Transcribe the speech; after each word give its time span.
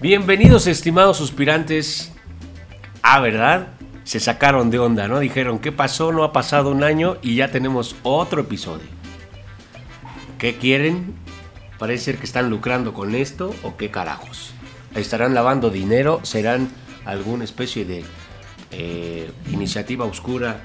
Bienvenidos, 0.00 0.68
estimados 0.68 1.16
suspirantes. 1.16 2.12
Ah, 3.02 3.18
¿verdad? 3.18 3.70
Se 4.04 4.20
sacaron 4.20 4.70
de 4.70 4.78
onda, 4.78 5.08
¿no? 5.08 5.18
Dijeron, 5.18 5.58
¿qué 5.58 5.72
pasó? 5.72 6.12
No 6.12 6.22
ha 6.22 6.32
pasado 6.32 6.70
un 6.70 6.84
año 6.84 7.16
y 7.20 7.34
ya 7.34 7.50
tenemos 7.50 7.96
otro 8.04 8.42
episodio. 8.42 8.86
¿Qué 10.38 10.56
quieren? 10.56 11.16
Parece 11.80 12.04
ser 12.04 12.18
que 12.18 12.26
están 12.26 12.48
lucrando 12.48 12.94
con 12.94 13.16
esto 13.16 13.52
o 13.64 13.76
qué 13.76 13.90
carajos. 13.90 14.52
¿Estarán 14.94 15.34
lavando 15.34 15.68
dinero? 15.68 16.20
¿Serán 16.22 16.68
alguna 17.04 17.42
especie 17.42 17.84
de 17.84 18.04
eh, 18.70 19.28
iniciativa 19.50 20.04
oscura 20.04 20.60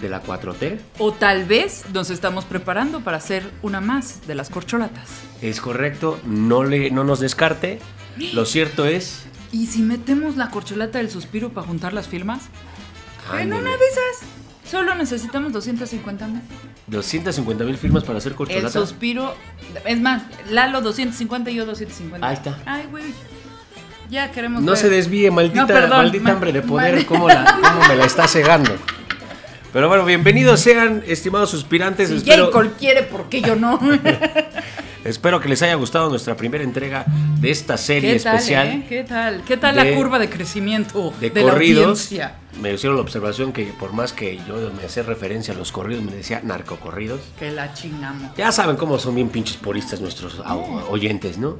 de 0.00 0.08
la 0.08 0.22
4T? 0.22 0.78
O 1.00 1.12
tal 1.12 1.44
vez 1.44 1.84
nos 1.92 2.08
estamos 2.08 2.46
preparando 2.46 3.00
para 3.00 3.18
hacer 3.18 3.44
una 3.60 3.82
más 3.82 4.26
de 4.26 4.34
las 4.34 4.48
corcholatas. 4.48 5.10
Es 5.42 5.60
correcto, 5.60 6.18
no, 6.24 6.64
le, 6.64 6.90
no 6.90 7.04
nos 7.04 7.20
descarte. 7.20 7.78
Lo 8.32 8.44
cierto 8.44 8.86
es... 8.86 9.22
¿Y 9.52 9.66
si 9.66 9.82
metemos 9.82 10.36
la 10.36 10.50
corcholata 10.50 10.98
del 10.98 11.10
suspiro 11.10 11.50
para 11.50 11.66
juntar 11.66 11.92
las 11.92 12.06
firmas? 12.08 12.42
En 13.32 13.52
Ándele. 13.52 13.60
una 13.62 13.70
de 13.70 13.76
esas, 13.86 14.28
solo 14.70 14.94
necesitamos 14.94 15.52
250 15.52 16.26
mil. 16.28 16.40
250 16.86 17.64
mil 17.64 17.76
firmas 17.76 18.04
para 18.04 18.18
hacer 18.18 18.32
El 18.32 18.36
corcholata. 18.36 18.70
suspiro. 18.70 19.34
Es 19.84 20.00
más, 20.00 20.22
Lalo 20.50 20.80
250 20.80 21.50
y 21.50 21.54
yo 21.56 21.66
250. 21.66 22.26
Ahí 22.26 22.34
está. 22.34 22.58
Ay, 22.66 22.86
güey. 22.90 23.04
Ya 24.10 24.30
queremos. 24.32 24.62
No 24.62 24.72
ver. 24.72 24.80
se 24.80 24.88
desvíe, 24.88 25.30
maldita, 25.30 25.60
No, 25.62 25.66
perdón, 25.68 25.98
maldita 25.98 26.24
ma- 26.24 26.30
hambre 26.32 26.52
de 26.52 26.62
poder, 26.62 27.06
cómo, 27.06 27.28
la- 27.28 27.58
cómo 27.62 27.88
me 27.88 27.96
la 27.96 28.04
está 28.04 28.26
cegando. 28.26 28.72
Pero 29.72 29.88
bueno, 29.88 30.04
bienvenidos 30.04 30.60
sean, 30.60 31.04
estimados 31.06 31.50
suspirantes. 31.50 32.08
Si 32.08 32.16
espero, 32.16 32.50
quiere, 32.76 33.04
¿por 33.04 33.28
qué 33.28 33.40
yo 33.40 33.54
no? 33.54 33.78
espero 35.04 35.40
que 35.40 35.48
les 35.48 35.62
haya 35.62 35.74
gustado 35.74 36.08
nuestra 36.10 36.36
primera 36.36 36.62
entrega 36.64 37.04
de 37.40 37.50
esta 37.50 37.76
serie 37.76 38.14
¿Qué 38.14 38.20
tal, 38.20 38.34
especial 38.36 38.68
eh? 38.68 38.86
¿Qué 38.88 39.04
tal? 39.04 39.42
¿Qué 39.44 39.56
tal 39.56 39.76
de- 39.76 39.90
la 39.90 39.96
curva 39.96 40.18
de 40.18 40.28
crecimiento 40.28 41.12
de, 41.20 41.32
corridos. 41.32 42.10
Me 42.60 42.72
hicieron 42.72 42.96
la 42.96 43.02
observación 43.02 43.52
que 43.52 43.66
por 43.78 43.92
más 43.92 44.12
que 44.12 44.38
yo 44.46 44.70
me 44.76 44.84
hacía 44.84 45.02
referencia 45.04 45.54
a 45.54 45.56
los 45.56 45.72
corridos, 45.72 46.02
me 46.04 46.12
decía 46.12 46.40
narcocorridos. 46.44 47.20
Que 47.38 47.50
la 47.50 47.72
chingamos. 47.74 48.34
Ya 48.36 48.52
saben 48.52 48.76
cómo 48.76 48.98
son 48.98 49.14
bien 49.14 49.28
pinches 49.28 49.56
puristas 49.56 50.00
nuestros 50.00 50.38
au- 50.40 50.84
oyentes, 50.90 51.38
¿no? 51.38 51.58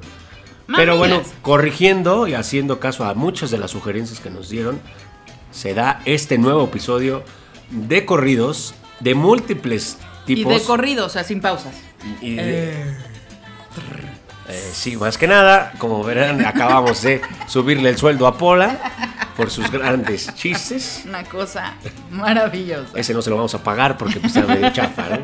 Pero 0.77 0.97
bueno, 0.99 1.21
corrigiendo 1.43 2.29
y 2.29 2.35
haciendo 2.35 2.79
caso 2.79 3.05
a 3.05 3.15
muchas 3.15 3.51
de 3.51 3.59
las 3.59 3.73
sugerencias 3.73 4.21
que 4.21 4.31
nos 4.31 4.49
dieron, 4.51 4.79
se 5.51 5.75
da 5.75 6.01
este 6.05 6.39
nuevo 6.39 6.65
episodio 6.65 7.25
de 7.71 8.05
corridos 8.05 8.75
de 9.01 9.15
múltiples 9.17 9.97
Y 10.29 10.37
tipos. 10.37 10.53
de 10.55 10.63
corrido, 10.63 11.07
o 11.07 11.09
sea, 11.09 11.25
sin 11.25 11.41
pausas. 11.41 11.75
y 12.23 12.35
de- 12.37 12.73
Eh, 12.83 12.97
sí, 14.73 14.97
más 14.97 15.17
que 15.19 15.27
nada, 15.29 15.73
como 15.79 16.03
verán, 16.03 16.45
acabamos 16.45 17.03
de 17.03 17.21
subirle 17.47 17.89
el 17.91 17.97
sueldo 17.99 18.27
a 18.27 18.37
Pola 18.37 18.79
por 19.37 19.51
sus 19.51 19.71
grandes 19.71 20.35
chistes. 20.35 21.03
Una 21.07 21.25
cosa 21.25 21.75
maravillosa. 22.11 22.91
Ese 22.99 23.15
no 23.15 23.23
se 23.23 23.31
lo 23.31 23.37
vamos 23.37 23.55
a 23.55 23.63
pagar 23.63 23.97
porque 23.97 24.21
pues, 24.21 24.35
está 24.37 24.47
medio 24.53 24.71
chafa, 24.73 25.09
¿no? 25.11 25.19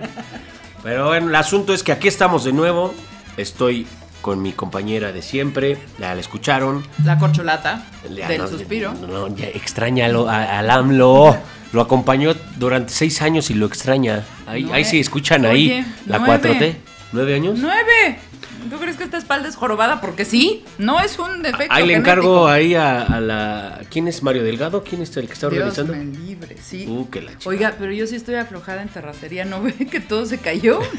Pero 0.82 1.06
bueno, 1.08 1.28
el 1.28 1.34
asunto 1.34 1.74
es 1.74 1.82
que 1.82 1.92
aquí 1.92 2.08
estamos 2.08 2.44
de 2.44 2.52
nuevo. 2.52 2.94
Estoy 3.36 3.86
con 4.22 4.40
mi 4.40 4.52
compañera 4.52 5.12
de 5.12 5.20
siempre. 5.22 5.78
Ya 5.98 6.14
la 6.14 6.20
escucharon. 6.20 6.84
La 7.04 7.18
corcholata 7.18 7.84
Ya, 8.14 8.28
del 8.28 8.42
no, 8.42 8.48
suspiro. 8.48 8.92
No, 8.94 9.28
ya 9.34 9.46
extrañalo 9.48 10.28
a- 10.28 10.58
al 10.58 10.70
AMLO. 10.70 11.36
Lo 11.72 11.80
acompañó 11.80 12.34
durante 12.56 12.92
seis 12.92 13.20
años 13.20 13.50
y 13.50 13.54
lo 13.54 13.66
extraña. 13.66 14.24
Ahí, 14.46 14.62
Nueve. 14.62 14.78
ahí 14.78 14.84
sí, 14.84 15.00
escuchan 15.00 15.44
Oye, 15.44 15.78
ahí 15.78 15.94
la 16.06 16.20
nueve. 16.20 16.48
4T. 16.48 16.76
¿Nueve 17.12 17.34
años? 17.34 17.58
¡Nueve! 17.58 18.18
¿Tú 18.70 18.78
crees 18.78 18.96
que 18.96 19.04
esta 19.04 19.16
espalda 19.18 19.48
es 19.48 19.54
jorobada? 19.56 20.00
Porque 20.00 20.24
sí, 20.24 20.64
no 20.78 21.00
es 21.00 21.18
un 21.18 21.42
defecto. 21.42 21.72
Ahí 21.72 21.86
le 21.86 21.94
genético. 21.94 21.98
encargo 22.18 22.48
ahí 22.48 22.74
a, 22.74 23.02
a 23.02 23.20
la... 23.20 23.80
¿Quién 23.90 24.08
es 24.08 24.22
Mario 24.22 24.42
Delgado? 24.42 24.82
¿Quién 24.82 25.02
es 25.02 25.16
el 25.16 25.26
que 25.26 25.32
está 25.34 25.48
Dios 25.48 25.78
organizando? 25.78 25.92
me 25.94 26.26
libre, 26.26 26.56
sí. 26.60 26.84
Uh, 26.88 27.08
que 27.08 27.22
la 27.22 27.32
chica. 27.38 27.48
Oiga, 27.48 27.74
pero 27.78 27.92
yo 27.92 28.06
sí 28.06 28.16
estoy 28.16 28.34
aflojada 28.36 28.82
en 28.82 28.88
terracería, 28.88 29.44
¿no 29.44 29.62
ve 29.62 29.72
que 29.74 30.00
todo 30.00 30.26
se 30.26 30.38
cayó? 30.38 30.80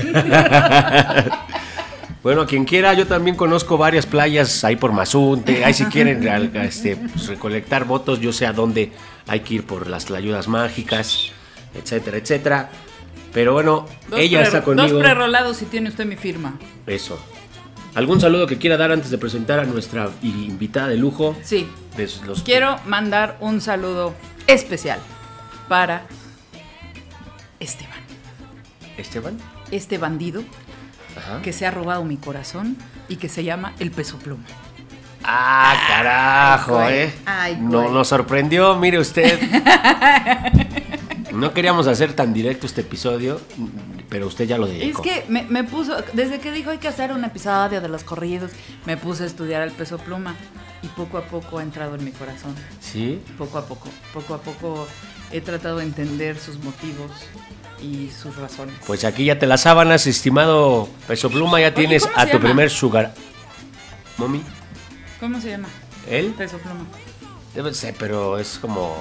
Bueno, 2.23 2.45
quien 2.45 2.66
quiera, 2.66 2.94
yo 2.94 3.07
también 3.07 3.38
conozco 3.38 3.78
varias 3.78 4.06
playas 4.06 4.63
ahí 4.66 4.75
por 4.75 4.91
Mazunte. 4.91 5.63
Ahí 5.63 5.74
si 5.74 5.85
quieren 5.85 6.28
este, 6.57 6.97
pues, 6.97 7.28
recolectar 7.28 7.85
votos, 7.85 8.19
yo 8.19 8.34
sé 8.34 8.45
a 8.45 8.51
dónde 8.51 8.91
hay 9.28 9.41
que 9.41 9.53
ir 9.56 9.66
por 9.66 9.88
las 9.88 10.09
ayudas 10.12 10.47
mágicas, 10.50 11.29
etcétera, 11.74 12.18
etcétera. 12.18 12.69
Pero 13.31 13.53
bueno, 13.53 13.85
Dos 14.09 14.19
ella 14.19 14.41
está 14.41 14.57
Dos 14.62 14.66
conmigo. 14.66 15.00
prerolados 15.00 15.62
y 15.62 15.66
tiene 15.66 15.88
usted 15.89 16.06
mi 16.06 16.16
firma. 16.18 16.57
Eso. 16.85 17.18
¿Algún 17.97 18.22
saludo 18.22 18.46
que 18.46 18.59
quiera 18.59 18.78
dar 18.78 18.91
antes 18.91 19.09
de 19.09 19.18
presentar 19.18 19.58
a 19.58 19.63
nuestra 19.63 20.12
invitada 20.22 20.88
de 20.88 20.97
lujo? 20.97 21.35
Sí. 21.41 21.68
De 21.96 22.08
los 22.28 22.44
Quiero 22.44 22.78
mandar 22.85 23.38
un 23.40 23.59
saludo 23.59 24.13
especial 24.46 25.00
para 25.68 26.03
Esteban. 27.59 27.97
Esteban. 29.00 29.40
Este 29.72 29.97
bandido 29.97 30.44
Ajá. 31.18 31.41
que 31.41 31.52
se 31.52 31.66
ha 31.66 31.72
robado 31.72 32.03
mi 32.03 32.18
corazón 32.18 32.78
y 33.09 33.16
que 33.16 33.30
se 33.30 33.44
llama 33.44 33.74
el 33.80 33.90
peso 33.90 34.19
pluma. 34.19 34.44
Ah, 35.24 35.75
carajo, 35.88 36.78
Ay, 36.78 36.94
eh. 36.97 37.13
Ay, 37.25 37.57
no, 37.59 37.90
nos 37.90 38.09
sorprendió, 38.09 38.75
mire 38.75 39.00
usted. 39.00 39.40
No 41.40 41.53
queríamos 41.53 41.88
hacer 41.88 42.14
tan 42.14 42.34
directo 42.34 42.66
este 42.66 42.81
episodio, 42.81 43.40
pero 44.09 44.28
usted 44.28 44.46
ya 44.46 44.58
lo 44.58 44.66
Es 44.68 44.74
dedicó. 44.74 45.02
que 45.03 45.25
me, 45.30 45.44
me 45.44 45.64
puso, 45.64 45.96
desde 46.14 46.40
que 46.40 46.52
dijo 46.52 46.70
hay 46.72 46.78
que 46.80 46.88
hacer 46.88 47.12
un 47.12 47.24
episodio 47.24 47.80
de 47.81 47.88
los 47.90 48.03
corridos, 48.03 48.52
me 48.86 48.98
puse 48.98 49.24
a 49.24 49.25
estudiar 49.28 49.62
el 49.62 49.72
peso 49.72 49.98
pluma 49.98 50.36
y 50.81 50.88
poco 50.88 51.18
a 51.18 51.25
poco 51.25 51.59
ha 51.59 51.64
entrado 51.64 51.96
en 51.96 52.03
mi 52.03 52.12
corazón. 52.12 52.56
¿Sí? 52.81 53.22
Poco 53.38 53.58
a 53.58 53.66
poco, 53.66 53.90
poco 54.14 54.34
a 54.34 54.42
poco 54.42 54.88
he 55.31 55.42
tratado 55.42 55.78
de 55.78 55.84
entender 55.84 56.38
sus 56.40 56.58
motivos 56.64 57.12
y 57.81 58.09
sus 58.09 58.36
razones. 58.38 58.75
Pues 58.88 59.04
aquí 59.06 59.25
ya 59.25 59.38
te 59.38 59.46
las 59.46 59.62
sábanas, 59.62 60.08
estimado 60.08 60.88
Peso 61.08 61.30
Pluma, 61.30 61.59
ya 61.59 61.68
Oye, 61.68 61.75
tienes 61.75 62.06
¿cómo 62.08 62.18
a 62.18 62.25
tu 62.25 62.34
llama? 62.34 62.44
primer 62.46 62.69
sugar. 62.69 63.14
¿Mommy? 64.18 64.42
¿Cómo 65.19 65.40
se 65.42 65.50
llama? 65.52 65.68
¿Él? 66.09 66.34
Peso 66.38 66.58
pluma. 66.58 66.86
Debe 67.54 67.74
ser, 67.74 67.94
pero 68.00 68.38
es 68.40 68.58
como... 68.59 68.96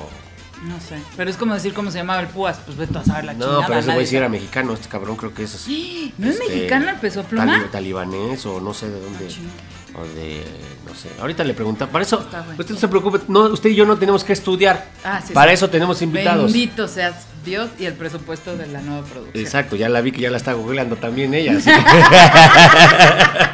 No 0.65 0.81
sé. 0.81 0.97
Pero 1.17 1.31
es 1.31 1.37
como 1.37 1.55
decir 1.55 1.73
cómo 1.75 1.91
se 1.91 1.99
llamaba 1.99 2.21
el 2.21 2.29
púas. 2.29 2.59
Pues 2.65 2.77
vete 2.77 2.99
a 2.99 3.05
saber 3.05 3.25
la 3.25 3.33
No, 3.35 3.45
chingada. 3.45 3.67
pero 3.67 3.79
ese 3.81 3.93
güey 3.93 4.07
sí 4.07 4.17
era 4.17 4.29
mexicano, 4.29 4.73
este 4.75 4.89
cabrón 4.89 5.17
creo 5.17 5.35
que 5.35 5.43
es 5.45 5.55
así. 5.55 6.13
¿No 6.19 6.29
es 6.29 6.39
este, 6.41 6.55
mexicano 6.55 6.89
el 6.91 6.97
peso 6.97 7.23
pluma? 7.25 7.47
tali- 7.47 7.71
talibanés 7.71 8.45
o 8.47 8.61
no 8.61 8.73
sé 8.75 8.89
de 8.89 9.01
dónde. 9.01 9.29
Ah, 9.29 9.99
o 10.01 10.05
de, 10.15 10.45
no 10.87 10.95
sé. 10.95 11.09
Ahorita 11.21 11.43
le 11.45 11.55
pregunta. 11.55 11.87
Para 11.87 12.05
eso, 12.05 12.27
bueno. 12.31 12.55
usted 12.59 12.75
no 12.75 12.81
se 12.81 12.89
preocupe, 12.89 13.21
no, 13.29 13.41
usted 13.45 13.71
y 13.71 13.75
yo 13.75 13.87
no 13.87 13.97
tenemos 13.99 14.25
que 14.25 14.33
estudiar. 14.35 14.87
Ah, 15.05 15.23
sí, 15.27 15.33
Para 15.33 15.53
sí. 15.53 15.55
eso 15.55 15.71
tenemos 15.71 16.03
invitados. 16.03 16.53
Bendito 16.53 16.87
seas 16.89 17.27
Dios 17.45 17.71
y 17.79 17.85
el 17.87 17.95
presupuesto 17.95 18.57
de 18.57 18.67
la 18.67 18.81
nueva 18.83 19.07
producción. 19.07 19.43
Exacto, 19.45 19.77
ya 19.77 19.89
la 19.89 20.01
vi 20.03 20.13
que 20.13 20.21
ya 20.21 20.31
la 20.31 20.37
está 20.39 20.53
googleando 20.55 20.97
también 20.97 21.33
ella. 21.35 21.57
así 21.57 21.71
que- 21.71 21.77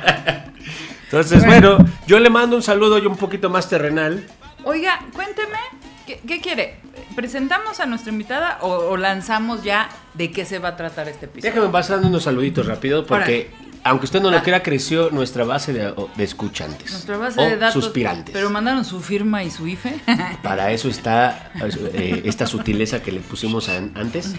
Entonces, 1.05 1.45
bueno. 1.45 1.79
yo 2.07 2.19
le 2.19 2.31
mando 2.31 2.57
un 2.57 2.63
saludo 2.63 2.99
y 2.99 3.07
un 3.07 3.17
poquito 3.17 3.51
más 3.51 3.69
terrenal. 3.69 4.25
Oiga, 4.65 5.01
cuénteme, 5.13 5.59
¿qué, 6.07 6.21
qué 6.27 6.41
quiere? 6.41 6.81
¿Presentamos 7.15 7.81
a 7.81 7.87
nuestra 7.87 8.13
invitada 8.13 8.59
o, 8.63 8.69
o 8.69 8.97
lanzamos 8.97 9.63
ya 9.63 9.89
de 10.15 10.31
qué 10.31 10.45
se 10.45 10.59
va 10.59 10.71
a 10.71 10.77
tratar 10.77 11.09
este 11.09 11.27
episodio? 11.27 11.53
Déjame 11.53 11.73
pasando 11.73 12.09
unos 12.09 12.23
saluditos 12.25 12.67
rápido 12.67 13.05
porque, 13.07 13.51
aunque 13.85 14.07
usted 14.07 14.21
no 14.23 14.31
lo 14.31 14.43
crea, 14.43 14.63
creció 14.63 15.11
nuestra 15.11 15.45
base 15.45 15.73
de, 15.73 15.93
de 16.17 16.25
escuchantes. 16.25 16.91
Nuestra 16.91 17.17
base 17.19 17.41
o 17.41 17.45
de 17.45 17.57
datos. 17.59 17.83
suspirantes. 17.85 18.33
Pero 18.33 18.49
mandaron 18.51 18.85
su 18.85 19.01
firma 19.01 19.43
y 19.45 19.51
su 19.51 19.67
IFE. 19.67 20.01
Para 20.43 20.71
eso 20.73 20.89
está 20.89 21.51
eh, 21.95 22.23
esta 22.25 22.47
sutileza 22.47 23.03
que 23.03 23.13
le 23.13 23.21
pusimos 23.21 23.69
an- 23.69 23.93
antes. 23.95 24.35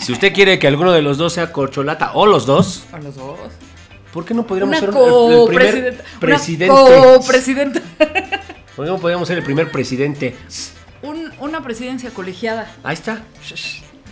Si 0.00 0.12
usted 0.12 0.32
quiere 0.32 0.58
que 0.58 0.68
alguno 0.68 0.92
de 0.92 1.02
los 1.02 1.18
dos 1.18 1.32
sea 1.32 1.52
corcholata 1.52 2.12
o 2.14 2.26
los 2.26 2.46
dos, 2.46 2.84
a 2.92 2.98
los 2.98 3.16
dos. 3.16 3.38
¿por 4.12 4.24
qué 4.24 4.32
no 4.32 4.46
podríamos 4.46 4.78
ser 4.78 4.88
el- 4.90 4.96
el 4.96 5.46
primer 5.48 6.04
presidente? 6.20 6.72
Una 6.72 7.18
copresidenta. 7.18 7.80
¿Por 8.76 8.84
qué 8.84 8.90
no 8.90 8.98
podríamos 8.98 9.26
ser 9.28 9.38
el 9.38 9.44
primer 9.44 9.70
presidente? 9.70 10.36
Un- 11.40 11.48
una 11.48 11.62
presidencia 11.62 12.10
colegiada. 12.10 12.70
Ahí 12.84 12.94
está. 12.94 13.22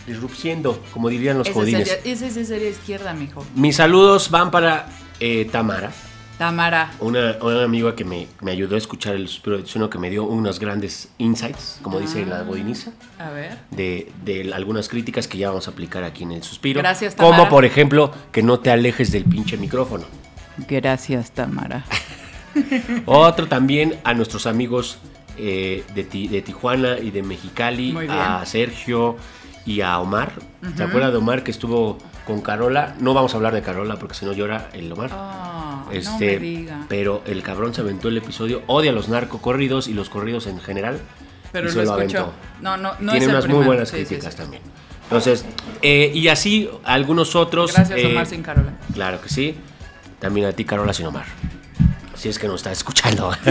Disrupciendo, 0.07 0.83
como 0.93 1.09
dirían 1.09 1.39
los 1.39 1.47
Ese 1.49 1.55
jodines. 1.55 1.89
sería, 1.89 2.13
ese 2.13 2.45
sería 2.45 2.69
izquierda, 2.69 3.15
mijo. 3.15 3.45
Mis 3.55 3.77
saludos 3.77 4.31
van 4.31 4.51
para 4.51 4.87
eh, 5.19 5.49
Tamara, 5.51 5.93
Tamara. 6.37 6.93
una, 7.01 7.39
una 7.41 7.63
amiga 7.65 7.95
que 7.97 8.05
me, 8.05 8.27
me 8.43 8.51
ayudó 8.51 8.75
a 8.75 8.79
escuchar 8.79 9.15
el 9.15 9.29
suspiro 9.29 9.57
de 9.57 9.63
Tsuno, 9.63 9.89
que 9.89 9.97
me 9.99 10.11
dio 10.11 10.25
unos 10.25 10.59
grandes 10.61 11.09
insights, 11.17 11.79
como 11.81 12.01
dice 12.01 12.27
la 12.27 12.41
Ah. 12.41 12.43
godiniza, 12.43 12.91
A 13.19 13.31
ver. 13.31 13.57
de, 13.71 14.13
de 14.27 14.53
algunas 14.53 14.91
críticas 14.91 15.27
que 15.27 15.39
ya 15.39 15.49
vamos 15.49 15.69
a 15.69 15.71
aplicar 15.71 16.05
aquí 16.05 16.25
en 16.25 16.33
el 16.33 16.43
suspiro. 16.43 16.81
Gracias, 16.81 17.15
Como 17.15 17.31
Tamara. 17.31 17.49
por 17.49 17.65
ejemplo, 17.65 18.13
que 18.31 18.43
no 18.43 18.61
te 18.61 18.71
alejes 18.71 19.11
del 19.11 19.25
pinche 19.25 19.57
micrófono. 19.57 20.05
Gracias, 20.69 21.31
Tamara. 21.31 21.85
Otro 23.07 23.47
también 23.49 23.99
a 24.05 24.13
nuestros 24.13 24.47
amigos 24.47 24.99
eh, 25.39 25.85
de, 25.95 26.05
Ti- 26.05 26.29
de 26.29 26.43
Tijuana 26.43 26.99
y 26.99 27.11
de 27.11 27.23
Mexicali, 27.23 27.97
a 28.09 28.45
Sergio 28.47 29.17
y 29.67 29.81
a 29.81 29.99
Omar. 29.99 30.33
¿Se 30.77 30.83
acuerda 30.83 31.11
de 31.11 31.17
Omar 31.17 31.43
que 31.43 31.51
estuvo 31.51 31.99
con 32.27 32.41
Carola? 32.41 32.95
No 33.01 33.15
vamos 33.15 33.33
a 33.35 33.37
hablar 33.37 33.55
de 33.55 33.63
Carola 33.63 33.97
porque 33.97 34.15
si 34.15 34.25
no 34.27 34.33
llora 34.33 34.69
el 34.73 34.91
Omar. 34.93 35.11
Ah, 35.13 35.85
Este, 35.93 36.39
me 36.39 36.47
diga. 36.47 36.87
Pero 36.89 37.23
el 37.27 37.43
cabrón 37.43 37.75
se 37.75 37.81
aventó 37.81 38.09
el 38.09 38.17
episodio, 38.19 38.63
odia 38.67 38.93
los 38.93 39.09
narcocorridos 39.09 39.89
y 39.89 39.95
los 39.95 40.09
corridos 40.11 40.47
en 40.47 40.61
general. 40.61 40.99
Pero 41.53 41.69
y 41.71 41.73
lo 41.75 41.81
se 41.81 41.87
lo 41.87 41.99
escuchó. 41.99 42.19
aventó. 42.19 42.35
No, 42.63 42.77
no, 42.77 42.93
no 43.01 43.13
Tiene 43.13 43.19
es 43.19 43.23
el 43.25 43.31
unas 43.31 43.47
muy 43.49 43.65
buenas 43.65 43.89
Sí, 43.89 43.97
críticas 44.05 44.35
sí. 44.35 44.39
también. 44.41 44.63
Entonces, 45.05 45.45
eh, 45.83 46.11
y 46.15 46.29
así 46.29 46.69
algunos 46.83 47.37
otros. 47.37 47.73
Gracias, 47.75 47.99
eh, 47.99 48.07
Omar 48.07 48.27
Sin 48.27 48.43
Carola. 48.43 48.73
Claro 48.93 49.21
que 49.21 49.29
sí. 49.29 49.55
También 50.19 50.47
a 50.47 50.53
ti, 50.53 50.65
Carola 50.65 50.93
Sin 50.95 51.07
Omar. 51.07 51.27
Si 52.15 52.29
es 52.31 52.39
que 52.39 52.47
nos 52.49 52.57
estás 52.57 52.79
escuchando. 52.79 53.31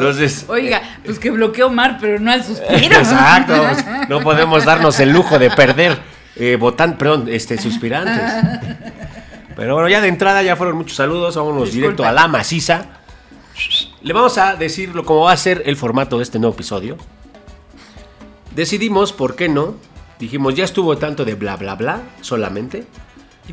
Entonces. 0.00 0.44
Oiga, 0.48 0.82
pues 1.04 1.18
que 1.18 1.30
bloqueó 1.30 1.66
Omar, 1.68 1.98
pero 2.00 2.18
no 2.18 2.30
al 2.32 2.42
suspiro. 2.44 2.74
Exacto. 2.98 3.54
No 4.08 4.20
podemos 4.20 4.64
darnos 4.64 4.98
el 5.00 5.10
lujo 5.10 5.38
de 5.38 5.50
perder 5.50 5.98
eh, 6.36 6.56
votan, 6.56 6.96
perdón, 6.98 7.26
este, 7.28 7.58
suspirantes. 7.58 8.22
Pero 9.56 9.74
bueno, 9.74 9.88
ya 9.88 10.00
de 10.00 10.08
entrada 10.08 10.42
ya 10.42 10.54
fueron 10.54 10.76
muchos 10.76 10.96
saludos. 10.96 11.34
Vámonos 11.36 11.64
Disculpa. 11.64 11.80
directo 11.82 12.04
a 12.04 12.12
la 12.12 12.28
maciza. 12.28 12.86
Le 14.02 14.12
vamos 14.12 14.36
a 14.38 14.54
decir 14.54 14.94
lo- 14.94 15.04
cómo 15.04 15.22
va 15.22 15.32
a 15.32 15.36
ser 15.36 15.62
el 15.66 15.76
formato 15.76 16.18
de 16.18 16.22
este 16.24 16.38
nuevo 16.38 16.54
episodio. 16.54 16.96
Decidimos, 18.54 19.12
¿por 19.12 19.34
qué 19.36 19.48
no? 19.48 19.74
Dijimos, 20.18 20.54
ya 20.54 20.64
estuvo 20.64 20.96
tanto 20.96 21.24
de 21.24 21.34
bla 21.34 21.56
bla 21.56 21.74
bla 21.74 22.00
solamente. 22.20 22.86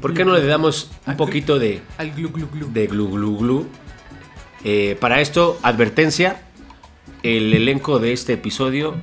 ¿Por 0.01 0.13
qué 0.13 0.25
no 0.25 0.33
le 0.33 0.45
damos 0.45 0.89
un 1.05 1.15
poquito 1.17 1.59
de, 1.59 1.81
Al 1.97 2.11
glu 2.11 2.29
glu 2.31 2.47
glu. 2.51 2.71
de 2.71 2.87
glu 2.87 3.09
glu 3.09 3.37
glu. 3.37 3.67
Eh, 4.63 4.97
para 4.99 5.21
esto, 5.21 5.59
advertencia, 5.61 6.41
el 7.21 7.53
elenco 7.53 7.99
de 7.99 8.13
este 8.13 8.33
episodio 8.33 8.95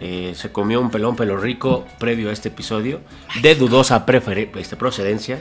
eh, 0.00 0.32
se 0.34 0.50
comió 0.50 0.80
un 0.80 0.90
pelón 0.90 1.16
pelo 1.16 1.36
rico 1.36 1.86
previo 1.98 2.30
a 2.30 2.32
este 2.32 2.48
episodio, 2.48 3.00
de 3.40 3.54
dudosa 3.54 4.04
este, 4.06 4.76
procedencia. 4.76 5.38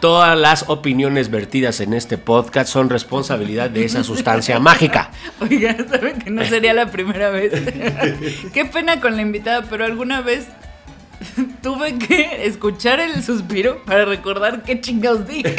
Todas 0.00 0.38
las 0.38 0.64
opiniones 0.68 1.30
vertidas 1.30 1.80
en 1.80 1.94
este 1.94 2.18
podcast 2.18 2.70
son 2.70 2.90
responsabilidad 2.90 3.70
de 3.70 3.84
esa 3.84 4.04
sustancia 4.04 4.58
mágica. 4.58 5.10
Oiga, 5.40 5.76
saben 5.88 6.18
que 6.18 6.30
no 6.30 6.44
sería 6.44 6.74
la 6.74 6.90
primera 6.90 7.30
vez. 7.30 7.52
Qué 8.52 8.64
pena 8.64 9.00
con 9.00 9.16
la 9.16 9.22
invitada, 9.22 9.66
pero 9.70 9.84
alguna 9.84 10.20
vez 10.20 10.48
tuve 11.62 11.98
que 11.98 12.46
escuchar 12.46 13.00
el 13.00 13.22
suspiro 13.22 13.82
para 13.84 14.04
recordar 14.04 14.62
qué 14.62 14.80
chingados 14.80 15.26
dije. 15.26 15.56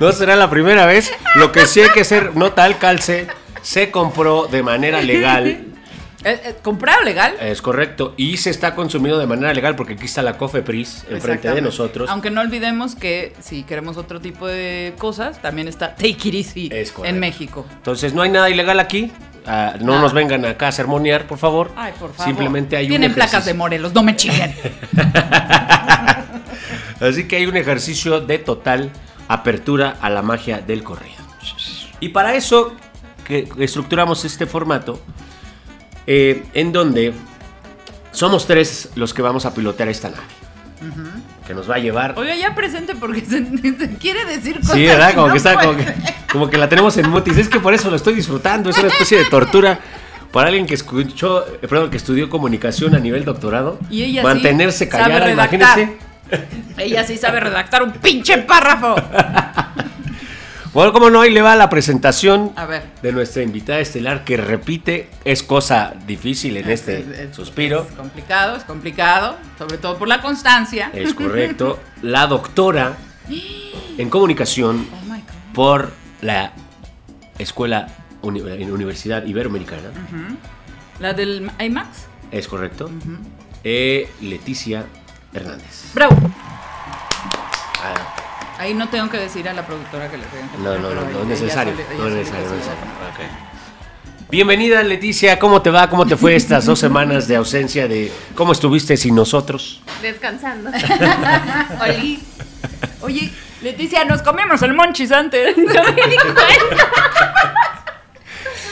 No 0.00 0.12
será 0.12 0.36
la 0.36 0.50
primera 0.50 0.86
vez. 0.86 1.12
Lo 1.34 1.52
que 1.52 1.66
sí 1.66 1.80
hay 1.80 1.90
que 1.90 2.02
hacer 2.02 2.36
nota 2.36 2.64
al 2.64 2.78
calce, 2.78 3.28
se 3.62 3.90
compró 3.90 4.46
de 4.46 4.62
manera 4.62 5.02
legal 5.02 5.66
Eh, 6.26 6.40
eh, 6.44 6.56
¿Comprado 6.60 7.04
legal? 7.04 7.36
Es 7.40 7.62
correcto. 7.62 8.12
Y 8.16 8.38
se 8.38 8.50
está 8.50 8.74
consumiendo 8.74 9.16
de 9.16 9.28
manera 9.28 9.54
legal 9.54 9.76
porque 9.76 9.92
aquí 9.92 10.06
está 10.06 10.22
la 10.22 10.36
Cofepris 10.36 11.06
enfrente 11.08 11.48
de 11.52 11.62
nosotros. 11.62 12.10
Aunque 12.10 12.32
no 12.32 12.40
olvidemos 12.40 12.96
que 12.96 13.32
si 13.38 13.62
queremos 13.62 13.96
otro 13.96 14.20
tipo 14.20 14.48
de 14.48 14.92
cosas, 14.98 15.40
también 15.40 15.68
está 15.68 15.94
Take 15.94 16.16
It 16.24 16.34
Easy 16.34 16.68
Es 16.72 16.92
en 17.04 17.20
México. 17.20 17.64
Entonces 17.76 18.12
no 18.12 18.22
hay 18.22 18.30
nada 18.30 18.50
ilegal 18.50 18.80
aquí. 18.80 19.12
Ah, 19.46 19.74
no 19.80 20.00
nos 20.00 20.12
vengan 20.12 20.44
acá 20.44 20.66
a 20.66 20.72
sermonear, 20.72 21.28
por 21.28 21.38
favor. 21.38 21.70
Ay, 21.76 21.92
por 21.92 22.12
favor. 22.12 22.26
Simplemente 22.26 22.76
hay 22.76 22.88
Tienen 22.88 23.12
un 23.12 23.14
placas 23.14 23.44
de. 23.44 23.54
Morelos, 23.54 23.94
no 23.94 24.02
me 24.02 24.16
chinguen. 24.16 24.52
Así 27.00 27.28
que 27.28 27.36
hay 27.36 27.46
un 27.46 27.56
ejercicio 27.56 28.20
de 28.20 28.38
total 28.38 28.90
apertura 29.28 29.96
a 30.00 30.10
la 30.10 30.22
magia 30.22 30.60
del 30.60 30.82
corrido. 30.82 31.16
Y 32.00 32.10
para 32.10 32.34
eso 32.34 32.74
que 33.24 33.48
estructuramos 33.58 34.24
este 34.24 34.46
formato 34.46 35.00
eh, 36.06 36.44
en 36.54 36.72
donde 36.72 37.12
somos 38.12 38.46
tres 38.46 38.90
los 38.94 39.12
que 39.12 39.22
vamos 39.22 39.44
a 39.46 39.54
pilotear 39.54 39.88
esta 39.88 40.10
nave. 40.10 40.22
Que 41.46 41.54
nos 41.54 41.70
va 41.70 41.76
a 41.76 41.78
llevar 41.78 42.14
Oiga, 42.18 42.34
ya 42.34 42.54
presente 42.54 42.94
porque 42.94 43.20
se, 43.24 43.44
se 43.44 43.94
quiere 43.98 44.24
decir 44.24 44.60
cosas. 44.60 44.74
Sí, 44.74 44.84
¿verdad? 44.84 45.14
Como 45.14 45.28
no 45.28 45.32
que 45.32 45.38
está 45.38 45.54
como 45.54 45.76
que, 45.76 45.94
como 46.30 46.50
que 46.50 46.58
la 46.58 46.68
tenemos 46.68 46.96
en 46.96 47.08
mutis. 47.08 47.36
Es 47.38 47.48
que 47.48 47.60
por 47.60 47.74
eso 47.74 47.90
lo 47.90 47.96
estoy 47.96 48.14
disfrutando. 48.14 48.70
Es 48.70 48.78
una 48.78 48.88
especie 48.88 49.18
de 49.18 49.24
tortura 49.24 49.80
para 50.32 50.48
alguien 50.48 50.66
que 50.66 50.74
escuchó, 50.74 51.46
eh, 51.46 51.66
perdón, 51.68 51.90
que 51.90 51.96
estudió 51.96 52.28
comunicación 52.28 52.94
a 52.94 52.98
nivel 52.98 53.24
doctorado. 53.24 53.78
Y 53.90 54.02
ella 54.02 54.22
sí 54.22 54.26
mantenerse 54.26 54.90
sabe 54.90 54.90
callada, 54.90 55.26
redactar. 55.26 55.60
imagínense. 55.60 56.05
Ella 56.76 57.04
sí 57.04 57.16
sabe 57.16 57.40
redactar 57.40 57.82
un 57.82 57.92
pinche 57.92 58.38
párrafo. 58.38 58.94
Bueno, 60.72 60.92
como 60.92 61.08
no, 61.08 61.22
ahí 61.22 61.30
le 61.30 61.40
va 61.40 61.56
la 61.56 61.70
presentación 61.70 62.52
A 62.54 62.66
ver. 62.66 62.82
de 63.00 63.10
nuestra 63.12 63.42
invitada 63.42 63.78
estelar 63.78 64.24
que 64.24 64.36
repite, 64.36 65.08
es 65.24 65.42
cosa 65.42 65.94
difícil 66.06 66.58
en 66.58 66.68
este 66.68 66.98
Es- 67.00 67.08
es- 67.30 67.36
suspiro. 67.36 67.86
Es 67.88 67.96
complicado, 67.96 68.56
es 68.56 68.64
complicado, 68.64 69.36
sobre 69.56 69.78
todo 69.78 69.96
por 69.96 70.06
la 70.06 70.20
constancia. 70.20 70.90
Es 70.92 71.14
correcto. 71.14 71.80
La 72.02 72.26
doctora 72.26 72.92
en 73.96 74.10
comunicación 74.10 74.86
Oh 74.92 75.16
por 75.54 75.92
la 76.20 76.52
Escuela 77.38 77.86
Uni- 78.20 78.42
Universidad 78.42 79.24
Iberoamericana. 79.24 79.88
La 81.00 81.14
del 81.14 81.50
IMAX. 81.58 82.06
Es 82.30 82.48
correcto. 82.48 82.90
Eh, 83.64 84.10
Leticia 84.20 84.84
Hernández. 85.36 85.92
Bravo. 85.94 86.16
Ah, 87.82 88.58
Ahí 88.58 88.72
no 88.74 88.88
tengo 88.88 89.08
que 89.10 89.18
decir 89.18 89.48
a 89.48 89.52
la 89.52 89.66
productora 89.66 90.10
que 90.10 90.16
le 90.16 90.24
tengan 90.26 90.48
que 90.48 90.58
no, 90.58 90.78
no, 90.78 90.90
no, 90.94 91.02
no 91.02 91.20
es 91.22 91.26
necesario. 91.26 91.74
No 91.74 91.80
es 91.80 91.88
necesario, 91.88 91.98
no 91.98 92.06
es 92.06 92.12
se 92.12 92.20
necesario. 92.54 92.80
lo- 92.84 93.08
Ok. 93.10 94.28
Bienvenida 94.30 94.82
Leticia, 94.82 95.38
¿cómo 95.38 95.62
te 95.62 95.70
va? 95.70 95.88
¿Cómo 95.88 96.04
te 96.06 96.16
fue 96.16 96.34
estas 96.34 96.64
dos 96.66 96.78
semanas 96.80 97.28
de 97.28 97.36
ausencia 97.36 97.86
de 97.86 98.10
cómo 98.34 98.52
estuviste 98.52 98.96
sin 98.96 99.14
nosotros? 99.14 99.82
Descansando. 100.02 100.70
Oli. 101.80 102.20
Oye, 103.02 103.30
Leticia, 103.62 104.04
nos 104.04 104.22
comimos 104.22 104.60
el 104.62 104.72
monchis 104.72 105.12
antes. 105.12 105.54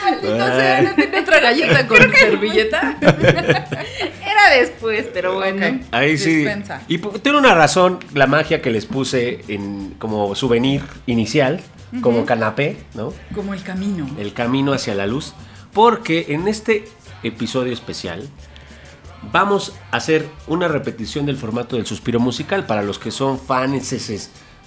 Maldito 0.04 0.36
sea, 0.46 0.82
¿no 0.82 0.94
tiene 0.94 1.20
otra 1.20 1.40
galleta 1.40 1.86
con 1.86 1.98
servilleta? 2.14 2.96
Era 3.00 4.50
después, 4.58 5.06
pero 5.12 5.34
bueno. 5.34 5.66
Ok. 5.66 5.82
Ahí 5.92 6.18
sí. 6.18 6.36
Dispensa. 6.36 6.82
Y 6.88 6.98
pu- 6.98 7.20
tiene 7.22 7.38
una 7.38 7.54
razón 7.54 7.98
la 8.14 8.26
magia 8.26 8.60
que 8.62 8.70
les 8.70 8.86
puse 8.86 9.40
en 9.48 9.94
como 9.98 10.34
souvenir 10.34 10.82
inicial, 11.06 11.60
como 12.00 12.24
canapé, 12.26 12.76
¿no? 12.94 13.12
Como 13.34 13.54
el 13.54 13.62
camino. 13.62 14.08
El 14.18 14.32
camino 14.32 14.72
hacia 14.72 14.94
la 14.94 15.06
luz, 15.06 15.32
porque 15.72 16.26
en 16.30 16.48
este 16.48 16.84
episodio 17.22 17.72
especial 17.72 18.28
vamos 19.32 19.74
a 19.90 19.96
hacer 19.98 20.26
una 20.46 20.68
repetición 20.68 21.24
del 21.26 21.36
formato 21.36 21.76
del 21.76 21.86
suspiro 21.86 22.20
musical. 22.20 22.66
Para 22.66 22.82
los 22.82 22.98
que 22.98 23.10
son 23.10 23.38
fans 23.38 23.94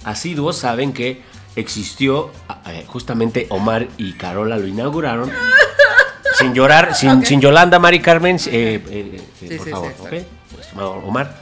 asiduos 0.04 0.56
saben 0.56 0.92
que 0.92 1.22
existió 1.60 2.30
eh, 2.66 2.84
justamente 2.86 3.46
Omar 3.50 3.88
y 3.98 4.12
Carola 4.14 4.56
lo 4.58 4.66
inauguraron. 4.66 5.30
sin 6.38 6.54
llorar, 6.54 6.94
sin, 6.94 7.24
sin 7.26 7.40
Yolanda, 7.40 7.78
Mari 7.78 8.00
Carmen, 8.00 8.36
eh, 8.36 8.40
eh, 8.50 8.80
eh, 8.90 9.22
Sí, 9.40 9.56
por 9.56 9.64
sí, 9.66 9.70
favor, 9.72 9.92
sí, 9.96 10.02
¿ok? 10.02 10.10
sí. 10.10 10.26
Estimado 10.60 10.90
Omar. 11.04 11.34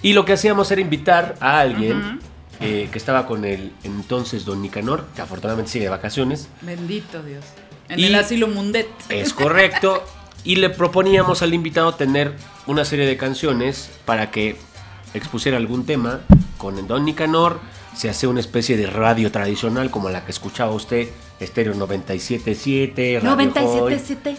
Y 0.00 0.12
lo 0.12 0.24
que 0.24 0.32
hacíamos 0.32 0.70
era 0.70 0.80
invitar 0.80 1.34
a 1.40 1.58
alguien 1.60 2.20
eh, 2.60 2.88
que 2.90 2.98
estaba 2.98 3.26
con 3.26 3.44
el 3.44 3.72
entonces 3.84 4.44
don 4.44 4.62
Nicanor, 4.62 5.06
que 5.14 5.22
afortunadamente 5.22 5.70
sigue 5.72 5.84
de 5.84 5.90
vacaciones. 5.90 6.48
Bendito 6.62 7.22
Dios. 7.22 7.44
En 7.88 7.98
Y- 7.98 8.04
el 8.06 8.14
asilo 8.14 8.48
Mundet. 8.48 8.88
Es 9.08 9.32
correcto. 9.32 10.02
Y 10.44 10.56
le 10.56 10.70
proponíamos 10.70 11.42
al 11.42 11.52
invitado 11.52 11.94
tener 11.94 12.32
una 12.66 12.84
serie 12.84 13.06
de 13.06 13.16
canciones 13.16 13.90
para 14.04 14.30
que 14.30 14.56
expusiera 15.14 15.56
algún 15.58 15.84
tema 15.84 16.20
con 16.58 16.78
el 16.78 16.86
Don 16.86 17.04
Nicanor. 17.04 17.60
Se 17.98 18.08
hace 18.08 18.28
una 18.28 18.38
especie 18.38 18.76
de 18.76 18.86
radio 18.86 19.32
tradicional 19.32 19.90
como 19.90 20.08
la 20.08 20.24
que 20.24 20.30
escuchaba 20.30 20.70
usted, 20.70 21.08
Estéreo 21.40 21.74
97.7, 21.74 23.20
Radio 23.20 23.20
Joy. 23.20 23.94
97.7. 23.94 24.36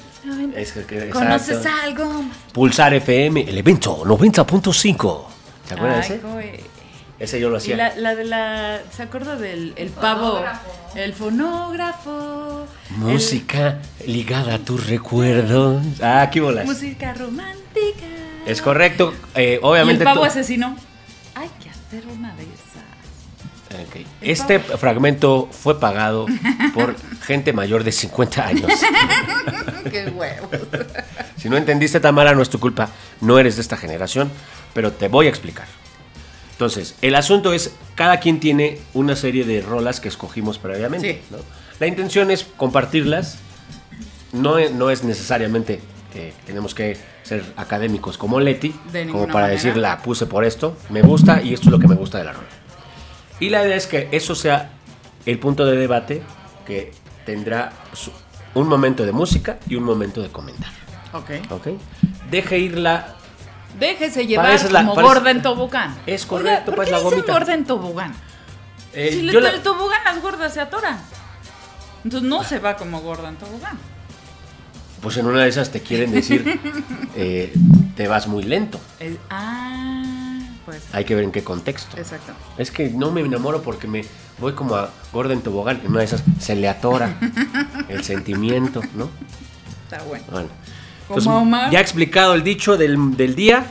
Es 0.56 0.72
que- 0.72 1.10
¿Conoces 1.10 1.66
algo? 1.66 2.24
Pulsar 2.54 2.94
FM, 2.94 3.42
el 3.50 3.58
evento 3.58 4.06
90.5. 4.06 5.26
¿Se 5.68 5.74
acuerdan 5.74 6.00
de 6.00 6.06
ese? 6.06 6.22
Ese 7.20 7.38
yo 7.42 7.50
lo 7.50 7.56
Y 7.56 7.58
hacía. 7.58 7.76
la, 7.76 7.96
la 7.98 8.16
de 8.16 8.24
la. 8.24 8.80
¿Se 8.96 9.04
acuerda 9.04 9.36
del 9.36 9.74
el 9.76 9.90
pavo? 9.90 10.28
fonógrafo. 10.38 10.70
El 10.96 11.14
fonógrafo. 11.14 12.66
Música 12.92 13.80
ligada 14.08 14.56
a 14.56 14.60
tus 14.60 14.88
recuerdos. 14.88 15.84
Ah, 16.02 16.22
aquí 16.22 16.40
el- 16.40 16.46
bolas. 16.46 16.66
música 16.66 17.14
romántica. 17.14 18.06
Es 18.46 18.62
correcto. 18.62 19.14
eh, 19.36 19.44
Y 19.52 19.54
el 19.56 19.60
obviamente. 19.64 20.06
pavo 20.06 20.24
asesino. 20.24 20.78
Hay 21.36 21.50
que 21.62 21.70
hacer 21.70 22.08
una 22.08 22.34
de 22.36 22.46
Este 24.22 24.60
fragmento 24.60 25.48
fue 25.52 25.80
pagado 25.80 26.26
por 26.74 26.96
gente 27.26 27.54
mayor 27.54 27.84
de 27.84 27.92
50 27.92 28.46
años. 28.46 28.72
Qué 29.92 30.08
huevo. 30.10 30.50
Si 31.38 31.50
no 31.50 31.58
entendiste, 31.58 32.00
Tamara, 32.00 32.34
no 32.34 32.42
es 32.42 32.50
tu 32.50 32.60
culpa. 32.60 32.90
No 33.22 33.40
eres 33.40 33.56
de 33.56 33.62
esta 33.62 33.78
generación, 33.78 34.30
pero 34.74 34.92
te 34.92 35.08
voy 35.08 35.28
a 35.28 35.30
explicar. 35.30 35.68
Entonces, 36.52 36.96
el 37.02 37.16
asunto 37.16 37.54
es, 37.54 37.72
cada 37.96 38.20
quien 38.20 38.40
tiene 38.40 38.80
una 38.94 39.16
serie 39.16 39.46
de 39.46 39.62
rolas 39.62 40.00
que 40.02 40.10
escogimos 40.10 40.58
previamente. 40.58 41.14
Sí. 41.14 41.20
¿no? 41.32 41.38
La 41.80 41.88
intención 41.88 42.32
es 42.32 42.44
compartirlas. 42.58 43.38
No, 44.34 44.60
e- 44.60 44.70
no 44.70 44.90
es 44.90 45.04
necesariamente 45.04 45.80
que 46.14 46.34
tenemos 46.46 46.76
que 46.76 46.98
ser 47.24 47.44
académicos 47.56 48.18
como 48.18 48.40
Leti, 48.40 48.72
como 49.12 49.28
para 49.28 49.46
manera. 49.46 49.48
decir, 49.50 49.78
la 49.78 50.00
puse 50.02 50.26
por 50.26 50.44
esto, 50.44 50.76
me 50.90 51.02
gusta 51.02 51.42
y 51.42 51.54
esto 51.54 51.68
es 51.70 51.72
lo 51.72 51.80
que 51.80 51.88
me 51.88 51.96
gusta 51.96 52.18
de 52.18 52.24
la 52.26 52.34
rola. 52.34 52.48
Y 53.40 53.50
la 53.50 53.66
idea 53.66 53.76
es 53.76 53.88
que 53.88 54.10
eso 54.12 54.36
sea 54.36 54.72
el 55.26 55.40
punto 55.40 55.66
de 55.66 55.78
debate 55.78 56.22
que 56.66 56.92
tendrá 57.26 57.72
un 58.54 58.68
momento 58.68 59.06
de 59.06 59.12
música 59.12 59.60
y 59.68 59.76
un 59.76 59.84
momento 59.84 60.22
de 60.22 60.30
comentario. 60.30 60.78
Ok. 61.14 61.52
¿Ok? 61.52 61.68
Deje 62.30 62.60
ir 62.60 62.78
la. 62.78 63.16
Déjese 63.80 64.26
llevar 64.28 64.60
la- 64.72 64.86
como 64.86 64.96
gorda 65.02 65.32
en 65.32 65.42
tobogán. 65.42 65.96
Es 66.06 66.26
correcto, 66.26 66.52
Oiga, 66.52 66.66
¿por 66.66 66.76
pues, 66.76 66.88
qué 66.88 66.92
la 66.96 67.00
gomita. 67.00 67.34
gorda 67.34 67.54
en 67.54 67.66
tobogán? 67.66 68.14
eh, 68.94 69.10
si 69.12 69.22
le 69.22 69.40
la- 69.40 69.50
el 69.52 69.62
tobogán 69.62 70.04
las 70.04 70.22
gordas 70.22 70.54
se 70.54 70.60
atoran. 70.60 71.00
Entonces 72.04 72.28
no 72.28 72.44
se 72.44 72.60
va 72.60 72.76
como 72.76 73.02
gorda 73.02 73.30
en 73.30 73.36
tobogán. 73.36 73.78
pues 75.02 75.16
en 75.18 75.28
una 75.28 75.44
de 75.44 75.50
esas 75.50 75.70
te 75.72 75.82
quieren 75.82 76.12
decir, 76.12 76.60
eh, 77.16 77.54
te 77.96 78.08
vas 78.10 78.28
muy 78.28 78.44
lento. 78.44 78.82
Ah, 79.30 80.19
pues. 80.70 80.84
Hay 80.94 81.06
que 81.06 81.16
ver 81.16 81.24
en 81.24 81.32
qué 81.32 81.44
contexto. 81.44 81.98
Exacto. 81.98 82.34
Es 82.58 82.72
que 82.72 82.90
no 82.90 83.12
me 83.12 83.22
enamoro 83.22 83.62
porque 83.62 83.88
me 83.88 84.04
voy 84.40 84.54
como 84.54 84.76
a 84.76 84.90
gorda 85.12 85.34
en 85.34 85.42
tobogán. 85.42 85.82
En 85.84 85.90
una 85.92 86.00
de 86.00 86.06
esas 86.06 86.24
se 86.40 86.56
le 86.56 86.68
atora 86.70 87.18
el 87.90 88.04
sentimiento, 88.04 88.82
¿no? 88.96 89.10
Está 89.84 90.04
bueno. 90.04 90.26
Bueno. 90.32 90.50
Como 91.08 91.40
Omar. 91.40 91.72
ya 91.72 91.80
explicado 91.80 92.36
el 92.36 92.44
dicho 92.44 92.78
del, 92.78 93.18
del 93.18 93.34
día, 93.36 93.66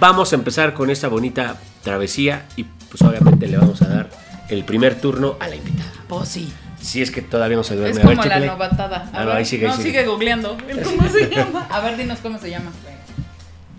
vamos 0.00 0.32
a 0.32 0.36
empezar 0.36 0.72
con 0.72 0.88
esta 0.88 1.08
bonita 1.08 1.56
travesía 1.82 2.46
y 2.56 2.64
pues 2.64 3.02
obviamente 3.02 3.46
le 3.46 3.58
vamos 3.58 3.82
a 3.82 3.88
dar 3.88 4.10
el 4.48 4.64
primer 4.64 4.98
turno 5.00 5.36
a 5.40 5.48
la 5.48 5.56
invitada. 5.56 5.92
Pues 6.08 6.28
sí. 6.28 6.50
Si 6.80 7.00
es 7.02 7.10
que 7.10 7.20
todavía 7.22 7.56
no 7.56 7.64
se 7.64 7.76
duerme. 7.76 7.98
Es 8.00 8.04
A 8.04 8.08
ver, 8.08 8.16
como 8.16 8.28
la 8.28 8.40
novatada. 8.40 8.96
A 8.96 9.08
Ah, 9.12 9.20
no, 9.20 9.26
ver, 9.28 9.36
ahí 9.36 9.44
sigue, 9.44 9.66
ahí 9.66 9.70
no, 9.72 9.76
sigue. 9.76 9.88
sigue 9.90 10.04
googleando. 10.06 10.56
¿Cómo 10.84 11.08
se 11.10 11.28
llama? 11.30 11.66
A 11.70 11.80
ver, 11.80 11.96
dinos 11.96 12.18
cómo 12.22 12.38
se 12.38 12.50
llama. 12.50 12.70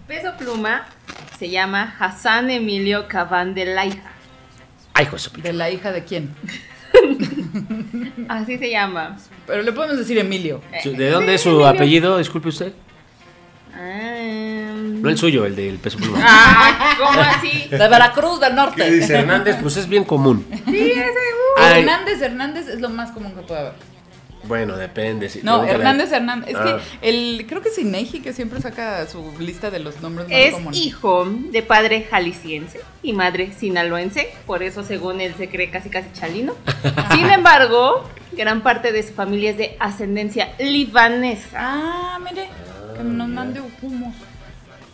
Peso 0.07 0.33
Pluma 0.37 0.85
se 1.37 1.49
llama 1.49 1.95
Hassan 1.99 2.49
Emilio 2.49 3.07
Cabán 3.07 3.53
de 3.53 3.65
Laija. 3.65 4.11
Ay, 4.93 5.03
hijo 5.05 5.13
de 5.17 5.19
su 5.19 5.31
pi- 5.31 5.41
¿De 5.41 5.53
la 5.53 5.69
hija 5.69 5.91
de 5.91 6.03
quién? 6.05 6.33
Así 8.29 8.57
se 8.57 8.69
llama. 8.69 9.17
Pero 9.45 9.61
le 9.61 9.71
podemos 9.71 9.97
decir 9.97 10.17
Emilio. 10.17 10.61
¿De 10.83 11.09
dónde 11.09 11.35
es 11.35 11.41
su 11.41 11.49
Emilio. 11.49 11.67
apellido? 11.67 12.17
Disculpe 12.17 12.49
usted. 12.49 12.73
Ah, 13.73 14.71
No 14.75 15.09
el 15.09 15.17
suyo, 15.17 15.45
el 15.45 15.55
del 15.55 15.77
peso 15.79 15.97
pluma. 15.97 16.19
ah, 16.21 16.95
¿cómo 16.97 17.19
así? 17.19 17.67
De 17.69 17.77
Veracruz 17.77 18.39
del 18.39 18.55
Norte. 18.55 18.83
¿Qué 18.83 18.91
dice 18.91 19.15
Hernández? 19.17 19.57
Pues 19.61 19.75
es 19.77 19.87
bien 19.89 20.05
común. 20.05 20.45
Sí, 20.65 20.91
ese. 20.91 21.01
uh. 21.01 21.61
Hernández 21.61 22.21
Hernández 22.21 22.67
es 22.69 22.79
lo 22.79 22.89
más 22.89 23.11
común 23.11 23.33
que 23.35 23.41
puede 23.41 23.59
haber. 23.59 23.73
Bueno, 24.47 24.77
depende. 24.77 25.29
si- 25.29 25.41
No, 25.43 25.63
Hernández 25.63 26.11
Hernández. 26.11 26.49
Es 26.49 26.55
Ah. 26.57 26.79
que 27.01 27.09
el, 27.09 27.45
creo 27.47 27.61
que 27.61 27.69
es 27.69 27.77
Inegi 27.79 28.19
que 28.21 28.33
siempre 28.33 28.61
saca 28.61 29.07
su 29.07 29.33
lista 29.39 29.69
de 29.71 29.79
los 29.79 30.01
nombres 30.01 30.27
más 30.27 30.37
Es 30.37 30.53
comunes. 30.53 30.79
hijo 30.79 31.25
de 31.51 31.61
padre 31.63 32.07
jalisciense 32.09 32.81
y 33.03 33.13
madre 33.13 33.51
sinaloense, 33.53 34.29
por 34.45 34.63
eso 34.63 34.83
según 34.83 35.21
él 35.21 35.33
se 35.37 35.49
cree 35.49 35.69
casi 35.69 35.89
casi 35.89 36.11
chalino. 36.13 36.53
Sin 37.11 37.29
embargo, 37.29 38.09
gran 38.33 38.61
parte 38.61 38.91
de 38.91 39.03
su 39.03 39.13
familia 39.13 39.51
es 39.51 39.57
de 39.57 39.75
ascendencia 39.79 40.53
libanesa. 40.59 41.49
Ah, 41.55 42.19
mire, 42.23 42.49
que 42.97 43.03
nos 43.03 43.27
mande 43.27 43.61
humos. 43.81 44.13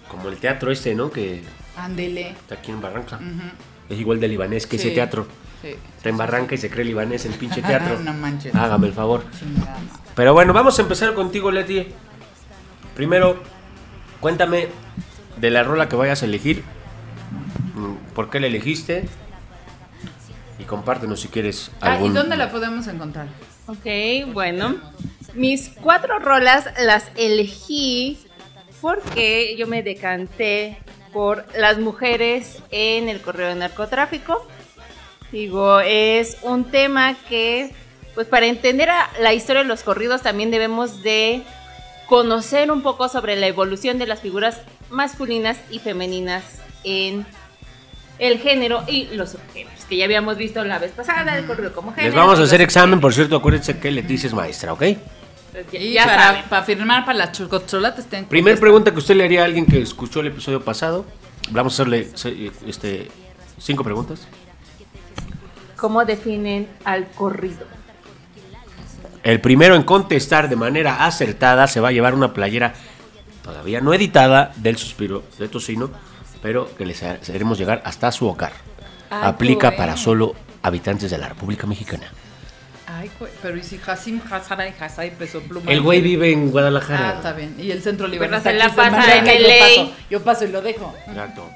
Como 0.07 0.27
el 0.29 0.37
teatro 0.37 0.71
este, 0.71 0.93
¿no? 0.95 1.09
Que 1.11 1.41
Ándele. 1.77 2.29
está 2.31 2.55
aquí 2.55 2.71
en 2.71 2.81
Barranca. 2.81 3.19
Es 3.89 3.99
igual 3.99 4.19
de 4.19 4.27
libanés 4.27 4.67
que 4.67 4.75
ese 4.77 4.89
Sí. 4.89 4.95
teatro. 4.95 5.27
Sí. 5.61 5.75
Está 5.97 6.09
en 6.09 6.17
Barranca 6.17 6.55
y 6.55 6.57
se 6.57 6.69
cree 6.69 6.85
libanés 6.85 7.25
el 7.25 7.33
pinche 7.33 7.61
teatro. 7.67 7.99
no 7.99 8.13
manches. 8.13 8.53
Hágame 8.55 8.87
el 8.87 8.93
favor. 8.93 9.23
Chingada. 9.37 9.77
Pero 10.15 10.33
bueno, 10.33 10.53
vamos 10.53 10.77
a 10.79 10.81
empezar 10.81 11.13
contigo, 11.13 11.51
Leti. 11.51 11.87
Primero, 12.95 13.41
cuéntame 14.19 14.67
de 15.37 15.49
la 15.49 15.63
rola 15.63 15.87
que 15.87 15.95
vayas 15.95 16.21
a 16.21 16.25
elegir. 16.25 16.63
mm, 17.75 18.13
¿Por 18.13 18.29
qué 18.29 18.39
la 18.39 18.47
elegiste? 18.47 19.05
Y 20.59 20.63
compártenos 20.63 21.19
si 21.21 21.27
quieres 21.29 21.71
Ah, 21.81 21.91
¿y 21.91 21.93
algún... 21.95 22.13
dónde 22.13 22.37
la 22.37 22.51
podemos 22.51 22.85
encontrar? 22.87 23.27
Ok, 23.67 24.33
bueno. 24.33 24.75
Mis 25.33 25.69
cuatro 25.69 26.19
rolas 26.19 26.65
las 26.79 27.05
elegí 27.15 28.19
porque 28.81 29.55
yo 29.57 29.65
me 29.67 29.81
decanté 29.81 30.77
por 31.13 31.45
las 31.57 31.77
mujeres 31.79 32.59
en 32.71 33.07
el 33.09 33.21
correo 33.21 33.47
de 33.47 33.55
narcotráfico. 33.55 34.45
Digo, 35.31 35.79
es 35.79 36.37
un 36.41 36.65
tema 36.65 37.15
que, 37.29 37.71
pues 38.15 38.27
para 38.27 38.45
entender 38.47 38.89
a- 38.89 39.09
la 39.21 39.33
historia 39.33 39.61
de 39.63 39.67
los 39.67 39.83
corridos 39.83 40.21
también 40.21 40.51
debemos 40.51 41.01
de 41.03 41.43
conocer 42.07 42.71
un 42.71 42.81
poco 42.81 43.07
sobre 43.07 43.35
la 43.37 43.47
evolución 43.47 43.97
de 43.97 44.07
las 44.07 44.19
figuras 44.19 44.59
masculinas 44.89 45.57
y 45.69 45.79
femeninas 45.79 46.43
en 46.83 47.25
el 48.19 48.37
género 48.39 48.83
y 48.87 49.05
los 49.15 49.31
subgéneros, 49.31 49.85
que 49.85 49.95
ya 49.97 50.05
habíamos 50.05 50.35
visto 50.37 50.63
la 50.65 50.77
vez 50.79 50.91
pasada, 50.91 51.37
el 51.37 51.45
corrido 51.45 51.71
como 51.73 51.91
género. 51.91 52.09
Les 52.09 52.15
vamos 52.15 52.39
a 52.39 52.43
hacer 52.43 52.61
examen, 52.61 52.99
por 52.99 53.13
cierto, 53.13 53.37
acuérdense 53.37 53.79
que 53.79 53.89
Leticia 53.89 54.27
es 54.27 54.33
maestra, 54.33 54.73
¿ok? 54.73 54.79
subgéneros. 54.81 55.71
Ya, 55.71 55.79
Y 55.79 55.93
ya 55.93 56.05
para, 56.05 56.43
para 56.49 56.63
firmar 56.63 57.05
para 57.05 57.17
las 57.17 57.31
chococholates 57.31 58.05
ten 58.05 58.25
Primer 58.25 58.59
pregunta 58.59 58.91
que 58.91 58.97
usted 58.99 59.15
le 59.15 59.23
haría 59.23 59.41
a 59.41 59.45
alguien 59.45 59.65
que 59.65 59.81
escuchó 59.81 60.19
el 60.19 60.27
episodio 60.27 60.61
pasado. 60.61 61.05
Vamos 61.49 61.73
a 61.73 61.83
hacerle 61.83 62.09
este, 62.67 63.09
cinco 63.57 63.83
preguntas. 63.83 64.27
¿Cómo 65.81 66.05
definen 66.05 66.67
al 66.85 67.07
corrido? 67.09 67.65
El 69.23 69.41
primero 69.41 69.73
en 69.75 69.81
contestar 69.81 70.47
de 70.47 70.55
manera 70.55 71.05
acertada 71.07 71.65
se 71.67 71.79
va 71.79 71.89
a 71.89 71.91
llevar 71.91 72.13
una 72.13 72.33
playera 72.33 72.73
todavía 73.43 73.81
no 73.81 73.91
editada 73.91 74.51
del 74.57 74.77
suspiro 74.77 75.23
de 75.39 75.47
tocino, 75.47 75.89
pero 76.43 76.69
que 76.75 76.85
les 76.85 77.01
haremos 77.01 77.57
llegar 77.57 77.81
hasta 77.83 78.11
su 78.11 78.27
hogar. 78.27 78.51
Ah, 79.09 79.27
Aplica 79.29 79.75
para 79.75 79.97
solo 79.97 80.35
habitantes 80.61 81.09
de 81.09 81.17
la 81.17 81.29
República 81.29 81.65
Mexicana. 81.65 82.05
Ay, 82.85 83.09
güey, 83.19 83.31
pero 83.41 83.57
¿y 83.57 83.63
si 83.63 83.79
Hasim 83.83 84.21
Hazara 84.29 84.67
y 84.67 84.73
Hazai 84.79 85.15
peso 85.17 85.41
pluma? 85.41 85.71
El 85.71 85.81
güey 85.81 86.01
vive 86.01 86.31
en 86.31 86.47
Ah, 86.47 86.51
Guadalajara. 86.51 87.13
está 87.15 87.33
bien. 87.33 87.55
Y 87.57 87.71
el 87.71 87.81
centro. 87.81 88.07
Pero 88.07 88.39
se 88.39 88.53
la 88.53 88.69
pasa 88.69 89.17
en 89.17 89.25
LA. 89.25 89.33
Yo 89.33 89.59
paso, 89.59 89.93
yo 90.11 90.21
paso 90.23 90.45
y 90.45 90.49
lo 90.49 90.61
dejo. 90.61 90.93
Exacto. 91.07 91.49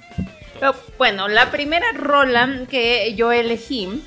Pero, 0.59 0.73
bueno, 0.97 1.27
la 1.27 1.51
primera 1.51 1.85
rola 1.93 2.61
que 2.69 3.13
yo 3.15 3.31
elegí, 3.31 4.01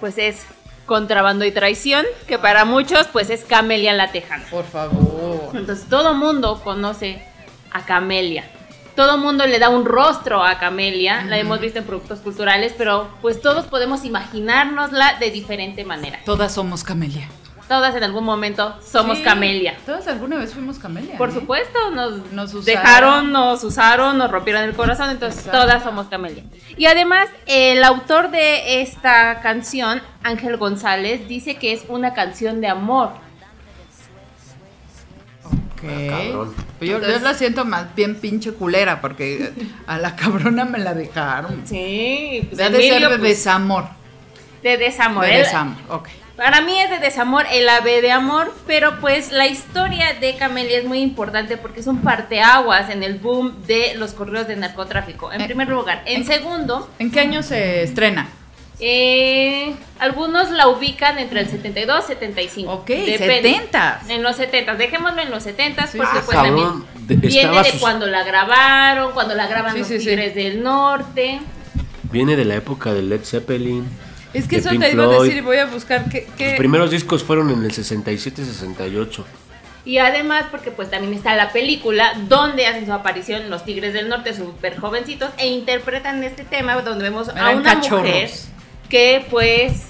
pues 0.00 0.18
es 0.18 0.46
Contrabando 0.86 1.44
y 1.44 1.52
Traición, 1.52 2.04
que 2.26 2.38
para 2.38 2.64
muchos, 2.64 3.06
pues 3.06 3.30
es 3.30 3.44
Camelia 3.44 3.92
la 3.92 4.10
Tejana. 4.10 4.44
Por 4.50 4.64
favor. 4.64 5.50
Entonces, 5.54 5.86
todo 5.88 6.14
mundo 6.14 6.60
conoce 6.64 7.22
a 7.70 7.84
Camelia. 7.84 8.44
Todo 8.96 9.16
mundo 9.16 9.46
le 9.46 9.58
da 9.60 9.68
un 9.68 9.84
rostro 9.84 10.42
a 10.42 10.58
Camelia, 10.58 11.22
la 11.24 11.38
hemos 11.38 11.60
visto 11.60 11.78
en 11.78 11.84
productos 11.84 12.18
culturales, 12.18 12.74
pero 12.76 13.08
pues 13.22 13.40
todos 13.40 13.66
podemos 13.66 14.04
imaginárnosla 14.04 15.16
de 15.20 15.30
diferente 15.30 15.84
manera. 15.84 16.18
Todas 16.24 16.52
somos 16.52 16.82
Camelia. 16.82 17.28
Todas 17.70 17.94
en 17.94 18.02
algún 18.02 18.24
momento 18.24 18.74
somos 18.84 19.18
Sí, 19.18 19.22
Camelia. 19.22 19.76
Todas 19.86 20.08
alguna 20.08 20.36
vez 20.38 20.52
fuimos 20.52 20.80
Camelia. 20.80 21.16
Por 21.16 21.28
¿eh? 21.28 21.34
supuesto, 21.34 21.92
nos, 21.92 22.32
Nos 22.32 22.52
usaron. 22.52 22.64
dejaron, 22.64 23.32
nos 23.32 23.62
usaron, 23.62 24.18
nos 24.18 24.28
rompieron 24.28 24.64
el 24.64 24.74
corazón, 24.74 25.08
entonces 25.08 25.38
Exacto. 25.46 25.60
todas 25.60 25.84
somos 25.84 26.08
Camelia. 26.08 26.42
Y 26.76 26.86
además, 26.86 27.28
el 27.46 27.84
autor 27.84 28.32
de 28.32 28.82
esta 28.82 29.40
canción, 29.40 30.02
Ángel 30.24 30.56
González, 30.56 31.28
dice 31.28 31.58
que 31.58 31.72
es 31.72 31.84
una 31.86 32.12
canción 32.12 32.60
de 32.60 32.66
amor. 32.66 33.10
Ok. 35.44 35.82
cabrón. 36.08 36.54
Yo, 36.80 36.98
yo 37.00 37.18
la 37.20 37.34
siento 37.34 37.64
más 37.64 37.94
bien 37.94 38.16
pinche 38.16 38.52
culera 38.52 39.00
porque 39.00 39.52
a 39.86 39.96
la 39.98 40.16
cabrona 40.16 40.64
me 40.64 40.78
la 40.80 40.92
dejaron. 40.92 41.62
Sí, 41.64 42.48
pues 42.48 42.58
Debe 42.58 42.78
de 42.78 42.88
ser 42.88 43.02
de 43.02 43.08
pues, 43.10 43.20
desamor. 43.22 43.84
de 44.64 44.76
desamor. 44.76 45.24
De 45.24 45.36
desamor, 45.36 45.76
ok. 45.88 46.08
Para 46.40 46.62
mí 46.62 46.72
es 46.80 46.88
de 46.88 46.96
desamor, 47.00 47.44
el 47.52 47.68
ave 47.68 48.00
de 48.00 48.10
amor, 48.12 48.50
pero 48.66 48.98
pues 49.02 49.30
la 49.30 49.46
historia 49.46 50.14
de 50.18 50.36
Camelia 50.36 50.78
es 50.78 50.86
muy 50.86 51.00
importante 51.00 51.58
porque 51.58 51.80
es 51.80 51.86
un 51.86 51.98
parteaguas 52.00 52.88
en 52.88 53.02
el 53.02 53.18
boom 53.18 53.66
de 53.66 53.92
los 53.96 54.14
correos 54.14 54.48
de 54.48 54.56
narcotráfico, 54.56 55.30
en 55.30 55.42
Eh, 55.42 55.44
primer 55.44 55.68
lugar. 55.68 56.00
En 56.06 56.24
segundo, 56.24 56.88
¿En 56.98 57.10
qué 57.10 57.20
año 57.20 57.42
se 57.42 57.82
estrena? 57.82 58.26
Eh, 58.78 59.74
algunos 59.98 60.50
la 60.50 60.68
ubican 60.68 61.18
entre 61.18 61.40
el 61.40 61.46
72 61.50 62.04
y 62.04 62.08
75. 62.14 62.72
Ok, 62.72 62.86
Depende. 62.86 63.42
70. 63.42 64.00
En 64.08 64.22
los 64.22 64.36
70, 64.36 64.76
dejémoslo 64.76 65.20
en 65.20 65.30
los 65.30 65.42
70 65.42 65.86
Sí, 65.88 65.98
porque 65.98 66.10
Ah, 66.20 66.22
pues 66.24 66.36
cabrón, 66.38 66.86
también 67.06 67.20
viene 67.20 67.58
de 67.58 67.70
sus- 67.72 67.80
cuando 67.82 68.06
la 68.06 68.24
grabaron, 68.24 69.12
cuando 69.12 69.34
la 69.34 69.46
graban 69.46 69.74
Sí, 69.74 69.80
los 69.80 69.88
sí, 69.88 69.98
sí. 70.00 70.06
Tigres 70.06 70.34
del 70.34 70.62
Norte. 70.62 71.42
Viene 72.04 72.34
de 72.36 72.46
la 72.46 72.54
época 72.54 72.94
de 72.94 73.02
Led 73.02 73.20
Zeppelin. 73.24 73.86
Es 74.32 74.46
que 74.46 74.56
eso 74.56 74.70
Pink 74.70 74.82
te 74.82 74.92
iba 74.92 75.04
a 75.04 75.08
decir 75.08 75.36
y 75.36 75.40
voy 75.40 75.56
a 75.56 75.66
buscar 75.66 76.08
qué. 76.08 76.28
qué- 76.36 76.50
Los 76.50 76.58
primeros 76.58 76.90
discos 76.90 77.24
fueron 77.24 77.50
en 77.50 77.64
el 77.64 77.72
67-68. 77.72 79.24
Y 79.84 79.98
además 79.98 80.44
porque 80.50 80.70
pues 80.70 80.90
también 80.90 81.14
está 81.14 81.34
la 81.36 81.52
película 81.52 82.12
donde 82.28 82.66
hacen 82.66 82.86
su 82.86 82.92
aparición 82.92 83.48
los 83.50 83.64
Tigres 83.64 83.92
del 83.94 84.08
Norte, 84.08 84.34
súper 84.34 84.78
jovencitos, 84.78 85.30
e 85.38 85.48
interpretan 85.48 86.22
este 86.22 86.44
tema 86.44 86.74
donde 86.82 87.02
vemos 87.04 87.28
a 87.30 87.50
una 87.50 87.62
cachorros. 87.74 88.06
mujer 88.06 88.30
que 88.88 89.26
pues 89.30 89.86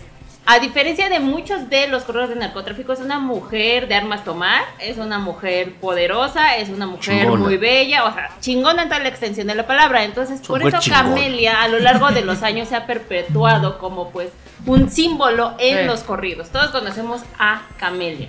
A 0.52 0.58
diferencia 0.58 1.08
de 1.08 1.20
muchos 1.20 1.70
de 1.70 1.86
los 1.86 2.02
corredores 2.02 2.34
de 2.34 2.40
narcotráfico, 2.40 2.92
es 2.92 2.98
una 2.98 3.20
mujer 3.20 3.86
de 3.86 3.94
armas 3.94 4.24
tomar, 4.24 4.62
es 4.80 4.98
una 4.98 5.20
mujer 5.20 5.74
poderosa, 5.74 6.56
es 6.56 6.70
una 6.70 6.86
mujer 6.86 7.20
Chingona. 7.20 7.40
muy 7.44 7.56
bella, 7.56 8.04
o 8.04 8.12
sea, 8.12 8.30
chingona 8.40 8.82
en 8.82 8.88
toda 8.88 9.00
la 9.00 9.08
extensión 9.10 9.46
de 9.46 9.54
la 9.54 9.64
palabra. 9.68 10.02
Entonces, 10.02 10.40
por 10.40 10.60
eso 10.66 10.78
chingona. 10.80 11.04
Camelia 11.04 11.62
a 11.62 11.68
lo 11.68 11.78
largo 11.78 12.10
de 12.10 12.22
los 12.22 12.42
años 12.42 12.68
se 12.68 12.74
ha 12.74 12.84
perpetuado 12.84 13.78
como 13.78 14.10
pues 14.10 14.30
un 14.66 14.90
símbolo 14.90 15.54
en 15.60 15.78
Sí. 15.78 15.84
los 15.84 16.00
corridos. 16.00 16.48
Todos 16.50 16.70
conocemos 16.72 17.22
a 17.38 17.62
Camelia. 17.78 18.26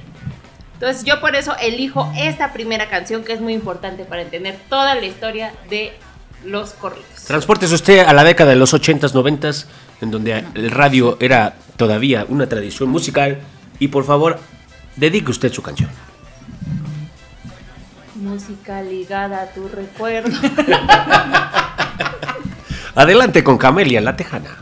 Entonces, 0.75 1.03
yo 1.03 1.19
por 1.21 1.35
eso 1.35 1.55
elijo 1.59 2.07
esta 2.15 2.53
primera 2.53 2.87
canción 2.87 3.23
que 3.23 3.33
es 3.33 3.41
muy 3.41 3.53
importante 3.53 4.05
para 4.05 4.21
entender 4.21 4.59
toda 4.69 4.93
la 4.93 5.05
historia 5.07 5.53
de 5.71 5.91
los 6.45 6.73
corridos. 6.73 7.23
Transportes 7.25 7.71
usted 7.71 8.05
a 8.05 8.13
la 8.13 8.23
década 8.23 8.51
de 8.51 8.57
los 8.57 8.75
80s, 8.75 9.13
90s, 9.15 9.65
en 10.01 10.11
donde 10.11 10.43
el 10.53 10.69
radio 10.69 11.17
era 11.19 11.53
todavía 11.81 12.27
una 12.29 12.47
tradición 12.47 12.89
musical. 12.89 13.39
Y 13.79 13.87
por 13.87 14.03
favor, 14.03 14.37
dedique 14.97 15.31
usted 15.31 15.51
su 15.51 15.63
canción. 15.63 15.89
Música 18.13 18.83
ligada 18.83 19.41
a 19.41 19.47
tu 19.47 19.67
recuerdo. 19.67 20.29
Adelante 22.95 23.43
con 23.43 23.57
Camelia, 23.57 23.99
la 23.99 24.15
tejana. 24.15 24.57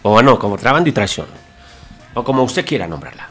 O 0.00 0.22
no, 0.22 0.38
como 0.38 0.56
Trabando 0.56 0.88
y 0.88 0.92
Traición. 0.92 1.26
O 2.14 2.24
como 2.24 2.42
usted 2.42 2.64
quiera 2.64 2.86
nombrarla. 2.86 3.28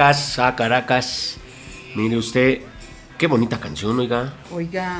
Caracas, 0.00 0.38
ah, 0.38 0.54
Caracas. 0.54 1.36
Mire 1.94 2.18
usted, 2.18 2.58
qué 3.16 3.26
bonita 3.26 3.58
canción, 3.58 3.98
oiga. 3.98 4.34
Oiga. 4.52 4.98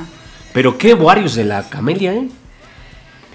Pero 0.53 0.75
qué 0.75 0.95
varios 0.95 1.35
de 1.35 1.43
la 1.43 1.69
Camelia, 1.69 2.13
¿eh? 2.13 2.27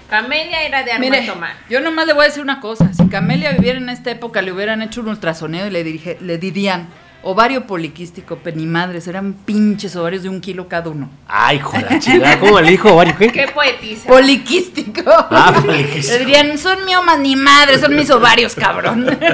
Camelia 0.09 0.61
era 0.63 0.83
de 0.83 0.99
Mire, 0.99 1.21
tomar. 1.25 1.55
yo 1.69 1.79
nomás 1.79 2.05
le 2.05 2.11
voy 2.13 2.23
a 2.25 2.27
decir 2.27 2.43
una 2.43 2.59
cosa. 2.59 2.93
Si 2.93 3.07
Camelia 3.07 3.53
viviera 3.53 3.79
en 3.79 3.87
esta 3.89 4.11
época, 4.11 4.41
le 4.41 4.51
hubieran 4.51 4.81
hecho 4.81 4.99
un 5.01 5.07
ultrasonido 5.07 5.65
y 5.65 5.69
le, 5.71 5.85
dirige- 5.85 6.19
le 6.19 6.37
dirían 6.37 6.87
ovario 7.23 7.65
poliquístico, 7.65 8.35
penimadres, 8.39 9.07
eran 9.07 9.31
pinches 9.33 9.95
ovarios 9.95 10.23
de 10.23 10.29
un 10.29 10.41
kilo 10.41 10.67
cada 10.67 10.89
uno. 10.89 11.09
Ay, 11.29 11.59
joder, 11.59 11.97
chingada, 11.99 12.37
¿cómo 12.41 12.59
le 12.59 12.71
dijo 12.71 12.91
ovario 12.93 13.15
qué? 13.17 13.31
Qué 13.31 13.47
poetiza. 13.47 14.09
Poliquístico. 14.09 15.03
Ah, 15.07 15.53
poliquístico. 15.65 16.11
Le 16.17 16.25
dirían, 16.25 16.57
son 16.57 16.83
miomas 16.85 17.19
ni 17.19 17.37
madres, 17.37 17.79
son 17.79 17.95
mis 17.95 18.09
ovarios, 18.11 18.53
cabrón. 18.53 19.17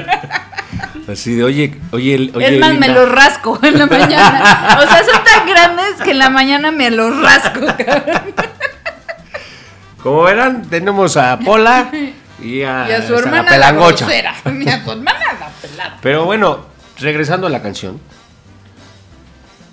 Así 1.12 1.34
de, 1.34 1.44
oye, 1.44 1.78
oye, 1.92 2.14
el- 2.14 2.32
oye. 2.34 2.54
es 2.54 2.60
más, 2.60 2.74
me 2.74 2.88
los 2.88 3.10
rasco 3.10 3.58
en 3.62 3.78
la 3.78 3.86
mañana. 3.86 4.78
O 4.82 4.86
sea, 4.86 5.02
son 5.04 5.24
tan 5.24 5.46
grandes 5.48 5.94
que 6.04 6.10
en 6.12 6.18
la 6.18 6.30
mañana 6.30 6.70
me 6.70 6.90
los 6.90 7.20
rasco, 7.20 7.60
cabrón. 7.84 8.34
Como 10.02 10.22
verán, 10.22 10.62
tenemos 10.70 11.16
a 11.16 11.38
Pola 11.38 11.90
y 12.42 12.62
a, 12.62 12.86
Y 12.88 12.92
a 12.92 13.06
su 13.06 13.14
hermana 13.16 13.42
la 13.42 13.42
la 13.42 13.50
pelangocha. 13.50 14.06
Y 14.14 14.68
a 14.68 14.82
su 14.84 14.90
hermana 14.92 15.18
la 15.38 15.48
pelada. 15.60 15.98
Pero 16.00 16.24
bueno, 16.24 16.66
regresando 16.98 17.46
a 17.46 17.50
la 17.50 17.60
canción. 17.62 18.00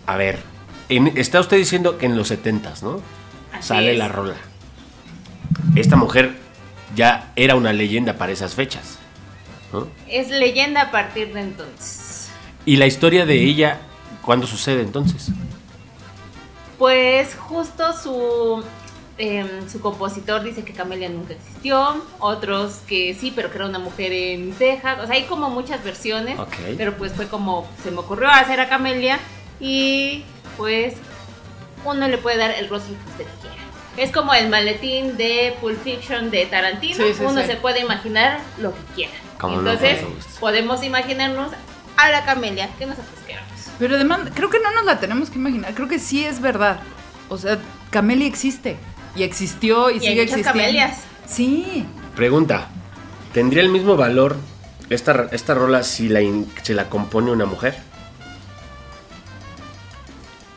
A 0.06 0.17
ver, 0.17 0.39
en- 0.89 1.13
está 1.17 1.39
usted 1.39 1.58
diciendo 1.58 1.97
que 1.97 2.06
en 2.08 2.17
los 2.17 2.32
70s, 2.32 2.82
¿no? 2.82 3.02
Así 3.54 3.67
Sale 3.69 3.93
es. 3.93 3.97
la 3.97 4.08
rola. 4.08 4.36
Esta 5.76 5.95
mujer 5.95 6.36
ya 6.95 7.32
era 7.36 7.56
una 7.56 7.71
leyenda 7.73 8.13
para 8.13 8.32
esas 8.32 8.54
fechas. 8.56 8.96
¿No? 9.73 9.88
Es 10.08 10.30
leyenda 10.30 10.82
a 10.84 10.91
partir 10.91 11.34
de 11.34 11.41
entonces. 11.41 12.30
Y 12.65 12.77
la 12.77 12.86
historia 12.86 13.25
de 13.25 13.36
ella, 13.43 13.80
¿cuándo 14.21 14.45
sucede 14.47 14.82
entonces? 14.82 15.30
Pues 16.77 17.36
justo 17.36 17.93
su, 17.93 18.63
em, 19.17 19.67
su 19.69 19.80
compositor 19.82 20.43
dice 20.43 20.63
que 20.63 20.73
Camelia 20.73 21.10
nunca 21.10 21.34
existió, 21.34 22.03
otros 22.19 22.82
que 22.88 23.15
sí, 23.19 23.32
pero 23.36 23.49
que 23.49 23.58
era 23.58 23.65
una 23.65 23.80
mujer 23.80 24.12
en 24.13 24.51
Texas, 24.53 24.99
o 25.01 25.08
sea, 25.08 25.15
hay 25.15 25.23
como 25.23 25.49
muchas 25.49 25.84
versiones, 25.84 26.38
Ok. 26.38 26.56
pero 26.77 26.95
pues 26.97 27.13
fue 27.13 27.27
como 27.27 27.67
se 27.84 27.89
me 27.89 27.99
ocurrió 27.99 28.30
hacer 28.30 28.60
a 28.60 28.69
Camelia 28.69 29.17
y 29.60 30.23
pues 30.56 30.93
uno 31.84 32.08
le 32.08 32.17
puede 32.19 32.38
dar 32.38 32.51
el 32.51 32.69
rostro 32.69 32.93
que 32.93 33.12
usted 33.12 33.25
quiera. 33.41 33.56
Es 33.97 34.12
como 34.12 34.33
el 34.33 34.47
maletín 34.49 35.17
de 35.17 35.57
Pulp 35.60 35.81
Fiction 35.83 36.29
de 36.29 36.45
Tarantino, 36.45 36.95
Sí, 36.95 37.13
sí, 37.17 37.23
uno 37.23 37.41
sí. 37.41 37.47
se 37.47 37.55
puede 37.55 37.79
imaginar 37.81 38.39
lo 38.60 38.71
que 38.73 38.81
quiera. 38.95 39.13
Como 39.39 39.62
no, 39.62 39.71
Entonces, 39.71 40.05
podemos 40.39 40.83
imaginarnos 40.83 41.51
a 41.97 42.10
la 42.12 42.23
Camelia 42.23 42.69
que 42.77 42.86
nosotros 42.86 43.15
queramos. 43.25 43.49
Pero 43.79 43.95
además, 43.95 44.19
creo 44.36 44.49
que 44.51 44.60
no 44.60 44.71
nos 44.71 44.86
la 44.86 44.99
tenemos 44.99 45.29
que 45.31 45.39
imaginar. 45.39 45.73
Creo 45.73 45.88
que 45.88 45.97
sí 45.99 46.23
es 46.23 46.39
verdad. 46.41 46.79
O 47.29 47.38
sea, 47.39 47.57
Camelia 47.89 48.27
existe. 48.27 48.77
Y 49.15 49.23
existió 49.23 49.89
y, 49.89 49.93
Y 49.93 49.95
hay 49.95 49.99
sigue 50.01 50.21
muchas 50.25 50.38
existiendo. 50.39 50.60
Camelias. 50.60 50.97
Sí. 51.27 51.86
Pregunta, 52.15 52.67
¿tendría 53.33 53.63
el 53.63 53.69
mismo 53.69 53.95
valor 53.97 54.38
esta, 54.91 55.27
esta 55.31 55.55
rola 55.55 55.81
si 55.83 56.07
la, 56.07 56.21
in- 56.21 56.47
la 56.69 56.88
compone 56.89 57.31
una 57.31 57.45
mujer? 57.45 57.75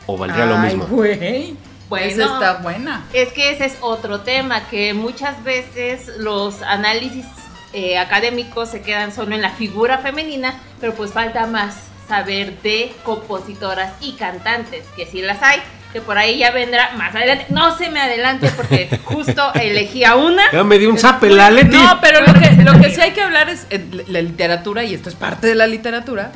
¿O 0.05 0.17
valdría 0.17 0.45
lo 0.45 0.57
Ay, 0.57 0.67
mismo? 0.67 0.85
güey. 0.85 1.55
Bueno. 1.91 2.23
Esa 2.23 2.23
está 2.23 2.53
buena. 2.61 3.05
Es 3.11 3.33
que 3.33 3.51
ese 3.51 3.65
es 3.65 3.77
otro 3.81 4.21
tema, 4.21 4.65
que 4.69 4.93
muchas 4.93 5.43
veces 5.43 6.09
los 6.19 6.61
análisis 6.61 7.25
eh, 7.73 7.97
académicos 7.97 8.69
se 8.69 8.81
quedan 8.81 9.11
solo 9.11 9.35
en 9.35 9.41
la 9.41 9.49
figura 9.49 9.97
femenina, 9.97 10.53
pero 10.79 10.93
pues 10.93 11.11
falta 11.11 11.47
más 11.47 11.75
saber 12.07 12.61
de 12.61 12.95
compositoras 13.03 13.91
y 13.99 14.13
cantantes, 14.13 14.85
que 14.95 15.05
sí 15.05 15.21
las 15.21 15.43
hay, 15.43 15.59
que 15.91 15.99
por 15.99 16.17
ahí 16.17 16.37
ya 16.37 16.51
vendrá 16.51 16.91
más 16.95 17.13
adelante. 17.13 17.47
No 17.49 17.77
se 17.77 17.89
me 17.89 17.99
adelante 17.99 18.49
porque 18.55 18.97
justo 19.03 19.53
elegí 19.55 20.05
a 20.05 20.15
una. 20.15 20.49
Ya 20.49 20.63
me 20.63 20.79
dio 20.79 20.89
un 20.89 20.97
zape 20.97 21.29
la 21.29 21.51
Leti. 21.51 21.75
No, 21.75 21.99
pero 21.99 22.21
lo 22.21 22.33
que, 22.33 22.51
lo 22.63 22.79
que 22.79 22.89
sí 22.95 23.01
hay 23.01 23.11
que 23.11 23.21
hablar 23.21 23.49
es 23.49 23.67
eh, 23.69 23.85
la 24.07 24.21
literatura, 24.21 24.85
y 24.85 24.93
esto 24.93 25.09
es 25.09 25.15
parte 25.15 25.45
de 25.45 25.55
la 25.55 25.67
literatura. 25.67 26.31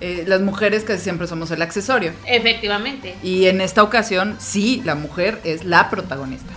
Eh, 0.00 0.24
las 0.26 0.40
mujeres 0.40 0.84
casi 0.84 1.02
siempre 1.02 1.26
somos 1.26 1.50
el 1.50 1.60
accesorio. 1.62 2.12
Efectivamente, 2.26 3.16
Y 3.22 3.46
en 3.46 3.60
esta 3.60 3.82
ocasión, 3.82 4.36
sí, 4.38 4.82
la 4.84 4.94
mujer 4.94 5.40
es 5.44 5.64
la 5.64 5.90
protagonista. 5.90 6.52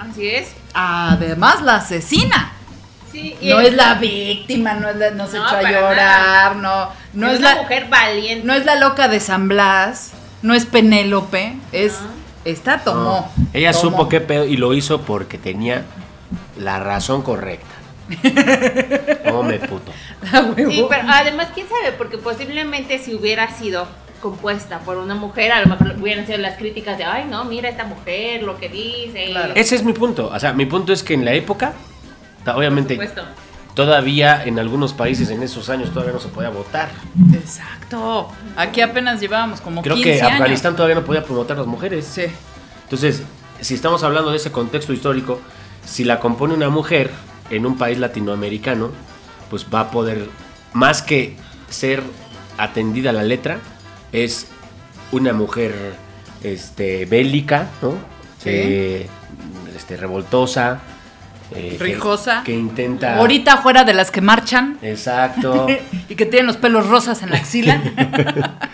así 0.00 0.28
es. 0.28 0.48
Además, 0.74 1.62
la 1.62 1.76
asesina. 1.76 2.52
Sí, 3.12 3.34
y 3.40 3.48
No 3.50 3.58
es 3.60 3.74
la 3.74 3.94
víctima, 3.94 4.74
no, 4.74 4.88
es 4.88 4.96
la- 4.96 5.10
no 5.10 5.26
se 5.26 5.36
No, 5.38 5.46
echó 5.46 5.56
a 5.56 5.62
llorar, 5.70 6.56
no, 6.56 6.88
no 7.12 7.26
es 7.26 7.34
es 7.34 7.38
una 7.40 7.54
la 7.56 7.62
mujer 7.62 7.88
valiente. 7.88 8.46
no 8.46 8.54
es 8.54 8.64
la 8.64 8.76
loca 8.76 9.08
de 9.08 9.18
San 9.18 9.48
Blas, 9.48 10.12
no 10.42 10.54
es 10.54 10.64
Penélope, 10.64 11.56
es 11.72 11.94
esta 12.44 12.78
tomó. 12.78 13.32
No, 13.36 13.44
ella 13.52 13.72
tomó. 13.72 13.82
supo 13.90 14.08
qué 14.08 14.20
pedo 14.20 14.44
y 14.46 14.56
lo 14.56 14.74
hizo 14.74 15.02
porque 15.02 15.38
tenía 15.38 15.82
la 16.56 16.78
razón 16.78 17.22
correcta. 17.22 17.66
Hombre, 19.32 19.58
puto. 19.60 19.92
La 20.32 20.42
huevo. 20.42 20.70
Sí, 20.70 20.84
pero 20.88 21.02
además, 21.08 21.48
quién 21.54 21.68
sabe, 21.68 21.92
porque 21.96 22.18
posiblemente 22.18 22.98
si 22.98 23.14
hubiera 23.14 23.50
sido 23.50 23.86
compuesta 24.20 24.80
por 24.80 24.98
una 24.98 25.14
mujer, 25.14 25.52
a 25.52 25.60
lo 25.62 25.66
mejor 25.66 25.96
hubieran 26.00 26.26
sido 26.26 26.38
las 26.38 26.56
críticas 26.56 26.98
de, 26.98 27.04
ay, 27.04 27.26
no, 27.28 27.44
mira 27.44 27.68
esta 27.68 27.84
mujer, 27.84 28.42
lo 28.42 28.58
que 28.58 28.68
dice. 28.68 29.26
Claro. 29.30 29.52
Ese 29.56 29.76
es 29.76 29.82
mi 29.82 29.92
punto. 29.92 30.30
O 30.32 30.38
sea, 30.38 30.52
mi 30.52 30.66
punto 30.66 30.92
es 30.92 31.02
que 31.02 31.14
en 31.14 31.24
la 31.24 31.32
época, 31.32 31.72
obviamente, 32.54 32.98
todavía 33.74 34.44
en 34.44 34.58
algunos 34.58 34.92
países 34.92 35.30
en 35.30 35.42
esos 35.42 35.70
años 35.70 35.90
todavía 35.90 36.12
no 36.12 36.20
se 36.20 36.28
podía 36.28 36.50
votar. 36.50 36.90
Exacto. 37.32 38.28
Aquí 38.56 38.80
apenas 38.80 39.20
llevábamos 39.20 39.60
como 39.60 39.82
Creo 39.82 39.94
15 39.94 40.10
que 40.10 40.22
años. 40.22 40.32
Afganistán 40.32 40.76
todavía 40.76 40.96
no 40.96 41.04
podía 41.04 41.22
votar 41.22 41.56
las 41.56 41.66
mujeres. 41.66 42.04
Sí. 42.04 42.24
Entonces, 42.84 43.22
si 43.60 43.74
estamos 43.74 44.02
hablando 44.02 44.30
de 44.30 44.36
ese 44.36 44.52
contexto 44.52 44.92
histórico, 44.92 45.40
si 45.84 46.04
la 46.04 46.20
compone 46.20 46.54
una 46.54 46.68
mujer 46.68 47.10
en 47.50 47.66
un 47.66 47.76
país 47.76 47.98
latinoamericano, 47.98 48.90
pues 49.50 49.66
va 49.72 49.80
a 49.80 49.90
poder, 49.90 50.28
más 50.72 51.02
que 51.02 51.36
ser 51.68 52.02
atendida 52.58 53.12
la 53.12 53.22
letra, 53.22 53.58
es 54.12 54.46
una 55.12 55.32
mujer 55.32 55.74
este, 56.42 57.04
bélica, 57.06 57.68
¿no? 57.82 57.92
Sí. 58.42 58.48
Eh, 58.50 59.06
este, 59.76 59.96
revoltosa. 59.96 60.80
eh, 61.54 61.76
que- 61.78 61.84
Rijosa. 61.84 62.42
Que, 62.44 62.52
intenta... 62.52 63.16
Ahorita 63.18 63.58
fuera 63.58 63.82
de 63.84 63.92
las 63.94 64.10
que 64.10 64.20
marchan 64.20 64.78
Exacto. 64.82 65.66
y 66.08 66.14
que 66.14 66.26
tienen 66.26 66.46
los 66.46 66.56
pelos 66.56 66.86
rosas 66.86 67.22
en 67.22 67.30
la 67.30 67.36
axila. 67.38 67.82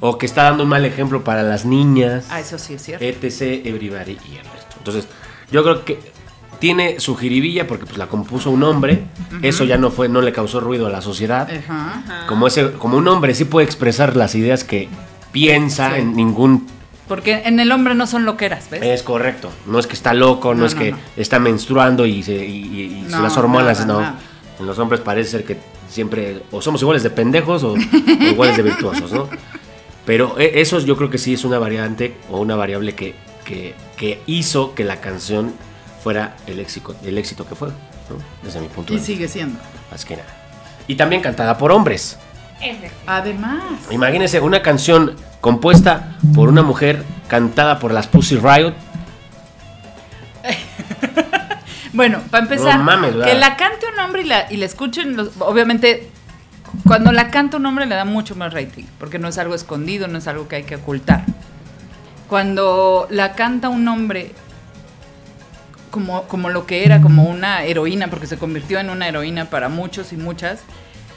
o 0.00 0.18
que 0.18 0.26
está 0.26 0.42
dando 0.44 0.64
un 0.64 0.68
mal 0.68 0.84
ejemplo 0.84 1.22
para 1.24 1.42
las 1.42 1.64
niñas. 1.64 2.26
ah, 2.30 2.40
eso 2.40 2.58
sí 2.58 2.74
es 2.74 2.82
cierto. 2.82 3.04
etc. 3.04 3.64
Everybody 3.66 4.18
y 4.30 4.36
el 4.36 4.44
resto. 4.44 4.74
Entonces, 4.78 5.06
yo 5.50 5.62
creo 5.62 5.84
que 5.84 5.98
tiene 6.58 7.00
su 7.00 7.16
jiribilla 7.16 7.66
porque 7.66 7.84
pues 7.86 7.98
la 7.98 8.06
compuso 8.06 8.50
un 8.50 8.62
hombre. 8.62 9.04
Eso 9.42 9.64
ya 9.64 9.76
no 9.78 9.90
fue, 9.90 10.08
no 10.08 10.20
le 10.22 10.32
causó 10.32 10.60
ruido 10.60 10.86
a 10.86 10.90
la 10.90 11.00
sociedad. 11.02 11.48
Como 12.28 12.46
ese, 12.46 12.72
como 12.72 12.96
un 12.96 13.06
hombre 13.08 13.34
sí 13.34 13.44
puede 13.44 13.66
expresar 13.66 14.16
las 14.16 14.34
ideas 14.34 14.64
que 14.64 14.88
piensa 15.32 15.94
Sí. 15.94 16.00
en 16.00 16.16
ningún 16.16 16.66
Porque 17.08 17.42
en 17.44 17.60
el 17.60 17.70
hombre 17.72 17.94
no 17.94 18.06
son 18.06 18.24
loqueras, 18.24 18.68
¿ves? 18.70 18.82
es 18.82 19.02
correcto. 19.02 19.50
No 19.66 19.78
es 19.78 19.86
que 19.86 19.92
está 19.94 20.14
loco, 20.14 20.54
no, 20.54 20.60
No, 20.60 20.66
es 20.66 20.74
no, 20.74 20.80
que 20.80 20.90
no. 20.92 20.98
está 21.16 21.38
menstruando 21.38 22.06
y, 22.06 22.22
se, 22.22 22.34
y, 22.34 23.04
y- 23.06 23.06
las 23.10 23.36
hormonas, 23.36 23.86
no. 23.86 24.00
En 24.58 24.66
los 24.66 24.78
hombres 24.78 25.00
parece 25.02 25.30
ser 25.30 25.44
que 25.44 25.58
siempre 25.88 26.42
o 26.50 26.62
somos 26.62 26.80
iguales 26.82 27.02
de 27.02 27.10
pendejos 27.10 27.62
o, 27.62 27.74
o 27.74 27.76
iguales 28.22 28.56
de 28.56 28.62
virtuosos, 28.62 29.12
¿no? 29.12 29.28
Pero 30.06 30.38
e- 30.38 30.60
eso 30.60 30.78
yo 30.80 30.96
creo 30.96 31.10
que 31.10 31.18
sí 31.18 31.34
es 31.34 31.44
una 31.44 31.58
variante 31.58 32.14
o 32.30 32.40
una 32.40 32.56
variable 32.56 32.94
que, 32.94 33.14
que, 33.44 33.74
que 33.96 34.20
hizo 34.26 34.74
que 34.74 34.84
la 34.84 35.00
canción 35.00 35.52
fuera 36.06 36.36
el 36.46 36.60
éxito, 36.60 36.94
el 37.02 37.18
éxito 37.18 37.44
que 37.48 37.56
fue, 37.56 37.66
¿no? 37.66 37.74
Desde 38.44 38.60
mi 38.60 38.68
punto 38.68 38.92
Y 38.92 38.94
de 38.94 39.00
vista. 39.00 39.12
sigue 39.12 39.26
siendo. 39.26 39.58
Más 39.90 40.04
que 40.04 40.14
nada. 40.16 40.28
Y 40.86 40.94
también 40.94 41.20
cantada 41.20 41.58
por 41.58 41.72
hombres. 41.72 42.16
Además. 43.08 43.64
Imagínense 43.90 44.38
una 44.38 44.62
canción 44.62 45.16
compuesta 45.40 46.16
por 46.32 46.48
una 46.48 46.62
mujer, 46.62 47.02
cantada 47.26 47.80
por 47.80 47.92
las 47.92 48.06
Pussy 48.06 48.36
Riot. 48.36 48.72
Bueno, 51.92 52.20
para 52.30 52.42
empezar, 52.44 52.76
No 52.78 52.84
mames, 52.84 53.14
que 53.24 53.34
la 53.34 53.56
cante 53.56 53.86
un 53.92 53.98
hombre 53.98 54.20
y 54.22 54.26
la, 54.26 54.52
y 54.52 54.58
la 54.58 54.66
escuchen, 54.66 55.16
los- 55.16 55.30
obviamente, 55.38 56.10
cuando 56.86 57.10
la 57.10 57.30
canta 57.30 57.56
un 57.56 57.64
hombre 57.64 57.86
le 57.86 57.94
da 57.94 58.04
mucho 58.04 58.34
más 58.36 58.52
rating, 58.52 58.84
porque 58.98 59.18
no 59.18 59.28
es 59.28 59.38
algo 59.38 59.54
escondido, 59.54 60.06
no 60.06 60.18
es 60.18 60.26
algo 60.28 60.46
que 60.46 60.56
hay 60.56 60.62
que 60.64 60.76
ocultar. 60.76 61.24
Cuando 62.28 63.06
la 63.08 63.32
canta 63.34 63.70
un 63.70 63.88
hombre 63.88 64.34
como, 65.96 66.24
como 66.24 66.50
lo 66.50 66.66
que 66.66 66.84
era, 66.84 67.00
como 67.00 67.22
una 67.22 67.64
heroína, 67.64 68.08
porque 68.08 68.26
se 68.26 68.36
convirtió 68.36 68.78
en 68.78 68.90
una 68.90 69.08
heroína 69.08 69.46
para 69.46 69.70
muchos 69.70 70.12
y 70.12 70.18
muchas, 70.18 70.60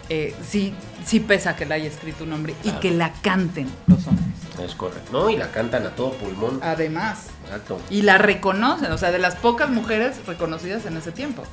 eh, 0.07 0.33
sí, 0.41 0.73
sí 1.05 1.19
pesa 1.19 1.57
que 1.57 1.65
la 1.65 1.75
haya 1.75 1.89
escrito 1.89 2.23
un 2.23 2.31
hombre 2.31 2.55
y 2.63 2.71
que 2.71 2.91
la 2.91 3.11
canten 3.21 3.67
los 3.87 4.07
hombres. 4.07 4.25
Es 4.63 4.75
correcto. 4.75 5.11
No, 5.11 5.29
y 5.29 5.35
la 5.35 5.51
cantan 5.51 5.85
a 5.85 5.89
todo 5.89 6.13
pulmón. 6.13 6.61
Además. 6.63 7.25
Exacto. 7.43 7.81
Y 7.89 8.03
la 8.03 8.19
reconocen, 8.19 8.89
o 8.93 8.97
sea, 8.97 9.11
de 9.11 9.19
las 9.19 9.35
pocas 9.35 9.69
mujeres 9.69 10.25
reconocidas 10.25 10.85
en 10.85 10.95
ese 10.95 11.11
tiempo, 11.11 11.43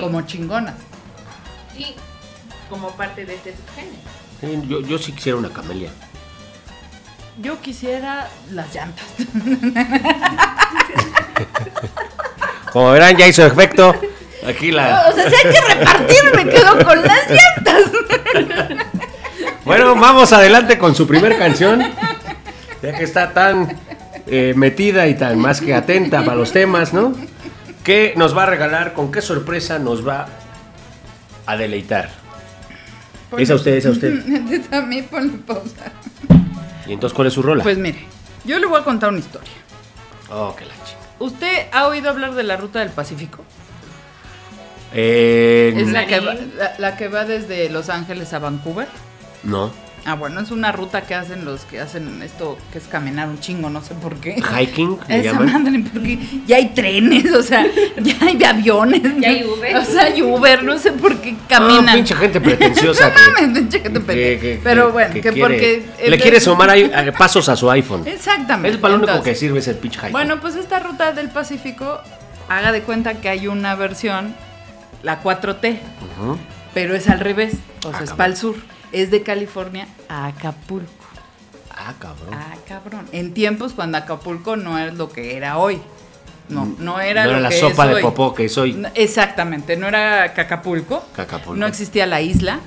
como 0.00 0.22
chingonas. 0.22 0.74
Y 1.78 1.94
como 2.68 2.90
parte 2.96 3.24
de 3.24 3.36
este 3.36 3.54
subgénero. 3.54 4.02
Sí, 4.40 4.68
yo, 4.68 4.80
yo 4.80 4.98
sí 4.98 5.12
quisiera 5.12 5.38
una 5.38 5.50
camelia. 5.50 5.90
Yo 7.40 7.60
quisiera 7.60 8.28
las 8.50 8.74
llantas. 8.74 9.06
Como 12.74 12.90
verán, 12.90 13.16
ya 13.16 13.28
hizo 13.28 13.46
efecto. 13.46 13.94
Aquí 14.44 14.72
la. 14.72 15.06
O 15.08 15.14
sea, 15.14 15.30
si 15.30 15.36
hay 15.36 15.54
que 15.54 15.74
repartir, 15.74 16.18
me 16.34 16.48
quedo 16.48 16.84
con 16.84 17.02
las 17.02 17.30
llantas. 17.30 17.82
Bueno, 19.64 19.94
vamos 19.94 20.32
adelante 20.32 20.76
con 20.76 20.92
su 20.92 21.06
primer 21.06 21.38
canción. 21.38 21.80
Ya 22.82 22.98
que 22.98 23.04
está 23.04 23.32
tan 23.32 23.78
eh, 24.26 24.54
metida 24.56 25.06
y 25.06 25.14
tan 25.14 25.38
más 25.38 25.60
que 25.60 25.72
atenta 25.72 26.24
para 26.24 26.36
los 26.36 26.50
temas, 26.50 26.92
¿no? 26.92 27.14
¿Qué 27.84 28.12
nos 28.16 28.36
va 28.36 28.42
a 28.42 28.46
regalar? 28.46 28.92
¿Con 28.92 29.12
qué 29.12 29.22
sorpresa 29.22 29.78
nos 29.78 30.06
va 30.06 30.26
a 31.46 31.56
deleitar? 31.56 32.10
Es 33.38 33.50
a 33.52 33.54
usted, 33.54 33.74
es 33.74 33.86
a 33.86 33.90
usted. 33.90 34.14
Es 34.50 34.72
a 34.72 34.82
mí, 34.82 35.00
ponle 35.02 35.38
pausa. 35.46 35.92
¿Y 36.88 36.92
entonces 36.92 37.14
cuál 37.14 37.28
es 37.28 37.34
su 37.34 37.42
rola? 37.42 37.62
Pues 37.62 37.78
mire, 37.78 38.04
yo 38.44 38.58
le 38.58 38.66
voy 38.66 38.80
a 38.80 38.84
contar 38.84 39.10
una 39.10 39.20
historia. 39.20 39.52
Oh, 40.28 40.56
qué 40.58 40.64
la. 40.64 40.83
¿Usted 41.18 41.66
ha 41.72 41.86
oído 41.86 42.10
hablar 42.10 42.34
de 42.34 42.42
la 42.42 42.56
ruta 42.56 42.80
del 42.80 42.90
Pacífico? 42.90 43.44
Eh, 44.92 45.74
Es 45.76 45.90
la 45.90 46.06
que, 46.06 46.20
va, 46.20 46.34
la, 46.34 46.74
la 46.78 46.96
que 46.96 47.08
va 47.08 47.24
desde 47.24 47.68
Los 47.70 47.88
Ángeles 47.88 48.32
a 48.32 48.38
Vancouver. 48.38 48.88
No. 49.42 49.70
Ah, 50.06 50.14
bueno, 50.16 50.40
es 50.40 50.50
una 50.50 50.70
ruta 50.70 51.00
que 51.02 51.14
hacen 51.14 51.46
los 51.46 51.62
que 51.64 51.80
hacen 51.80 52.22
esto, 52.22 52.58
que 52.70 52.76
es 52.78 52.84
caminar 52.88 53.26
un 53.28 53.40
chingo, 53.40 53.70
no 53.70 53.80
sé 53.80 53.94
por 53.94 54.16
qué. 54.16 54.34
Hiking, 54.36 54.98
le 55.08 55.20
Esa 55.20 55.32
llaman. 55.32 55.64
madre, 55.64 55.84
porque 55.90 56.18
ya 56.46 56.56
hay 56.56 56.68
trenes, 56.74 57.32
o 57.32 57.42
sea, 57.42 57.64
ya 58.02 58.14
hay 58.20 58.44
aviones. 58.44 59.00
Ya 59.18 59.30
hay 59.30 59.44
Uber. 59.44 59.76
O 59.78 59.84
sea, 59.84 60.02
hay 60.04 60.20
Uber, 60.22 60.62
no 60.62 60.78
sé 60.78 60.92
por 60.92 61.16
qué 61.22 61.30
Ah, 61.44 61.44
caminan. 61.48 61.94
pinche 61.96 62.14
gente 62.16 62.38
pretenciosa 62.40 63.10
que, 63.14 63.46
Pinche 63.54 63.80
gente 63.80 64.00
que- 64.04 64.38
que- 64.38 64.60
Pero 64.62 64.86
que- 64.88 64.92
bueno, 64.92 65.14
que, 65.14 65.20
quiere- 65.22 65.40
porque... 65.40 65.86
Le 66.06 66.18
quiere 66.18 66.38
sumar 66.38 66.68
ahí, 66.68 66.82
eh, 66.94 67.12
pasos 67.16 67.48
a 67.48 67.56
su 67.56 67.70
iPhone. 67.70 68.06
Exactamente. 68.06 68.76
Es 68.76 68.76
para 68.76 68.96
lo 68.98 69.04
único 69.04 69.22
que 69.22 69.34
sirve 69.34 69.60
es 69.60 69.68
el 69.68 69.76
pinche 69.76 69.98
hiking. 70.00 70.12
Bueno, 70.12 70.38
pues 70.38 70.54
esta 70.56 70.80
ruta 70.80 71.12
del 71.12 71.30
Pacífico, 71.30 72.00
haga 72.50 72.72
de 72.72 72.82
cuenta 72.82 73.14
que 73.14 73.30
hay 73.30 73.48
una 73.48 73.74
versión, 73.74 74.34
la 75.02 75.22
4T, 75.22 75.78
Ujú. 76.18 76.36
pero 76.74 76.94
es 76.94 77.08
al 77.08 77.20
revés, 77.20 77.54
o 77.86 77.90
sea, 77.90 78.00
Ah, 78.00 78.04
es 78.04 78.10
para 78.12 78.26
el 78.26 78.36
sur. 78.36 78.56
Es 78.94 79.10
de 79.10 79.22
California 79.22 79.88
a 80.08 80.26
Acapulco. 80.26 80.88
Ah, 81.70 81.92
cabrón. 81.98 82.32
Ah, 82.32 82.54
cabrón. 82.68 83.06
En 83.12 83.34
tiempos 83.34 83.72
cuando 83.72 83.98
Acapulco 83.98 84.56
no 84.56 84.78
es 84.78 84.94
lo 84.94 85.10
que 85.10 85.36
era 85.36 85.58
hoy. 85.58 85.80
No, 86.48 86.66
no 86.78 87.00
era 87.00 87.24
no 87.24 87.30
lo 87.32 87.36
era 87.38 87.40
la 87.40 87.48
que 87.48 87.58
sopa 87.58 87.84
es 87.84 87.88
de 87.88 87.94
hoy. 87.96 88.02
popó 88.02 88.34
que 88.34 88.48
soy. 88.48 88.74
No, 88.74 88.88
Exactamente, 88.94 89.76
no 89.76 89.88
era 89.88 90.22
Acapulco. 90.24 91.04
Acapulco. 91.16 91.56
No 91.56 91.66
existía 91.66 92.06
la 92.06 92.20
isla. 92.20 92.60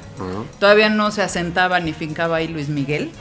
Todavía 0.59 0.89
no 0.89 1.11
se 1.11 1.21
asentaba 1.21 1.79
ni 1.79 1.93
fincaba 1.93 2.37
ahí 2.37 2.47
Luis 2.47 2.67
Miguel. 2.69 3.11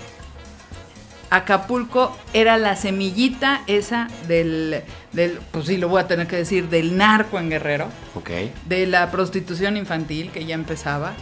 Acapulco 1.28 2.16
era 2.32 2.56
la 2.56 2.76
semillita 2.76 3.62
esa 3.66 4.08
del, 4.28 4.82
del, 5.12 5.38
pues 5.50 5.66
sí, 5.66 5.76
lo 5.76 5.88
voy 5.88 6.00
a 6.00 6.06
tener 6.06 6.26
que 6.28 6.36
decir, 6.36 6.68
del 6.68 6.96
narco 6.96 7.38
en 7.38 7.50
Guerrero, 7.50 7.88
Ok. 8.14 8.30
de 8.66 8.86
la 8.86 9.10
prostitución 9.10 9.76
infantil 9.76 10.30
que 10.30 10.44
ya 10.46 10.54
empezaba, 10.54 11.14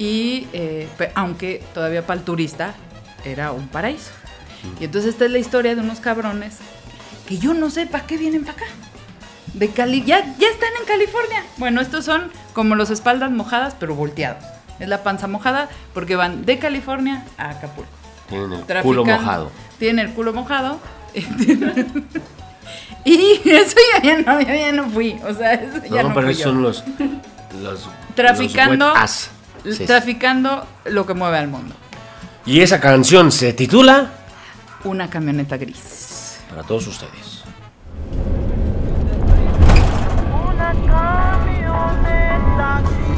y 0.00 0.48
eh, 0.54 0.88
aunque 1.14 1.62
todavía 1.74 2.06
para 2.06 2.18
el 2.20 2.24
turista 2.24 2.72
era 3.22 3.52
un 3.52 3.68
paraíso. 3.68 4.12
Y 4.80 4.84
entonces 4.84 5.10
esta 5.10 5.26
es 5.26 5.30
la 5.30 5.38
historia 5.38 5.74
de 5.74 5.82
unos 5.82 6.00
cabrones 6.00 6.56
que 7.28 7.36
yo 7.36 7.52
no 7.52 7.68
sé 7.68 7.84
para 7.86 8.06
qué 8.06 8.16
vienen 8.16 8.44
para 8.46 8.54
acá. 8.56 8.64
De 9.52 9.68
Cali, 9.68 10.02
ya, 10.02 10.24
ya 10.38 10.48
están 10.48 10.70
en 10.80 10.86
California. 10.86 11.44
Bueno, 11.58 11.82
estos 11.82 12.06
son 12.06 12.30
como 12.54 12.76
los 12.76 12.88
espaldas 12.88 13.30
mojadas, 13.30 13.76
pero 13.78 13.94
volteados. 13.94 14.42
Es 14.78 14.88
la 14.88 15.02
panza 15.02 15.26
mojada 15.26 15.68
porque 15.92 16.16
van 16.16 16.46
de 16.46 16.58
California 16.58 17.26
a 17.36 17.50
Acapulco. 17.50 17.90
Tienen 18.30 18.52
el 18.70 18.82
culo 18.82 19.04
mojado. 19.04 19.50
Tienen 19.78 20.06
el 20.08 20.14
culo 20.14 20.32
mojado. 20.32 20.80
y 23.04 23.40
eso 23.50 23.76
ya, 23.92 24.02
ya 24.02 24.18
no, 24.22 24.40
ya, 24.40 24.56
ya 24.56 24.72
no 24.72 24.88
fui. 24.88 25.20
O 25.28 25.34
sea, 25.34 25.52
eso 25.52 25.84
ya 25.84 26.04
No, 26.04 26.14
pero 26.14 26.30
esos 26.30 26.42
son 26.44 26.62
los. 26.62 26.84
los 27.62 27.86
Traficando- 28.16 28.94
los 28.94 29.30
Sí. 29.64 29.84
Traficando 29.86 30.66
lo 30.86 31.04
que 31.06 31.14
mueve 31.14 31.38
al 31.38 31.48
mundo. 31.48 31.74
Y 32.46 32.60
esa 32.60 32.80
canción 32.80 33.30
se 33.30 33.52
titula 33.52 34.10
Una 34.84 35.08
camioneta 35.10 35.56
gris. 35.56 36.38
para 36.48 36.62
todos 36.62 36.86
ustedes. 36.86 37.42
Una 40.32 40.72
camioneta 40.86 42.82
con 42.84 43.09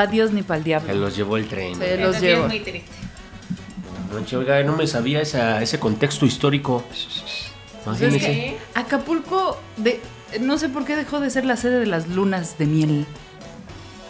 Ni 0.00 0.06
pa' 0.06 0.10
Dios 0.12 0.32
ni 0.32 0.42
pa' 0.42 0.56
el 0.56 0.62
Se 0.62 0.64
diablo. 0.68 0.94
los 0.94 1.16
llevó 1.16 1.36
el 1.36 1.48
tren. 1.48 1.74
Se 1.76 1.94
Eso 1.94 2.02
los 2.06 2.16
sí 2.16 2.22
llevo. 2.26 2.42
es 2.44 2.48
muy 2.48 2.60
triste. 2.60 2.90
Noche, 4.12 4.36
oiga, 4.36 4.62
no 4.62 4.74
me 4.76 4.86
sabía 4.86 5.20
esa- 5.20 5.60
ese 5.62 5.78
contexto 5.78 6.24
histórico. 6.24 6.82
Pues 6.88 7.00
es 7.00 7.52
Imagínese. 7.86 8.26
que 8.26 8.58
Acapulco, 8.74 9.60
de, 9.76 10.00
no 10.40 10.56
sé 10.58 10.68
por 10.68 10.84
qué 10.84 10.96
dejó 10.96 11.20
de 11.20 11.30
ser 11.30 11.44
la 11.44 11.56
sede 11.56 11.78
de 11.80 11.86
las 11.86 12.08
lunas 12.08 12.56
de 12.58 12.66
miel. 12.66 13.06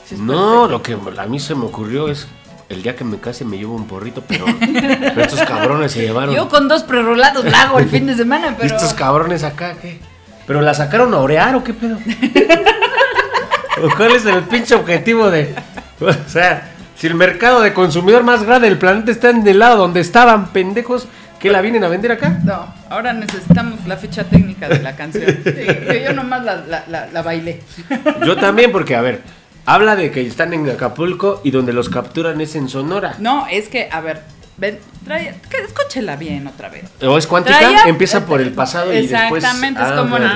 Sí, 0.06 0.14
es 0.14 0.20
No, 0.20 0.68
perfecto. 0.68 0.68
lo 0.68 1.14
que 1.14 1.20
a 1.20 1.26
mí 1.26 1.40
se 1.40 1.54
me 1.54 1.64
ocurrió 1.64 2.08
es 2.08 2.28
el 2.68 2.82
día 2.82 2.94
que 2.96 3.04
me 3.04 3.18
case 3.18 3.44
me 3.44 3.56
llevo 3.58 3.74
un 3.74 3.86
porrito, 3.86 4.22
pero, 4.28 4.44
pero 4.60 5.22
estos 5.22 5.40
cabrones 5.42 5.92
se 5.92 6.02
llevaron. 6.02 6.34
Yo 6.34 6.48
con 6.48 6.68
dos 6.68 6.82
prerolados 6.82 7.44
la 7.44 7.62
hago 7.62 7.78
el 7.78 7.88
fin 7.88 8.06
de 8.06 8.14
semana, 8.14 8.50
¿Y 8.52 8.54
pero. 8.62 8.76
estos 8.76 8.92
cabrones 8.94 9.42
acá 9.42 9.74
qué? 9.80 9.98
¿Pero 10.46 10.60
la 10.60 10.74
sacaron 10.74 11.12
a 11.14 11.18
orear 11.18 11.54
o 11.56 11.64
qué 11.64 11.72
pedo? 11.74 11.98
¿O 13.82 13.96
¿Cuál 13.96 14.12
es 14.12 14.26
el 14.26 14.42
pinche 14.44 14.74
objetivo 14.74 15.30
de.? 15.30 15.54
O 16.26 16.28
sea, 16.28 16.70
si 16.96 17.06
el 17.06 17.14
mercado 17.14 17.60
de 17.60 17.72
consumidor 17.74 18.22
más 18.24 18.42
grande 18.44 18.68
del 18.68 18.78
planeta 18.78 19.10
está 19.10 19.30
en 19.30 19.46
el 19.46 19.58
lado 19.58 19.76
donde 19.78 20.00
estaban 20.00 20.48
pendejos, 20.52 21.06
¿qué 21.38 21.50
la 21.50 21.60
vienen 21.60 21.84
a 21.84 21.88
vender 21.88 22.12
acá? 22.12 22.40
No, 22.44 22.74
ahora 22.90 23.12
necesitamos 23.12 23.86
la 23.86 23.96
fecha 23.96 24.24
técnica 24.24 24.68
de 24.68 24.80
la 24.82 24.96
canción. 24.96 25.24
Que 25.44 26.02
yo 26.04 26.12
nomás 26.12 26.44
la, 26.44 26.56
la, 26.66 26.84
la- 26.88 27.06
la 27.06 27.22
bailé. 27.22 27.62
Yo 28.26 28.36
también, 28.36 28.72
porque, 28.72 28.96
a 28.96 29.00
ver, 29.02 29.22
habla 29.66 29.94
de 29.96 30.10
que 30.10 30.26
están 30.26 30.52
en 30.54 30.68
Acapulco 30.70 31.40
y 31.44 31.50
donde 31.50 31.72
los 31.72 31.88
capturan 31.88 32.40
es 32.40 32.54
en 32.56 32.68
Sonora. 32.68 33.14
No, 33.18 33.46
es 33.48 33.68
que, 33.68 33.88
a 33.92 34.00
ver, 34.00 34.22
ven, 34.56 34.78
trae, 35.04 35.34
que 35.50 35.58
escúchela 35.58 36.16
bien 36.16 36.46
otra 36.48 36.68
vez. 36.68 36.84
¿O 37.02 37.16
es 37.16 37.26
cuántica? 37.26 37.58
Traía- 37.58 37.84
Empieza 37.86 38.26
por 38.26 38.40
el 38.40 38.52
pasado 38.52 38.92
y 38.92 39.06
después. 39.06 39.44
Exactamente, 39.44 39.80
es 39.82 39.88
Ah, 39.88 39.96
como 39.96 40.16
el 40.16 40.24
ok. 40.24 40.30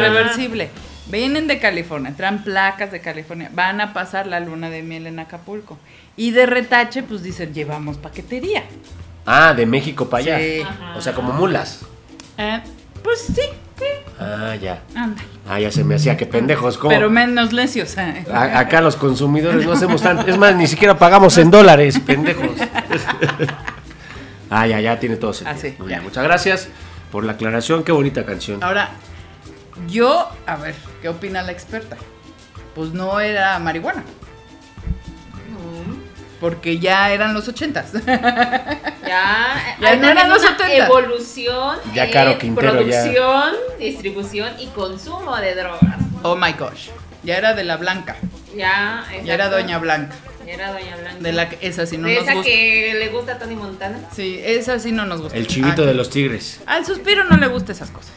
Vienen 1.07 1.47
de 1.49 1.59
California, 1.59 2.15
traen 2.17 2.43
placas 2.45 2.93
de 2.93 3.01
California, 3.01 3.51
van 3.53 3.81
a 3.81 3.93
pasar 3.93 4.27
la 4.27 4.41
luna 4.41 4.71
de 4.71 4.83
miel 4.83 5.07
en 5.07 5.19
Acapulco. 5.19 5.79
Y 6.17 6.31
de 6.31 6.47
retache, 6.47 7.03
pues 7.03 7.23
dicen, 7.23 7.53
llevamos 7.53 7.97
paquetería. 7.99 8.63
Ah, 9.27 9.53
de 9.55 9.67
México 9.67 10.09
para 10.09 10.23
allá. 10.25 10.39
Sí. 10.39 10.63
O 10.97 11.01
sea, 11.01 11.13
como 11.15 11.33
mulas. 11.33 11.81
Eh, 12.39 12.61
pues 13.03 13.21
sí, 13.21 13.43
sí, 13.79 13.85
Ah, 14.21 14.55
ya. 14.61 14.83
anda. 14.95 15.23
Ah, 15.49 15.59
ya 15.59 15.73
se 15.73 15.83
me 15.85 15.97
hacía 15.97 16.17
que 16.17 16.25
pendejos. 16.27 16.79
¿cómo? 16.79 16.91
Pero 16.95 17.11
menos 17.11 17.53
necios. 17.53 17.97
eh. 17.99 18.25
A- 18.33 18.59
acá 18.61 18.81
los 18.81 18.95
consumidores 18.97 19.67
no 19.67 19.73
hacemos 19.73 20.03
tanto. 20.03 20.27
Es 20.29 20.39
más, 20.39 20.55
ni 20.55 20.67
siquiera 20.69 20.97
pagamos 20.99 21.37
en 21.39 21.51
dólares, 21.51 21.99
pendejos. 21.99 22.51
ah, 24.51 24.67
ya, 24.67 24.81
ya 24.81 24.99
tiene 25.01 25.17
todo 25.17 25.33
sentido. 25.33 25.57
Ah, 25.57 25.61
sí, 25.61 25.75
Muy 25.79 25.89
ya. 25.89 25.97
bien, 25.97 26.05
Muchas 26.05 26.23
gracias 26.25 26.69
por 27.11 27.25
la 27.25 27.33
aclaración. 27.33 27.83
Qué 27.85 27.93
bonita 27.93 28.25
canción. 28.25 28.63
Ahora, 28.63 28.91
yo, 29.89 30.29
a 30.47 30.57
ver, 30.57 30.75
¿qué 31.01 31.09
opina 31.09 31.43
la 31.43 31.53
experta? 31.53 31.97
Pues 32.75 32.91
no 32.93 33.21
era 33.21 33.59
marihuana. 33.59 34.03
Porque 36.41 36.81
ya 36.81 37.13
eran 37.13 37.35
los 37.35 37.47
ochentas. 37.49 37.93
Ya, 39.03 39.77
Ya 39.81 39.97
no 39.97 40.09
eran 40.09 40.31
los 40.31 40.41
70. 40.41 40.87
evolución 40.87 41.77
Ya 41.93 42.05
en 42.07 42.13
Caro 42.13 42.39
Quintero, 42.39 42.69
ya. 42.69 42.79
producción, 42.79 43.53
distribución 43.79 44.53
y 44.59 44.69
consumo 44.69 45.37
de 45.37 45.55
drogas. 45.55 45.97
oh 46.23 46.35
my 46.35 46.53
gosh. 46.53 46.89
Ya 47.23 47.37
era 47.37 47.53
de 47.55 47.63
la 47.65 47.77
blanca. 47.77 48.17
Ya, 48.57 49.05
Ya 49.25 49.35
era 49.35 49.45
exacto. 49.47 49.57
Doña 49.59 49.79
Blanca. 49.79 50.15
Ya 50.47 50.53
era 50.55 50.73
Doña 50.73 50.97
Blanca. 50.97 51.19
De 51.21 51.33
la 51.33 51.49
que 51.51 51.59
esa 51.69 51.85
sí 51.85 51.99
no 51.99 52.09
De 52.09 52.15
nos 52.15 52.23
esa 52.25 52.35
gusta. 52.35 52.49
que 52.51 52.95
le 52.99 53.09
gusta 53.11 53.33
a 53.33 53.39
Tony 53.39 53.55
Montana. 53.55 53.99
Sí, 54.17 54.41
esa 54.43 54.79
sí 54.79 54.93
no 54.93 55.05
nos 55.05 55.21
gusta. 55.21 55.37
El 55.37 55.47
chivito 55.47 55.83
Ah, 55.83 55.87
de 55.87 55.95
los 55.95 56.09
tigres. 56.09 56.61
Al 56.67 56.87
suspiro 56.87 57.25
no 57.25 57.37
le 57.37 57.49
gusta 57.49 57.73
esas 57.73 57.91
cosas. 57.91 58.13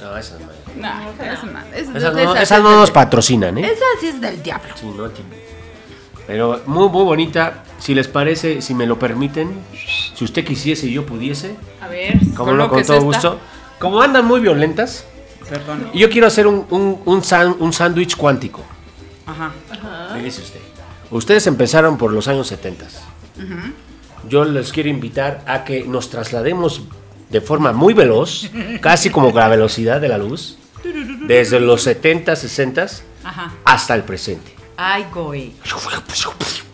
No, 0.00 0.16
esa 0.16 0.36
no. 0.38 0.48
No, 0.78 1.24
esa 1.24 1.46
no. 1.46 1.58
Esa, 1.74 1.98
Esas 1.98 2.14
no, 2.14 2.36
esas 2.36 2.62
no 2.62 2.76
nos 2.76 2.90
patrocinan, 2.90 3.58
¿eh? 3.58 3.66
Esa 3.66 3.84
sí 4.00 4.08
es 4.08 4.20
del 4.20 4.42
diablo. 4.42 4.72
Sí, 4.74 4.86
no 4.86 5.08
tiene. 5.10 5.36
Pero 6.26 6.60
muy, 6.66 6.88
muy 6.88 7.04
bonita. 7.04 7.64
Si 7.78 7.94
les 7.94 8.08
parece, 8.08 8.60
si 8.60 8.74
me 8.74 8.86
lo 8.86 8.98
permiten, 8.98 9.50
si 10.14 10.24
usted 10.24 10.44
quisiese 10.44 10.86
y 10.86 10.92
yo 10.92 11.06
pudiese, 11.06 11.56
A 11.80 11.88
ver. 11.88 12.18
como 12.36 12.52
no, 12.52 12.68
con 12.68 12.82
todo 12.84 13.00
gusto. 13.00 13.38
Como 13.78 14.00
andan 14.02 14.24
muy 14.26 14.40
violentas, 14.40 15.04
Perdón. 15.48 15.90
y 15.92 16.00
yo 16.00 16.10
quiero 16.10 16.26
hacer 16.26 16.46
un, 16.46 16.66
un, 16.70 17.00
un, 17.06 17.72
sándwich 17.72 18.16
cuántico. 18.16 18.62
Ajá. 19.24 19.52
Fíjese 20.16 20.42
usted. 20.42 20.60
Ustedes 21.10 21.46
empezaron 21.46 21.96
por 21.96 22.12
los 22.12 22.28
años 22.28 22.48
70. 22.48 22.86
Yo 24.28 24.44
les 24.44 24.72
quiero 24.72 24.88
invitar 24.90 25.42
a 25.46 25.64
que 25.64 25.84
nos 25.84 26.10
traslademos 26.10 26.82
de 27.30 27.40
forma 27.40 27.72
muy 27.72 27.94
veloz, 27.94 28.50
casi 28.80 29.10
como 29.10 29.30
la 29.30 29.48
velocidad 29.48 30.00
de 30.00 30.08
la 30.08 30.18
luz, 30.18 30.57
desde 31.26 31.60
los 31.60 31.82
70, 31.82 32.36
60 32.36 32.86
Ajá. 33.24 33.52
hasta 33.64 33.94
el 33.94 34.02
presente. 34.04 34.54
Ay, 34.76 35.06
güey. 35.12 35.52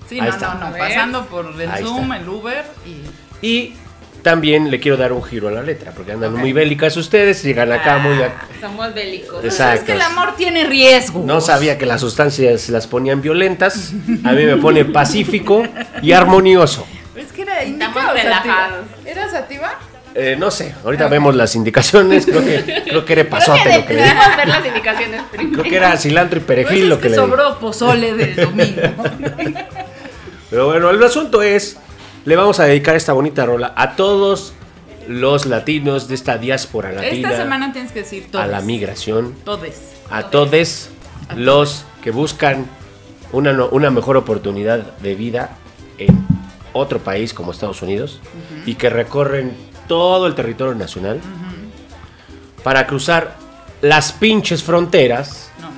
Sí, 0.08 0.20
Ahí 0.20 0.28
no, 0.28 0.28
está. 0.28 0.54
no, 0.54 0.60
no. 0.70 0.76
A. 0.76 0.78
Pasando 0.78 1.26
por 1.26 1.46
el 1.60 1.70
Ahí 1.70 1.82
Zoom, 1.82 2.12
está. 2.12 2.16
el 2.22 2.28
Uber 2.28 2.64
y. 2.86 3.46
Y 3.46 3.76
también 4.22 4.70
le 4.70 4.80
quiero 4.80 4.96
dar 4.96 5.12
un 5.12 5.22
giro 5.22 5.48
a 5.48 5.50
la 5.50 5.62
letra, 5.62 5.92
porque 5.92 6.12
andan 6.12 6.34
muy 6.34 6.52
bélicas 6.54 6.96
ustedes, 6.96 7.42
llegan 7.42 7.70
acá 7.72 7.98
muy... 7.98 8.16
ac- 8.16 8.32
Somos 8.60 8.94
bélicos. 8.94 9.44
Exacto. 9.44 9.80
Es 9.80 9.86
que 9.86 9.92
el 9.92 10.00
amor 10.00 10.34
tiene 10.36 10.64
riesgo. 10.64 11.22
No 11.26 11.40
sabía 11.42 11.76
que 11.76 11.84
las 11.84 12.00
sustancias 12.00 12.68
las 12.70 12.86
ponían 12.86 13.20
violentas, 13.20 13.92
a 14.24 14.32
mí 14.32 14.44
me 14.44 14.56
pone 14.56 14.84
pacífico 14.86 15.62
y 16.00 16.12
armonioso. 16.12 16.86
Es 17.14 17.32
que 17.32 17.42
era 17.42 17.62
Estamos 17.62 17.72
indica 17.72 17.92
sativa. 18.02 18.12
relajados. 18.14 18.86
¿Era 19.04 19.30
sativa? 19.30 19.78
Eh, 20.16 20.36
no 20.38 20.50
sé, 20.52 20.72
ahorita 20.84 21.08
vemos 21.08 21.34
las 21.34 21.56
indicaciones, 21.56 22.24
creo 22.24 22.44
que, 22.44 22.82
creo 22.84 23.04
que 23.04 23.12
era 23.14 23.28
pasote 23.28 23.62
Creo 23.64 23.80
lo 23.80 23.86
que 23.86 23.94
le 23.94 24.00
ver 24.00 24.48
las 24.48 24.64
indicaciones 24.64 25.22
primero. 25.30 25.58
Creo 25.58 25.64
que 25.64 25.76
era 25.76 25.96
cilantro 25.96 26.38
y 26.38 26.42
perejil 26.42 26.68
Pues 26.68 26.82
es 26.82 26.88
lo 26.88 26.96
que, 26.98 27.02
que 27.02 27.08
le 27.08 27.16
sobró 27.16 27.58
pozole 27.58 28.14
del 28.14 28.36
domingo. 28.36 28.80
Pero 30.50 30.66
bueno, 30.66 30.90
el 30.90 31.02
asunto 31.02 31.42
es, 31.42 31.78
le 32.24 32.36
vamos 32.36 32.60
a 32.60 32.64
dedicar 32.64 32.94
esta 32.94 33.12
bonita 33.12 33.44
rola 33.44 33.72
a 33.76 33.96
todos 33.96 34.52
los 35.08 35.46
latinos 35.46 36.06
de 36.06 36.14
esta 36.14 36.38
diáspora 36.38 36.92
latina, 36.92 37.30
Esta 37.30 37.42
semana 37.42 37.72
tienes 37.72 37.90
que 37.90 38.00
decir 38.00 38.28
todos. 38.30 38.44
a 38.44 38.46
la 38.46 38.60
migración, 38.60 39.34
Todes. 39.44 39.80
a 40.10 40.30
todos 40.30 40.90
los 41.34 41.84
que 42.02 42.12
buscan 42.12 42.66
una, 43.32 43.50
una 43.64 43.90
mejor 43.90 44.16
oportunidad 44.16 44.96
de 44.98 45.16
vida 45.16 45.56
en 45.98 46.24
otro 46.72 47.00
país 47.00 47.34
como 47.34 47.50
Estados 47.50 47.82
Unidos 47.82 48.20
y 48.64 48.76
que 48.76 48.90
recorren 48.90 49.73
todo 49.86 50.26
el 50.26 50.34
territorio 50.34 50.74
nacional 50.74 51.20
para 52.62 52.86
cruzar 52.86 53.36
las 53.82 54.12
pinches 54.12 54.62
fronteras 54.62 55.50
No, 55.60 55.68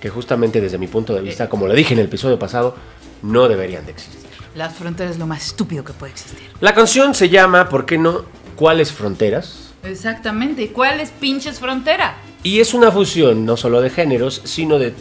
que 0.00 0.08
justamente 0.08 0.60
desde 0.60 0.78
mi 0.78 0.86
punto 0.86 1.14
de 1.14 1.20
vista, 1.20 1.48
como 1.48 1.66
le 1.66 1.74
dije 1.74 1.94
en 1.94 2.00
el 2.00 2.06
episodio 2.06 2.38
pasado, 2.38 2.74
no 3.22 3.48
deberían 3.48 3.84
de 3.84 3.92
existir. 3.92 4.26
Las 4.54 4.74
fronteras 4.74 5.12
es 5.12 5.18
lo 5.18 5.26
más 5.26 5.46
estúpido 5.46 5.84
que 5.84 5.92
puede 5.92 6.12
existir. 6.12 6.38
La 6.60 6.72
canción 6.74 7.14
se 7.14 7.28
llama, 7.28 7.68
¿por 7.68 7.84
qué 7.84 7.98
no? 7.98 8.24
¿Cuáles 8.56 8.90
fronteras? 8.92 9.72
Exactamente. 9.82 10.62
¿Y 10.62 10.68
cuál 10.68 11.00
es 11.00 11.10
pinches 11.10 11.60
frontera? 11.60 12.14
Y 12.42 12.60
es 12.60 12.72
una 12.72 12.90
fusión 12.90 13.44
no 13.44 13.56
solo 13.58 13.82
de 13.82 13.90
géneros, 13.90 14.40
sino 14.44 14.78
de 14.78 14.94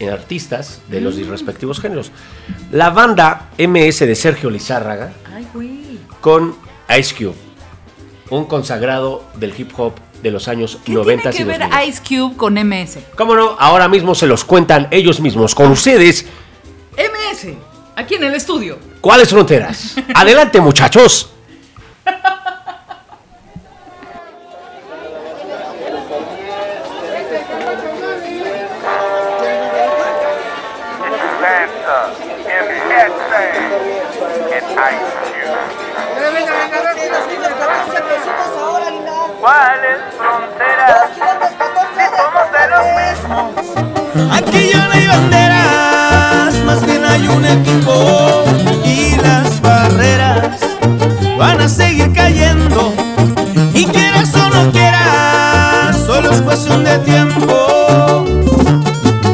en 0.00 0.08
artistas 0.08 0.80
de 0.88 1.00
los 1.02 1.24
respectivos 1.28 1.78
géneros. 1.78 2.10
La 2.72 2.90
banda 2.90 3.50
MS 3.58 4.00
de 4.00 4.14
Sergio 4.16 4.48
Lizárraga 4.50 5.12
Ay, 5.32 5.46
güey. 5.52 5.98
con 6.22 6.56
Ice 6.98 7.14
Cube, 7.14 7.34
un 8.30 8.46
consagrado 8.46 9.24
del 9.34 9.54
hip 9.58 9.70
hop 9.78 9.94
de 10.22 10.30
los 10.30 10.48
años 10.48 10.78
¿Qué 10.84 10.92
90 10.92 11.30
tiene 11.30 11.34
y 11.34 11.38
que 11.38 11.58
ver 11.58 11.70
2000. 11.70 11.88
Ice 11.88 12.02
Cube 12.06 12.36
con 12.36 12.54
MS? 12.54 12.98
¿Cómo 13.16 13.34
no? 13.34 13.56
Ahora 13.58 13.88
mismo 13.88 14.14
se 14.14 14.26
los 14.26 14.44
cuentan 14.44 14.88
ellos 14.90 15.20
mismos 15.20 15.54
con 15.54 15.70
ustedes. 15.70 16.26
MS. 16.96 17.48
Aquí 17.96 18.14
en 18.14 18.24
el 18.24 18.34
estudio. 18.34 18.78
¿Cuáles 19.00 19.28
fronteras? 19.28 19.96
Adelante, 20.14 20.60
muchachos. 20.60 21.29
Aquí 44.28 44.70
ya 44.72 44.86
no 44.86 44.92
hay 44.92 45.06
banderas, 45.06 46.54
más 46.66 46.84
bien 46.84 47.04
hay 47.04 47.26
un 47.28 47.44
equipo 47.44 48.44
y 48.84 49.16
las 49.16 49.60
barreras 49.62 50.60
van 51.38 51.60
a 51.60 51.68
seguir 51.68 52.12
cayendo. 52.12 52.92
Y 53.72 53.84
quieras 53.86 54.34
o 54.34 54.50
no 54.50 54.70
quieras, 54.72 55.96
solo 56.06 56.30
es 56.30 56.42
cuestión 56.42 56.84
de 56.84 56.98
tiempo. 56.98 58.24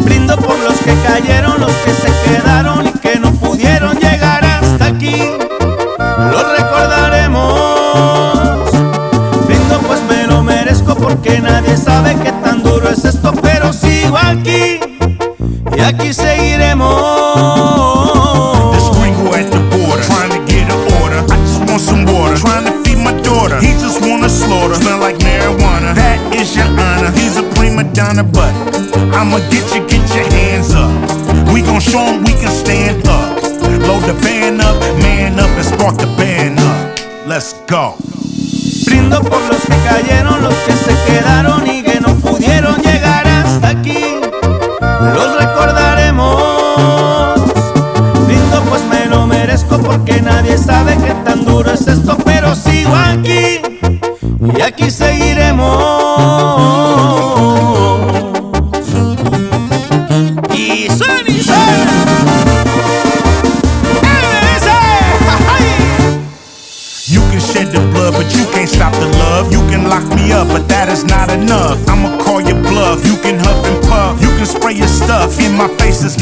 Brindo 0.05 0.37
por 0.37 0.59
los 0.61 0.79
que 0.79 0.95
cayeron, 1.07 1.61
los 1.61 1.73
que 1.73 1.93
se 1.93 2.13
quedaron 2.25 2.87
y 2.87 2.93
que 2.93 3.19
no 3.19 3.33
pudieron 3.33 3.99
llegar 3.99 4.45
hasta 4.45 4.87
aquí. 4.87 5.33
Los 5.99 6.59
recordaremos. 6.59 8.71
Brindo 9.47 9.81
pues 9.81 10.01
me 10.09 10.27
lo 10.27 10.43
merezco 10.43 10.95
porque 10.95 11.41
nadie 11.41 11.77
sabe 11.77 12.17
qué 12.23 12.33
tan 12.33 12.63
duro 12.63 12.89
es 12.89 13.05
esto, 13.05 13.33
pero 13.43 13.73
sigo 13.73 14.17
aquí 14.17 14.76
aquí 15.87 16.13
seguiremos. 16.13 16.91
This 18.75 18.89
gringo 18.99 19.35
at 19.35 19.51
the 19.51 19.61
border, 19.71 20.03
trying 20.03 20.31
to 20.31 20.41
get 20.51 20.67
an 20.67 20.81
order. 21.01 21.23
I 21.31 21.37
just 21.47 21.61
want 21.71 21.81
some 21.81 22.05
water, 22.05 22.37
trying 22.37 22.67
to 22.67 22.73
feed 22.83 22.99
my 22.99 23.13
daughter. 23.23 23.59
He 23.61 23.73
just 23.79 24.01
wanna 24.03 24.29
slaughter, 24.29 24.75
smell 24.75 24.99
like 24.99 25.19
marijuana. 25.19 25.95
That 25.95 26.19
is 26.35 26.57
your 26.57 26.67
honor. 26.67 27.13
He's 27.13 27.37
a 27.37 27.45
prima 27.55 27.85
donna, 27.95 28.25
but 28.25 28.53
I'ma 29.15 29.39
get 29.51 29.65
you, 29.75 29.87
get 29.87 30.03
your 30.15 30.27
hands 30.35 30.75
up. 30.75 30.91
We 31.53 31.63
gon' 31.63 31.81
show 31.81 32.03
him 32.03 32.25
we 32.25 32.33
can 32.33 32.51
stand 32.51 33.07
up. 33.07 33.43
Load 33.87 34.03
the 34.03 34.15
van 34.15 34.61
up, 34.61 34.81
man 34.99 35.39
up, 35.39 35.51
and 35.51 35.65
spark 35.65 35.97
the 35.99 36.07
band 36.19 36.59
up. 36.59 36.99
Let's 37.27 37.55
go. 37.67 37.95
Brindo 38.87 39.21
por 39.23 39.41
los 39.51 39.63
que 39.63 39.77
cayeron, 39.87 40.43
los 40.43 40.55
que 40.67 40.73
se 40.73 40.95
quedaron 41.07 41.67
y 41.67 41.83
que 41.83 42.01
no 42.01 42.15
pudieron 42.17 42.86
Los 45.01 45.37
recordaremos. 45.39 47.41
Brindo 48.27 48.63
pues 48.69 48.83
me 48.85 49.07
lo 49.07 49.27
merezco 49.27 49.79
porque 49.79 50.21
nadie 50.23 50.59
sabe 50.59 50.97
qué 50.99 51.15
tan 51.25 51.45
duro 51.45 51.73
es 51.73 51.87
esto, 51.87 52.17
pero 52.25 52.55
sigo 52.55 52.95
aquí 52.95 53.61
y 54.57 54.61
aquí 54.61 54.91
seguiremos. 54.91 56.06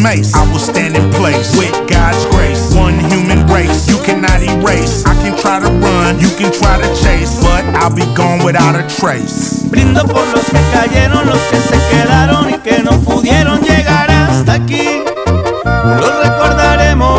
Mace. 0.05 0.34
I 0.34 0.44
will 0.52 0.61
stand 0.61 0.94
in 0.94 1.11
place 1.12 1.57
with 1.57 1.72
God's 1.88 2.24
grace. 2.26 2.76
One 2.76 3.00
human 3.11 3.40
race. 3.48 3.88
You 3.88 3.96
cannot 4.05 4.44
erase. 4.44 5.02
I 5.07 5.14
can 5.24 5.34
try 5.36 5.59
to 5.59 5.70
run. 5.80 6.20
You 6.20 6.28
can 6.36 6.52
try 6.52 6.76
to 6.76 6.88
chase, 7.02 7.40
but 7.40 7.64
I'll 7.80 7.94
be 7.94 8.05
gone 8.14 8.44
without 8.44 8.76
a 8.76 8.84
trace. 8.86 9.64
Brindo 9.70 10.05
por 10.05 10.26
los 10.28 10.44
que 10.44 10.61
cayeron, 10.76 11.26
los 11.26 11.40
que 11.50 11.59
se 11.59 11.78
quedaron 11.90 12.50
y 12.50 12.59
que 12.59 12.82
no 12.82 13.00
pudieron 13.00 13.61
llegar 13.62 14.11
hasta 14.11 14.52
aquí. 14.52 15.02
Los 15.64 16.14
recordaremos. 16.22 17.14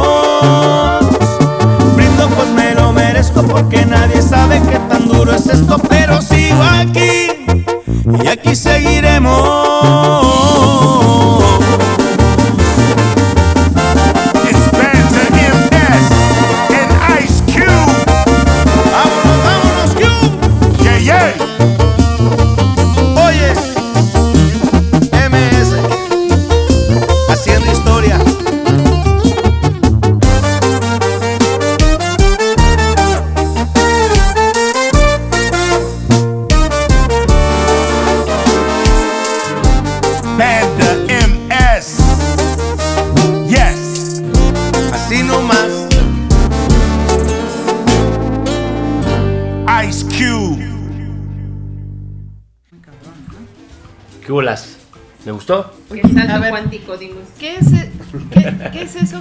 Brindo 1.95 2.29
pues 2.29 2.49
me 2.49 2.75
lo 2.75 2.93
merezco 2.93 3.41
porque 3.43 3.85
nadie 3.85 4.21
sabe 4.21 4.61
qué 4.69 4.79
tan 4.87 5.07
duro 5.07 5.33
es 5.33 5.47
esto, 5.47 5.79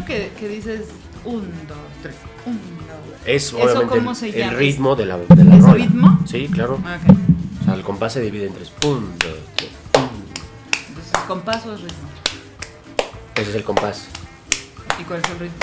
eso 0.04 0.06
que, 0.06 0.30
que 0.38 0.48
dices 0.48 0.88
un, 1.24 1.50
dos, 1.66 1.76
tres, 2.02 2.14
un, 2.46 2.52
dos? 2.54 3.20
Es 3.26 3.46
¿Eso 3.46 3.58
obviamente 3.58 4.28
el, 4.28 4.34
el 4.50 4.56
ritmo 4.56 4.94
de 4.96 5.06
la, 5.06 5.18
de 5.18 5.44
la 5.44 5.56
¿Es 5.56 5.62
rola. 5.62 5.74
ritmo? 5.74 6.18
Sí, 6.26 6.48
claro. 6.48 6.74
Ok. 6.74 7.16
O 7.60 7.64
sea, 7.64 7.74
el 7.74 7.82
compás 7.82 8.12
se 8.12 8.20
divide 8.20 8.46
en 8.46 8.54
tres. 8.54 8.72
Un, 8.84 9.10
dos, 9.18 9.38
tres. 9.56 9.70
Entonces, 10.88 11.12
compás 11.26 11.66
o 11.66 11.74
es 11.74 11.80
ritmo. 11.80 12.08
Ese 13.34 13.50
es 13.50 13.56
el 13.56 13.64
compás. 13.64 14.06
¿Y 15.00 15.04
cuál 15.04 15.20
es 15.24 15.30
el 15.30 15.38
ritmo? 15.38 15.56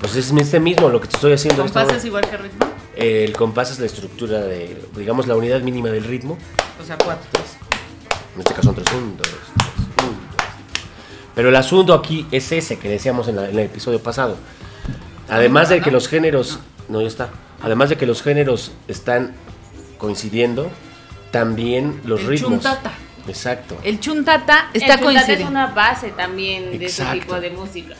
Pues 0.00 0.16
es 0.16 0.30
este 0.30 0.60
mismo 0.60 0.88
lo 0.88 1.00
que 1.00 1.08
te 1.08 1.14
estoy 1.14 1.32
haciendo. 1.32 1.64
esta 1.64 1.80
¿Compás 1.80 1.98
es 1.98 2.04
igual 2.04 2.28
que 2.28 2.36
ritmo? 2.36 2.66
El 2.96 3.32
compás 3.32 3.70
es 3.70 3.78
la 3.78 3.86
estructura 3.86 4.40
de, 4.40 4.84
digamos, 4.96 5.26
la 5.26 5.36
unidad 5.36 5.60
mínima 5.62 5.88
del 5.88 6.04
ritmo. 6.04 6.36
O 6.80 6.84
sea, 6.84 6.98
cuatro. 6.98 7.28
En 8.34 8.40
este 8.40 8.54
caso 8.54 8.64
son 8.64 8.74
tres. 8.74 8.92
Un, 8.94 9.16
dos, 9.16 9.28
tres. 9.28 9.71
Pero 11.34 11.48
el 11.48 11.56
asunto 11.56 11.94
aquí 11.94 12.26
es 12.30 12.52
ese 12.52 12.78
que 12.78 12.88
decíamos 12.88 13.28
en, 13.28 13.36
la- 13.36 13.44
en 13.48 13.58
el 13.58 13.66
episodio 13.66 14.00
pasado. 14.02 14.36
Además 15.28 15.68
de 15.70 15.80
que 15.80 15.90
los 15.90 16.08
géneros. 16.08 16.58
No, 16.88 17.00
ya 17.00 17.06
está. 17.08 17.28
Además 17.62 17.88
de 17.90 17.96
que 17.96 18.06
los 18.06 18.22
géneros 18.22 18.72
están 18.88 19.32
coincidiendo, 19.98 20.70
también 21.30 22.00
los 22.04 22.20
El 22.20 22.26
ritmos. 22.26 22.50
chuntata. 22.50 22.92
Exacto. 23.28 23.78
El 23.84 24.00
chuntata 24.00 24.68
El 24.74 24.82
está 24.82 24.94
chuntata 24.98 25.20
es 25.20 25.24
coincidiendo. 25.26 25.48
una 25.50 25.66
base 25.68 26.08
también 26.10 26.76
de 26.78 26.84
ese 26.86 27.04
tipo 27.12 27.40
de 27.40 27.50
música. 27.50 27.94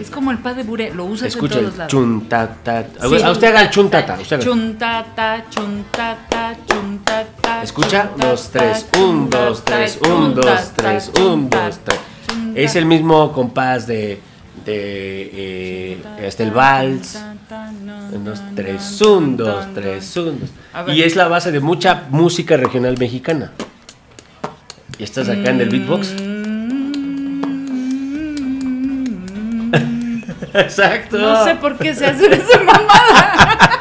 Es 0.00 0.10
como 0.10 0.30
el 0.30 0.38
pas 0.38 0.56
de 0.56 0.62
buré, 0.64 0.92
lo 0.94 1.04
usas 1.04 1.28
Escucha 1.28 1.54
en 1.54 1.58
el 1.60 1.64
todos 1.66 1.78
lados. 1.78 1.90
chuntata. 1.90 2.84
Sí. 3.08 3.22
A 3.22 3.30
usted 3.30 3.48
haga 3.48 3.62
el 3.62 3.70
chuntata. 3.70 4.18
Usted 4.20 4.36
haga. 4.36 4.44
Chuntata, 4.44 5.44
chuntata, 5.50 6.56
chuntata. 6.66 7.26
Escucha, 7.62 8.08
chuntata, 8.10 8.28
dos, 8.28 8.50
tres, 8.50 8.86
un, 8.98 9.30
dos, 9.30 9.64
tres, 9.64 9.98
un, 10.02 10.34
dos, 10.34 10.44
chuntata, 10.44 10.72
tres, 10.76 11.10
un, 11.20 11.50
dos, 11.50 11.78
tres. 11.84 12.00
chuntata, 12.26 12.60
Es 12.60 12.76
el 12.76 12.86
mismo 12.86 13.32
compás 13.32 13.86
de, 13.86 14.20
de 14.64 15.30
eh, 15.32 16.02
este 16.18 16.42
el 16.44 16.50
vals. 16.50 17.18
Un, 18.12 18.24
dos, 18.24 18.40
tres, 18.54 19.00
un, 19.02 19.36
dos, 19.36 19.66
tres, 19.74 20.16
un, 20.16 20.40
dos. 20.40 20.50
A 20.72 20.82
ver. 20.82 20.96
Y 20.96 21.02
es 21.02 21.16
la 21.16 21.28
base 21.28 21.52
de 21.52 21.60
mucha 21.60 22.04
música 22.10 22.56
regional 22.56 22.96
mexicana. 22.98 23.52
Y 24.98 25.04
estás 25.04 25.28
acá 25.28 25.50
en 25.50 25.60
el 25.60 25.68
beatbox. 25.68 26.12
Exacto. 30.54 31.18
No 31.18 31.44
sé 31.44 31.56
por 31.56 31.76
qué 31.76 31.94
se 31.94 32.06
hace 32.06 32.32
esa 32.34 32.58
mamada. 32.64 33.80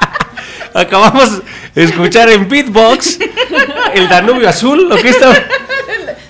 Acabamos 0.73 1.41
de 1.75 1.83
escuchar 1.83 2.29
en 2.29 2.47
beatbox 2.49 3.19
el 3.93 4.09
Danubio 4.09 4.49
Azul, 4.49 4.89
lo 4.89 4.95
que 4.95 5.09
está. 5.09 5.33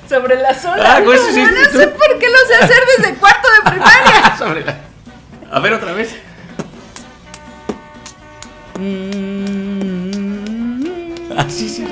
Sobre 0.09 0.35
las 0.41 0.63
olas. 0.65 0.79
Ah, 0.85 1.01
pues, 1.03 1.21
sí, 1.33 1.41
no 1.41 1.79
sé 1.79 1.87
por 1.87 2.19
qué 2.19 2.27
lo 2.29 2.37
sé 2.47 2.55
hacer 2.63 2.83
desde 2.97 3.13
cuarto 3.15 3.47
de 3.63 3.71
primaria. 3.71 4.35
sobre 4.37 4.65
la- 4.65 4.77
A 5.51 5.59
ver 5.59 5.73
otra 5.73 5.93
vez. 5.93 6.15
Ah, 11.35 11.45
sí. 11.49 11.83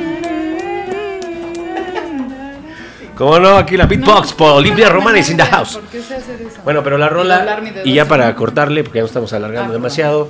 ¿Cómo 3.16 3.40
no? 3.40 3.58
Aquí 3.58 3.78
la 3.78 3.86
beatbox 3.86 4.34
por 4.34 4.52
Olivia 4.54 4.90
Romanes 4.90 5.30
in 5.30 5.38
the 5.38 5.46
house. 5.46 5.76
¿Por 5.78 5.84
qué 5.90 6.02
sé 6.02 6.16
hacer 6.16 6.42
eso? 6.42 6.60
Bueno, 6.64 6.84
pero 6.84 6.98
la 6.98 7.08
rola, 7.10 7.60
y 7.84 7.94
ya 7.94 8.02
así. 8.04 8.10
para 8.10 8.34
cortarle, 8.36 8.84
porque 8.84 8.98
ya 8.98 9.02
no 9.04 9.08
estamos 9.08 9.32
alargando 9.34 9.72
Ah, 9.72 9.74
demasiado, 9.74 10.28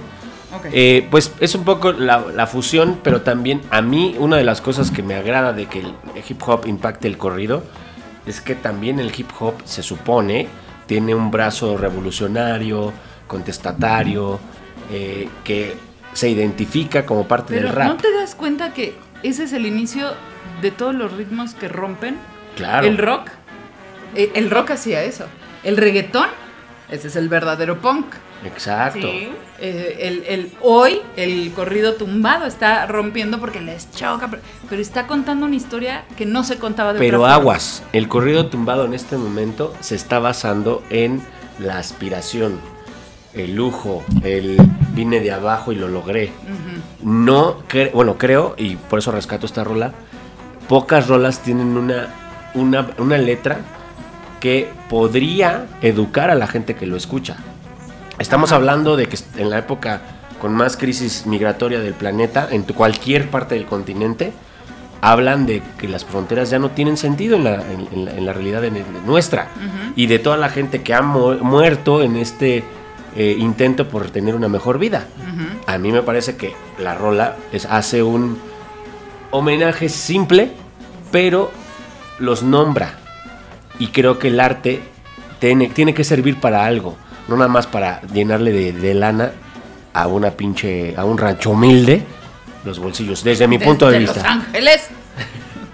Ok. 0.53 0.65
eh, 0.73 1.07
pues 1.09 1.31
es 1.39 1.55
un 1.55 1.63
poco 1.63 1.91
la, 1.93 2.25
la 2.33 2.45
fusión, 2.47 2.99
pero 3.03 3.21
también 3.21 3.61
a 3.69 3.81
mí 3.81 4.15
una 4.19 4.37
de 4.37 4.43
las 4.43 4.59
cosas 4.61 4.91
que 4.91 5.01
me 5.03 5.15
agrada 5.15 5.53
de 5.53 5.65
que 5.67 5.79
el 5.79 5.93
hip 6.27 6.41
hop 6.45 6.65
impacte 6.67 7.07
el 7.07 7.17
corrido 7.17 7.63
es 8.25 8.41
que 8.41 8.55
también 8.55 8.99
el 8.99 9.11
hip 9.17 9.29
hop 9.39 9.55
se 9.63 9.81
supone 9.81 10.47
tiene 10.87 11.15
un 11.15 11.31
brazo 11.31 11.77
revolucionario, 11.77 12.91
contestatario, 13.27 14.39
eh, 14.91 15.29
que 15.43 15.75
se 16.13 16.29
identifica 16.29 17.05
como 17.05 17.27
parte 17.27 17.53
Pero 17.53 17.67
del 17.67 17.75
rap. 17.75 17.87
¿no 17.87 17.97
te 17.97 18.11
das 18.13 18.35
cuenta 18.35 18.73
que 18.73 18.95
ese 19.23 19.43
es 19.45 19.53
el 19.53 19.65
inicio 19.65 20.11
de 20.61 20.71
todos 20.71 20.93
los 20.93 21.13
ritmos 21.13 21.53
que 21.53 21.67
rompen? 21.69 22.17
Claro. 22.57 22.85
El 22.85 22.97
rock. 22.97 23.29
eh, 24.15 24.31
El 24.35 24.49
rock 24.51 24.71
hacía 24.71 25.01
eso. 25.03 25.25
El 25.63 25.77
reggaetón, 25.77 26.27
ese 26.89 27.07
es 27.07 27.15
el 27.15 27.29
verdadero 27.29 27.79
punk. 27.79 28.07
Exacto. 28.45 29.01
Sí. 29.01 29.29
Eh, 29.59 29.97
el, 30.01 30.23
el- 30.27 30.51
hoy 30.61 31.01
el 31.15 31.51
corrido 31.53 31.93
tumbado 31.93 32.45
está 32.47 32.87
rompiendo 32.87 33.39
porque 33.39 33.61
les 33.61 33.91
choca, 33.91 34.27
pero, 34.29 34.41
pero 34.69 34.81
está 34.81 35.05
contando 35.07 35.45
una 35.45 35.55
historia 35.55 36.05
que 36.17 36.25
no 36.25 36.43
se 36.43 36.57
contaba 36.57 36.93
de 36.93 36.99
Pero 36.99 37.19
otra 37.19 37.33
forma. 37.35 37.41
aguas, 37.41 37.83
el 37.93 38.07
corrido 38.07 38.47
tumbado 38.47 38.85
en 38.85 38.93
este 38.95 39.17
momento 39.17 39.73
se 39.81 39.95
está 39.95 40.17
basando 40.19 40.81
en 40.89 41.21
la 41.59 41.77
aspiración, 41.77 42.59
el 43.35 43.53
lujo, 43.55 44.03
el 44.23 44.57
vine 44.95 45.19
de 45.19 45.31
abajo 45.31 45.71
y 45.71 45.75
lo 45.75 45.87
logré. 45.87 46.31
No, 47.03 47.59
cre- 47.69 47.91
bueno, 47.93 48.17
creo, 48.17 48.55
y 48.57 48.75
por 48.77 48.97
eso 48.99 49.11
rescato 49.11 49.45
esta 49.45 49.63
rola, 49.63 49.93
pocas 50.67 51.07
rolas 51.07 51.39
tienen 51.43 51.77
una, 51.77 52.07
una, 52.55 52.87
una 52.97 53.17
letra 53.19 53.59
que 54.39 54.69
podría 54.89 55.67
educar 55.83 56.31
a 56.31 56.35
la 56.35 56.47
gente 56.47 56.75
que 56.75 56.87
lo 56.87 56.97
escucha. 56.97 57.37
Estamos 58.21 58.51
hablando 58.51 58.95
de 58.97 59.07
que 59.07 59.17
en 59.37 59.49
la 59.49 59.57
época 59.57 60.01
con 60.39 60.53
más 60.53 60.77
crisis 60.77 61.25
migratoria 61.25 61.79
del 61.79 61.93
planeta, 61.93 62.47
en 62.51 62.63
cualquier 62.63 63.29
parte 63.29 63.55
del 63.55 63.65
continente, 63.65 64.31
hablan 65.01 65.45
de 65.47 65.63
que 65.79 65.87
las 65.87 66.05
fronteras 66.05 66.49
ya 66.51 66.59
no 66.59 66.69
tienen 66.69 66.97
sentido 66.97 67.35
en 67.35 67.43
la, 67.43 67.55
en- 67.55 67.87
en 67.91 68.05
la- 68.05 68.11
en 68.11 68.25
la 68.25 68.33
realidad 68.33 68.61
nuestra 69.05 69.47
y 69.95 70.05
de 70.05 70.19
toda 70.19 70.37
la 70.37 70.49
gente 70.49 70.81
que 70.83 70.93
ha 70.93 71.01
mu- 71.01 71.37
muerto 71.39 72.03
en 72.03 72.15
este 72.15 72.63
eh, 73.15 73.35
intento 73.39 73.87
por 73.89 74.09
tener 74.11 74.35
una 74.35 74.47
mejor 74.47 74.77
vida. 74.79 75.05
A 75.67 75.77
mí 75.79 75.91
me 75.91 76.01
parece 76.03 76.37
que 76.37 76.53
la 76.79 76.93
rola 76.95 77.35
es, 77.51 77.65
hace 77.65 78.03
un 78.03 78.37
homenaje 79.31 79.89
simple, 79.89 80.51
pero 81.11 81.51
los 82.19 82.41
nombra. 82.43 82.93
Y 83.79 83.87
creo 83.87 84.17
que 84.19 84.27
el 84.29 84.39
arte 84.39 84.81
tiene, 85.39 85.67
tiene 85.69 85.93
que 85.93 86.03
servir 86.03 86.39
para 86.39 86.65
algo, 86.65 86.95
no 87.27 87.35
nada 87.37 87.47
más 87.47 87.67
para 87.67 88.01
llenarle 88.13 88.51
de, 88.51 88.73
de 88.73 88.93
lana 88.93 89.31
a 89.93 90.07
una 90.07 90.31
pinche, 90.31 90.95
a 90.97 91.05
un 91.05 91.17
rancho 91.17 91.51
humilde 91.51 92.03
los 92.63 92.77
bolsillos, 92.79 93.23
desde 93.23 93.47
mi 93.47 93.57
punto 93.57 93.89
de 93.89 93.99
Desde 93.99 94.13
vista. 94.13 94.21
Los 94.35 94.45
Ángeles. 94.45 94.87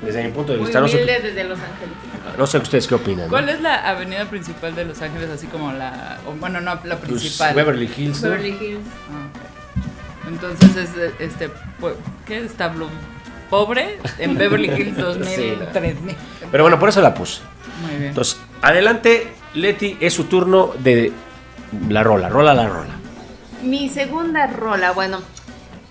Desde 0.02 0.24
mi 0.24 0.32
punto 0.32 0.52
de 0.54 0.58
Muy 0.60 0.68
vista, 0.68 0.80
no 0.80 0.88
sé, 0.88 0.96
humilde 0.96 1.20
desde 1.22 1.44
Los 1.44 1.60
Ángeles. 1.60 1.94
no 2.38 2.48
sé 2.48 2.58
ustedes 2.60 2.88
qué 2.88 2.96
opinan. 2.96 3.26
¿no? 3.26 3.30
¿Cuál 3.30 3.50
es 3.50 3.60
la 3.62 3.90
avenida 3.90 4.26
principal 4.26 4.74
de 4.76 4.86
Los 4.86 5.02
Ángeles? 5.02 5.30
Así 5.30 5.48
como 5.48 5.74
la. 5.74 6.20
o, 6.26 6.32
bueno, 6.34 6.62
no, 6.62 6.76
la 6.84 6.96
Pues, 6.98 7.00
principal. 7.02 7.54
Beverly 7.56 7.90
Hills. 7.98 8.22
¿no? 8.22 8.30
Beverly 8.30 8.50
Hills. 8.52 8.86
Ah, 9.12 9.28
ok. 9.34 10.28
Entonces 10.30 10.76
es 10.78 10.90
este. 11.20 11.50
pues, 11.80 11.96
¿Qué? 12.26 12.38
¿Establo 12.40 12.88
pobre? 13.50 13.98
En 14.20 14.38
Beverly 14.38 14.70
Hills 14.70 14.98
2000, 14.98 15.28
Sí. 15.36 15.54
3000. 15.74 16.16
Pero 16.52 16.64
bueno, 16.64 16.80
por 16.80 16.90
eso 16.90 17.02
la 17.02 17.14
puse. 17.14 17.42
Muy 17.82 17.92
bien. 17.96 18.10
Entonces, 18.10 18.38
adelante, 18.62 19.28
Leti, 19.56 19.98
es 20.00 20.14
su 20.14 20.26
turno 20.26 20.72
de 20.80 21.12
la 21.90 22.04
rola, 22.04 22.30
rola 22.30 22.54
la 22.54 22.68
rola. 22.68 22.94
Mi 23.62 23.90
segunda 23.90 24.48
rola, 24.48 24.92
bueno, 24.92 25.22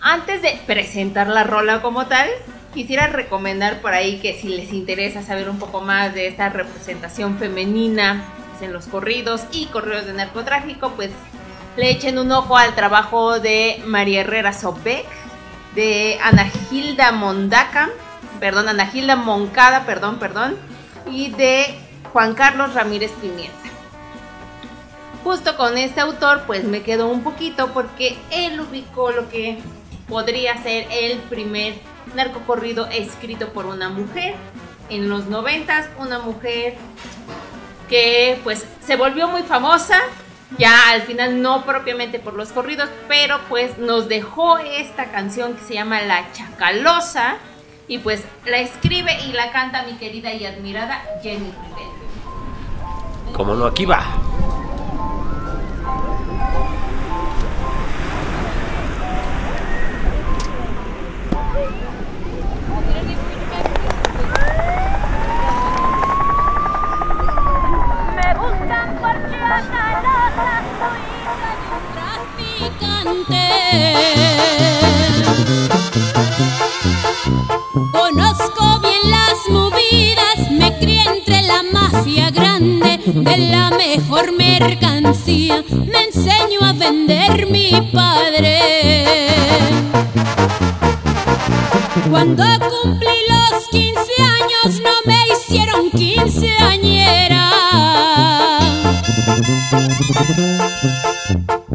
antes 0.01 0.43
de 0.43 0.59
presentar 0.67 1.27
la 1.29 1.45
rola 1.45 1.83
como 1.83 2.07
tal, 2.07 2.29
quisiera 2.73 3.09
recomendar 3.09 3.81
por 3.81 3.93
ahí 3.93 4.19
que 4.21 4.35
si 4.35 4.49
les 4.49 4.73
interesa 4.73 5.23
saber 5.23 5.49
un 5.49 5.59
poco 5.59 5.81
más 5.81 6.15
de 6.15 6.29
esta 6.29 6.49
representación 6.49 7.39
femenina 7.39 8.25
en 8.61 8.73
los 8.73 8.87
corridos 8.87 9.45
y 9.51 9.67
corridos 9.67 10.07
de 10.07 10.15
narcotráfico, 10.15 10.91
pues 10.91 11.11
le 11.77 11.91
echen 11.91 12.19
un 12.19 12.33
ojo 12.33 12.57
al 12.57 12.75
trabajo 12.75 13.39
de 13.41 13.83
María 13.85 14.23
Herrera 14.23 14.53
Sobek, 14.53 15.07
de 15.75 16.19
Ana 16.23 16.47
Gilda 16.71 17.13
Mondaca, 17.13 17.91
perdón, 18.41 18.69
Ana 18.69 18.87
Gilda 18.87 19.17
Moncada, 19.17 19.85
perdón, 19.85 20.19
perdón, 20.19 20.57
y 21.11 21.31
de 21.33 21.79
Juan 22.13 22.35
Carlos 22.35 22.73
Ramírez 22.73 23.13
Pimienta 23.21 23.66
justo 25.27 25.57
con 25.57 25.77
este 25.77 26.01
autor 26.01 26.45
pues 26.47 26.63
me 26.63 26.83
quedo 26.83 27.09
un 27.09 27.25
poquito 27.25 27.73
porque 27.75 28.17
él 28.31 28.61
ubicó 28.61 29.11
lo 29.11 29.29
que 29.29 29.59
podría 30.09 30.57
ser 30.63 30.87
el 30.89 31.19
primer 31.19 31.75
narcocorrido 32.15 32.87
escrito 32.87 33.49
por 33.49 33.67
una 33.67 33.89
mujer 33.89 34.37
en 34.89 35.09
los 35.09 35.27
noventas, 35.27 35.89
una 35.99 36.21
mujer 36.21 36.77
que 37.89 38.39
pues 38.45 38.65
se 38.79 38.95
volvió 38.95 39.27
muy 39.27 39.43
famosa, 39.43 39.99
ya 40.59 40.91
al 40.91 41.03
final 41.03 41.43
no 41.43 41.65
propiamente 41.65 42.21
por 42.21 42.35
los 42.35 42.51
corridos, 42.53 42.89
pero 43.09 43.41
pues 43.49 43.79
nos 43.79 44.09
dejó 44.09 44.59
esta 44.59 45.07
canción 45.07 45.55
que 45.57 45.65
se 45.65 45.75
llama 45.75 46.03
La 46.03 46.33
Chacalosa 46.35 47.39
y 47.89 47.99
pues 47.99 48.23
la 48.45 48.59
escribe 48.59 49.19
y 49.25 49.33
la 49.33 49.51
canta 49.51 49.83
mi 49.83 49.95
querida 49.95 50.33
y 50.33 50.47
admirada 50.47 51.03
Jenny 51.21 51.51
Rivera. 51.51 53.33
Como 53.33 53.57
no, 53.57 53.67
aquí 53.67 53.87
va. 53.87 54.05
Me 85.87 86.05
enseñó 86.05 86.61
a 86.63 86.73
vender 86.73 87.47
mi 87.51 87.71
padre. 87.93 88.59
Cuando 92.11 92.45
cumplí 92.59 93.19
los 93.29 93.69
15 93.71 94.01
años 94.23 94.81
no 94.83 94.91
me 95.05 95.19
hicieron 95.33 95.91
quinceañera. 95.91 97.51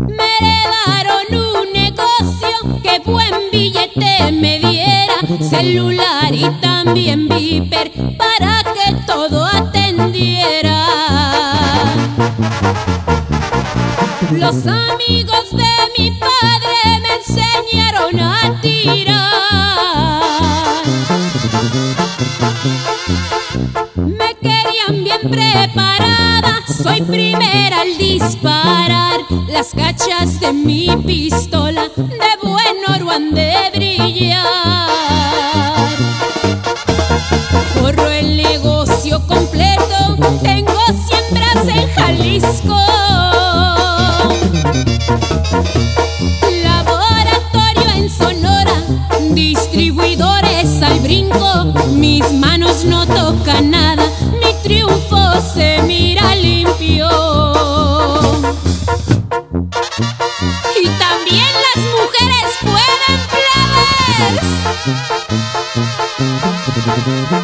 Me 0.08 0.28
heredaron 0.38 1.28
un 1.32 1.74
negocio 1.74 2.82
que 2.82 3.00
buen 3.06 3.34
billete 3.52 4.32
me 4.32 4.60
diera, 4.60 5.16
celular 5.48 6.34
y 6.34 6.50
también 6.62 7.28
viper 7.28 7.92
para 8.18 8.64
que 8.74 8.96
todo 9.06 9.46
atendiera. 9.46 10.86
Los 14.32 14.66
amigos 14.66 15.52
de 15.52 15.74
mi 15.98 16.12
padre 16.12 17.02
me 17.02 17.16
enseñaron 17.16 18.20
a 18.20 18.62
tirar. 18.62 19.61
Me 23.96 24.36
querían 24.42 25.04
bien 25.04 25.22
preparada, 25.30 26.60
soy 26.68 27.02
primera 27.02 27.82
al 27.82 27.98
disparar. 27.98 29.20
Las 29.48 29.70
cachas 29.74 30.40
de 30.40 30.54
mi 30.54 30.88
pistola 31.06 31.90
de 31.96 32.48
buen 32.48 32.78
oro 32.96 33.12
han 33.12 33.34
de 33.34 33.54
brillar. 33.74 34.48
Corro 37.80 38.10
el 38.10 38.38
negocio 38.38 39.26
completo, 39.28 40.18
tengo 40.42 40.80
siembras 41.08 41.68
en 41.68 41.90
Jalisco. 41.94 42.78
Mis 51.96 52.32
manos 52.34 52.84
no 52.86 53.06
tocan 53.06 53.70
nada, 53.72 54.04
mi 54.32 54.54
triunfo 54.64 55.42
se 55.54 55.82
mira 55.84 56.36
limpio. 56.36 57.10
Y 60.82 60.88
también 60.98 61.52
las 61.68 61.80
mujeres 61.96 62.58
pueden 62.62 63.20
plebes. 67.12 67.41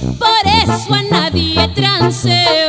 Por 0.00 0.44
eso 0.62 0.94
a 0.94 1.02
nadie 1.02 1.68
transeo. 1.74 2.67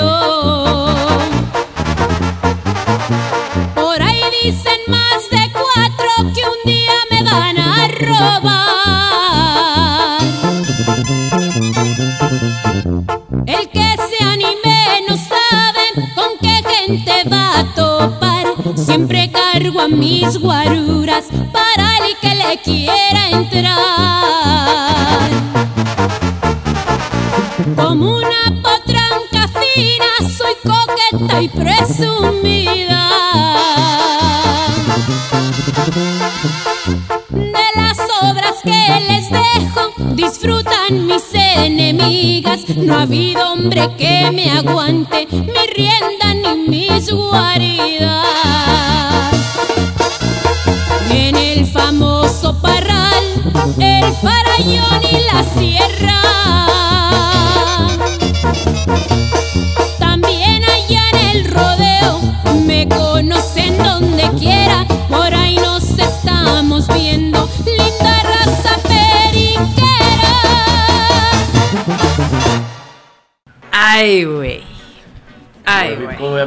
No 42.78 42.96
ha 42.96 43.02
habido 43.04 43.54
hombre 43.54 43.90
que 43.98 44.30
me 44.32 44.50
aguante 44.52 45.28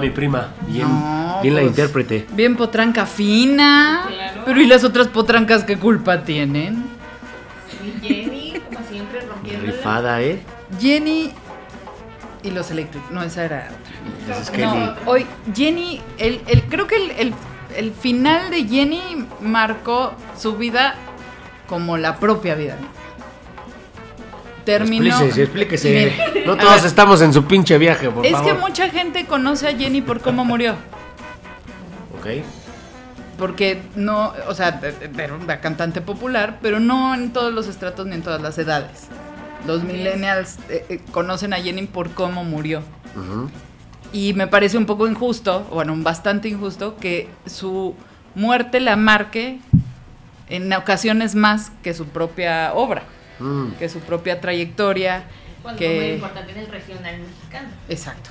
mi 0.02 0.10
prima? 0.10 0.48
Bien, 0.66 0.86
No, 0.88 1.38
bien 1.42 1.54
la 1.54 1.60
pues, 1.62 1.70
intérprete. 1.70 2.26
Bien 2.32 2.56
potranca 2.56 3.06
fina. 3.06 4.08
Pero 4.44 4.60
¿y 4.60 4.66
las 4.66 4.84
otras 4.84 5.08
potrancas 5.08 5.64
qué 5.64 5.78
culpa 5.78 6.22
tienen? 6.24 6.84
Y 7.82 8.06
Jenny, 8.06 8.60
como 8.72 8.86
siempre, 8.88 9.20
rompiendo. 9.22 9.66
Rifada, 9.66 10.20
¿eh? 10.20 10.42
Jenny 10.80 11.30
y 12.42 12.50
los 12.50 12.70
Electric. 12.70 13.10
No, 13.10 13.22
esa 13.22 13.44
era 13.44 13.68
otra. 13.70 14.32
Esa 14.34 14.42
es 14.42 14.50
Kelly. 14.50 14.64
No, 14.64 14.94
hoy 15.06 15.26
Jenny, 15.54 16.00
el, 16.18 16.40
el- 16.46 16.62
creo 16.64 16.86
que 16.86 16.96
el, 16.96 17.10
el- 17.12 17.34
el 17.76 17.92
final 17.92 18.50
de 18.50 18.64
Jenny 18.64 19.26
marcó 19.40 20.12
su 20.38 20.56
vida 20.56 20.94
como 21.68 21.96
la 21.96 22.16
propia 22.16 22.54
vida. 22.54 22.76
Terminó. 24.64 25.06
Explíquese, 25.20 25.42
explíquese. 25.42 26.42
No 26.46 26.56
todos 26.56 26.76
ver, 26.76 26.86
estamos 26.86 27.20
en 27.22 27.32
su 27.32 27.44
pinche 27.44 27.78
viaje, 27.78 28.10
por 28.10 28.24
Es 28.24 28.32
favor. 28.32 28.46
que 28.46 28.58
mucha 28.60 28.88
gente 28.90 29.26
conoce 29.26 29.68
a 29.68 29.76
Jenny 29.76 30.02
por 30.02 30.20
cómo 30.20 30.44
murió. 30.44 30.74
Ok. 32.18 32.26
Porque 33.38 33.82
no, 33.96 34.32
o 34.48 34.54
sea, 34.54 34.80
era 35.18 35.34
una 35.34 35.60
cantante 35.60 36.00
popular, 36.00 36.58
pero 36.62 36.78
no 36.78 37.14
en 37.14 37.32
todos 37.32 37.52
los 37.52 37.66
estratos 37.66 38.06
ni 38.06 38.14
en 38.14 38.22
todas 38.22 38.40
las 38.40 38.56
edades. 38.58 39.08
Los 39.66 39.82
millennials 39.82 40.58
eh, 40.68 40.84
eh, 40.88 41.00
conocen 41.10 41.52
a 41.52 41.56
Jenny 41.56 41.86
por 41.86 42.10
cómo 42.10 42.44
murió. 42.44 42.82
Y 44.12 44.34
me 44.34 44.46
parece 44.46 44.76
un 44.78 44.86
poco 44.86 45.06
injusto, 45.08 45.66
bueno, 45.72 45.94
bastante 45.98 46.48
injusto, 46.48 46.96
que 46.96 47.28
su 47.46 47.94
muerte 48.34 48.80
la 48.80 48.96
marque 48.96 49.58
en 50.48 50.72
ocasiones 50.72 51.34
más 51.34 51.72
que 51.82 51.94
su 51.94 52.06
propia 52.06 52.74
obra, 52.74 53.04
Mm. 53.42 53.72
que 53.78 53.88
su 53.88 54.00
propia 54.00 54.40
trayectoria. 54.40 55.24
Cuando 55.62 55.78
fue 55.78 55.88
muy 55.88 55.98
que... 55.98 56.14
importante 56.14 56.52
en 56.52 56.58
el 56.58 56.66
regional 56.68 57.20
mexicano. 57.20 57.68
Exacto. 57.88 58.30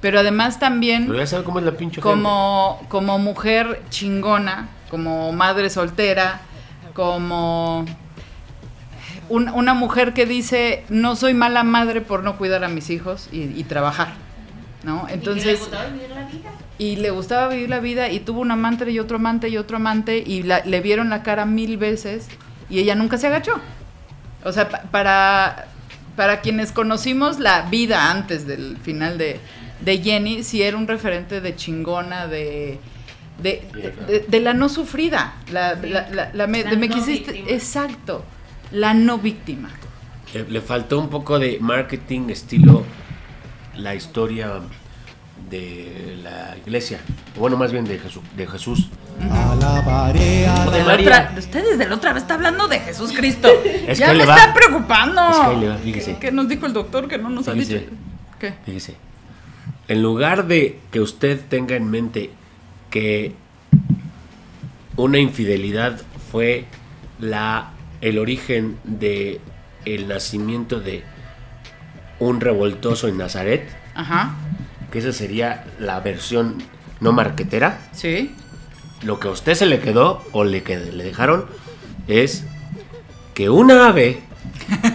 Pero 0.00 0.20
además 0.20 0.58
también 0.58 1.06
Pero 1.06 1.18
ya 1.18 1.26
sabe 1.26 1.44
cómo 1.44 1.58
es 1.60 1.64
la 1.64 1.72
pinche 1.72 2.00
como, 2.00 2.84
como 2.88 3.18
mujer 3.18 3.80
chingona, 3.90 4.68
como 4.90 5.32
madre 5.32 5.70
soltera, 5.70 6.40
como 6.92 7.84
un- 9.28 9.48
una 9.48 9.72
mujer 9.74 10.12
que 10.12 10.26
dice, 10.26 10.84
no 10.90 11.16
soy 11.16 11.32
mala 11.34 11.64
madre 11.64 12.00
por 12.02 12.22
no 12.22 12.36
cuidar 12.36 12.64
a 12.64 12.68
mis 12.68 12.90
hijos 12.90 13.28
y, 13.32 13.42
y 13.58 13.64
trabajar, 13.64 14.12
¿no? 14.82 15.06
Entonces, 15.08 15.44
¿Y 15.44 15.46
que 15.46 15.52
le 15.52 15.58
gustaba 15.58 15.86
vivir 15.86 16.10
la 16.10 16.24
vida? 16.26 16.50
y 16.76 16.96
le 16.96 17.10
gustaba 17.10 17.48
vivir 17.48 17.70
la 17.70 17.80
vida 17.80 18.10
y 18.10 18.20
tuvo 18.20 18.40
un 18.40 18.50
amante 18.50 18.90
y 18.90 18.98
otro 18.98 19.16
amante 19.16 19.48
y 19.48 19.56
otro 19.56 19.76
amante 19.78 20.18
y 20.18 20.42
la- 20.42 20.64
le 20.64 20.80
vieron 20.80 21.08
la 21.08 21.22
cara 21.22 21.46
mil 21.46 21.78
veces 21.78 22.28
y 22.68 22.80
ella 22.80 22.94
nunca 22.94 23.16
se 23.16 23.28
agachó. 23.28 23.58
O 24.44 24.52
sea, 24.52 24.68
pa- 24.68 24.82
para, 24.90 25.66
para 26.16 26.40
quienes 26.40 26.70
conocimos 26.72 27.38
la 27.40 27.62
vida 27.62 28.10
antes 28.10 28.46
del 28.46 28.76
final 28.78 29.18
de, 29.18 29.40
de 29.80 29.98
Jenny, 29.98 30.42
sí 30.42 30.62
era 30.62 30.76
un 30.76 30.86
referente 30.86 31.40
de 31.40 31.56
chingona, 31.56 32.26
de, 32.26 32.78
de, 33.42 33.62
de- 33.74 33.90
de- 34.06 34.20
de 34.28 34.40
la 34.40 34.52
no 34.54 34.68
sufrida. 34.68 35.34
La, 35.50 35.80
Sí. 35.80 35.88
la- 35.88 36.08
la- 36.10 36.30
la 36.32 36.46
me, 36.46 36.62
La 36.64 36.70
de 36.70 36.76
me 36.76 36.88
no 36.88 36.94
quisiste- 36.94 37.32
víctima. 37.32 37.50
exacto, 37.56 38.24
la 38.70 38.94
no 38.94 39.18
víctima. 39.18 39.70
Le, 40.32 40.44
le 40.48 40.60
faltó 40.60 40.98
un 40.98 41.08
poco 41.08 41.38
de 41.38 41.58
marketing 41.60 42.28
estilo 42.30 42.84
la 43.76 43.94
historia 43.94 44.60
de 45.50 46.16
la 46.22 46.56
iglesia. 46.58 47.00
Bueno, 47.38 47.56
más 47.56 47.72
bien 47.72 47.84
de 47.84 47.98
Jesús. 47.98 48.22
De 48.36 48.46
Jesús. 48.46 48.88
María. 49.20 50.54
otra- 50.94 51.34
usted 51.38 51.64
desde 51.64 51.88
la 51.88 51.94
otra 51.96 52.12
vez 52.12 52.22
está 52.22 52.34
hablando 52.34 52.68
de 52.68 52.80
Jesús 52.80 53.12
Cristo. 53.14 53.48
Es 53.86 53.98
ya 53.98 54.06
que 54.06 54.12
me 54.12 54.18
le 54.18 54.26
va. 54.26 54.36
está 54.36 54.54
preocupando. 54.54 55.20
Es 55.30 55.36
que 55.50 55.56
le 55.60 55.68
va, 55.68 55.76
fíjese. 55.78 56.16
¿Qué 56.18 56.32
nos 56.32 56.48
dijo 56.48 56.66
el 56.66 56.72
doctor 56.72 57.08
que 57.08 57.18
no 57.18 57.28
nos 57.30 57.48
ha 57.48 57.52
Fíjese. 57.52 57.78
dicho? 57.80 57.90
¿Qué? 58.38 58.54
Fíjese. 58.64 58.96
En 59.88 60.02
lugar 60.02 60.46
de 60.46 60.80
que 60.90 61.00
usted 61.00 61.40
tenga 61.48 61.76
en 61.76 61.90
mente 61.90 62.30
que 62.90 63.34
una 64.96 65.18
infidelidad 65.18 66.00
fue 66.30 66.64
la 67.18 67.70
el 68.00 68.18
origen 68.18 68.78
de 68.84 69.40
el 69.84 70.08
nacimiento 70.08 70.80
de 70.80 71.02
un 72.20 72.40
revoltoso 72.40 73.08
en 73.08 73.18
Nazaret, 73.18 73.68
Ajá. 73.94 74.34
que 74.90 74.98
esa 75.00 75.12
sería 75.12 75.64
la 75.78 76.00
versión 76.00 76.62
no 77.00 77.12
marquetera, 77.12 77.78
Sí. 77.92 78.34
Lo 79.04 79.20
que 79.20 79.28
a 79.28 79.30
usted 79.30 79.54
se 79.54 79.66
le 79.66 79.80
quedó 79.80 80.24
o 80.32 80.44
le, 80.44 80.62
que- 80.62 80.78
le 80.78 81.04
dejaron 81.04 81.46
es 82.08 82.44
que 83.34 83.50
una 83.50 83.88
ave 83.88 84.20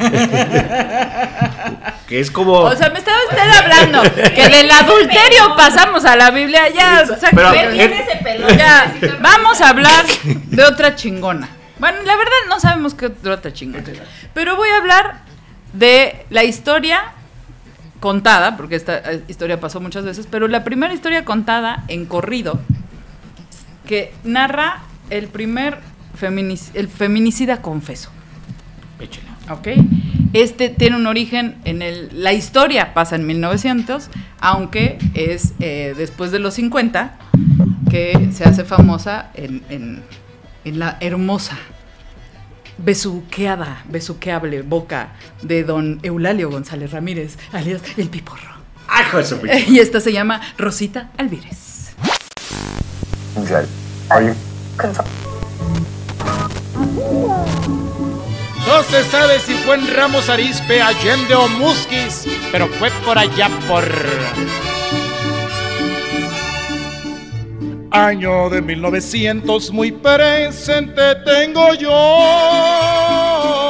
que 2.07 2.19
es 2.19 2.31
como 2.31 2.53
O 2.53 2.75
sea, 2.75 2.89
me 2.89 2.99
estaba 2.99 3.17
usted 3.29 3.49
hablando 3.63 4.01
que 4.33 4.49
del 4.49 4.71
adulterio 4.71 5.55
pasamos 5.55 6.05
a 6.05 6.15
la 6.15 6.31
Biblia. 6.31 6.69
Ya, 6.69 7.03
o 7.03 7.19
sea, 7.19 7.29
Pero, 7.33 7.51
que- 7.51 7.67
Tiene 7.69 8.01
ese 8.01 8.15
pelón. 8.23 8.49
ya, 8.57 8.93
vamos 9.21 9.61
a 9.61 9.69
hablar 9.69 10.05
de 10.25 10.63
otra 10.63 10.95
chingona. 10.95 11.49
Bueno, 11.77 11.99
la 12.03 12.15
verdad 12.15 12.31
no 12.47 12.59
sabemos 12.59 12.93
qué 12.95 13.11
otra 13.29 13.53
chingona. 13.53 13.83
Pero 14.33 14.55
voy 14.55 14.69
a 14.69 14.77
hablar 14.77 15.21
de 15.73 16.25
la 16.29 16.43
historia 16.43 17.01
contada, 17.99 18.57
porque 18.57 18.75
esta 18.75 18.97
eh, 19.11 19.23
historia 19.27 19.59
pasó 19.59 19.79
muchas 19.79 20.03
veces, 20.03 20.27
pero 20.29 20.47
la 20.47 20.63
primera 20.63 20.93
historia 20.93 21.25
contada 21.25 21.83
en 21.89 22.05
corrido 22.05 22.59
que 23.89 24.13
narra 24.23 24.83
el 25.09 25.29
primer 25.29 25.79
feminic- 26.15 26.69
el 26.75 26.87
feminicida 26.87 27.63
confeso. 27.63 28.11
Échela. 28.99 29.29
¿ok? 29.49 29.67
Este 30.33 30.69
tiene 30.69 30.95
un 30.95 31.07
origen 31.07 31.55
en 31.65 31.81
el... 31.81 32.09
La 32.13 32.33
historia 32.33 32.93
pasa 32.93 33.15
en 33.15 33.25
1900, 33.25 34.09
aunque 34.41 34.99
es 35.15 35.53
eh, 35.59 35.95
después 35.97 36.29
de 36.31 36.37
los 36.37 36.53
50 36.53 37.17
que 37.89 38.29
se 38.31 38.43
hace 38.43 38.63
famosa 38.63 39.31
en, 39.33 39.63
en- 39.69 40.03
en 40.65 40.77
la 40.77 40.97
hermosa, 40.99 41.57
besuqueada, 42.77 43.83
besuqueable 43.89 44.61
boca 44.61 45.13
de 45.41 45.63
don 45.63 45.99
Eulalio 46.03 46.51
González 46.51 46.91
Ramírez, 46.91 47.37
alias 47.51 47.81
El 47.97 48.09
Piporro. 48.09 48.51
¡Ay, 48.87 49.05
hijo 49.07 49.17
de 49.17 49.23
su 49.25 49.37
pinche- 49.41 49.67
Y 49.67 49.79
esta 49.79 49.99
se 49.99 50.13
llama 50.13 50.41
Rosita 50.59 51.09
Alvírez. 51.17 51.68
No 58.67 58.83
se 58.83 59.03
sabe 59.05 59.39
si 59.39 59.53
fue 59.53 59.75
en 59.75 59.95
Ramos 59.95 60.29
Arizpe, 60.29 60.81
Allende 60.81 61.33
o 61.35 61.47
Musquis, 61.47 62.25
pero 62.51 62.67
fue 62.67 62.91
por 63.05 63.17
allá 63.17 63.49
por... 63.67 63.83
Año 67.91 68.49
de 68.51 68.61
1900 68.61 69.71
muy 69.71 69.91
presente 69.91 71.15
tengo 71.25 71.73
yo. 71.73 73.68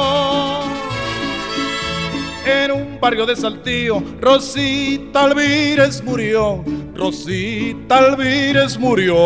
En 2.44 2.72
un 2.72 2.98
barrio 3.00 3.26
de 3.26 3.36
Saltillo, 3.36 4.02
Rosita 4.20 5.24
Alvírez 5.24 6.02
murió. 6.02 6.64
Rosita 6.94 7.98
Alvírez 7.98 8.78
murió. 8.78 9.16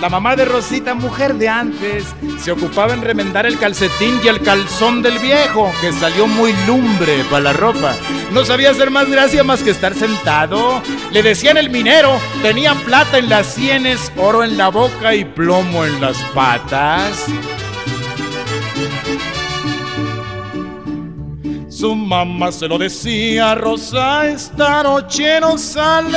La 0.00 0.08
mamá 0.08 0.34
de 0.34 0.44
Rosita, 0.44 0.94
mujer 0.94 1.34
de 1.34 1.48
antes, 1.48 2.06
se 2.40 2.50
ocupaba 2.50 2.92
en 2.92 3.02
remendar 3.02 3.46
el 3.46 3.56
calcetín 3.56 4.18
y 4.24 4.28
el 4.28 4.40
calzón 4.40 5.00
del 5.00 5.18
viejo, 5.20 5.70
que 5.80 5.92
salió 5.92 6.26
muy 6.26 6.52
lumbre 6.66 7.22
para 7.30 7.44
la 7.44 7.52
ropa. 7.52 7.94
No 8.32 8.44
sabía 8.44 8.70
hacer 8.70 8.90
más 8.90 9.08
gracia 9.08 9.44
más 9.44 9.62
que 9.62 9.70
estar 9.70 9.94
sentado. 9.94 10.82
Le 11.12 11.22
decían 11.22 11.56
el 11.56 11.70
minero, 11.70 12.18
tenía 12.42 12.74
plata 12.74 13.18
en 13.18 13.28
las 13.28 13.46
sienes, 13.46 14.10
oro 14.16 14.42
en 14.42 14.56
la 14.56 14.70
boca 14.70 15.14
y 15.14 15.24
plomo 15.24 15.84
en 15.84 16.00
las 16.00 16.16
patas. 16.34 17.26
Su 21.82 21.96
mamá 21.96 22.52
se 22.52 22.68
lo 22.68 22.78
decía, 22.78 23.56
Rosa, 23.56 24.28
esta 24.28 24.84
noche 24.84 25.40
no 25.40 25.58
sale. 25.58 26.16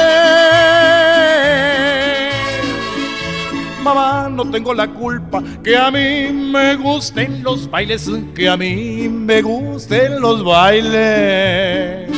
mamá, 3.82 4.30
no 4.30 4.48
tengo 4.52 4.76
la 4.76 4.88
culpa 4.88 5.42
que 5.64 5.76
a 5.76 5.90
mí 5.90 6.32
me 6.32 6.76
gusten 6.76 7.42
los 7.42 7.68
bailes, 7.68 8.08
que 8.36 8.48
a 8.48 8.56
mí 8.56 9.10
me 9.10 9.42
gusten 9.42 10.22
los 10.22 10.44
bailes. 10.44 12.12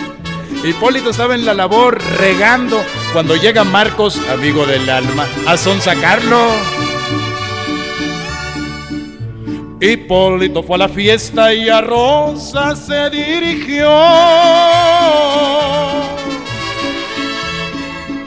Hipólito 0.66 1.12
estaba 1.12 1.34
en 1.34 1.46
la 1.46 1.54
labor 1.54 2.02
regando 2.20 2.84
cuando 3.14 3.38
llega 3.38 3.64
Marcos, 3.64 4.20
amigo 4.30 4.66
del 4.66 4.90
alma, 4.90 5.26
a 5.48 5.56
sonsacarlo. 5.56 6.50
Hipólito 9.80 10.64
fue 10.64 10.76
a 10.76 10.80
la 10.80 10.90
fiesta 10.90 11.54
y 11.54 11.70
a 11.70 11.82
Rosa 11.82 12.76
se 12.76 13.10
dirigió. 13.12 13.88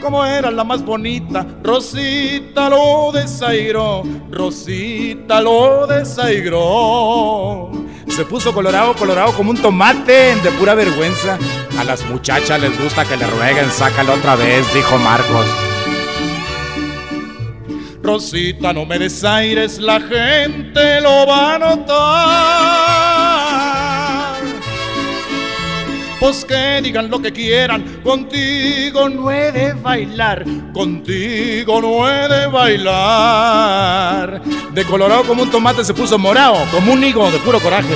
Como 0.01 0.25
era 0.25 0.51
la 0.51 0.63
más 0.63 0.85
bonita, 0.85 1.45
Rosita 1.63 2.69
lo 2.71 3.11
desairó, 3.13 4.05
Rosita 4.31 5.41
lo 5.41 5.87
desairó. 5.89 7.71
Se 8.09 8.25
puso 8.25 8.53
colorado, 8.53 8.95
colorado 8.95 9.33
como 9.33 9.51
un 9.51 9.57
tomate, 9.57 10.37
de 10.37 10.51
pura 10.53 10.75
vergüenza. 10.75 11.37
A 11.79 11.85
las 11.85 12.05
muchachas 12.07 12.61
les 12.61 12.81
gusta 12.81 13.05
que 13.05 13.17
le 13.17 13.27
rueguen, 13.27 13.71
sácalo 13.71 14.15
otra 14.15 14.37
vez, 14.37 14.73
dijo 14.73 14.99
Marcos. 14.99 15.47
Rosita, 18.11 18.73
no 18.73 18.85
me 18.85 18.99
desaires, 18.99 19.79
la 19.79 20.01
gente 20.01 21.01
lo 21.01 21.29
va 21.29 21.55
a 21.55 21.59
notar. 21.61 22.01
Pues 26.19 26.45
que 26.45 26.81
digan 26.83 27.09
lo 27.09 27.23
que 27.23 27.33
quieran, 27.33 28.01
contigo 28.03 29.09
no 29.09 29.31
he 29.31 29.53
de 29.53 29.75
bailar, 29.75 30.45
contigo 30.73 31.81
no 31.81 32.11
he 32.11 32.27
de 32.27 32.49
bailar. 32.49 34.43
De 34.73 34.85
colorado 34.85 35.23
como 35.23 35.45
un 35.45 35.51
tomate 35.53 35.85
se 35.85 35.95
puso 35.95 36.19
morado, 36.19 36.57
como 36.73 36.95
un 36.95 37.05
higo 37.05 37.31
de 37.31 37.39
puro 37.39 37.61
coraje. 37.61 37.95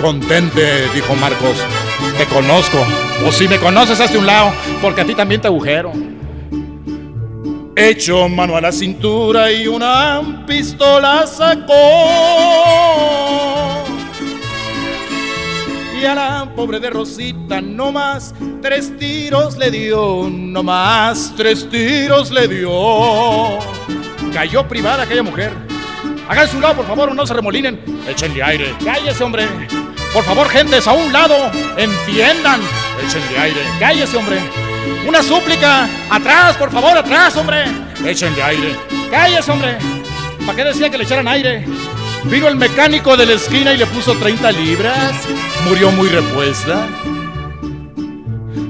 Contente, 0.00 0.88
dijo 0.92 1.14
Marcos, 1.14 1.56
te 2.18 2.26
conozco. 2.26 2.84
O 3.24 3.30
si 3.30 3.46
me 3.46 3.60
conoces, 3.60 4.00
hazte 4.00 4.18
un 4.18 4.26
lado, 4.26 4.52
porque 4.80 5.02
a 5.02 5.04
ti 5.04 5.14
también 5.14 5.40
te 5.40 5.46
agujero. 5.46 5.92
Echó 7.74 8.28
mano 8.28 8.54
a 8.56 8.60
la 8.60 8.70
cintura 8.70 9.50
y 9.50 9.66
una 9.66 10.44
pistola 10.46 11.26
sacó. 11.26 11.72
Y 15.98 16.04
a 16.04 16.14
la 16.14 16.52
pobre 16.54 16.80
de 16.80 16.90
Rosita 16.90 17.62
no 17.62 17.90
más 17.90 18.34
tres 18.60 18.96
tiros 18.98 19.56
le 19.56 19.70
dio, 19.70 20.28
no 20.30 20.62
más 20.62 21.32
tres 21.34 21.66
tiros 21.70 22.30
le 22.30 22.46
dio. 22.46 23.58
Cayó 24.34 24.68
privada 24.68 25.04
aquella 25.04 25.22
mujer. 25.22 25.52
Hagan 26.28 26.48
su 26.48 26.60
lado, 26.60 26.76
por 26.76 26.86
favor, 26.86 27.14
no 27.14 27.26
se 27.26 27.32
remolinen. 27.32 27.80
Échenle 28.06 28.42
aire. 28.42 28.74
Cállese, 28.84 29.24
hombre. 29.24 29.46
Por 30.12 30.22
favor, 30.24 30.46
gentes, 30.48 30.86
a 30.86 30.92
un 30.92 31.10
lado. 31.10 31.50
Entiendan. 31.78 32.60
Échenle 33.02 33.38
aire. 33.38 33.60
Cállese, 33.78 34.16
hombre. 34.16 34.38
Una 35.06 35.22
súplica. 35.22 35.88
Atrás, 36.10 36.56
por 36.56 36.70
favor, 36.70 36.96
atrás, 36.96 37.36
hombre. 37.36 37.64
Échenle 38.04 38.42
aire. 38.42 38.76
Cállese, 39.10 39.50
hombre. 39.50 39.78
¿Para 40.46 40.56
qué 40.56 40.64
decía 40.64 40.90
que 40.90 40.98
le 40.98 41.04
echaran 41.04 41.28
aire? 41.28 41.64
Vino 42.24 42.48
el 42.48 42.56
mecánico 42.56 43.16
de 43.16 43.26
la 43.26 43.32
esquina 43.34 43.72
y 43.74 43.78
le 43.78 43.86
puso 43.86 44.14
30 44.14 44.52
libras. 44.52 45.12
Murió 45.68 45.90
muy 45.90 46.08
repuesta. 46.08 46.86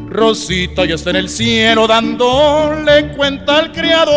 Rosita 0.08 0.84
ya 0.84 0.94
está 0.96 1.10
en 1.10 1.16
el 1.16 1.28
cielo 1.28 1.86
dándole 1.86 3.08
cuenta 3.16 3.58
al 3.58 3.72
criador. 3.72 4.12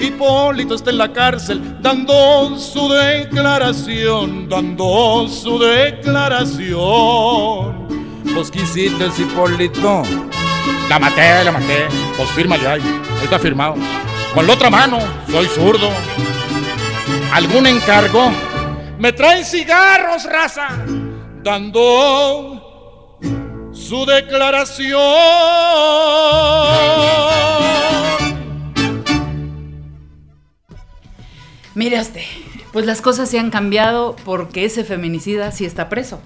Hipólito 0.00 0.74
está 0.74 0.90
en 0.90 0.98
la 0.98 1.12
cárcel 1.12 1.80
dando 1.80 2.58
su 2.58 2.92
declaración, 2.92 4.48
dando 4.48 5.28
su 5.28 5.58
declaración. 5.58 7.86
Pues 8.34 8.50
qué 8.50 8.60
hiciste, 8.60 9.06
Hipólito. 9.18 10.02
La 10.88 10.98
maté, 10.98 11.44
la 11.44 11.52
maté. 11.52 11.86
Pues 12.16 12.28
fírmale 12.30 12.66
ahí. 12.66 12.80
Ahí 12.80 13.24
está 13.24 13.38
firmado. 13.38 13.74
Con 14.34 14.46
la 14.46 14.52
otra 14.52 14.68
mano, 14.68 14.98
soy 15.30 15.46
zurdo. 15.46 15.88
¿Algún 17.32 17.66
encargo? 17.66 18.30
Me 18.98 19.12
traen 19.12 19.44
cigarros, 19.44 20.24
raza. 20.24 20.68
Dando 21.42 23.18
su 23.72 24.04
declaración. 24.04 25.00
Mire 31.76 32.00
usted, 32.00 32.22
pues 32.72 32.84
las 32.86 33.00
cosas 33.00 33.28
se 33.30 33.38
han 33.38 33.50
cambiado 33.50 34.16
porque 34.24 34.64
ese 34.64 34.82
feminicida 34.82 35.52
sí 35.52 35.64
está 35.64 35.88
preso. 35.88 36.20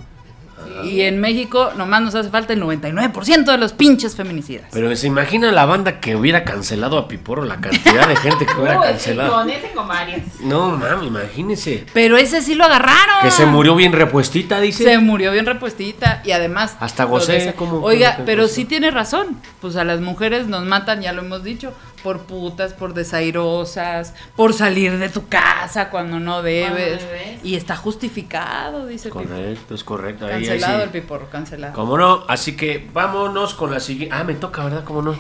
Y 0.85 1.03
en 1.03 1.21
México 1.21 1.73
nomás 1.77 2.01
nos 2.01 2.15
hace 2.15 2.31
falta 2.31 2.53
el 2.53 2.63
99% 2.63 3.45
de 3.45 3.59
los 3.59 3.73
pinches 3.73 4.15
feminicidas. 4.15 4.67
Pero 4.73 4.95
se 4.95 5.07
imagina 5.09 5.51
la 5.53 5.67
banda 5.67 6.01
que 6.01 6.17
hubiera 6.17 6.45
cancelado 6.45 6.97
a 6.97 7.09
Piporo, 7.09 7.45
la 7.45 7.61
cantidad 7.61 8.07
de 8.07 8.15
gente 8.17 8.47
que 8.47 8.55
hubiera 8.55 8.81
cancelado. 8.83 9.33
Con 9.33 9.51
ese 9.51 9.71
con 9.73 9.89
varias. 9.89 10.21
No, 10.41 10.71
mami, 10.71 11.09
imagínese. 11.09 11.85
Pero 11.93 12.17
ese 12.17 12.41
sí 12.41 12.55
lo 12.55 12.65
agarraron. 12.65 13.17
Que 13.23 13.31
se 13.31 13.47
murió 13.47 13.75
bien 13.75 13.93
repuestita, 13.93 14.61
dice. 14.61 14.85
Se 14.85 14.99
murió 14.99 15.33
bien 15.33 15.45
repuestita 15.47 16.23
y 16.25 16.31
además... 16.31 16.77
Hasta 16.81 17.05
gocé, 17.05 17.49
desa- 17.51 17.55
¿cómo- 17.55 17.81
Oiga, 17.83 18.21
pero 18.25 18.47
sí 18.47 18.65
tiene 18.65 18.91
razón. 18.91 19.39
Pues 19.61 19.77
a 19.77 19.85
las 19.85 20.01
mujeres 20.01 20.47
nos 20.47 20.65
matan, 20.65 21.03
ya 21.03 21.13
lo 21.13 21.23
hemos 21.23 21.43
dicho, 21.43 21.75
por 22.03 22.21
putas, 22.23 22.73
por 22.73 22.95
desairosas, 22.95 24.15
por 24.37 24.53
salir 24.55 24.99
de 24.99 25.09
tu 25.09 25.29
casa 25.29 25.91
cuando 25.91 26.21
no 26.21 26.43
debes. 26.43 27.01
debes. 27.07 27.45
Y 27.45 27.55
está 27.57 27.77
justificado, 27.77 28.87
dice 28.87 29.09
Pipo. 29.09 29.21
Correcto, 29.23 29.75
es 29.75 29.85
correcto. 29.85 30.27
Ahí, 30.27 30.33
ahí 30.35 30.47
Cancelado 30.47 30.79
sí. 30.79 30.83
el 30.85 30.91
piporro, 30.91 31.29
cancelado. 31.31 31.73
¿Cómo 31.75 31.97
no? 31.99 32.25
Así 32.29 32.57
que 32.57 32.89
vámonos 32.93 33.55
con 33.55 33.71
la 33.71 33.81
siguiente. 33.81 34.15
Ah, 34.15 34.25
me 34.25 34.35
toca, 34.35 34.65
¿verdad? 34.65 34.85
¿Cómo 34.85 35.03
no? 35.03 35.15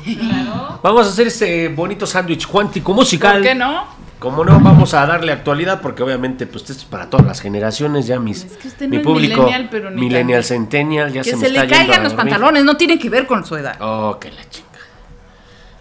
Vamos 0.82 1.06
a 1.06 1.10
hacer 1.10 1.26
este 1.26 1.68
bonito 1.68 2.06
sándwich 2.06 2.46
cuántico 2.46 2.92
musical. 2.92 3.34
¿Por 3.34 3.42
qué 3.42 3.54
no? 3.54 4.00
Como 4.18 4.44
no, 4.44 4.60
vamos 4.60 4.92
a 4.92 5.06
darle 5.06 5.32
actualidad 5.32 5.80
porque 5.80 6.02
obviamente 6.02 6.46
pues 6.46 6.68
esto 6.68 6.74
es 6.74 6.84
para 6.84 7.08
todas 7.08 7.24
las 7.24 7.40
generaciones, 7.40 8.06
ya 8.06 8.20
mis 8.20 8.44
Es 8.44 8.58
que 8.58 8.68
usted 8.68 8.84
no 8.86 8.90
mi 8.90 8.96
es 8.98 9.02
público 9.02 9.36
millennial, 9.44 9.68
pero 9.70 9.90
ni 9.90 9.98
millennial, 10.02 10.44
centennial, 10.44 11.10
ya 11.10 11.22
que 11.22 11.30
se 11.30 11.36
se, 11.36 11.42
me 11.42 11.46
está 11.46 11.62
le 11.62 11.68
yendo 11.68 11.74
a 11.74 11.78
caigan 11.78 12.02
los 12.02 12.12
dormir. 12.12 12.30
pantalones, 12.30 12.64
no 12.64 12.76
tiene 12.76 12.98
que 12.98 13.08
ver 13.08 13.26
con 13.26 13.46
su 13.46 13.56
edad. 13.56 13.76
Oh, 13.80 14.18
que 14.20 14.30
la. 14.30 14.42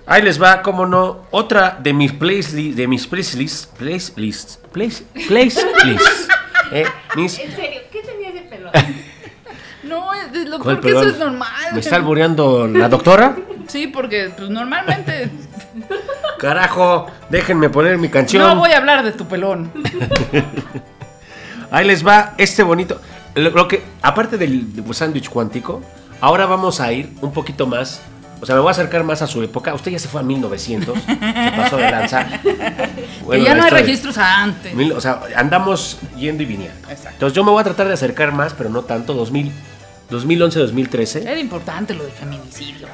Ahí 0.10 0.24
les 0.24 0.42
va, 0.42 0.64
como 0.64 0.88
no, 0.88 1.20
otra 1.30 1.78
de 1.80 1.94
mis 1.94 2.12
playlists, 2.12 2.76
de 2.76 2.88
mis 2.88 3.06
playlists, 3.06 3.68
playlists, 3.78 4.60
place- 4.74 5.04
playlists. 5.28 6.28
eh, 6.72 6.86
mis, 7.16 7.38
En 7.38 7.56
serio, 7.56 7.82
¿qué 7.92 8.02
tenía 8.02 8.32
de 8.32 8.42
pelo? 8.42 8.72
No, 9.84 10.14
es, 10.14 10.36
es 10.36 10.50
lo 10.50 10.60
¿Cuál, 10.60 10.80
porque 10.80 10.92
eso 10.92 11.08
es 11.08 11.18
normal. 11.18 11.48
¿Me 11.74 11.80
está 11.80 11.96
albureando 11.96 12.68
la 12.68 12.90
doctora? 12.90 13.36
Sí, 13.68 13.88
porque 13.88 14.30
pues 14.36 14.50
normalmente 14.50 15.30
Carajo, 16.40 17.08
déjenme 17.30 17.70
poner 17.70 17.98
mi 17.98 18.10
canción. 18.10 18.44
no 18.44 18.56
voy 18.56 18.72
a 18.72 18.78
hablar 18.78 19.04
de 19.04 19.12
tu 19.12 19.26
pelón. 19.28 19.72
Ahí 21.72 21.86
les 21.86 22.06
va 22.06 22.34
este 22.38 22.64
bonito. 22.64 23.00
Lo, 23.36 23.52
lo 23.52 23.68
que, 23.68 23.84
aparte 24.02 24.38
del 24.38 24.66
sándwich 24.92 25.30
cuántico, 25.30 25.82
ahora 26.20 26.46
vamos 26.46 26.80
a 26.82 26.92
ir 26.92 27.12
un 27.22 27.32
poquito 27.32 27.68
más. 27.68 28.02
O 28.42 28.46
sea, 28.46 28.56
me 28.56 28.62
voy 28.62 28.70
a 28.70 28.72
acercar 28.72 29.04
más 29.04 29.22
a 29.22 29.28
su 29.28 29.44
época. 29.44 29.74
Usted 29.74 29.92
ya 29.92 30.00
se 30.00 30.08
fue 30.08 30.22
a 30.22 30.24
1900. 30.24 30.98
se 31.04 31.52
pasó 31.58 31.78
de 31.78 31.92
lanza. 31.92 32.28
Bueno, 33.26 33.44
que 33.44 33.50
ya 33.50 33.56
no 33.56 33.64
hay 33.64 33.70
registros 33.70 34.18
antes. 34.18 34.74
mil- 34.74 34.92
o 34.94 35.00
sea, 35.02 35.22
andamos 35.36 36.00
yendo 36.18 36.42
y 36.42 36.48
viniendo. 36.48 36.76
Exacto. 36.90 37.10
Entonces 37.12 37.36
yo 37.36 37.44
me 37.44 37.52
voy 37.52 37.62
a 37.62 37.64
tratar 37.64 37.88
de 37.88 37.94
acercar 37.94 38.32
más, 38.34 38.54
pero 38.56 38.70
no 38.72 38.82
tanto. 38.82 39.14
2000, 39.14 39.52
2011-2013. 40.10 41.22
Era 41.28 41.40
importante 41.40 41.94
lo 41.94 42.04
del 42.04 42.12
feminicidio. 42.14 42.88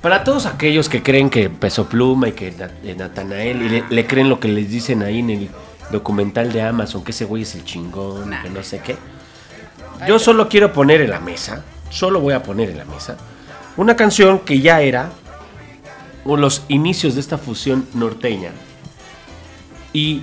Para 0.00 0.22
todos 0.22 0.46
aquellos 0.46 0.88
que 0.88 1.02
creen 1.02 1.30
que 1.30 1.48
Peso 1.50 1.88
Pluma 1.88 2.28
y 2.28 2.32
que 2.32 2.48
eh, 2.84 2.94
Natanael 2.96 3.62
y 3.62 3.68
le, 3.68 3.84
le 3.88 4.06
creen 4.06 4.28
lo 4.28 4.38
que 4.38 4.48
les 4.48 4.68
dicen 4.70 5.02
ahí 5.02 5.20
en 5.20 5.30
el 5.30 5.48
documental 5.90 6.52
de 6.52 6.62
Amazon, 6.62 7.02
que 7.02 7.12
ese 7.12 7.24
güey 7.24 7.42
es 7.42 7.54
el 7.54 7.64
chingón, 7.64 8.30
Nah. 8.30 8.42
que 8.42 8.50
no 8.50 8.62
sé 8.62 8.80
qué. 8.80 8.96
Yo 10.06 10.18
solo 10.18 10.48
quiero 10.48 10.72
poner 10.72 11.00
en 11.00 11.10
la 11.10 11.20
mesa, 11.20 11.64
solo 11.90 12.20
voy 12.20 12.34
a 12.34 12.42
poner 12.42 12.68
en 12.70 12.78
la 12.78 12.84
mesa, 12.84 13.16
una 13.76 13.96
canción 13.96 14.40
que 14.40 14.60
ya 14.60 14.80
era 14.80 15.10
los 16.24 16.62
inicios 16.68 17.14
de 17.14 17.20
esta 17.20 17.38
fusión 17.38 17.86
norteña 17.94 18.50
y 19.92 20.22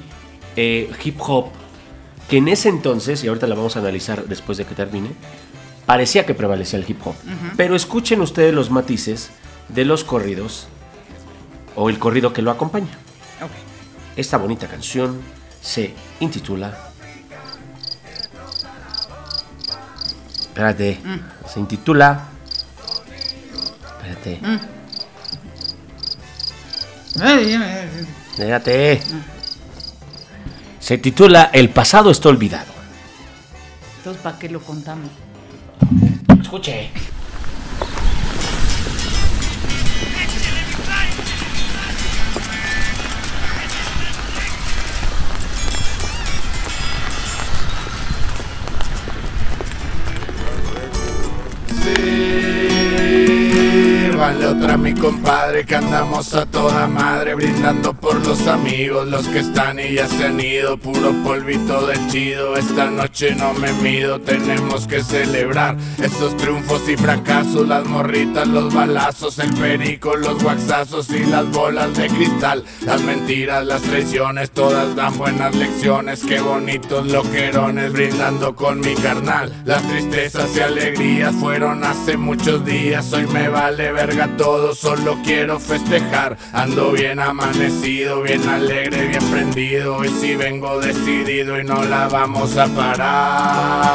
eh, 0.55 0.91
hip 1.03 1.19
hop, 1.19 1.49
que 2.29 2.37
en 2.37 2.47
ese 2.47 2.69
entonces, 2.69 3.23
y 3.23 3.27
ahorita 3.27 3.47
la 3.47 3.55
vamos 3.55 3.75
a 3.75 3.79
analizar 3.79 4.25
después 4.25 4.57
de 4.57 4.65
que 4.65 4.75
termine, 4.75 5.11
parecía 5.85 6.25
que 6.25 6.33
prevalecía 6.33 6.79
el 6.79 6.89
hip 6.89 7.05
hop. 7.05 7.15
Pero 7.57 7.75
escuchen 7.75 8.21
ustedes 8.21 8.53
los 8.53 8.69
matices 8.71 9.31
de 9.69 9.85
los 9.85 10.03
corridos 10.03 10.67
o 11.75 11.89
el 11.89 11.99
corrido 11.99 12.33
que 12.33 12.41
lo 12.41 12.51
acompaña. 12.51 12.97
Esta 14.15 14.37
bonita 14.37 14.67
canción 14.67 15.21
se 15.61 15.93
intitula. 16.19 16.77
Espérate. 20.39 20.99
Se 21.47 21.59
intitula. 21.59 22.30
Espérate. 24.11 24.39
Déjate. 28.37 29.01
Se 30.79 30.97
titula 30.97 31.49
El 31.53 31.69
pasado 31.69 32.11
está 32.11 32.29
olvidado. 32.29 32.71
Entonces, 33.97 34.21
¿para 34.21 34.37
qué 34.39 34.49
lo 34.49 34.61
contamos? 34.61 35.09
Escuche. 36.41 36.89
Vale 54.21 54.45
otra 54.45 54.77
mi 54.77 54.93
compadre 54.93 55.65
que 55.65 55.75
andamos 55.75 56.35
a 56.35 56.45
toda 56.45 56.85
madre 56.85 57.33
brindando 57.33 57.91
por 57.91 58.23
los 58.23 58.45
amigos, 58.45 59.07
los 59.07 59.27
que 59.27 59.39
están 59.39 59.79
y 59.79 59.95
ya 59.95 60.07
se 60.07 60.25
han 60.25 60.39
ido, 60.39 60.77
puro 60.77 61.11
polvito 61.23 61.87
del 61.87 62.07
chido, 62.07 62.55
esta 62.55 62.91
noche 62.91 63.33
no 63.33 63.51
me 63.55 63.73
mido, 63.73 64.21
tenemos 64.21 64.85
que 64.85 65.01
celebrar 65.01 65.75
esos 65.97 66.37
triunfos 66.37 66.87
y 66.87 66.97
fracasos, 66.97 67.67
las 67.67 67.83
morritas, 67.85 68.47
los 68.47 68.71
balazos, 68.71 69.39
el 69.39 69.51
perico, 69.55 70.15
los 70.15 70.43
guaxazos 70.43 71.09
y 71.09 71.25
las 71.25 71.49
bolas 71.49 71.97
de 71.97 72.07
cristal, 72.07 72.63
las 72.85 73.01
mentiras, 73.01 73.65
las 73.65 73.81
traiciones, 73.81 74.51
todas 74.51 74.95
dan 74.95 75.17
buenas 75.17 75.55
lecciones, 75.55 76.23
qué 76.23 76.41
bonitos 76.41 77.07
loquerones 77.07 77.91
brindando 77.91 78.55
con 78.55 78.81
mi 78.81 78.93
carnal, 78.93 79.51
las 79.65 79.81
tristezas 79.81 80.55
y 80.55 80.59
alegrías 80.59 81.33
fueron 81.33 81.83
hace 81.83 82.17
muchos 82.17 82.63
días, 82.63 83.11
hoy 83.13 83.25
me 83.25 83.49
vale 83.49 83.91
todo, 84.37 84.75
solo 84.75 85.17
quiero 85.23 85.59
festejar. 85.59 86.37
Ando 86.53 86.91
bien 86.91 87.19
amanecido, 87.19 88.21
bien 88.21 88.47
alegre, 88.47 89.07
bien 89.07 89.23
prendido. 89.31 90.03
Y 90.03 90.09
si 90.09 90.35
vengo 90.35 90.79
decidido 90.79 91.59
y 91.59 91.63
no 91.63 91.83
la 91.83 92.07
vamos 92.07 92.57
a 92.57 92.67
parar. 92.67 93.91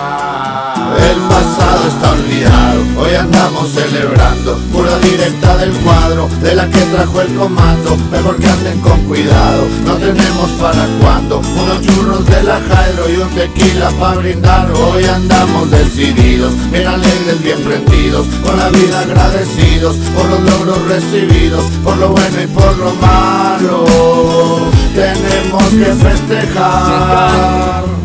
El 0.98 1.18
pasado 1.28 1.65
está 1.86 2.10
olvidado, 2.12 2.80
hoy 2.98 3.14
andamos 3.14 3.70
celebrando. 3.70 4.58
Pura 4.72 4.98
directa 4.98 5.56
del 5.58 5.70
cuadro, 5.78 6.28
de 6.42 6.54
la 6.54 6.68
que 6.68 6.80
trajo 6.80 7.20
el 7.20 7.34
comando. 7.34 7.96
Mejor 8.10 8.36
que 8.36 8.48
anden 8.48 8.80
con 8.80 9.00
cuidado, 9.04 9.66
no 9.84 9.94
tenemos 9.94 10.50
para 10.60 10.86
cuando. 11.00 11.38
Unos 11.38 11.80
churros 11.82 12.26
de 12.26 12.42
la 12.42 12.60
Jairo 12.68 13.08
y 13.08 13.16
un 13.16 13.28
tequila 13.30 13.90
para 14.00 14.16
brindar. 14.16 14.70
Hoy 14.72 15.04
andamos 15.04 15.70
decididos, 15.70 16.52
bien 16.70 16.86
alegres, 16.86 17.42
bien 17.42 17.62
prendidos. 17.62 18.26
Con 18.42 18.56
la 18.56 18.70
vida 18.70 19.00
agradecidos 19.00 19.96
por 20.14 20.28
los 20.28 20.40
logros 20.40 20.88
recibidos, 20.88 21.64
por 21.84 21.96
lo 21.98 22.10
bueno 22.10 22.42
y 22.42 22.46
por 22.46 22.76
lo 22.78 22.94
malo. 22.94 23.86
Tenemos 24.94 25.64
que 25.64 25.92
festejar. 25.94 27.95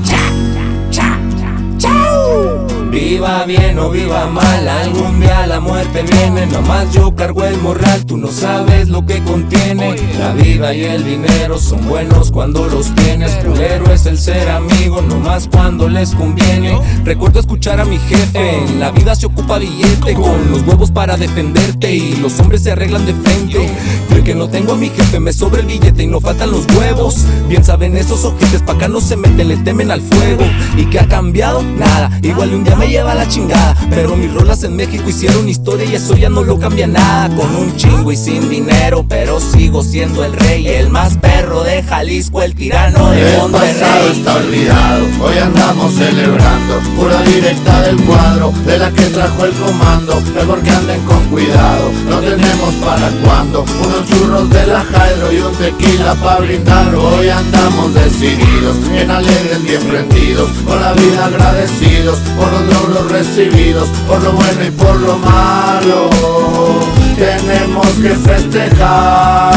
Viva 2.92 3.46
bien 3.46 3.80
o 3.80 3.90
viva 3.90 4.28
mal, 4.28 4.68
algún 4.68 5.22
día 5.22 5.48
la 5.48 5.62
muerte 5.62 6.04
viene. 6.04 6.46
Nomás 6.48 6.92
yo 6.92 7.16
cargo 7.16 7.46
el 7.46 7.58
morral, 7.62 8.06
tú 8.06 8.18
no 8.18 8.28
sabes 8.28 8.90
lo 8.90 9.06
que 9.06 9.24
contiene. 9.24 9.96
La 10.20 10.34
vida 10.34 10.74
y 10.74 10.84
el 10.84 11.06
dinero 11.06 11.58
son 11.58 11.88
buenos 11.88 12.32
cuando 12.32 12.68
los 12.68 12.94
tienes. 12.96 13.32
Culero 13.36 13.90
es 13.94 14.06
el 14.08 14.18
ser 14.18 14.50
amigo, 14.50 15.02
nomás 15.02 15.48
cuando 15.50 15.88
les 15.88 16.14
conviene. 16.14 16.78
Recuerdo 17.06 17.40
escuchar 17.40 17.80
a 17.80 17.86
mi 17.86 17.98
jefe, 17.98 18.58
en 18.58 18.82
la 18.82 18.92
vida 18.92 19.16
se 19.16 19.26
ocupa 19.26 19.58
billete. 19.58 20.14
Con 20.14 20.52
los 20.52 20.62
huevos 20.64 20.92
para 20.92 21.16
defenderte 21.16 21.96
y 21.96 22.18
los 22.18 22.38
hombres 22.42 22.64
se 22.64 22.74
arreglan 22.74 23.06
de 23.06 23.14
frente. 23.14 23.70
Creo 24.10 24.24
que 24.26 24.36
no 24.36 24.50
tengo 24.50 24.74
a 24.74 24.76
mi 24.76 24.90
jefe, 24.90 25.18
me 25.22 25.32
sobra 25.32 25.62
el 25.62 25.68
billete 25.68 26.04
y 26.04 26.08
no 26.08 26.20
faltan 26.20 26.52
los 26.52 26.66
huevos. 26.76 27.26
Bien 27.48 27.64
saben 27.64 27.96
esos 27.96 28.26
ojetes, 28.26 28.62
pa' 28.64 28.74
acá 28.74 28.90
no 28.90 29.00
se 29.00 29.16
meten, 29.16 29.48
le 29.48 29.56
temen 29.56 29.92
al 29.92 30.02
fuego. 30.02 30.44
¿Y 30.76 30.84
qué 30.88 31.00
ha 31.00 31.08
cambiado? 31.08 31.64
Nada, 31.64 32.20
igual 32.22 32.54
un 32.54 32.66
día 32.66 32.76
me 32.82 32.88
lleva 32.88 33.14
la 33.14 33.28
chingada. 33.28 33.76
Pero 33.90 34.16
mis 34.16 34.34
rolas 34.34 34.64
en 34.64 34.76
México 34.76 35.08
hicieron 35.08 35.48
historia 35.48 35.86
y 35.86 35.96
eso 35.96 36.16
ya 36.16 36.30
no 36.30 36.44
lo 36.44 36.58
cambia 36.60 36.88
nada. 36.88 37.34
Con 37.36 37.56
un 37.56 37.76
chingo 37.76 38.12
y 38.12 38.18
sin 38.18 38.50
dinero, 38.50 39.06
pero 39.08 39.40
sigo 39.40 39.84
siendo 39.84 40.26
el 40.26 40.34
rey, 40.34 40.68
el 40.68 40.90
más 40.90 41.18
perro 41.18 41.64
de 41.64 41.84
Jalisco, 41.84 42.42
el 42.42 42.56
tirano 42.56 43.12
de 43.12 43.22
El 43.22 43.52
pasado 43.52 44.12
está 44.12 44.36
olvidado, 44.36 45.06
hoy 45.22 45.38
andamos 45.38 45.94
celebrando. 45.94 46.80
Pura 46.96 47.22
directa 47.22 47.82
del 47.84 48.02
cuadro, 48.04 48.52
de 48.66 48.78
la 48.78 48.92
que 48.92 49.06
trajo 49.08 49.46
el 49.46 49.52
comando. 49.54 50.22
Mejor 50.34 50.62
que 50.62 50.72
anden 50.72 51.02
con 51.04 51.24
cuidado, 51.26 51.92
no 52.10 52.20
tenemos 52.20 52.74
para 52.84 53.10
cuando 53.24 53.62
Unos 53.62 54.10
churros 54.10 54.50
de 54.50 54.68
la 54.68 54.84
Jairo 54.84 55.32
y 55.32 55.38
un 55.40 55.54
tequila 55.56 56.16
pa' 56.16 56.40
brindar. 56.40 56.96
Hoy 56.96 57.30
andamos 57.30 57.94
decididos, 57.94 58.76
bien 58.92 59.12
alegres, 59.12 59.64
bien 59.64 59.84
prendidos. 59.84 60.50
Con 60.66 60.82
la 60.82 60.94
vida 60.94 61.26
agradecidos, 61.26 62.20
por 62.38 62.52
los 62.52 62.71
logros 62.72 63.12
recibidos 63.12 63.90
Por 64.08 64.24
lo 64.24 64.32
bueno 64.34 64.64
y 64.66 64.72
por 64.72 65.00
lo 65.00 65.18
malo 65.18 66.10
Tenemos 67.18 67.88
que 68.02 68.10
festejar 68.10 69.52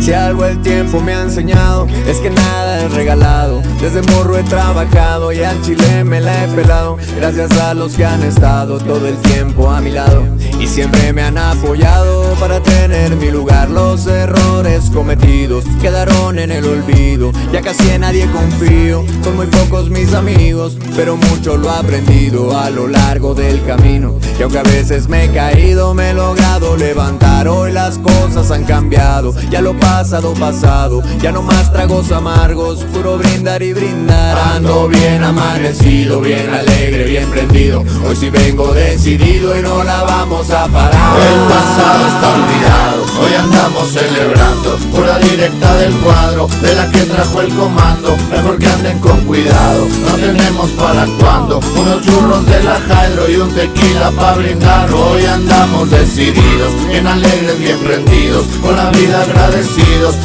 Si 0.00 0.14
algo 0.14 0.46
el 0.46 0.60
tiempo 0.62 1.00
me 1.00 1.14
ha 1.14 1.22
enseñado 1.22 1.86
es 2.08 2.18
que 2.18 2.30
nada 2.30 2.80
es 2.80 2.92
regalado. 2.92 3.62
Desde 3.80 4.00
morro 4.02 4.38
he 4.38 4.42
trabajado 4.42 5.30
y 5.30 5.42
al 5.42 5.60
chile 5.62 6.04
me 6.04 6.20
la 6.20 6.44
he 6.44 6.48
pelado. 6.48 6.96
Gracias 7.16 7.50
a 7.58 7.74
los 7.74 7.94
que 7.94 8.06
han 8.06 8.22
estado 8.22 8.78
todo 8.78 9.06
el 9.06 9.16
tiempo 9.18 9.70
a 9.70 9.80
mi 9.80 9.90
lado 9.90 10.24
y 10.58 10.66
siempre 10.66 11.12
me 11.12 11.22
han 11.22 11.38
apoyado 11.38 12.34
para 12.40 12.60
tener 12.62 13.16
mi 13.16 13.30
lugar. 13.30 13.70
Los 13.70 14.06
errores 14.06 14.90
cometidos 14.90 15.64
quedaron 15.80 16.38
en 16.38 16.50
el 16.50 16.64
olvido. 16.64 17.32
Ya 17.52 17.60
casi 17.62 17.88
en 17.90 18.02
nadie 18.02 18.26
confío, 18.30 19.04
son 19.22 19.36
muy 19.36 19.46
pocos 19.46 19.90
mis 19.90 20.12
amigos, 20.14 20.76
pero 20.96 21.16
mucho 21.16 21.56
lo 21.56 21.68
he 21.68 21.78
aprendido 21.78 22.58
a 22.58 22.70
lo 22.70 22.88
largo 22.88 23.34
del 23.34 23.62
camino. 23.64 24.14
Y 24.38 24.42
aunque 24.42 24.58
a 24.58 24.62
veces 24.62 25.08
me 25.08 25.24
he 25.24 25.32
caído, 25.32 25.94
me 25.94 26.10
he 26.10 26.14
logrado 26.14 26.76
levantar. 26.76 27.48
Hoy 27.48 27.72
las 27.72 27.98
cosas 27.98 28.50
han 28.50 28.64
cambiado, 28.64 29.34
ya 29.50 29.60
lo 29.62 29.74
pasado, 29.90 30.32
pasado. 30.34 31.02
Ya 31.20 31.32
no 31.32 31.42
más 31.42 31.72
tragos 31.72 32.12
amargos, 32.12 32.84
puro 32.92 33.18
brindar 33.18 33.62
y 33.62 33.72
brindar. 33.72 34.38
Ando 34.56 34.88
bien 34.88 35.22
amanecido, 35.22 36.20
bien 36.20 36.48
alegre, 36.48 37.04
bien 37.04 37.28
prendido. 37.28 37.84
Hoy 38.06 38.16
sí 38.16 38.30
vengo 38.30 38.72
decidido 38.72 39.58
y 39.58 39.62
no 39.62 39.82
la 39.82 40.02
vamos 40.04 40.48
a 40.50 40.66
parar. 40.68 41.16
El 41.18 41.40
pasado 41.52 42.06
está 42.12 42.28
olvidado, 42.38 43.00
hoy 43.20 43.34
andamos 43.34 43.88
celebrando. 43.88 44.76
Pura 44.94 45.18
directa 45.18 45.74
del 45.74 45.92
cuadro, 45.96 46.46
de 46.62 46.74
la 46.74 46.90
que 46.90 47.00
trajo 47.00 47.40
el 47.40 47.52
comando. 47.54 48.16
Mejor 48.30 48.58
que 48.58 48.68
anden 48.68 48.98
con 49.00 49.20
cuidado, 49.26 49.86
no 50.06 50.12
tenemos 50.14 50.70
para 50.70 51.06
cuando. 51.18 51.60
Unos 51.76 52.00
churros 52.06 52.46
de 52.46 52.62
la 52.62 52.80
Jairo 52.88 53.28
y 53.28 53.36
un 53.36 53.50
tequila 53.52 54.10
pa' 54.12 54.34
brindar. 54.34 54.90
Hoy 54.92 55.26
andamos 55.26 55.90
decididos, 55.90 56.72
bien 56.88 57.06
alegres, 57.06 57.58
bien 57.58 57.78
prendidos. 57.78 58.44
Con 58.62 58.76
la 58.76 58.90
vida 58.90 59.24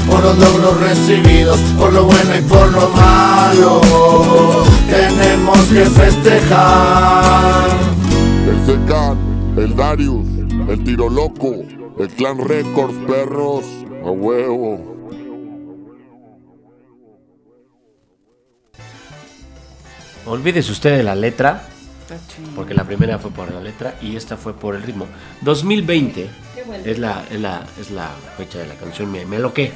por 0.08 0.24
los 0.24 0.38
logros 0.38 0.80
recibidos, 0.80 1.60
por 1.78 1.94
lo 1.94 2.06
bueno 2.06 2.38
y 2.38 2.42
por 2.44 2.72
lo 2.72 2.90
malo. 2.90 3.82
Tenemos 4.90 5.60
que 5.66 5.86
festejar. 5.86 7.70
El 8.48 8.66
Secan, 8.66 9.18
el 9.58 9.76
Darius, 9.76 10.28
el 10.70 10.84
Tiro 10.84 11.10
Loco, 11.10 11.54
el 12.00 12.08
Clan 12.10 12.40
Records, 12.40 12.96
perros, 13.08 13.66
a 14.06 14.12
huevo. 14.12 14.96
Olvídese 20.26 20.72
usted 20.72 20.98
de 20.98 21.04
la 21.04 21.16
letra, 21.16 21.68
porque 22.56 22.74
la 22.74 22.84
primera 22.84 23.20
fue 23.20 23.32
por 23.32 23.52
la 23.52 23.62
letra 23.62 23.96
y 24.02 24.16
esta 24.16 24.38
fue 24.38 24.54
por 24.54 24.76
el 24.76 24.84
ritmo. 24.84 25.06
2020 25.42 26.30
Es 26.86 27.00
la, 27.00 27.24
es 27.32 27.40
la, 27.40 27.64
es 27.80 27.92
la 27.92 28.10
fecha 28.38 28.60
de 28.60 28.68
la 28.68 28.76
canción, 28.76 29.12
me, 29.12 29.26
me 29.26 29.40
loqué. 29.40 29.72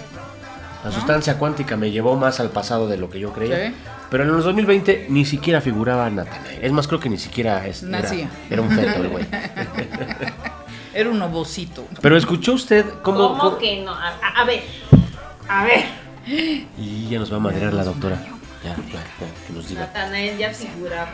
La 0.83 0.91
sustancia 0.91 1.37
cuántica 1.37 1.75
me 1.75 1.91
llevó 1.91 2.15
más 2.15 2.39
al 2.39 2.51
pasado 2.51 2.87
de 2.87 2.97
lo 2.97 3.09
que 3.09 3.19
yo 3.19 3.33
creía. 3.33 3.67
Sí. 3.67 3.75
Pero 4.09 4.23
en 4.23 4.31
los 4.31 4.43
2020 4.45 5.07
ni 5.09 5.25
siquiera 5.25 5.59
figuraba 5.61 6.09
Natanael. 6.09 6.63
Es 6.63 6.71
más, 6.71 6.87
creo 6.87 6.99
que 6.99 7.09
ni 7.09 7.17
siquiera 7.17 7.67
es, 7.67 7.83
era, 7.83 8.61
un 8.61 8.71
feto 8.71 9.01
el 9.03 9.09
güey. 9.09 9.25
Era 10.93 11.09
un 11.11 11.21
ovocito. 11.21 11.85
Pero 12.01 12.17
escuchó 12.17 12.53
usted 12.53 12.83
cómo... 13.03 13.29
¿Cómo 13.29 13.39
cómo- 13.39 13.57
que 13.59 13.83
no? 13.83 13.93
A, 13.93 14.43
ver, 14.45 14.63
a 15.47 15.63
ver. 15.63 15.85
Y 16.77 17.07
ya 17.09 17.19
nos 17.19 17.31
va 17.31 17.37
a 17.37 17.39
madrear 17.39 17.73
la 17.73 17.83
doctora. 17.83 18.17
Ya, 18.63 18.75
ya, 18.75 18.93
ya, 18.93 19.47
que 19.47 19.53
nos 19.53 19.69
diga. 19.69 19.81
Natanael 19.81 20.37
ya 20.37 20.51
figuraba. 20.51 21.09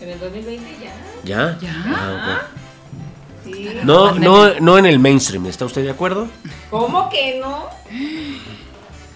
En 0.00 0.08
el 0.08 0.20
2020 0.20 0.76
ya. 0.84 0.92
¿Ya? 1.24 1.58
¿Ya? 1.60 1.84
Ah, 1.86 2.42
Sí. 3.44 3.68
No, 3.84 4.12
no, 4.12 4.60
no 4.60 4.78
en 4.78 4.86
el 4.86 4.98
mainstream, 4.98 5.46
¿está 5.46 5.64
usted 5.64 5.82
de 5.82 5.90
acuerdo? 5.90 6.28
¿Cómo 6.70 7.08
que 7.10 7.40
no? 7.40 7.66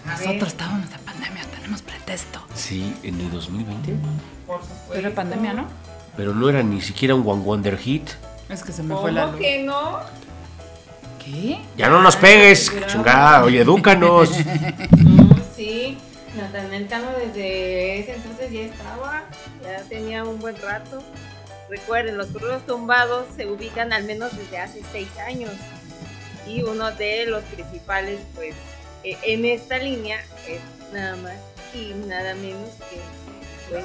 Nosotros 0.05 0.49
estábamos 0.49 0.91
en 0.91 0.99
pandemia, 1.01 1.43
tenemos 1.55 1.81
pretexto. 1.81 2.41
Sí, 2.53 2.95
en 3.03 3.19
el 3.19 3.31
2020. 3.31 3.93
Por 4.45 4.61
supuesto. 4.61 4.93
Era 4.95 5.11
pandemia, 5.11 5.53
¿no? 5.53 5.67
Pero 6.15 6.33
no 6.33 6.49
era 6.49 6.63
ni 6.63 6.81
siquiera 6.81 7.15
un 7.15 7.27
One 7.27 7.43
Wonder 7.43 7.77
Hit. 7.77 8.09
Es 8.49 8.63
que 8.63 8.71
se 8.71 8.81
me 8.83 8.95
fue 8.95 9.11
la 9.11 9.25
¿Cómo 9.27 9.37
que 9.37 9.63
no? 9.63 9.99
¿Qué? 11.23 11.59
Ya 11.77 11.89
no 11.89 12.01
nos 12.01 12.15
pegues, 12.15 12.71
chingada, 12.87 13.43
oye, 13.43 13.61
edúcanos. 13.61 14.31
Sí, 15.55 15.97
Natanael 16.37 16.87
Cano 16.87 17.07
desde 17.17 17.99
ese 17.99 18.13
entonces 18.13 18.51
ya 18.51 18.61
estaba, 18.61 19.23
ya 19.63 19.81
tenía 19.89 20.23
un 20.23 20.39
buen 20.39 20.55
rato. 20.61 21.01
Recuerden, 21.69 22.17
los 22.17 22.27
corridos 22.27 22.65
tumbados 22.65 23.25
se 23.35 23.45
ubican 23.45 23.91
al 23.93 24.03
menos 24.05 24.35
desde 24.37 24.57
hace 24.59 24.81
seis 24.91 25.09
años. 25.25 25.51
Y 26.47 26.63
uno 26.63 26.91
de 26.91 27.25
los 27.25 27.43
principales, 27.43 28.19
pues, 28.35 28.55
eh, 29.03 29.17
en 29.23 29.43
esta 29.45 29.77
línea 29.77 30.17
es 30.47 30.61
nada 30.93 31.15
más 31.17 31.35
y 31.73 31.93
nada 32.07 32.33
menos 32.35 32.69
que, 32.89 33.01
pues, 33.69 33.83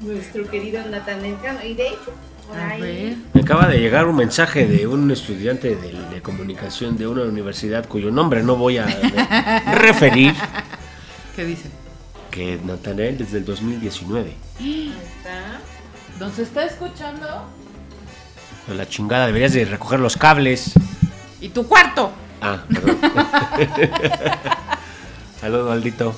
nuestro 0.00 0.50
querido 0.50 0.82
Natanael 0.86 1.36
Cano. 1.40 1.60
Y 1.64 1.74
de 1.74 1.88
hecho, 1.88 2.12
por 2.48 2.58
ahí. 2.58 3.22
Me 3.32 3.40
acaba 3.42 3.68
de 3.68 3.78
llegar 3.78 4.06
un 4.06 4.16
mensaje 4.16 4.66
de 4.66 4.86
un 4.88 5.08
estudiante 5.12 5.76
de, 5.76 5.92
de 5.92 6.22
comunicación 6.22 6.96
de 6.98 7.06
una 7.06 7.22
universidad 7.22 7.86
cuyo 7.86 8.10
nombre 8.10 8.42
no 8.42 8.56
voy 8.56 8.78
a 8.78 8.86
referir, 9.76 10.34
¿Qué 11.36 11.44
dice? 11.44 11.68
que 12.32 12.58
Natanael 12.64 13.16
desde 13.16 13.38
el 13.38 13.44
2019. 13.44 14.34
está. 14.58 15.60
¿Nos 16.18 16.38
está 16.38 16.64
escuchando? 16.64 17.26
A 18.70 18.74
La 18.74 18.88
chingada, 18.88 19.26
deberías 19.26 19.52
de 19.52 19.64
recoger 19.64 20.00
los 20.00 20.16
cables. 20.16 20.72
¿Y 21.40 21.48
tu 21.50 21.66
cuarto? 21.66 22.12
Ah, 22.40 22.58
perdón. 22.72 22.98
Saludos, 25.40 25.68
maldito. 25.68 26.14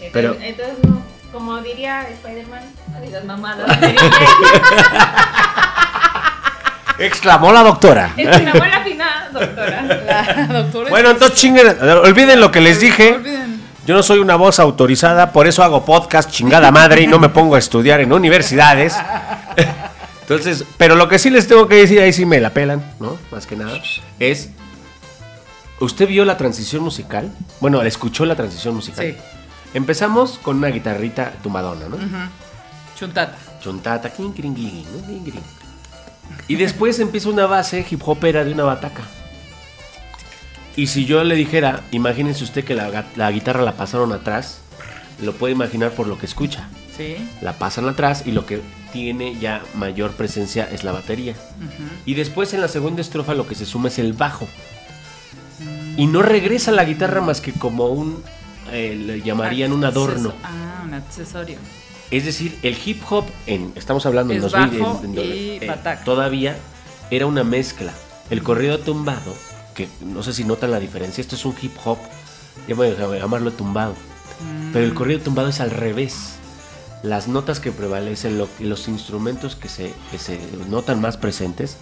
Entonces, 0.00 0.10
Pero- 0.12 0.36
entonces 0.40 0.74
no, 0.86 1.02
como 1.32 1.58
diría 1.60 2.02
Spider-Man, 2.08 2.62
no 2.92 3.00
digas 3.00 3.24
mamadas. 3.24 3.78
Exclamó 6.98 7.52
la 7.52 7.62
doctora. 7.62 8.12
Exclamó 8.16 8.64
la 8.64 8.80
fina 8.82 9.28
doctora. 9.32 9.82
La 9.82 10.46
doctora. 10.62 10.88
Bueno, 10.90 11.10
entonces 11.10 11.38
chinguen, 11.38 11.66
olviden 11.82 12.40
lo 12.40 12.50
que 12.50 12.60
les 12.62 12.80
dije. 12.80 13.14
Olviden. 13.14 13.45
Yo 13.86 13.94
no 13.94 14.02
soy 14.02 14.18
una 14.18 14.34
voz 14.34 14.58
autorizada, 14.58 15.32
por 15.32 15.46
eso 15.46 15.62
hago 15.62 15.84
podcast 15.84 16.28
chingada 16.28 16.72
madre 16.72 17.02
y 17.02 17.06
no 17.06 17.20
me 17.20 17.28
pongo 17.28 17.54
a 17.54 17.60
estudiar 17.60 18.00
en 18.00 18.12
universidades. 18.12 18.96
Entonces, 20.22 20.64
pero 20.76 20.96
lo 20.96 21.08
que 21.08 21.20
sí 21.20 21.30
les 21.30 21.46
tengo 21.46 21.68
que 21.68 21.76
decir, 21.76 22.00
ahí 22.00 22.12
sí 22.12 22.26
me 22.26 22.40
la 22.40 22.50
pelan, 22.50 22.84
¿no? 22.98 23.16
Más 23.30 23.46
que 23.46 23.54
nada, 23.54 23.80
es, 24.18 24.50
¿usted 25.78 26.08
vio 26.08 26.24
la 26.24 26.36
transición 26.36 26.82
musical? 26.82 27.30
Bueno, 27.60 27.80
escuchó 27.82 28.24
la 28.24 28.34
transición 28.34 28.74
musical. 28.74 29.06
Sí. 29.06 29.16
Empezamos 29.72 30.40
con 30.42 30.56
una 30.56 30.68
guitarrita 30.68 31.34
tumbadona, 31.40 31.88
¿no? 31.88 31.96
Chuntata. 32.98 33.36
Chontata, 33.60 34.10
clink, 34.10 34.34
clink, 34.34 34.56
clink, 34.56 34.86
¿no? 34.88 35.40
Y 36.48 36.56
después 36.56 36.98
empieza 36.98 37.28
una 37.28 37.46
base 37.46 37.86
hip 37.88 38.02
hopera 38.04 38.44
de 38.44 38.52
una 38.52 38.64
bataca. 38.64 39.02
Y 40.76 40.88
si 40.88 41.06
yo 41.06 41.24
le 41.24 41.34
dijera, 41.34 41.82
imagínense 41.90 42.44
usted 42.44 42.64
que 42.64 42.74
la, 42.74 43.30
guitarra 43.30 43.62
la 43.62 43.72
pasaron 43.76 44.12
atrás, 44.12 44.58
lo 45.22 45.32
puede 45.32 45.54
imaginar 45.54 45.92
por 45.92 46.06
lo 46.06 46.18
que 46.18 46.26
escucha. 46.26 46.68
Sí. 46.96 47.16
La 47.40 47.54
pasan 47.54 47.88
atrás 47.88 48.22
y 48.26 48.32
lo 48.32 48.46
que 48.46 48.60
tiene 48.92 49.38
ya 49.38 49.62
mayor 49.74 50.12
presencia 50.12 50.68
es 50.70 50.84
la 50.84 50.92
batería. 50.92 51.34
Y 52.04 52.14
después 52.14 52.52
en 52.54 52.60
la 52.60 52.68
segunda 52.68 53.00
estrofa 53.00 53.34
lo 53.34 53.46
que 53.46 53.54
se 53.54 53.64
suma 53.66 53.88
es 53.88 53.98
el 53.98 54.12
bajo. 54.12 54.46
Y 55.96 56.06
no 56.06 56.20
regresa 56.22 56.72
la 56.72 56.84
guitarra 56.84 57.22
más 57.22 57.40
que 57.40 57.52
como 57.52 57.86
un, 57.88 58.22
eh, 58.70 58.94
le 59.02 59.22
llamarían 59.22 59.72
un 59.72 59.84
adorno. 59.84 60.32
Ah, 60.44 60.82
un 60.84 60.92
accesorio. 60.94 61.56
Es 62.10 62.24
decir, 62.26 62.56
el 62.62 62.76
hip 62.84 63.02
hop, 63.10 63.24
en, 63.46 63.72
estamos 63.74 64.04
hablando 64.06 64.32
en 64.34 64.40
2000, 64.42 64.78
bajo 64.80 65.00
en- 65.04 65.18
en- 65.18 65.24
y 65.24 65.58
eh, 65.62 65.74
todavía 66.04 66.56
era 67.10 67.26
una 67.26 67.44
mezcla. 67.44 67.92
El 68.30 68.42
corrido 68.42 68.78
tumbado, 68.78 69.34
que 69.76 69.88
no 70.00 70.22
sé 70.22 70.32
si 70.32 70.42
notan 70.44 70.70
la 70.72 70.80
diferencia, 70.80 71.20
esto 71.20 71.36
es 71.36 71.44
un 71.44 71.54
hip 71.60 71.72
hop, 71.84 71.98
ya 72.66 72.74
voy 72.74 72.88
a 72.88 73.18
llamarlo 73.18 73.52
tumbado. 73.52 73.94
Pero 74.72 74.84
el 74.84 74.94
corrido 74.94 75.20
tumbado 75.20 75.48
es 75.48 75.60
al 75.60 75.70
revés. 75.70 76.32
Las 77.02 77.28
notas 77.28 77.60
que 77.60 77.70
prevalecen, 77.72 78.38
lo- 78.38 78.48
los 78.58 78.88
instrumentos 78.88 79.54
que 79.54 79.68
se, 79.68 79.92
que 80.10 80.18
se 80.18 80.40
notan 80.68 81.00
más 81.00 81.16
presentes, 81.16 81.76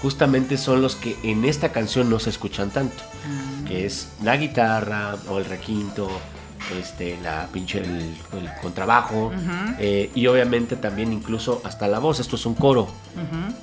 justamente 0.00 0.56
son 0.56 0.80
los 0.82 0.94
que 0.96 1.16
en 1.24 1.44
esta 1.44 1.72
canción 1.72 2.08
no 2.08 2.18
se 2.20 2.30
escuchan 2.30 2.70
tanto. 2.70 3.02
Que 3.66 3.86
es 3.86 4.08
la 4.22 4.36
guitarra 4.36 5.16
o 5.28 5.38
el 5.38 5.44
requinto, 5.46 6.08
este, 6.78 7.18
la 7.22 7.48
pinche, 7.52 7.78
el, 7.78 7.88
el 8.32 8.50
contrabajo. 8.62 9.32
Eh, 9.78 10.10
y 10.14 10.26
obviamente 10.26 10.76
también 10.76 11.12
incluso 11.12 11.60
hasta 11.64 11.86
la 11.88 11.98
voz. 11.98 12.20
Esto 12.20 12.36
es 12.36 12.46
un 12.46 12.54
coro. 12.54 12.88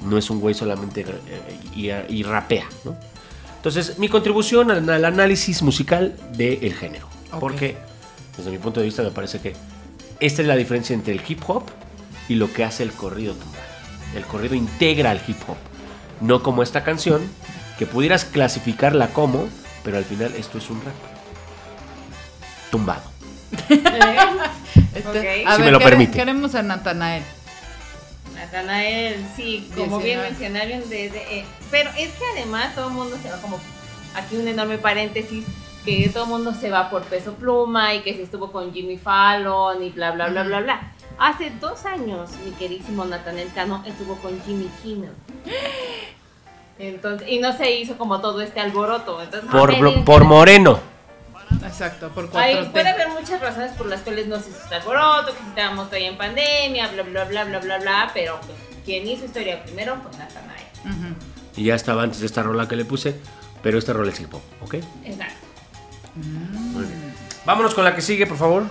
No 0.10 0.18
es 0.18 0.30
un 0.30 0.40
güey 0.40 0.54
solamente 0.54 1.02
eh, 1.02 1.60
y, 1.76 1.90
y 2.16 2.24
rapea, 2.24 2.66
¿no? 2.86 2.96
Entonces, 3.68 4.00
mi 4.00 4.08
contribución 4.08 4.72
al, 4.72 4.90
al 4.90 5.06
análisis 5.06 5.62
musical 5.62 6.16
del 6.34 6.74
género. 6.74 7.08
Ok. 7.32 7.40
Porque, 7.40 7.78
desde 8.38 8.50
mi 8.50 8.58
punto 8.58 8.80
de 8.80 8.86
vista, 8.86 9.04
me 9.04 9.12
parece 9.12 9.40
que 9.40 9.56
esta 10.20 10.42
es 10.42 10.48
la 10.48 10.56
diferencia 10.56 10.94
entre 10.94 11.14
el 11.14 11.22
hip 11.28 11.42
hop 11.48 11.64
y 12.30 12.36
lo 12.36 12.52
que 12.54 12.64
hace 12.64 12.84
el 12.84 12.92
corrido 12.92 13.34
tumbado. 13.34 13.64
El 14.16 14.26
corrido 14.26 14.56
integra 14.56 15.12
al 15.12 15.22
hip 15.28 15.38
hop. 15.48 15.58
No 16.22 16.42
como 16.44 16.64
esta 16.64 16.84
canción, 16.84 17.22
que 17.78 17.86
pudieras 17.86 18.26
clasificarla 18.26 19.10
como, 19.10 19.48
pero 19.84 19.98
al 19.98 20.06
final 20.06 20.34
esto 20.38 20.58
es 20.58 20.70
un 20.70 20.82
rap. 20.82 20.96
Tumbado. 22.72 23.04
Este, 24.94 25.44
Si 25.44 25.46
ver, 25.46 25.60
me 25.60 25.72
lo 25.72 25.80
permite. 25.80 26.18
queremos 26.18 26.56
a 26.56 26.64
Natanael. 26.64 27.22
Natanael, 28.52 29.26
sí, 29.36 29.70
como 29.76 30.00
bien 30.00 30.22
mencionaron 30.22 30.82
desde... 30.90 31.40
eh, 31.40 31.46
pero 31.70 31.90
es 31.98 32.10
que 32.10 32.24
además 32.36 32.74
todo 32.76 32.88
el 32.88 32.94
mundo 32.94 33.18
se 33.22 33.30
va 33.30 33.38
como... 33.38 33.60
Aquí 34.16 34.36
un 34.36 34.48
enorme 34.48 34.78
paréntesis, 34.78 35.46
que 35.86 36.10
todo 36.10 36.24
el 36.24 36.30
mundo 36.30 36.54
se 36.54 36.70
va 36.70 36.90
por 36.90 37.04
peso 37.04 37.34
pluma 37.34 37.94
y 37.94 38.02
que 38.02 38.14
se 38.16 38.24
estuvo 38.24 38.52
con 38.52 38.74
Jimmy 38.74 38.98
Fallon 38.98 39.84
y 39.84 39.90
bla, 39.90 40.12
bla, 40.12 40.30
bla, 40.30 40.44
bla, 40.44 40.62
bla. 40.62 40.94
Hace 41.20 41.52
dos 41.60 41.86
años, 41.86 42.32
mi 42.46 42.52
queridísimo 42.52 43.06
Natanael 43.06 43.52
Cano 43.54 43.84
estuvo 43.86 44.16
con 44.16 44.42
Jimmy 44.44 44.70
Kimmel. 44.82 45.12
Entonces, 46.80 47.28
y 47.28 47.40
no 47.40 47.56
se 47.56 47.72
hizo 47.72 47.98
como 47.98 48.22
todo 48.22 48.42
este 48.42 48.60
alboroto. 48.60 49.22
Entonces, 49.22 49.50
Por, 49.50 50.04
por 50.04 50.24
moreno. 50.24 50.80
Exacto, 51.66 52.10
por 52.10 52.30
Hay- 52.36 52.56
4T. 52.56 52.72
puede 52.72 52.90
haber 52.90 53.10
muchas 53.10 53.40
razones 53.42 53.72
por 53.74 53.88
las 53.88 54.02
cuales 54.02 54.28
no 54.28 54.40
se 54.40 54.50
hizo 54.50 54.60
este 54.64 54.76
alboroto, 54.76 55.34
que 55.34 55.40
si 55.44 55.50
estábamos 55.50 55.88
todavía 55.88 56.10
en 56.10 56.18
pandemia, 56.18 56.88
bla, 56.90 57.04
bla, 57.04 57.24
bla, 57.26 57.44
bla, 57.46 57.60
bla, 57.60 57.78
bla, 57.80 58.12
pero 58.14 58.40
pues, 58.42 58.58
quien 58.86 59.08
hizo 59.08 59.26
historia 59.26 59.64
primero 59.64 59.98
fue 60.02 60.12
Natanael. 60.18 60.66
Ujú. 60.86 61.16
Y 61.56 61.64
ya 61.66 61.76
estaba 61.76 62.04
antes 62.04 62.20
de 62.20 62.26
esta 62.28 62.44
rola 62.44 62.68
que 62.68 62.76
le 62.76 62.86
puse, 62.86 63.16
pero 63.64 63.78
esta 63.80 63.94
rola 63.94 64.12
es 64.12 64.20
hip 64.20 64.34
hop, 64.34 64.42
¿ok? 64.62 64.76
Exacto. 65.06 65.36
Muy 66.16 66.86
bien. 66.86 67.14
Vámonos 67.46 67.74
con 67.74 67.84
la 67.84 67.96
que 67.96 68.02
sigue, 68.02 68.26
por 68.28 68.38
favor. 68.38 68.64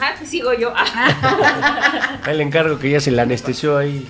Ajá, 0.00 0.14
que 0.18 0.26
sigo 0.26 0.52
yo. 0.54 0.72
Ahí 2.24 2.36
le 2.36 2.42
encargo 2.42 2.78
que 2.78 2.90
ya 2.90 3.00
se 3.00 3.10
la 3.10 3.22
anestesió 3.22 3.76
ahí. 3.78 4.06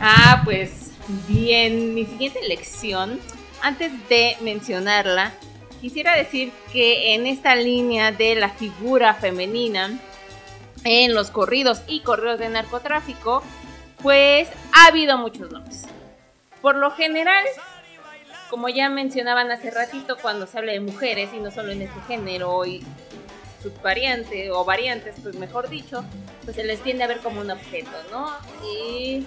Ah, 0.00 0.42
pues 0.44 0.90
bien, 1.28 1.94
mi 1.94 2.04
siguiente 2.04 2.40
lección, 2.46 3.18
antes 3.62 3.92
de 4.08 4.36
mencionarla, 4.42 5.32
quisiera 5.80 6.14
decir 6.16 6.52
que 6.72 7.14
en 7.14 7.26
esta 7.26 7.54
línea 7.54 8.12
de 8.12 8.34
la 8.34 8.50
figura 8.50 9.14
femenina, 9.14 9.98
en 10.84 11.14
los 11.14 11.30
corridos 11.30 11.82
y 11.86 12.00
corridos 12.00 12.38
de 12.38 12.48
narcotráfico, 12.48 13.42
pues 14.02 14.48
ha 14.72 14.86
habido 14.88 15.18
muchos 15.18 15.50
nombres. 15.50 15.84
Por 16.60 16.76
lo 16.76 16.90
general, 16.90 17.44
como 18.50 18.68
ya 18.68 18.88
mencionaban 18.88 19.50
hace 19.50 19.70
ratito, 19.70 20.16
cuando 20.20 20.46
se 20.46 20.58
habla 20.58 20.72
de 20.72 20.80
mujeres, 20.80 21.30
y 21.34 21.38
no 21.38 21.50
solo 21.50 21.72
en 21.72 21.82
este 21.82 22.00
género 22.06 22.64
y 22.64 22.82
subvariante 23.62 24.50
o 24.50 24.64
variantes, 24.64 25.16
pues 25.22 25.34
mejor 25.36 25.68
dicho, 25.68 26.04
pues 26.44 26.56
se 26.56 26.64
les 26.64 26.80
tiende 26.82 27.04
a 27.04 27.08
ver 27.08 27.18
como 27.18 27.40
un 27.40 27.50
objeto, 27.50 27.90
¿no? 28.10 28.30
Y 28.72 29.26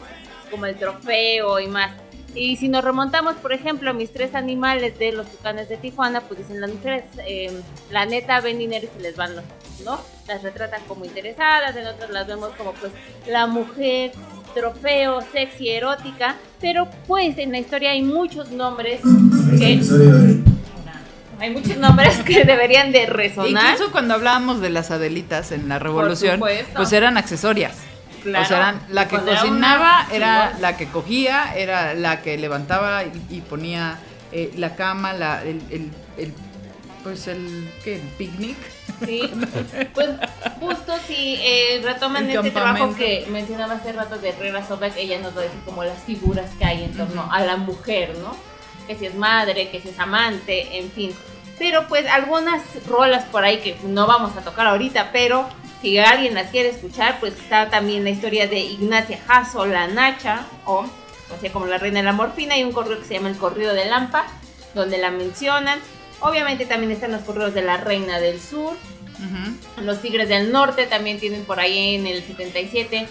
como 0.49 0.65
el 0.65 0.77
trofeo 0.77 1.59
y 1.59 1.67
más. 1.67 1.91
Y 2.35 2.57
si 2.57 2.67
nos 2.67 2.83
remontamos, 2.83 3.35
por 3.35 3.53
ejemplo, 3.53 3.89
a 3.89 3.93
mis 3.93 4.11
tres 4.11 4.35
animales 4.35 4.97
de 4.99 5.11
los 5.11 5.27
tucanes 5.27 5.69
de 5.69 5.77
Tijuana, 5.77 6.21
pues 6.21 6.39
dicen 6.39 6.61
las 6.61 6.71
mujeres, 6.71 7.05
eh, 7.25 7.51
la 7.91 8.05
neta 8.05 8.39
ven 8.41 8.59
dinero 8.59 8.87
y 8.91 8.97
se 8.97 9.01
les 9.01 9.15
van 9.15 9.35
los 9.35 9.43
¿no? 9.83 9.99
Las 10.27 10.43
retratan 10.43 10.81
como 10.87 11.05
interesadas, 11.05 11.75
en 11.75 11.87
otras 11.87 12.09
las 12.09 12.27
vemos 12.27 12.51
como 12.57 12.73
pues 12.73 12.91
la 13.27 13.47
mujer 13.47 14.11
trofeo, 14.53 15.21
sexy, 15.31 15.69
erótica, 15.69 16.35
pero 16.59 16.87
pues 17.07 17.37
en 17.37 17.51
la 17.51 17.59
historia 17.59 17.91
hay 17.91 18.01
muchos 18.01 18.51
nombres 18.51 19.01
que... 19.57 19.81
Hay 21.41 21.51
muchos 21.51 21.77
nombres 21.77 22.17
que 22.25 22.43
deberían 22.43 22.91
de 22.91 23.05
resonar. 23.05 23.73
Incluso 23.73 23.93
cuando 23.93 24.13
hablábamos 24.13 24.59
de 24.59 24.69
las 24.69 24.91
Adelitas 24.91 25.53
en 25.53 25.69
la 25.69 25.79
revolución, 25.79 26.41
pues 26.75 26.91
eran 26.91 27.17
accesorias. 27.17 27.77
Claro. 28.23 28.45
O 28.45 28.47
sea, 28.47 28.57
eran 28.57 28.81
la 28.89 29.03
que 29.05 29.09
Cuando 29.15 29.31
era 29.31 29.39
cocinaba, 29.41 30.05
una- 30.07 30.15
era 30.15 30.57
la 30.59 30.77
que 30.77 30.87
cogía, 30.87 31.53
era 31.55 31.93
la 31.93 32.21
que 32.21 32.37
levantaba 32.37 33.03
y, 33.03 33.11
y 33.29 33.41
ponía 33.41 33.97
eh, 34.31 34.51
la 34.57 34.75
cama, 34.75 35.13
la, 35.13 35.41
el, 35.43 35.61
el- 35.69 35.91
el- 36.17 36.33
pues 37.03 37.27
el, 37.27 37.71
¿qué? 37.83 37.95
El 37.95 38.01
picnic. 38.17 38.57
Sí, 39.05 39.21
pues 39.93 40.09
justo 40.59 40.93
si 41.07 41.35
eh, 41.41 41.81
retoman 41.83 42.29
El 42.29 42.35
este 42.35 42.51
trabajo 42.51 42.93
que 42.95 43.25
mencionaba 43.31 43.75
hace 43.75 43.93
rato 43.93 44.17
de 44.17 44.29
Herrera 44.29 44.67
Sobek, 44.67 44.97
ella 44.97 45.19
nos 45.19 45.33
va 45.35 45.39
a 45.41 45.43
decir 45.43 45.59
como 45.65 45.83
las 45.85 45.97
figuras 46.03 46.49
que 46.59 46.65
hay 46.65 46.83
en 46.83 46.91
torno 46.97 47.29
a 47.31 47.39
la 47.41 47.55
mujer, 47.55 48.17
¿no? 48.21 48.35
Que 48.87 48.95
si 48.97 49.05
es 49.05 49.15
madre, 49.15 49.69
que 49.69 49.79
si 49.79 49.89
es 49.89 49.99
amante, 49.99 50.77
en 50.79 50.91
fin. 50.91 51.13
Pero 51.57 51.87
pues 51.87 52.05
algunas 52.07 52.61
rolas 52.87 53.23
por 53.25 53.43
ahí 53.45 53.59
que 53.59 53.77
no 53.83 54.05
vamos 54.07 54.35
a 54.35 54.41
tocar 54.41 54.67
ahorita, 54.67 55.11
pero 55.13 55.47
si 55.81 55.97
alguien 55.97 56.33
las 56.33 56.49
quiere 56.49 56.69
escuchar, 56.69 57.19
pues 57.19 57.33
está 57.33 57.69
también 57.69 58.03
la 58.03 58.09
historia 58.09 58.47
de 58.47 58.59
Ignacia 58.59 59.19
Jasso, 59.27 59.65
la 59.65 59.87
Nacha, 59.87 60.45
o 60.65 60.85
conocida 61.27 61.51
como 61.51 61.67
la 61.67 61.77
reina 61.77 61.99
de 61.99 62.05
la 62.05 62.13
morfina, 62.13 62.57
y 62.57 62.63
un 62.63 62.71
correo 62.71 62.99
que 62.99 63.05
se 63.05 63.13
llama 63.15 63.29
El 63.29 63.37
Corrido 63.37 63.73
de 63.73 63.85
Lampa, 63.85 64.25
donde 64.73 64.97
la 64.97 65.11
mencionan. 65.11 65.79
Obviamente 66.21 66.65
también 66.65 66.91
están 66.91 67.11
los 67.11 67.21
correos 67.21 67.53
de 67.53 67.61
la 67.61 67.77
Reina 67.77 68.19
del 68.19 68.41
Sur, 68.41 68.75
los 69.81 70.01
Tigres 70.01 70.29
del 70.29 70.51
Norte 70.51 70.85
también 70.85 71.19
tienen 71.19 71.43
por 71.43 71.59
ahí 71.59 71.95
en 71.95 72.07
el 72.07 72.23
77. 72.23 73.07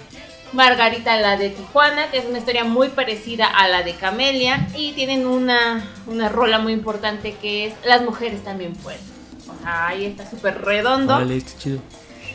Margarita 0.52 1.20
la 1.20 1.36
de 1.36 1.50
Tijuana, 1.50 2.10
que 2.10 2.18
es 2.18 2.24
una 2.24 2.38
historia 2.38 2.64
muy 2.64 2.88
parecida 2.88 3.46
a 3.46 3.68
la 3.68 3.82
de 3.82 3.92
Camelia. 3.94 4.66
Y 4.74 4.92
tienen 4.92 5.26
una, 5.26 5.86
una 6.06 6.28
rola 6.28 6.58
muy 6.58 6.72
importante 6.72 7.34
que 7.34 7.66
es 7.66 7.74
Las 7.84 8.02
mujeres 8.02 8.42
también 8.42 8.72
pueden. 8.74 9.00
O 9.48 9.62
sea, 9.62 9.88
ahí 9.88 10.06
está 10.06 10.28
súper 10.28 10.62
redondo. 10.62 11.14
Vale, 11.14 11.36
está 11.36 11.58
chido. 11.58 11.80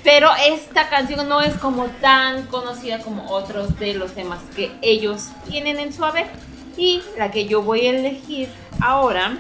Pero 0.03 0.29
esta 0.47 0.89
canción 0.89 1.29
no 1.29 1.41
es 1.41 1.55
como 1.55 1.85
tan 2.01 2.47
conocida 2.47 2.99
como 2.99 3.31
otros 3.31 3.79
de 3.79 3.93
los 3.93 4.13
temas 4.13 4.41
que 4.55 4.71
ellos 4.81 5.29
tienen 5.49 5.79
en 5.79 5.93
su 5.93 6.03
haber. 6.03 6.27
Y 6.75 7.01
la 7.17 7.31
que 7.31 7.45
yo 7.45 7.61
voy 7.61 7.87
a 7.87 7.91
elegir 7.91 8.49
ahora 8.81 9.37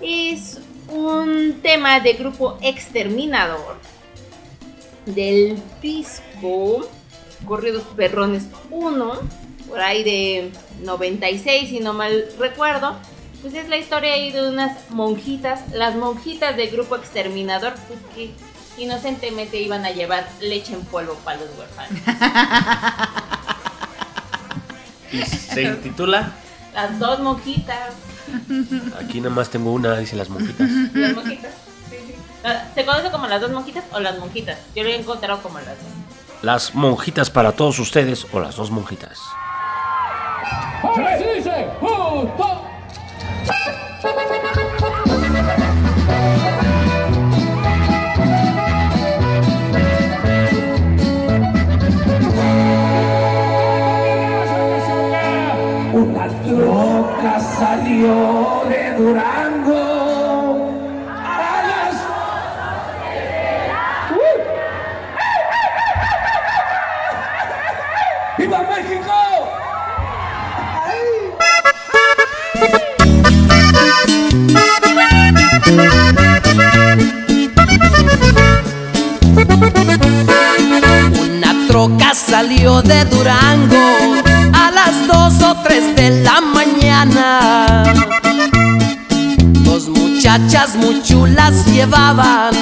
es 0.00 0.60
un 0.88 1.60
tema 1.62 2.00
de 2.00 2.12
grupo 2.12 2.58
Exterminador 2.60 3.78
del 5.06 5.60
disco 5.80 6.88
Corridos 7.46 7.82
Perrones 7.96 8.44
1, 8.70 9.12
por 9.68 9.80
ahí 9.80 10.04
de 10.04 10.52
96, 10.82 11.68
si 11.68 11.80
no 11.80 11.92
mal 11.92 12.26
recuerdo. 12.38 12.96
Pues 13.40 13.54
es 13.54 13.68
la 13.68 13.76
historia 13.76 14.12
ahí 14.12 14.30
de 14.30 14.48
unas 14.48 14.88
monjitas, 14.90 15.72
las 15.72 15.96
monjitas 15.96 16.56
del 16.56 16.70
grupo 16.70 16.94
Exterminador, 16.94 17.74
pues 17.88 17.98
que 18.14 18.30
inocentemente 18.82 19.60
iban 19.60 19.84
a 19.84 19.90
llevar 19.90 20.28
leche 20.40 20.74
en 20.74 20.84
polvo 20.84 21.14
para 21.24 21.40
los 21.40 21.48
huérfanos. 21.56 21.92
Y 25.12 25.22
se 25.22 25.62
intitula 25.62 26.32
Las 26.74 26.98
dos 26.98 27.20
monjitas. 27.20 27.90
Aquí 28.98 29.20
nada 29.20 29.34
más 29.34 29.50
tengo 29.50 29.72
una, 29.72 29.96
dice 29.98 30.16
las 30.16 30.28
monjitas. 30.30 30.68
Las 30.94 31.14
monjitas. 31.14 31.52
sí, 31.90 31.96
sí. 32.06 32.14
Ah, 32.44 32.64
¿Se 32.74 32.84
conoce 32.84 33.10
como 33.10 33.26
las 33.26 33.40
dos 33.40 33.50
monjitas 33.52 33.84
o 33.92 34.00
las 34.00 34.18
monjitas? 34.18 34.58
Yo 34.74 34.82
lo 34.82 34.88
he 34.88 34.96
encontrado 34.96 35.42
como 35.42 35.58
las 35.58 35.68
dos. 35.68 35.92
Las 36.42 36.74
monjitas 36.74 37.30
para 37.30 37.52
todos 37.52 37.78
ustedes 37.78 38.26
o 38.32 38.40
las 38.40 38.56
dos 38.56 38.70
monjitas. 38.70 39.18
¡Se 41.18 41.34
dice! 41.34 41.68
¡Justo! 41.80 42.62
Una 81.20 81.66
troca 81.66 82.14
salió 82.14 82.80
de 82.82 83.04
Durango 83.06 84.14
a 84.52 84.70
las 84.70 85.06
dos 85.08 85.42
o 85.42 85.56
tres 85.62 85.96
de 85.96 86.22
la 86.22 86.40
mañana. 86.40 87.82
Dos 89.64 89.88
muchachas 89.88 90.76
muy 90.76 91.02
chulas 91.02 91.66
llevaban 91.66 92.54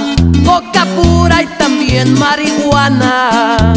coca 0.44 0.86
pura 0.96 1.42
y 1.42 1.46
también 1.58 2.18
marihuana. 2.18 3.74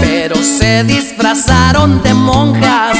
Pero 0.00 0.36
se 0.36 0.84
disfrazaron 0.84 2.02
de 2.02 2.14
monjas 2.14 2.96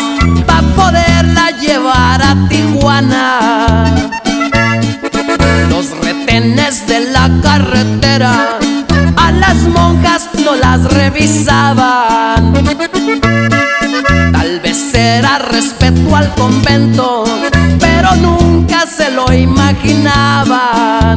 para 0.46 0.62
poderla 0.74 1.50
llevar 1.60 2.22
a 2.22 2.48
Tijuana. 2.48 3.84
Los 6.37 6.45
retenes 6.45 6.87
de 6.87 7.01
la 7.12 7.30
carretera 7.43 8.59
a 9.16 9.32
las 9.32 9.57
monjas 9.57 10.28
no 10.45 10.55
las 10.55 10.84
revisaban. 10.93 12.53
Tal 14.32 14.61
vez 14.61 14.93
era 14.93 15.39
respeto 15.39 16.14
al 16.14 16.34
convento, 16.34 17.24
pero 17.80 18.14
nunca 18.16 18.84
se 18.87 19.11
lo 19.12 19.32
imaginaban. 19.32 21.16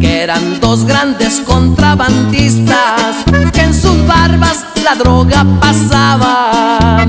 Que 0.00 0.22
eran 0.22 0.58
dos 0.58 0.84
grandes 0.84 1.38
contrabandistas 1.38 3.18
que 3.52 3.60
en 3.60 3.72
sus 3.72 4.04
barbas 4.04 4.64
la 4.82 4.96
droga 4.96 5.46
pasaban. 5.60 7.08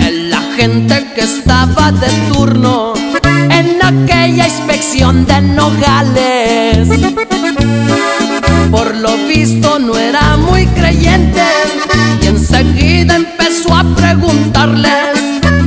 El 0.00 0.32
agente 0.32 1.12
que 1.14 1.20
estaba 1.24 1.92
de 1.92 2.08
turno 2.32 3.05
en 3.58 3.82
aquella 3.82 4.46
inspección 4.46 5.24
de 5.24 5.40
Nogales. 5.40 6.88
Por 8.70 8.94
lo 8.96 9.16
visto 9.26 9.78
no 9.78 9.96
era 9.96 10.36
muy 10.36 10.66
creyente 10.66 11.42
y 12.20 12.26
enseguida 12.26 13.16
empezó 13.16 13.74
a 13.74 13.84
preguntarles 13.94 15.18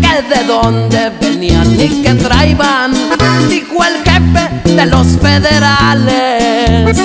que 0.02 0.36
de 0.36 0.44
dónde 0.46 1.12
venían 1.20 1.80
y 1.80 2.04
qué 2.04 2.14
traían, 2.14 2.92
dijo 3.50 3.84
el 3.84 3.96
jefe 4.04 4.72
de 4.76 4.86
los 4.86 5.08
federales. 5.20 6.98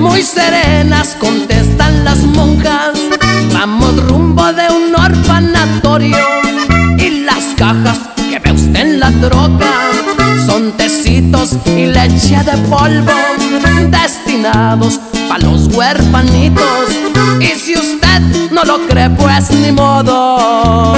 Muy 0.00 0.22
serenas 0.22 1.16
contestan 1.18 2.04
las 2.04 2.18
monjas, 2.18 2.98
vamos 3.52 3.96
rumbo 4.08 4.52
de 4.52 4.68
un 4.68 4.94
orfanatorio 4.94 6.18
y 6.98 7.22
las 7.22 7.44
cajas 7.56 8.13
en 8.74 9.00
la 9.00 9.10
troca 9.20 9.72
son 10.46 10.72
tecitos 10.72 11.56
y 11.66 11.86
leche 11.86 12.36
de 12.44 12.56
polvo 12.68 13.12
destinados 13.90 15.00
para 15.28 15.44
los 15.44 15.66
huerfanitos. 15.74 16.88
Y 17.40 17.58
si 17.58 17.74
usted 17.76 18.50
no 18.50 18.64
lo 18.64 18.86
cree, 18.86 19.10
pues 19.10 19.50
ni 19.50 19.72
modo. 19.72 20.94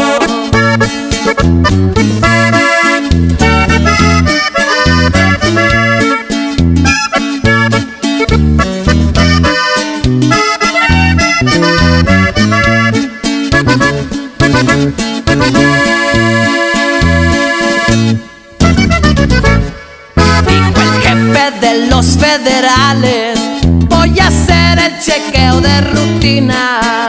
Voy 23.88 24.20
a 24.20 24.28
hacer 24.28 24.78
el 24.78 25.00
chequeo 25.00 25.60
de 25.60 25.80
rutina. 25.80 27.08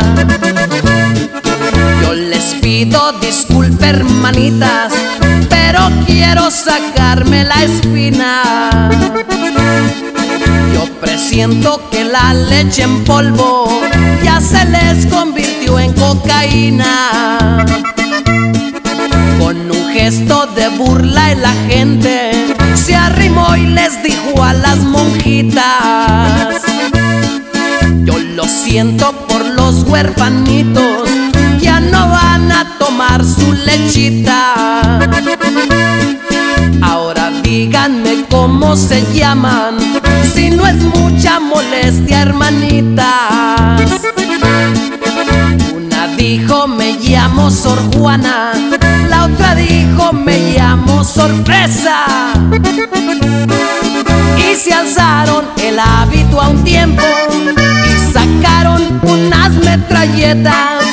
Yo 2.01 2.13
les 2.13 2.55
pido 2.61 3.11
disculpas, 3.21 3.89
hermanitas, 3.89 4.93
pero 5.49 5.91
quiero 6.07 6.49
sacarme 6.49 7.43
la 7.43 7.63
espina. 7.63 8.89
Yo 10.73 10.85
presiento 10.99 11.87
que 11.91 12.05
la 12.05 12.33
leche 12.33 12.81
en 12.81 13.03
polvo 13.03 13.81
ya 14.23 14.41
se 14.41 14.65
les 14.65 15.05
convirtió 15.05 15.79
en 15.79 15.93
cocaína. 15.93 17.65
Con 19.39 19.69
un 19.71 19.89
gesto 19.93 20.47
de 20.55 20.69
burla 20.69 21.31
el 21.33 21.45
agente 21.45 22.26
se 22.88 22.95
arrimó 22.95 23.53
y 23.57 23.65
les 23.65 24.01
dijo 24.01 24.41
a 24.41 24.53
las 24.53 24.77
monjitas 24.77 25.65
Yo 28.05 28.18
lo 28.18 28.45
siento 28.45 29.11
por 29.27 29.45
los 29.45 29.84
huerfanitos, 29.84 31.09
ya 31.59 31.81
no 31.81 32.07
van 32.07 32.49
a 32.49 32.77
tomar 32.80 33.26
su 33.26 33.51
lechita. 33.51 34.99
Ahora 36.81 37.30
díganme 37.43 38.23
cómo 38.30 38.77
se 38.77 39.03
llaman, 39.14 39.76
si 40.34 40.49
no 40.51 40.65
es 40.65 40.77
mucha 40.77 41.41
molestia, 41.41 42.22
hermanitas. 42.22 43.91
Dijo 46.18 46.68
me 46.68 46.94
llamo 46.94 47.52
Sor 47.52 47.80
Juana, 47.95 48.52
la 49.07 49.26
otra 49.26 49.53
dijo 49.53 50.11
me 50.14 50.52
llamo 50.52 51.03
Sorpresa. 51.03 52.34
Y 54.35 54.56
se 54.56 54.73
alzaron 54.73 55.45
el 55.57 55.77
hábito 55.77 56.41
a 56.41 56.49
un 56.49 56.64
tiempo 56.64 57.03
y 57.85 58.11
sacaron 58.11 58.99
unas 59.03 59.53
metralletas 59.53 60.84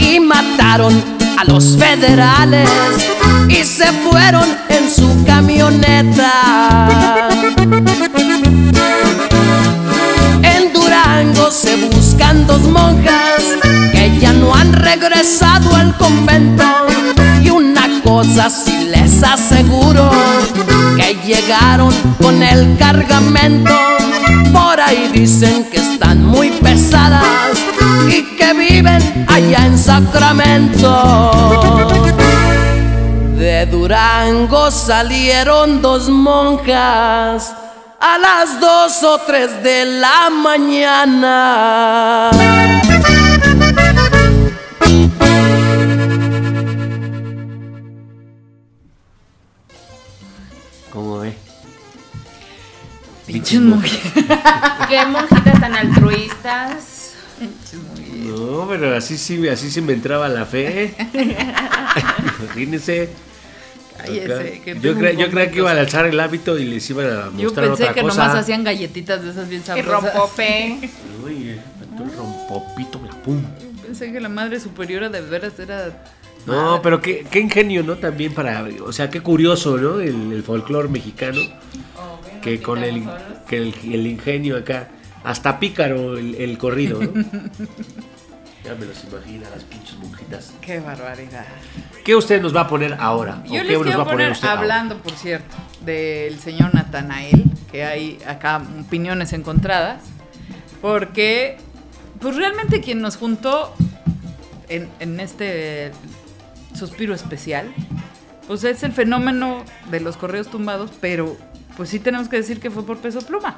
y 0.00 0.18
mataron 0.18 1.00
a 1.38 1.44
los 1.44 1.76
federales 1.76 2.68
y 3.48 3.64
se 3.64 3.92
fueron 3.92 4.48
en 4.68 4.90
su 4.90 5.24
camioneta. 5.24 7.28
En 10.42 10.72
Durango 10.72 11.52
se 11.52 11.76
buscan 11.76 12.44
dos 12.48 12.62
monjas 12.62 13.21
regresado 15.22 15.76
al 15.76 15.96
convento. 15.96 16.64
Y 17.42 17.50
una 17.50 18.02
cosa 18.02 18.50
sí 18.50 18.86
les 18.86 19.22
aseguro, 19.22 20.10
que 20.96 21.14
llegaron 21.24 21.94
con 22.20 22.42
el 22.42 22.76
cargamento. 22.76 23.72
Por 24.52 24.80
ahí 24.80 25.08
dicen 25.12 25.70
que 25.70 25.76
están 25.76 26.26
muy 26.26 26.50
pesadas 26.50 27.22
y 28.08 28.24
que 28.36 28.52
viven 28.52 29.24
allá 29.28 29.66
en 29.66 29.78
Sacramento. 29.78 31.30
De 33.36 33.66
Durango 33.66 34.72
salieron 34.72 35.82
dos 35.82 36.08
monjas 36.08 37.54
a 38.00 38.18
las 38.18 38.58
dos 38.60 39.00
o 39.04 39.18
tres 39.18 39.62
de 39.62 39.84
la 39.84 40.30
mañana. 40.30 42.30
Pinches 53.32 53.60
monjitas. 53.60 54.88
Qué 54.88 55.06
monjitas 55.06 55.60
tan 55.60 55.74
altruistas. 55.74 57.14
No, 58.24 58.66
pero 58.68 58.94
así 58.96 59.16
sí, 59.18 59.48
así 59.48 59.70
sí 59.70 59.80
me 59.80 59.92
entraba 59.94 60.28
la 60.28 60.44
fe. 60.46 60.94
Imagínense. 62.42 63.08
Cállese, 63.98 64.60
que 64.64 64.80
yo 64.80 64.92
un 64.92 64.98
yo 65.16 65.30
creía 65.30 65.50
que 65.50 65.58
iban 65.58 65.76
a 65.76 65.80
alzar 65.80 66.06
el 66.06 66.18
hábito 66.18 66.58
y 66.58 66.64
les 66.64 66.88
iban 66.90 67.06
a 67.06 67.24
Yo 67.36 67.44
mostrar 67.44 67.68
pensé 67.68 67.82
otra 67.84 67.94
que 67.94 68.00
cosa. 68.02 68.22
nomás 68.22 68.36
hacían 68.40 68.64
galletitas 68.64 69.22
de 69.22 69.30
esas 69.30 69.48
bien 69.48 69.62
Y 69.62 69.64
sabrosas. 69.64 70.14
rompope. 70.14 70.90
Uy, 71.24 71.56
faltó 71.78 72.02
el 72.04 72.16
rompopito, 72.16 72.98
mira, 72.98 73.14
pum. 73.22 73.42
Pensé 73.84 74.10
que 74.12 74.20
la 74.20 74.28
madre 74.28 74.58
superiora 74.58 75.08
de 75.08 75.20
veras 75.20 75.58
era. 75.58 76.02
No, 76.46 76.80
pero 76.82 77.00
qué, 77.00 77.24
qué 77.30 77.38
ingenio, 77.38 77.84
¿no? 77.84 77.96
También 77.96 78.34
para, 78.34 78.64
o 78.84 78.92
sea, 78.92 79.08
qué 79.10 79.20
curioso, 79.20 79.76
¿no? 79.78 80.00
El, 80.00 80.32
el 80.32 80.42
folclore 80.42 80.88
mexicano. 80.88 81.38
Que 82.42 82.60
con 82.60 82.82
el, 82.84 83.04
que 83.48 83.56
el, 83.58 83.74
el 83.84 84.06
ingenio 84.06 84.56
acá, 84.58 84.88
hasta 85.24 85.58
pícaro 85.58 86.18
el, 86.18 86.34
el 86.34 86.58
corrido, 86.58 87.00
¿no? 87.02 87.12
ya 88.64 88.74
me 88.74 88.86
los 88.86 89.04
imagino, 89.04 89.44
las 89.54 89.64
pinches 89.64 89.96
monjitas. 89.98 90.52
Qué 90.60 90.80
barbaridad. 90.80 91.46
¿Qué 92.04 92.14
usted 92.14 92.42
nos 92.42 92.54
va 92.54 92.62
a 92.62 92.68
poner 92.68 92.96
ahora? 92.98 93.42
Yo 93.46 93.60
¿O 93.60 93.64
les 93.64 93.78
qué 93.78 93.84
nos 93.84 93.86
va 93.86 94.02
a 94.02 94.04
poner 94.04 94.06
poner, 94.06 94.32
usted 94.32 94.48
ahora? 94.48 94.60
hablando, 94.60 94.98
por 94.98 95.12
cierto, 95.12 95.56
del 95.84 96.38
señor 96.38 96.74
Natanael, 96.74 97.44
que 97.70 97.84
hay 97.84 98.18
acá 98.26 98.60
opiniones 98.80 99.32
encontradas, 99.32 100.02
porque, 100.80 101.56
pues 102.20 102.36
realmente 102.36 102.80
quien 102.80 103.00
nos 103.00 103.16
juntó 103.16 103.74
en, 104.68 104.88
en 105.00 105.20
este 105.20 105.92
suspiro 106.74 107.14
especial, 107.14 107.72
pues 108.48 108.64
es 108.64 108.82
el 108.82 108.92
fenómeno 108.92 109.64
de 109.90 110.00
los 110.00 110.16
correos 110.16 110.48
tumbados, 110.48 110.90
pero 111.00 111.36
pues 111.76 111.88
sí 111.90 111.98
tenemos 111.98 112.28
que 112.28 112.36
decir 112.36 112.60
que 112.60 112.70
fue 112.70 112.84
por 112.84 112.98
peso 112.98 113.20
pluma, 113.22 113.56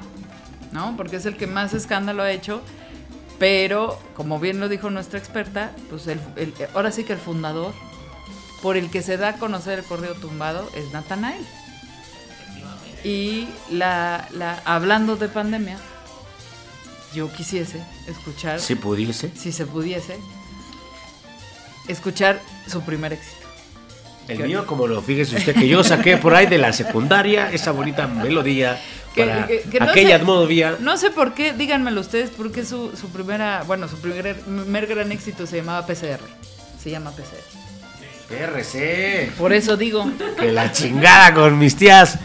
¿no? 0.71 0.95
Porque 0.97 1.17
es 1.17 1.25
el 1.25 1.35
que 1.37 1.47
más 1.47 1.73
escándalo 1.73 2.23
ha 2.23 2.31
hecho, 2.31 2.61
pero 3.39 3.99
como 4.15 4.39
bien 4.39 4.59
lo 4.59 4.69
dijo 4.69 4.89
nuestra 4.89 5.19
experta, 5.19 5.71
pues 5.89 6.07
el- 6.07 6.19
el- 6.37 6.53
ahora 6.73 6.91
sí 6.91 7.03
que 7.03 7.13
el 7.13 7.19
fundador 7.19 7.73
por 8.61 8.77
el 8.77 8.89
que 8.89 9.01
se 9.01 9.17
da 9.17 9.29
a 9.29 9.33
conocer 9.37 9.79
el 9.79 9.85
correo 9.85 10.13
tumbado 10.15 10.69
es 10.75 10.91
Natanael. 10.93 11.45
Y 13.03 13.47
la, 13.69 14.27
la, 14.33 14.59
hablando 14.65 15.15
de 15.15 15.27
pandemia, 15.27 15.77
yo 17.13 17.31
quisiese 17.31 17.83
escuchar, 18.07 18.59
Si 18.59 18.73
pudiese. 18.75 19.31
si 19.35 19.51
se 19.51 19.65
pudiese, 19.67 20.17
escuchar 21.87 22.41
su 22.67 22.81
primer 22.81 23.13
éxito. 23.13 23.44
El 24.27 24.37
¿Qué 24.37 24.43
mío, 24.45 24.65
como 24.65 24.87
lo 24.87 25.01
fíjese 25.01 25.35
usted, 25.37 25.53
que 25.55 25.67
yo 25.67 25.83
saqué 25.83 26.17
por 26.17 26.33
ahí 26.33 26.47
de 26.47 26.57
la 26.57 26.73
secundaria, 26.73 27.51
esa 27.51 27.71
bonita 27.71 28.07
melodía 28.07 28.81
para 29.15 29.45
que- 29.47 29.61
que 29.61 29.79
no 29.79 29.85
aquella 29.91 30.09
sé- 30.09 30.13
atmósfera. 30.15 30.77
No 30.79 30.97
sé 30.97 31.11
por 31.11 31.33
qué, 31.35 31.53
díganmelo 31.53 32.01
ustedes, 32.01 32.31
por 32.31 32.51
qué 32.51 32.65
su, 32.65 32.91
su 32.99 33.09
primera, 33.09 33.63
bueno, 33.67 33.87
su 33.87 33.97
primer, 34.01 34.35
primer 34.39 34.87
gran 34.87 35.11
éxito 35.11 35.45
se 35.45 35.57
llamaba 35.57 35.85
PCR. 35.85 36.19
Se 36.83 36.89
llama 36.89 37.11
PCR. 37.11 37.43
PRC. 38.27 39.31
Por 39.37 39.53
eso 39.53 39.77
digo. 39.77 40.09
Que 40.39 40.51
la 40.51 40.71
chingada 40.71 41.33
con 41.33 41.59
mis 41.59 41.75
tías. 41.75 42.17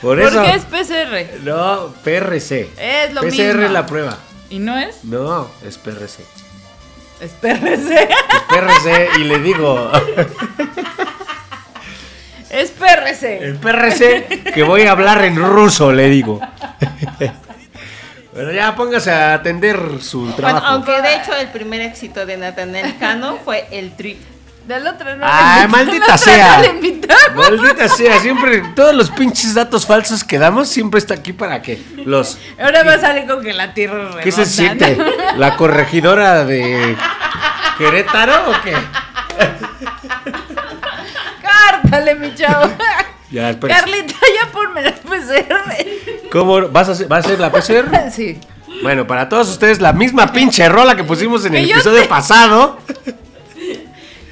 por 0.00 0.18
¿Por 0.20 0.20
eso. 0.20 0.42
qué 0.42 0.50
es 0.54 0.64
PCR? 0.64 1.40
No, 1.42 1.92
PRC. 2.04 2.70
Es 2.78 3.12
lo 3.12 3.22
PCR 3.22 3.30
mismo. 3.30 3.62
es 3.62 3.70
la 3.72 3.86
prueba. 3.86 4.18
¿Y 4.50 4.58
no 4.60 4.78
es? 4.78 5.02
No, 5.04 5.50
es 5.66 5.78
PRC. 5.78 6.22
Es 7.20 7.30
PRC. 7.32 7.94
Es 8.02 8.42
PRC 8.48 9.08
y 9.18 9.24
le 9.24 9.38
digo, 9.38 9.90
Es 12.50 12.70
PRC. 12.70 13.38
el 13.44 13.56
PRC 13.56 14.42
que 14.54 14.62
voy 14.62 14.82
a 14.82 14.92
hablar 14.92 15.24
en 15.24 15.36
ruso, 15.36 15.92
le 15.92 16.08
digo. 16.08 16.40
Bueno, 18.32 18.50
ya 18.52 18.74
póngase 18.74 19.12
a 19.12 19.34
atender 19.34 19.78
su 20.00 20.20
Bueno, 20.22 20.36
trabajo. 20.36 20.66
aunque 20.66 21.00
de 21.02 21.14
hecho 21.16 21.34
el 21.36 21.48
primer 21.48 21.80
éxito 21.82 22.26
de 22.26 22.36
Nathaniel 22.36 22.96
Cano 22.98 23.38
fue 23.44 23.66
el 23.70 23.94
trip. 23.96 24.20
Del 24.66 24.86
otro 24.86 25.04
no 25.16 25.26
invitamos, 25.26 25.68
maldita 25.70 26.16
sea. 26.18 26.62
no. 26.62 27.42
Maldita 27.42 27.88
sea, 27.88 28.18
siempre, 28.20 28.62
todos 28.74 28.94
los 28.94 29.10
pinches 29.10 29.52
datos 29.54 29.84
falsos 29.86 30.24
que 30.24 30.38
damos 30.38 30.68
siempre 30.68 30.98
está 30.98 31.14
aquí 31.14 31.32
para 31.34 31.60
que 31.60 31.82
los... 32.06 32.38
Ahora 32.58 32.82
va 32.82 32.94
a 32.94 32.98
salir 32.98 33.26
con 33.26 33.42
que 33.42 33.52
la 33.52 33.74
tierra 33.74 34.08
es 34.10 34.16
¿Qué 34.24 34.32
se 34.32 34.46
siente? 34.46 34.96
¿La 35.36 35.56
corregidora 35.56 36.44
de 36.46 36.96
Querétaro 37.76 38.50
o 38.50 38.54
qué? 38.62 38.74
Cártale, 41.42 42.14
mi 42.14 42.34
chavo. 42.34 42.70
Ya, 43.30 43.50
espérese. 43.50 43.80
Carlita, 43.80 44.14
ya 44.42 44.50
ponme 44.52 44.82
la 44.82 44.92
PCR. 44.92 46.30
¿Cómo? 46.30 46.68
¿Vas 46.68 46.88
a 46.88 46.92
hacer, 46.92 47.10
¿Va 47.10 47.16
a 47.16 47.18
hacer 47.20 47.38
la 47.40 47.50
PCR? 47.50 48.10
Sí. 48.10 48.38
Bueno, 48.82 49.06
para 49.06 49.28
todos 49.28 49.48
ustedes, 49.50 49.80
la 49.80 49.92
misma 49.92 50.32
pinche 50.32 50.68
rola 50.68 50.96
que 50.96 51.04
pusimos 51.04 51.44
en 51.44 51.54
el 51.56 51.70
episodio 51.70 52.02
te- 52.02 52.08
pasado. 52.08 52.78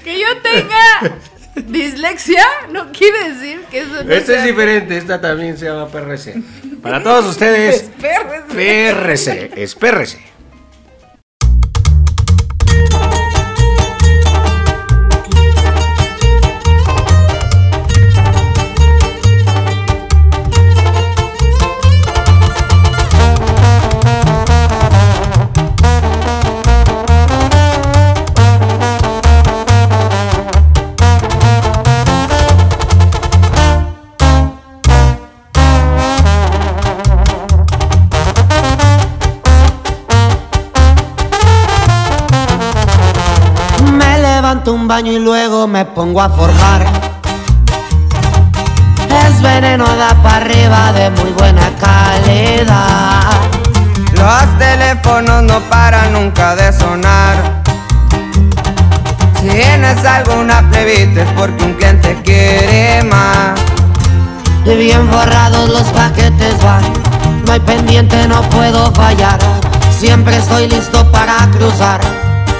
Que 0.03 0.21
yo 0.21 0.27
tenga 0.43 1.19
dislexia 1.55 2.45
no 2.71 2.91
quiere 2.93 3.33
decir 3.33 3.61
que 3.71 3.81
eso 3.81 4.03
no 4.05 4.13
Esta 4.13 4.39
es 4.39 4.45
diferente, 4.45 4.97
esta 4.97 5.21
también 5.21 5.57
se 5.57 5.67
llama 5.67 5.89
PRC. 5.89 6.43
Para 6.83 7.03
todos 7.03 7.27
ustedes. 7.27 7.91
PRC, 8.49 9.53
es 9.55 9.75
PRC. 9.75 10.33
Un 44.71 44.87
baño 44.87 45.13
y 45.13 45.19
luego 45.19 45.67
me 45.67 45.85
pongo 45.85 46.21
a 46.21 46.29
forjar. 46.29 46.87
Es 49.27 49.43
veneno 49.43 49.85
da 49.85 50.15
para 50.23 50.37
arriba 50.37 50.93
de 50.93 51.11
muy 51.11 51.31
buena 51.33 51.71
calidad. 51.81 53.33
Los 54.13 54.59
teléfonos 54.59 55.43
no 55.43 55.59
paran 55.69 56.13
nunca 56.13 56.55
de 56.55 56.73
sonar. 56.73 57.63
Si 59.41 59.49
tienes 59.49 60.05
alguna 60.05 60.69
plebita 60.71 61.23
es 61.23 61.33
porque 61.33 61.65
un 61.65 61.75
cliente 61.75 62.21
quiere 62.23 63.03
más. 63.05 63.61
y 64.65 64.75
bien 64.77 65.09
forrados 65.09 65.69
los 65.71 65.89
paquetes 65.91 66.63
van. 66.63 66.85
No 67.47 67.53
hay 67.53 67.61
pendiente, 67.61 68.29
no 68.29 68.43
puedo 68.43 68.93
fallar. 68.93 69.39
Siempre 69.91 70.37
estoy 70.37 70.69
listo 70.69 71.11
para 71.11 71.51
cruzar. 71.51 72.01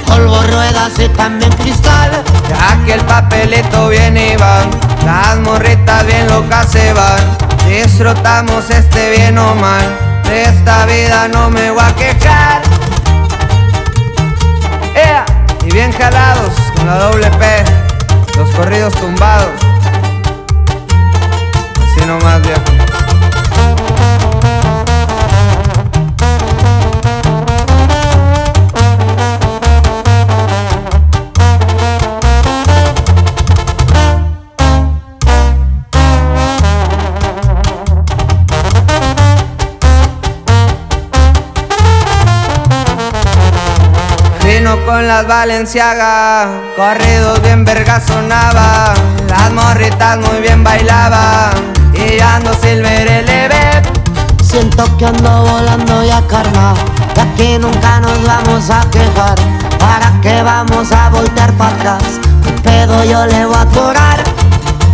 Polvo, 0.07 0.43
ruedas 0.43 0.93
y 0.99 1.09
también 1.09 1.53
cristal. 1.53 2.11
Ya 2.49 2.85
que 2.85 2.95
el 2.95 3.01
papelito 3.03 3.89
viene 3.89 4.35
y 4.35 4.37
va, 4.37 4.63
las 5.05 5.39
morritas 5.41 6.07
bien 6.07 6.27
locas 6.29 6.71
se 6.71 6.93
van. 6.93 7.37
Disfrutamos 7.67 8.69
este 8.71 9.11
bien 9.11 9.39
o 9.39 9.55
mal, 9.55 9.87
de 10.25 10.45
esta 10.45 10.85
vida 10.87 11.29
no 11.29 11.49
me 11.51 11.71
voy 11.71 11.83
a 11.83 11.95
quejar. 11.95 12.63
¡Ea! 14.95 15.25
Y 15.65 15.73
bien 15.73 15.93
jalados 15.93 16.53
con 16.75 16.87
la 16.87 16.99
doble 16.99 17.31
P, 17.31 17.65
los 18.37 18.51
corridos 18.51 18.93
tumbados. 18.95 19.49
Así 21.81 22.07
nomás, 22.07 22.43
viejo. 22.43 22.92
Con 44.93 45.09
las 45.09 45.27
Valenciaga, 45.27 46.51
corridos 46.77 47.41
bien 47.41 47.65
verga 47.65 47.99
sonaba, 47.99 48.93
las 49.27 49.51
morritas 49.53 50.19
muy 50.19 50.43
bien 50.43 50.63
bailaban, 50.63 51.55
y 51.95 52.21
ando 52.21 52.53
silver 52.53 53.11
eleve. 53.11 53.83
Siento 54.43 54.85
que 54.99 55.07
ando 55.07 55.45
volando 55.45 56.05
ya 56.05 56.21
carnal, 56.27 56.75
ya 57.17 57.25
que 57.37 57.59
nunca 57.59 58.01
nos 58.01 58.23
vamos 58.23 58.69
a 58.69 58.83
quejar. 58.91 59.39
¿Para 59.79 60.13
qué 60.21 60.43
vamos 60.43 60.93
a 60.93 61.09
voltear 61.09 61.51
para 61.53 61.75
atrás? 61.75 62.03
¿Qué 62.45 62.53
pedo 62.61 63.03
yo 63.05 63.25
le 63.25 63.47
voy 63.47 63.57
a 63.57 63.63
atorar? 63.63 64.23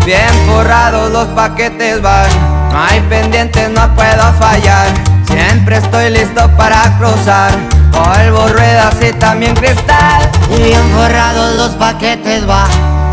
Bien 0.06 0.30
forrados 0.46 1.10
los 1.10 1.26
paquetes 1.28 2.00
van, 2.00 2.30
no 2.70 2.84
hay 2.84 3.00
pendientes, 3.00 3.68
no 3.70 3.92
puedo 3.96 4.32
fallar. 4.34 4.86
Siempre 5.24 5.78
estoy 5.78 6.10
listo 6.10 6.48
para 6.56 6.96
cruzar, 6.98 7.50
polvo, 7.90 8.48
ruedas 8.48 8.96
y 9.00 9.12
también 9.14 9.54
cristal. 9.54 10.30
Y 10.50 10.62
bien 10.62 10.82
forrados 10.94 11.56
los 11.56 11.70
paquetes 11.72 12.48
va, 12.48 12.66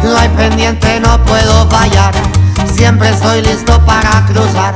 no 0.04 0.18
hay 0.18 0.30
pendiente, 0.30 1.00
no 1.00 1.24
puedo 1.24 1.70
fallar. 1.70 2.14
Siempre 2.74 3.10
estoy 3.10 3.42
listo 3.42 3.80
para 3.86 4.26
cruzar, 4.26 4.76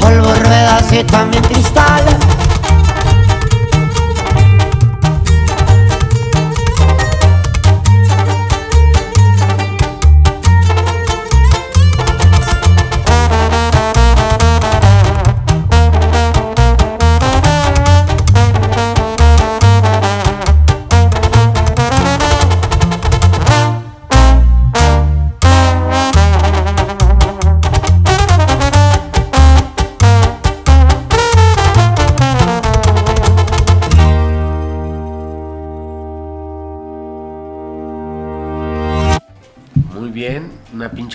polvo, 0.00 0.34
ruedas 0.42 0.92
y 0.92 1.04
también 1.04 1.42
cristal. 1.44 2.04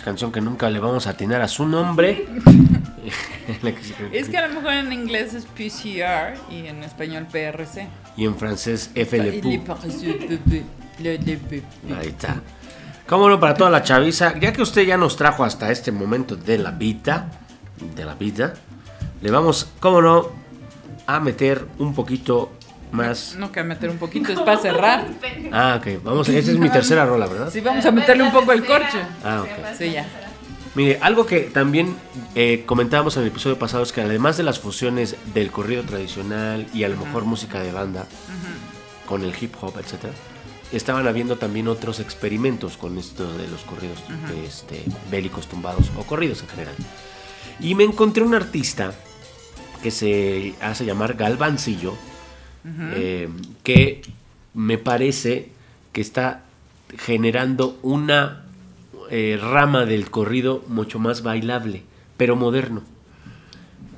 Canción 0.09 0.31
que 0.31 0.41
nunca 0.41 0.71
le 0.71 0.79
vamos 0.79 1.05
a 1.05 1.11
atinar 1.11 1.39
a 1.43 1.47
su 1.47 1.67
nombre. 1.67 2.25
Es 4.11 4.29
que 4.29 4.37
a 4.37 4.47
lo 4.47 4.55
mejor 4.55 4.73
en 4.73 4.93
inglés 4.93 5.33
es 5.33 5.45
PCR 5.45 6.37
y 6.51 6.67
en 6.67 6.83
español 6.83 7.25
PRC. 7.31 7.87
y 8.15 8.25
en 8.25 8.35
francés 8.35 8.91
FLP. 8.93 9.67
Ahí 11.97 12.07
está. 12.07 12.41
Cómo 13.07 13.27
no, 13.27 13.39
para 13.39 13.55
toda 13.55 13.71
la 13.71 13.81
chaviza, 13.81 14.37
ya 14.39 14.53
que 14.53 14.61
usted 14.61 14.83
ya 14.83 14.97
nos 14.97 15.15
trajo 15.15 15.43
hasta 15.43 15.71
este 15.71 15.91
momento 15.91 16.35
de 16.35 16.59
la 16.59 16.71
vida, 16.71 17.31
de 17.95 18.05
la 18.05 18.13
vida, 18.13 18.53
le 19.21 19.31
vamos, 19.31 19.71
cómo 19.79 20.01
no, 20.01 20.27
a 21.07 21.19
meter 21.19 21.65
un 21.79 21.95
poquito 21.95 22.51
más. 22.91 23.35
No, 23.37 23.51
que 23.51 23.63
meter 23.63 23.89
un 23.89 23.97
poquito, 23.97 24.31
es 24.31 24.39
para 24.39 24.57
cerrar. 24.59 25.07
Ah, 25.51 25.79
ok, 25.79 26.03
vamos, 26.03 26.29
esa 26.29 26.51
es 26.51 26.57
mi 26.57 26.69
tercera 26.69 27.05
rola, 27.05 27.27
¿verdad? 27.27 27.51
Sí, 27.51 27.61
vamos 27.61 27.85
a 27.85 27.91
meterle 27.91 28.23
un 28.23 28.31
poco 28.31 28.51
el 28.51 28.65
corcho. 28.65 28.97
Ah, 29.23 29.41
ok. 29.43 29.77
Sí, 29.77 29.91
ya. 29.91 30.07
Mire, 30.75 30.99
algo 31.01 31.25
que 31.25 31.41
también 31.41 31.95
eh, 32.35 32.63
comentábamos 32.65 33.17
en 33.17 33.23
el 33.23 33.29
episodio 33.29 33.57
pasado 33.57 33.83
es 33.83 33.91
que 33.91 34.01
además 34.01 34.37
de 34.37 34.43
las 34.43 34.59
fusiones 34.59 35.15
del 35.33 35.51
corrido 35.51 35.83
tradicional 35.83 36.67
y 36.73 36.83
a 36.83 36.89
lo 36.89 36.97
mejor 36.97 37.25
música 37.25 37.59
de 37.59 37.71
banda 37.71 38.05
con 39.07 39.23
el 39.23 39.33
hip 39.39 39.55
hop, 39.59 39.73
etcétera, 39.79 40.13
estaban 40.71 41.07
habiendo 41.07 41.37
también 41.37 41.67
otros 41.67 41.99
experimentos 41.99 42.77
con 42.77 42.99
esto 42.99 43.35
de 43.37 43.47
los 43.47 43.61
corridos 43.61 43.99
Ujú. 44.01 44.39
este, 44.45 44.83
bélicos 45.09 45.47
tumbados 45.47 45.91
o 45.97 46.03
corridos 46.03 46.41
en 46.43 46.49
general. 46.49 46.75
Y 47.59 47.73
me 47.73 47.83
encontré 47.83 48.23
un 48.23 48.35
artista 48.35 48.93
que 49.81 49.89
se 49.89 50.53
hace 50.61 50.85
llamar 50.85 51.15
Galvancillo, 51.15 51.95
eh, 52.65 53.29
que 53.63 54.01
me 54.53 54.77
parece 54.77 55.49
que 55.93 56.01
está 56.01 56.41
generando 56.97 57.77
una 57.83 58.43
eh, 59.11 59.39
rama 59.41 59.85
del 59.85 60.09
corrido 60.09 60.63
mucho 60.67 60.99
más 60.99 61.23
bailable, 61.23 61.83
pero 62.17 62.35
moderno. 62.35 62.83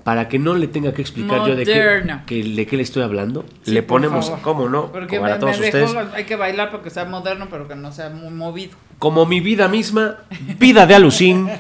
Para 0.04 0.30
que 0.30 0.40
no 0.40 0.56
le 0.56 0.68
tenga 0.68 0.94
que 0.94 1.02
explicar 1.04 1.46
yo 1.46 1.56
de 1.56 1.64
qué, 1.64 2.02
que- 2.26 2.44
de 2.44 2.66
qué 2.66 2.76
le 2.76 2.82
estoy 2.82 3.04
hablando, 3.04 3.46
Sí, 3.64 3.72
le 3.72 3.84
ponemos. 3.84 4.32
¿cómo 4.42 4.68
no? 4.68 4.92
Porque 4.92 5.20
Para 5.20 5.36
me, 5.36 5.40
todos 5.40 5.60
me 5.60 5.72
dejó- 5.72 5.86
ustedes. 5.86 6.14
hay 6.16 6.24
que 6.24 6.36
bailar 6.36 6.72
porque 6.72 6.90
sea 6.90 7.06
moderno, 7.06 7.48
pero 7.52 7.68
que 7.68 7.76
no 7.76 7.92
sea 7.92 8.10
muy 8.10 8.32
movido. 8.34 8.72
Como 8.98 9.26
mi 9.28 9.42
vida 9.42 9.68
misma, 9.68 10.16
vida 10.58 10.88
de 10.88 10.96
alucín. 10.96 11.48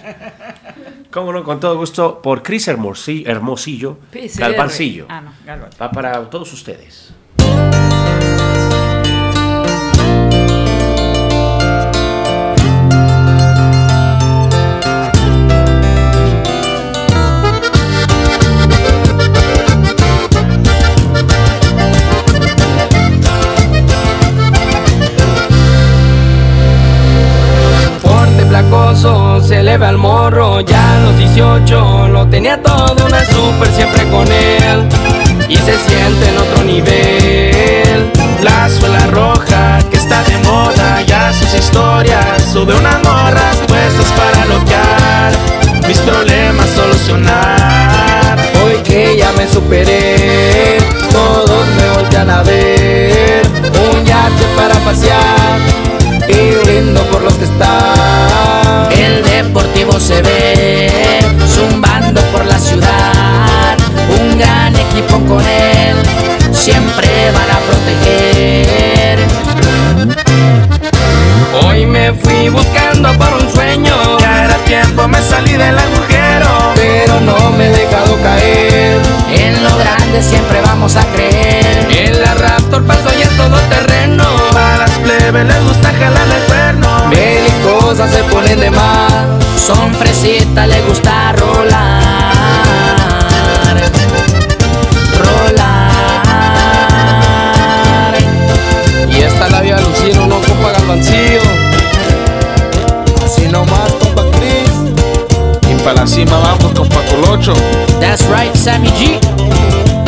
¿Cómo 1.12 1.34
no? 1.34 1.44
Con 1.44 1.60
todo 1.60 1.76
gusto, 1.76 2.22
por 2.22 2.42
Cris 2.42 2.70
Hermosillo, 2.70 3.30
Hermosillo. 3.30 3.98
Galvancillo. 4.38 5.08
Ah, 5.10 5.22
no. 5.22 5.32
Va 5.80 5.92
para 5.92 6.30
todos 6.30 6.54
ustedes. 6.54 7.14
18 31.34 32.10
lo 32.10 32.28
tenía 32.28 32.62
todo 32.62 33.06
una 33.06 33.24
super 33.24 33.72
siempre 33.74 34.06
con 34.10 34.28
él 34.30 34.90
y 35.48 35.56
se 35.56 35.78
siente 35.78 36.28
en 36.28 36.38
otro 36.38 36.64
nivel. 36.66 38.12
La 38.44 38.68
suela 38.68 38.99
roja 39.08 39.80
que 39.90 39.95
está 39.95 40.24
de 40.24 40.38
moda, 40.40 41.02
ya 41.03 41.32
sus 41.32 41.53
historias 41.53 42.44
sube 42.52 42.76
unas 42.76 43.02
morras 43.03 43.56
puestas 43.66 44.12
para 44.12 44.45
bloquear 44.45 45.32
mis 45.88 45.98
problemas 45.99 46.70
solucionar. 46.70 48.38
Hoy 48.66 48.76
que 48.84 49.16
ya 49.16 49.32
me 49.38 49.48
superé, 49.48 50.80
todos 51.14 51.68
me 51.78 51.90
voltean 51.95 52.30
a 52.30 52.44
ver, 52.44 53.48
un 53.72 54.06
yate 54.06 54.44
para 54.58 54.76
pasear 54.80 55.60
y 56.28 56.66
brindo 56.66 57.02
por 57.03 57.22
los 57.22 57.34
que 57.36 57.45
están. 57.45 58.20
Deportivo 59.23 59.99
se 59.99 60.22
ve 60.22 60.89
zumbando 61.48 62.22
por 62.31 62.45
la 62.45 62.57
ciudad. 62.57 63.77
Un 64.10 64.38
gran 64.38 64.76
equipo 64.76 65.19
con 65.26 65.41
él 65.41 65.95
siempre 66.52 67.07
van 67.31 67.52
a 67.52 67.60
proteger. 67.68 69.19
Hoy 71.64 71.85
me 71.85 72.14
fui 72.14 72.49
buscando 72.49 73.14
por 73.14 73.34
un 73.34 73.52
sueño, 73.52 74.19
ya 74.19 74.45
era 74.45 74.56
tiempo, 74.65 75.07
me 75.07 75.22
salí 75.22 75.53
del 75.53 75.77
agujero, 75.77 76.73
pero 76.76 77.19
no 77.22 77.52
me 77.52 77.68
he 77.68 77.72
dejado 77.72 78.15
caer. 78.22 78.99
En 79.34 79.64
lo 79.64 79.77
grande 79.77 80.22
siempre 80.22 80.61
vamos 80.61 80.95
a 80.95 81.03
creer. 81.14 81.88
En 81.91 82.22
la 82.22 82.34
Raptor 82.35 82.85
paso 82.85 83.10
y 83.18 83.22
es 83.22 83.38
todo 83.38 83.57
terreno, 83.69 84.23
a 84.56 84.77
las 84.77 84.91
plebes 84.99 85.45
les 85.45 85.64
gusta 85.64 85.91
jalar 85.99 86.27
el. 86.27 86.51
Belicosas 87.12 88.10
se 88.10 88.24
ponen 88.24 88.60
de 88.60 88.72
más. 88.72 89.12
Son 89.58 89.94
fresitas, 89.94 90.68
le 90.68 90.82
gusta 90.82 91.34
rolar. 91.34 92.02
Rolar. 95.20 95.92
Y 99.10 99.22
esta 99.22 99.50
la 99.50 99.62
vida 99.62 99.80
lucina, 99.80 100.22
un 100.22 100.32
ojo 100.32 100.54
para 100.64 100.78
garbancillo. 100.80 101.42
Así 103.26 103.48
nomás, 103.48 103.92
compa 104.00 104.24
Cris. 104.38 104.72
Y 105.70 105.76
para 105.84 106.02
la 106.02 106.08
cima 106.08 106.40
vamos, 106.40 106.72
compa 106.74 107.02
Colocho. 107.12 107.54
That's 108.00 108.26
right, 108.28 108.56
Sammy 108.56 108.90
G. 108.90 109.20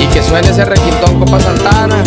Y 0.02 0.06
que 0.08 0.24
suene 0.24 0.50
ese 0.50 0.66
requintón, 0.66 1.20
compa 1.20 1.40
Santana. 1.40 2.04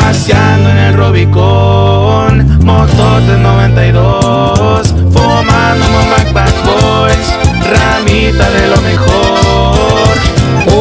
Paseando 0.00 0.70
en 0.70 0.78
el 0.78 0.94
Robicón, 0.94 2.64
motor 2.64 3.20
de 3.22 3.36
92, 3.36 4.94
fumando 5.12 5.86
Mac 6.10 6.32
Bad 6.32 6.54
Boys, 6.64 7.34
ramita 7.68 8.48
de 8.50 8.68
lo 8.68 8.80
mejor. 8.80 10.14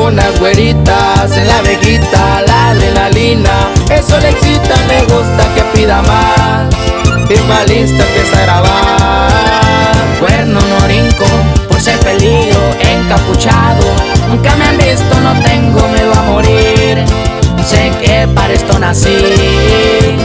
Unas 0.05 0.39
güeritas 0.39 1.35
en 1.35 1.47
la 1.47 1.61
vejita, 1.63 2.43
la 2.45 2.69
adrenalina, 2.69 3.69
eso 3.89 4.19
le 4.19 4.29
excita, 4.29 4.75
me 4.87 5.01
gusta 5.01 5.43
que 5.55 5.63
pida 5.73 6.01
más. 6.03 6.67
Igualista 7.29 8.03
empieza 8.05 8.37
a 8.37 8.41
grabar. 8.43 9.93
Cuerno 10.19 10.59
norinco, 10.79 11.25
por 11.67 11.81
ser 11.81 11.99
peligro, 11.99 12.61
encapuchado. 12.79 13.85
Nunca 14.29 14.55
me 14.55 14.65
han 14.65 14.77
visto, 14.77 15.19
no 15.21 15.33
tengo 15.41 15.87
miedo 15.89 16.13
a 16.13 16.21
morir. 16.31 17.36
Sé 17.67 17.91
que 18.01 18.27
para 18.33 18.53
esto 18.53 18.79
nací. 18.79 19.17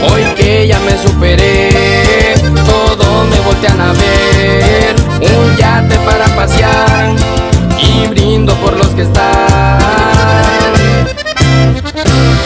Hoy 0.09 0.23
que 0.37 0.65
ya 0.65 0.79
me 0.79 0.97
superé, 0.97 2.35
todos 2.65 3.27
me 3.27 3.39
voltean 3.41 3.81
a 3.81 3.91
ver. 3.91 4.95
Un 5.19 5.57
yate 5.57 5.97
para 6.05 6.25
pasear 6.35 7.13
y 7.77 8.07
brindo 8.07 8.55
por 8.55 8.77
los 8.77 8.87
que 8.89 9.01
están. 9.01 10.73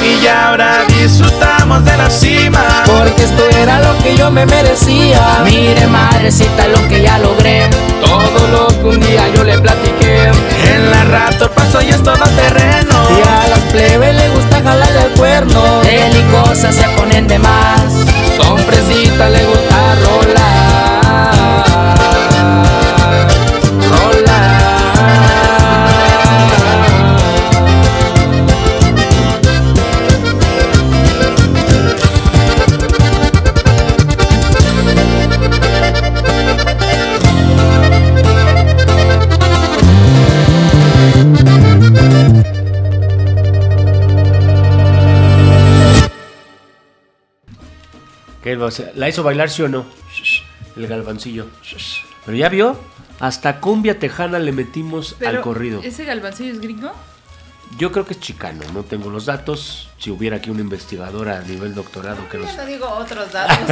Y 0.01 0.19
ya 0.23 0.49
ahora 0.49 0.83
disfrutamos 0.87 1.85
de 1.85 1.95
la 1.95 2.09
cima. 2.09 2.83
Porque 2.85 3.23
esto 3.23 3.43
era 3.61 3.79
lo 3.79 3.95
que 3.99 4.17
yo 4.17 4.31
me 4.31 4.47
merecía. 4.47 5.43
Mire, 5.43 5.85
¿Qué, 48.47 48.55
o 48.55 48.71
sea, 48.71 48.91
¿La 48.95 49.09
hizo 49.09 49.23
bailar 49.23 49.49
sí 49.49 49.61
o 49.63 49.67
no? 49.67 49.85
El 50.77 50.87
galvancillo. 50.87 51.47
Pero 52.25 52.37
ya 52.37 52.47
vio, 52.47 52.79
hasta 53.19 53.59
cumbia 53.59 53.99
tejana 53.99 54.39
le 54.39 54.53
metimos 54.53 55.17
al 55.25 55.41
corrido. 55.41 55.81
¿Ese 55.83 56.05
galvancillo 56.05 56.53
es 56.53 56.61
gringo? 56.61 56.93
Yo 57.77 57.91
creo 57.91 58.05
que 58.05 58.13
es 58.13 58.21
chicano, 58.21 58.61
no 58.73 58.83
tengo 58.83 59.09
los 59.09 59.25
datos. 59.25 59.89
Si 59.97 60.11
hubiera 60.11 60.37
aquí 60.37 60.49
una 60.49 60.61
investigadora 60.61 61.39
a 61.39 61.41
nivel 61.41 61.75
doctorado 61.75 62.29
que 62.29 62.37
nos... 62.37 62.55
Ya 62.55 62.61
no 62.63 62.65
digo 62.69 62.87
otros 62.87 63.29
datos. 63.33 63.67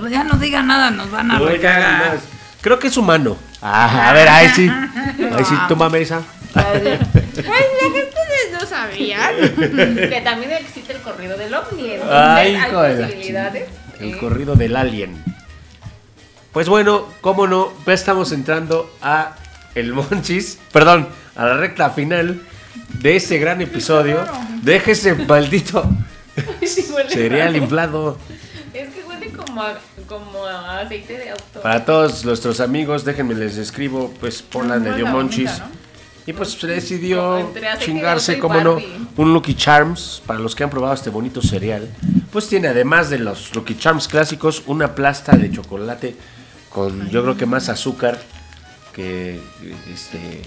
Nos- 0.00 0.10
ya 0.10 0.24
no 0.24 0.38
diga 0.38 0.62
nada, 0.62 0.90
nos 0.90 1.10
van 1.10 1.30
a 1.30 1.38
no, 1.38 1.46
Creo 2.62 2.78
que 2.78 2.86
es 2.86 2.96
humano. 2.96 3.36
Ah, 3.60 4.08
a 4.08 4.12
ver, 4.14 4.30
ahí 4.30 4.48
sí. 4.48 4.66
Ahí 5.36 5.44
sí, 5.44 5.54
toma 5.68 5.90
mesa. 5.90 6.22
Pues 7.36 7.46
la 7.82 7.90
gente 7.90 8.12
no 8.52 8.66
sabía 8.66 9.30
que 10.08 10.20
también 10.22 10.52
existe 10.52 10.92
el 10.94 11.00
corrido 11.00 11.36
del 11.36 11.54
ovni. 11.54 11.90
Entonces 11.90 12.16
Ay, 12.16 12.54
hay 12.56 12.72
posibilidades. 12.72 13.68
El 14.00 14.18
corrido 14.18 14.54
del 14.56 14.76
alien. 14.76 15.22
Pues 16.52 16.68
bueno, 16.68 17.06
cómo 17.20 17.46
no, 17.46 17.72
ya 17.86 17.92
estamos 17.92 18.32
entrando 18.32 18.90
a 19.02 19.36
el 19.74 19.92
Monchis, 19.92 20.58
perdón, 20.72 21.08
a 21.34 21.44
la 21.46 21.56
recta 21.58 21.90
final 21.90 22.40
de 23.00 23.16
este 23.16 23.38
gran 23.38 23.60
episodio. 23.60 24.24
Deje 24.62 24.92
ese 24.92 25.14
maldito 25.14 25.86
Sí, 26.64 26.86
cereal 27.08 27.52
raro. 27.52 27.62
inflado. 27.64 28.18
Es 28.72 28.88
que 28.90 29.02
huele 29.04 29.28
como 29.30 29.62
a, 29.62 29.78
como 30.06 30.44
a 30.46 30.80
aceite 30.80 31.16
de 31.18 31.30
auto. 31.30 31.60
Para 31.62 31.84
todos 31.84 32.24
nuestros 32.24 32.60
amigos, 32.60 33.04
déjenme 33.04 33.34
les 33.34 33.56
escribo, 33.58 34.12
pues 34.20 34.40
Pola 34.42 34.76
le 34.76 34.94
dio 34.94 35.04
la 35.04 35.10
Monchis. 35.12 35.46
bonita, 35.50 35.66
¿no? 35.68 35.85
Y 36.26 36.32
pues 36.32 36.50
se 36.52 36.66
decidió 36.66 37.52
chingarse, 37.78 38.38
como 38.38 38.60
no, 38.60 38.78
un 39.16 39.32
Lucky 39.32 39.54
Charms. 39.54 40.22
Para 40.26 40.40
los 40.40 40.54
que 40.56 40.64
han 40.64 40.70
probado 40.70 40.92
este 40.94 41.08
bonito 41.10 41.40
cereal, 41.40 41.88
pues 42.32 42.48
tiene 42.48 42.66
además 42.68 43.10
de 43.10 43.18
los 43.20 43.54
Lucky 43.54 43.76
Charms 43.76 44.08
clásicos, 44.08 44.62
una 44.66 44.94
plasta 44.94 45.36
de 45.36 45.50
chocolate 45.52 46.16
con 46.70 47.08
yo 47.10 47.22
creo 47.22 47.36
que 47.36 47.46
más 47.46 47.68
azúcar 47.68 48.20
que 48.92 49.40
este 49.92 50.42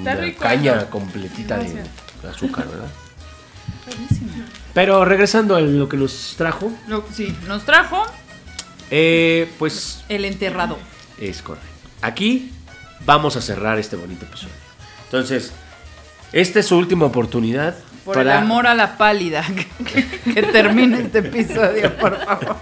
una 0.00 0.14
rico, 0.14 0.40
caña 0.42 0.76
¿no? 0.76 0.90
completita 0.90 1.58
de 1.58 1.82
azúcar, 2.30 2.66
¿verdad? 2.68 2.88
Buenísimo. 3.86 4.30
Pero 4.72 5.04
regresando 5.04 5.56
a 5.56 5.60
lo 5.60 5.88
que 5.88 5.96
nos 5.98 6.34
trajo, 6.38 6.72
Lo- 6.86 7.04
sí, 7.12 7.36
nos 7.46 7.64
trajo 7.64 8.02
eh, 8.90 9.50
pues 9.58 10.04
el 10.08 10.24
enterrado. 10.24 10.78
Es 11.20 11.42
correcto. 11.42 11.68
Aquí 12.00 12.50
vamos 13.04 13.36
a 13.36 13.40
cerrar 13.40 13.78
este 13.78 13.96
bonito 13.96 14.24
episodio. 14.24 14.54
Entonces, 15.04 15.52
esta 16.32 16.60
es 16.60 16.66
su 16.66 16.76
última 16.76 17.06
oportunidad 17.06 17.74
Por 18.04 18.18
el 18.18 18.30
amor 18.30 18.66
a 18.66 18.74
la 18.74 18.96
pálida. 18.98 19.44
Que, 19.84 20.04
que 20.34 20.42
termine 20.42 21.00
este 21.00 21.20
episodio, 21.20 21.96
por 21.96 22.22
favor. 22.24 22.56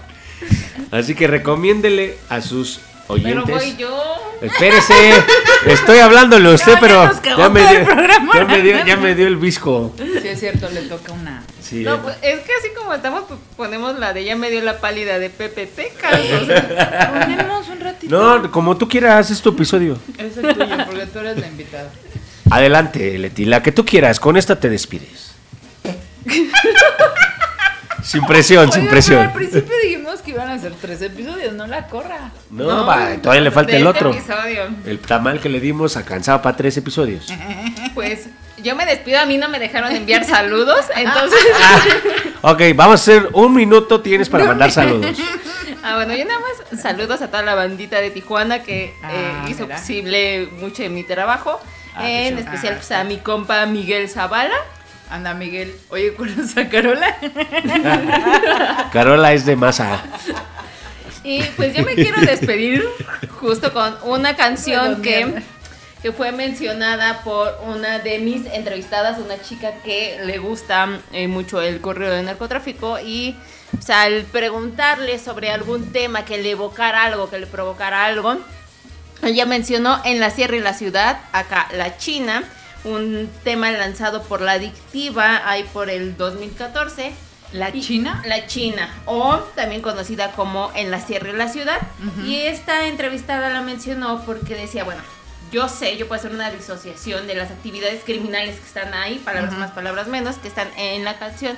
Así 0.91 1.15
que 1.15 1.27
recomiéndele 1.27 2.17
a 2.29 2.41
sus 2.41 2.79
Pero 3.07 3.41
oyentes. 3.43 3.55
voy 3.55 3.75
yo. 3.77 4.15
Espérese, 4.41 5.23
estoy 5.65 5.99
hablándole 5.99 6.49
a 6.49 6.53
usted, 6.53 6.73
pero 6.79 7.09
me, 7.49 7.61
dio, 7.61 7.79
ya, 8.33 8.45
me 8.45 8.61
dio, 8.61 8.85
ya 8.85 8.97
me 8.97 9.15
dio 9.15 9.27
el 9.27 9.37
visco. 9.37 9.93
Sí, 9.97 10.27
es 10.27 10.39
cierto, 10.39 10.69
le 10.69 10.81
toca 10.81 11.13
una. 11.13 11.43
Sí, 11.61 11.83
No, 11.83 12.01
pues 12.01 12.15
es 12.21 12.39
que 12.41 12.51
así 12.53 12.69
como 12.77 12.93
estamos, 12.93 13.23
pues, 13.27 13.39
ponemos 13.55 13.97
la 13.97 14.13
de 14.13 14.23
ya 14.25 14.35
me 14.35 14.49
dio 14.51 14.61
la 14.61 14.79
pálida 14.79 15.19
de 15.19 15.29
Pepe 15.29 15.67
Pecas. 15.67 16.19
o 16.41 16.45
sea, 16.45 17.25
Ponemos 17.25 17.67
un 17.69 17.79
ratito. 17.79 18.15
No, 18.41 18.51
como 18.51 18.77
tú 18.77 18.87
quieras, 18.87 19.31
es 19.31 19.41
tu 19.41 19.49
episodio. 19.49 19.97
Es 20.17 20.37
el 20.37 20.53
tuyo, 20.53 20.77
porque 20.85 21.05
tú 21.07 21.19
eres 21.19 21.37
la 21.39 21.47
invitada. 21.47 21.89
Adelante, 22.51 23.17
Leti, 23.17 23.45
la 23.45 23.63
que 23.63 23.71
tú 23.71 23.85
quieras, 23.85 24.19
con 24.19 24.37
esta 24.37 24.59
te 24.59 24.69
despides. 24.69 25.31
sin 28.07 28.25
presión, 28.25 28.71
sin 28.71 28.81
Oiga, 28.83 28.91
presión. 28.91 29.17
pero 29.17 29.29
al 29.29 29.35
principio 29.35 29.73
dijimos 29.83 30.21
que 30.21 30.31
iban 30.31 30.49
a 30.49 30.57
ser 30.59 30.73
tres 30.81 31.01
episodios, 31.01 31.53
no 31.53 31.67
la 31.67 31.87
corra. 31.87 32.31
No, 32.49 32.85
va, 32.85 33.15
todavía 33.21 33.41
le 33.41 33.51
falta 33.51 33.71
de 33.73 33.77
el 33.79 33.87
este 33.87 33.97
otro. 33.97 34.13
episodio. 34.13 34.63
El 34.85 34.99
tamal 34.99 35.39
que 35.39 35.49
le 35.49 35.59
dimos 35.59 35.97
alcanzaba 35.97 36.41
para 36.41 36.55
tres 36.57 36.77
episodios. 36.77 37.27
Pues 37.93 38.27
yo 38.61 38.75
me 38.75 38.85
despido, 38.85 39.19
a 39.19 39.25
mí 39.25 39.37
no 39.39 39.49
me 39.49 39.57
dejaron 39.57 39.91
enviar 39.91 40.23
saludos, 40.23 40.85
entonces... 40.95 41.39
Ok, 42.41 42.61
vamos 42.75 42.91
a 42.99 43.03
hacer 43.11 43.29
un 43.33 43.53
minuto, 43.55 44.01
tienes 44.01 44.29
para 44.29 44.45
mandar 44.45 44.71
saludos. 44.71 45.17
Ah, 45.83 45.95
bueno, 45.95 46.13
yo 46.15 46.25
nada 46.25 46.39
más 46.41 46.81
saludos 46.81 47.21
a 47.21 47.27
toda 47.27 47.43
la 47.43 47.55
bandita 47.55 48.01
de 48.01 48.09
Tijuana 48.09 48.61
que 48.61 48.85
eh, 48.85 48.93
Ah, 49.03 49.45
hizo 49.47 49.63
mira. 49.63 49.77
posible 49.77 50.49
mucho 50.59 50.83
de 50.83 50.89
mi 50.89 51.03
trabajo. 51.05 51.61
Ah, 51.95 52.09
en 52.09 52.37
especial 52.39 52.73
Ah, 52.73 52.77
pues, 52.77 52.91
a 52.91 53.03
mi 53.05 53.17
compa 53.19 53.65
Miguel 53.67 54.09
Zavala. 54.09 54.55
Anda, 55.09 55.33
Miguel. 55.33 55.73
Oye, 55.89 56.13
¿conoces 56.13 56.57
a 56.57 56.69
Carola? 56.69 57.17
Carola 58.93 59.33
es 59.33 59.45
de 59.45 59.55
masa. 59.55 60.01
Y 61.23 61.43
pues 61.55 61.75
yo 61.75 61.83
me 61.83 61.95
quiero 61.95 62.21
despedir 62.21 62.85
justo 63.39 63.73
con 63.73 63.97
una 64.03 64.35
canción 64.35 65.01
que, 65.01 65.41
que 66.01 66.11
fue 66.11 66.31
mencionada 66.31 67.21
por 67.23 67.59
una 67.65 67.99
de 67.99 68.19
mis 68.19 68.45
entrevistadas, 68.47 69.19
una 69.19 69.41
chica 69.41 69.73
que 69.83 70.19
le 70.25 70.37
gusta 70.37 70.99
eh, 71.11 71.27
mucho 71.27 71.61
el 71.61 71.81
correo 71.81 72.11
de 72.11 72.23
narcotráfico 72.23 72.99
y 72.99 73.35
pues, 73.71 73.89
al 73.89 74.23
preguntarle 74.23 75.19
sobre 75.19 75.51
algún 75.51 75.91
tema 75.91 76.23
que 76.23 76.37
le 76.37 76.51
evocara 76.51 77.03
algo, 77.03 77.29
que 77.29 77.39
le 77.39 77.47
provocara 77.47 78.05
algo, 78.05 78.37
ella 79.23 79.45
mencionó 79.45 80.01
en 80.05 80.19
la 80.19 80.29
Sierra 80.29 80.55
y 80.55 80.59
la 80.59 80.73
Ciudad, 80.73 81.19
acá 81.31 81.67
la 81.73 81.97
China, 81.97 82.43
un 82.87 83.29
tema 83.43 83.71
lanzado 83.71 84.23
por 84.23 84.41
la 84.41 84.53
adictiva 84.53 85.41
ahí 85.49 85.63
por 85.73 85.89
el 85.89 86.17
2014. 86.17 87.13
¿La 87.53 87.69
Y- 87.73 87.81
China? 87.81 88.21
La 88.25 88.45
China, 88.47 88.89
o 89.05 89.37
también 89.55 89.81
conocida 89.81 90.31
como 90.33 90.69
En 90.75 90.91
la 90.91 90.99
Sierra 90.99 91.29
y 91.29 91.33
la 91.33 91.47
Ciudad. 91.47 91.79
Y 92.25 92.35
esta 92.41 92.87
entrevistada 92.87 93.49
la 93.49 93.61
mencionó 93.61 94.21
porque 94.25 94.55
decía, 94.55 94.83
bueno, 94.83 95.01
yo 95.51 95.69
sé, 95.69 95.95
yo 95.95 96.07
puedo 96.09 96.19
hacer 96.19 96.31
una 96.33 96.51
disociación 96.51 97.25
de 97.25 97.35
las 97.35 97.49
actividades 97.51 98.03
criminales 98.03 98.59
que 98.59 98.65
están 98.65 98.93
ahí, 98.93 99.15
palabras 99.19 99.51
Ujú. 99.53 99.61
más, 99.61 99.71
palabras 99.71 100.07
menos, 100.07 100.35
que 100.37 100.49
están 100.49 100.67
en 100.77 101.05
la 101.05 101.17
canción. 101.19 101.57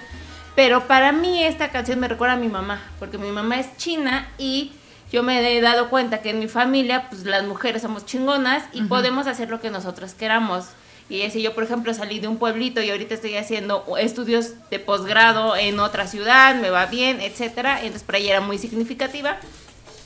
Pero 0.56 0.86
para 0.88 1.12
mí 1.12 1.44
esta 1.44 1.70
canción 1.70 2.00
me 2.00 2.08
recuerda 2.08 2.36
a 2.36 2.38
mi 2.38 2.50
mamá, 2.50 2.82
porque 3.00 3.18
mi 3.18 3.32
mamá 3.32 3.60
es 3.60 3.76
china 3.78 4.28
y 4.38 4.74
yo 5.12 5.24
me 5.24 5.40
he 5.58 5.60
dado 5.60 5.90
cuenta 5.90 6.22
que 6.22 6.30
en 6.30 6.40
mi 6.40 6.48
familia, 6.48 7.08
pues 7.10 7.24
las 7.24 7.44
mujeres 7.46 7.82
somos 7.82 8.06
chingonas 8.06 8.64
y 8.74 8.84
podemos 8.84 9.26
hacer 9.26 9.50
lo 9.50 9.60
que 9.60 9.72
nosotras 9.72 10.14
queramos. 10.14 10.66
Y 11.10 11.28
si 11.32 11.42
yo, 11.42 11.56
por 11.56 11.64
ejemplo, 11.64 11.92
salí 11.94 12.20
de 12.20 12.28
un 12.28 12.38
pueblito 12.38 12.82
y 12.84 12.92
ahorita 12.92 13.16
estoy 13.16 13.36
haciendo 13.36 13.84
estudios 13.98 14.52
de 14.70 14.78
posgrado 14.78 15.56
en 15.56 15.80
otra 15.80 16.08
ciudad, 16.08 16.56
me 16.56 16.70
va 16.70 16.86
bien, 16.86 17.20
etcétera, 17.20 17.80
entonces 17.80 18.04
para 18.04 18.20
ella 18.20 18.32
era 18.32 18.42
muy 18.42 18.60
significativa. 18.60 19.38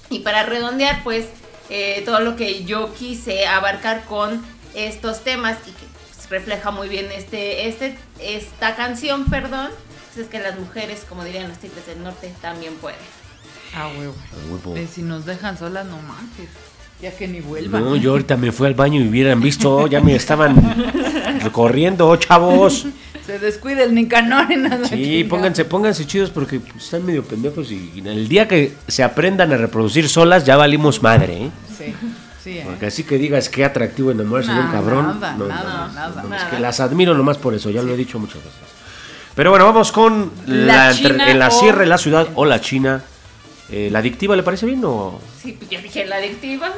Y 0.10 0.20
para 0.20 0.44
redondear, 0.44 1.04
pues, 1.04 1.26
eh, 1.70 2.04
todo 2.06 2.22
lo 2.22 2.38
que 2.38 2.64
yo 2.64 2.94
quise 2.94 3.46
abarcar 3.48 4.06
con 4.06 4.46
estos 4.74 5.24
temas 5.24 5.58
y 5.68 5.72
que 5.72 5.86
pues, 6.16 6.30
refleja 6.30 6.72
muy 6.72 6.88
bien 6.88 7.12
este, 7.12 7.68
este, 7.68 7.98
esta 8.20 8.76
canción, 8.76 9.26
perdón, 9.26 9.72
pues 10.14 10.26
es 10.26 10.32
que 10.32 10.40
las 10.40 10.58
mujeres, 10.58 11.06
como 11.08 11.26
dirían 11.26 11.50
los 11.50 11.58
tigres 11.58 11.86
del 11.86 12.02
norte, 12.02 12.34
también 12.42 12.76
pueden. 12.76 13.00
Ah, 13.76 13.90
huevo. 13.98 14.76
Eh, 14.78 14.88
si 14.92 15.02
nos 15.02 15.26
dejan 15.26 15.58
solas, 15.58 15.86
no 15.86 15.98
manches. 15.98 16.50
Ya 17.02 17.12
que 17.16 17.28
ni 17.28 17.42
vuelvan. 17.42 17.84
No, 17.84 17.96
yo 17.98 18.12
ahorita 18.12 18.38
me 18.38 18.52
fui 18.52 18.68
al 18.68 18.76
baño 18.76 19.02
y 19.02 19.08
hubieran 19.10 19.42
visto, 19.42 19.88
ya 19.88 20.00
me 20.00 20.16
estaban 20.16 20.56
corriendo, 21.52 22.16
chavos. 22.18 22.86
Se 23.26 23.40
descuida 23.40 23.84
el 23.84 23.96
Nicanor 23.96 24.52
en 24.52 24.64
la 24.64 24.86
Sí, 24.86 25.24
pónganse, 25.24 25.64
pónganse 25.64 26.06
chidos 26.06 26.30
porque 26.30 26.60
pues, 26.60 26.84
están 26.84 27.06
medio 27.06 27.24
pendejos 27.24 27.72
y 27.72 28.04
el 28.06 28.28
día 28.28 28.50
que 28.50 28.74
se 28.90 29.02
aprendan 29.02 29.54
a 29.54 29.58
reproducir 29.58 30.10
solas 30.10 30.46
ya 30.46 30.58
valimos 30.58 31.02
madre, 31.02 31.46
¿eh? 31.46 31.50
Sí, 31.78 31.94
sí, 32.44 32.58
eh. 32.58 32.64
Porque 32.66 32.88
así 32.88 33.04
que 33.06 33.18
digas 33.18 33.48
qué 33.48 33.64
atractivo 33.64 34.12
enamorarse 34.12 34.52
de 34.52 34.60
un 34.60 34.68
cabrón. 34.68 35.06
nada, 35.22 35.38
no, 35.38 35.48
nada, 35.48 35.88
no, 35.88 35.94
nada. 35.94 36.24
no, 36.28 36.36
es 36.36 36.44
que 36.44 36.60
las 36.60 36.82
admiro 36.82 37.14
nomás 37.16 37.38
por 37.38 37.54
eso, 37.54 37.70
ya 37.70 37.82
lo 37.82 37.94
he 37.94 37.98
dicho 37.98 38.20
muchas 38.20 38.38
veces. 38.44 38.60
Pero 39.36 39.52
bueno, 39.52 39.66
vamos 39.66 39.94
con 39.94 40.30
La 40.46 40.66
la, 40.66 40.92
entre- 40.92 41.32
en 41.32 41.40
la 41.40 41.50
sierra 41.50 41.80
de 41.80 41.88
la 41.88 41.98
ciudad 41.98 42.28
o 42.36 42.44
la 42.44 42.60
China. 42.60 43.04
Eh, 43.72 43.90
¿La 43.92 44.00
adictiva 44.00 44.36
le 44.36 44.44
parece 44.44 44.66
bien 44.66 44.82
o...? 44.84 45.20
Sí, 45.42 45.54
pues 45.54 45.70
ya 45.70 45.82
dije 45.82 46.06
la 46.06 46.18
adictiva. 46.18 46.70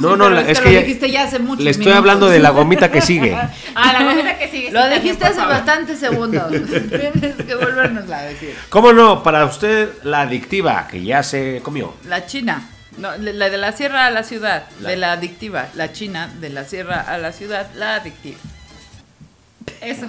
No, 0.00 0.16
no, 0.16 0.26
pero 0.28 0.40
es 0.40 0.48
es 0.50 0.60
que 0.60 0.64
lo 0.66 0.72
ya- 0.72 0.80
dijiste 0.80 1.10
ya 1.10 1.24
hace 1.24 1.38
muchos 1.40 1.64
Le 1.64 1.70
estoy 1.72 1.86
minutos. 1.86 1.98
hablando 1.98 2.28
de 2.28 2.38
la 2.38 2.50
gomita 2.50 2.90
que 2.90 3.00
sigue. 3.02 3.36
Ah, 3.74 3.92
la 3.92 4.04
gomita 4.04 4.38
que 4.38 4.48
sigue. 4.48 4.70
Lo 4.70 4.82
sí, 4.84 4.94
dijiste 4.94 5.24
hace 5.26 5.40
bastantes 5.40 5.98
segundos. 5.98 6.50
Tienes 6.50 7.34
que 7.36 7.54
volvernos 7.54 8.10
a 8.10 8.22
decir. 8.22 8.54
¿Cómo 8.70 8.92
no? 8.92 9.22
Para 9.22 9.44
usted, 9.44 9.90
la 10.04 10.22
adictiva, 10.22 10.86
que 10.88 11.02
ya 11.02 11.22
se 11.22 11.60
comió. 11.62 11.92
La 12.08 12.24
China. 12.26 12.66
No, 12.96 13.10
la 13.16 13.48
de 13.50 13.58
la 13.58 13.72
sierra 13.72 14.06
a 14.06 14.10
la 14.10 14.22
ciudad, 14.22 14.64
La- 14.80 14.90
de 14.90 14.96
la 14.96 15.12
adictiva. 15.12 15.68
La 15.74 15.92
China, 15.92 16.32
de 16.40 16.50
la 16.50 16.64
sierra 16.64 17.00
a 17.00 17.18
la 17.18 17.32
ciudad, 17.32 17.68
la 17.74 17.96
adictiva. 17.96 18.38
Eso. 19.80 20.06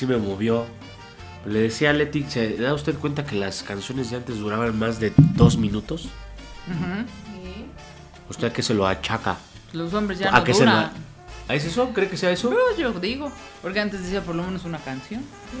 Sí, 0.00 0.06
me 0.06 0.16
movió. 0.16 0.64
Le 1.44 1.58
decía 1.58 1.90
a 1.90 1.92
Leti, 1.92 2.24
¿se 2.26 2.56
da 2.56 2.72
usted 2.72 2.94
cuenta 2.94 3.26
que 3.26 3.34
las 3.36 3.62
canciones 3.62 4.10
de 4.10 4.16
antes 4.16 4.38
duraban 4.38 4.78
más 4.78 4.98
de 4.98 5.12
dos 5.34 5.58
minutos? 5.58 6.04
Sí. 6.66 7.66
¿Usted 8.30 8.48
a 8.48 8.52
qué 8.54 8.62
se 8.62 8.72
lo 8.72 8.86
achaca? 8.86 9.36
Los 9.74 9.92
hombres 9.92 10.18
ya 10.18 10.30
¿A 10.30 10.38
no 10.38 10.44
qué 10.44 10.54
se 10.54 10.60
duran. 10.60 10.84
lo- 10.84 10.88
¿Ah, 11.48 11.54
¿Es 11.54 11.66
eso? 11.66 11.90
¿Cree 11.92 12.08
que 12.08 12.16
sea 12.16 12.30
eso? 12.30 12.48
No, 12.48 12.56
yo 12.78 12.92
digo. 12.98 13.30
Porque 13.60 13.78
antes 13.80 14.02
decía 14.04 14.22
por 14.22 14.34
lo 14.36 14.42
menos 14.42 14.64
una 14.64 14.78
canción. 14.78 15.22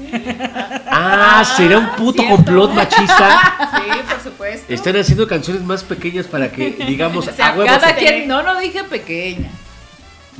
Ah, 0.92 1.44
¿será 1.56 1.78
un 1.78 1.90
puto 1.96 2.22
complot 2.26 2.72
machista? 2.72 3.70
Sí, 3.76 3.90
por 4.08 4.20
supuesto. 4.22 4.72
Están 4.72 4.96
haciendo 4.96 5.28
canciones 5.28 5.62
más 5.64 5.84
pequeñas 5.84 6.26
para 6.26 6.50
que, 6.50 6.70
digamos, 6.86 7.28
O 7.28 7.32
sea, 7.32 7.48
a 7.48 7.52
huevos, 7.52 7.66
cada 7.66 7.94
quien. 7.94 8.26
No, 8.26 8.42
no 8.42 8.58
dije 8.58 8.84
pequeña. 8.84 9.50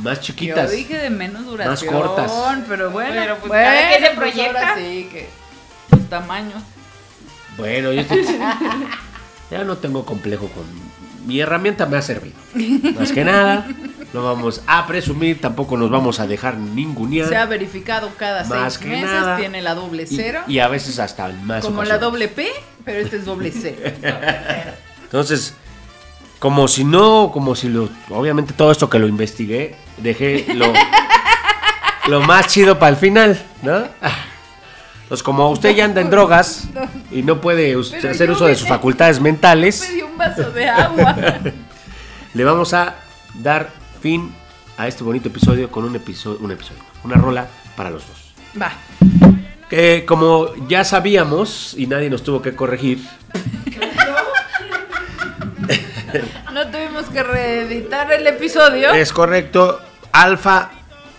Más 0.03 0.21
chiquitas. 0.21 0.71
Yo 0.71 0.77
dije 0.77 0.99
de 0.99 1.11
menos 1.11 1.45
duración. 1.47 1.93
cortas. 1.95 2.33
Pero 2.69 2.91
bueno, 2.91 3.13
Pero, 3.15 3.37
pues, 3.39 3.49
bueno, 3.49 3.65
cada 3.65 3.89
quien 3.89 4.01
se 4.01 4.11
pues, 4.17 4.33
proyecta. 4.35 4.77
sí 4.77 5.09
que 5.13 5.29
los 5.91 6.09
tamaños. 6.09 6.63
Bueno, 7.57 7.93
yo 7.93 8.01
estoy- 8.03 8.25
ya 9.51 9.65
no 9.65 9.77
tengo 9.77 10.05
complejo 10.05 10.49
con... 10.49 10.65
Mi 11.27 11.39
herramienta 11.41 11.85
me 11.85 11.99
ha 11.99 12.03
servido. 12.03 12.37
Más 12.99 13.13
que 13.13 13.25
nada, 13.25 13.67
no 14.15 14.25
vamos 14.25 14.63
a 14.67 14.87
presumir, 14.87 15.39
tampoco 15.39 15.77
nos 15.77 15.91
vamos 15.91 16.19
a 16.19 16.27
dejar 16.27 16.57
ningunear. 16.57 17.29
Se 17.29 17.37
ha 17.37 17.45
verificado 17.45 18.11
cada 18.17 18.45
Más 18.45 18.75
seis 18.75 18.79
que 18.79 18.89
meses. 18.89 19.11
nada. 19.11 19.37
Tiene 19.37 19.61
la 19.61 19.75
doble 19.75 20.05
y, 20.05 20.17
cero. 20.17 20.41
y 20.49 20.61
a 20.61 20.69
veces 20.69 20.99
hasta 20.99 21.29
más 21.29 21.63
como 21.63 21.83
la 21.85 21.97
ocasiones. 21.97 22.01
doble 22.01 22.29
P, 22.29 22.49
pero 22.87 23.01
este 23.01 23.17
es 23.19 23.27
doble 23.27 23.53
cero. 23.53 23.77
Entonces, 25.05 25.55
como 26.41 26.67
si 26.67 26.85
no, 26.85 27.31
como 27.33 27.55
si 27.55 27.69
lo... 27.69 27.89
Obviamente 28.09 28.53
todo 28.55 28.73
esto 28.73 28.91
que 28.91 28.99
lo 28.99 29.07
investigué, 29.07 29.77
dejé 29.99 30.47
lo, 30.55 30.73
lo 32.09 32.21
más 32.23 32.49
chido 32.49 32.79
para 32.79 32.91
el 32.91 32.97
final, 32.97 33.41
¿no? 33.63 33.85
Pues 35.09 35.23
como 35.23 35.51
usted 35.51 35.75
ya 35.75 35.85
anda 35.85 36.01
en 36.01 36.09
drogas 36.11 36.69
y 37.11 37.23
no 37.23 37.41
puede 37.41 37.77
us- 37.77 37.91
Pero 38.01 38.11
hacer 38.11 38.31
uso 38.31 38.47
de 38.47 38.55
sus 38.57 38.69
facultades 38.69 39.21
mentales, 39.21 39.85
Me 39.89 39.95
dio 39.95 40.07
un 40.07 40.17
vaso 40.19 40.51
de 40.51 40.69
agua. 40.69 41.15
le 42.35 42.45
vamos 42.45 42.73
a 42.75 42.95
dar 43.35 43.71
fin 44.01 44.33
a 44.79 44.89
este 44.89 45.05
bonito 45.05 45.29
episodio 45.29 45.71
con 45.71 45.85
un 45.85 45.95
episodio, 45.97 46.39
un 46.41 46.53
episodio, 46.53 46.81
una 47.05 47.17
rola 47.17 47.49
para 47.77 47.91
los 47.91 48.03
dos. 48.07 48.33
Va. 48.61 48.73
Que 49.69 50.05
como 50.07 50.49
ya 50.69 50.85
sabíamos 50.85 51.75
y 51.77 51.87
nadie 51.87 52.09
nos 52.09 52.23
tuvo 52.25 52.41
que 52.41 52.55
corregir, 52.57 53.05
No 56.53 56.67
tuvimos 56.69 57.05
que 57.07 57.23
reeditar 57.23 58.13
el 58.13 58.27
episodio. 58.27 58.93
es 58.93 59.13
correcto, 59.13 59.81
Alfa 60.13 60.71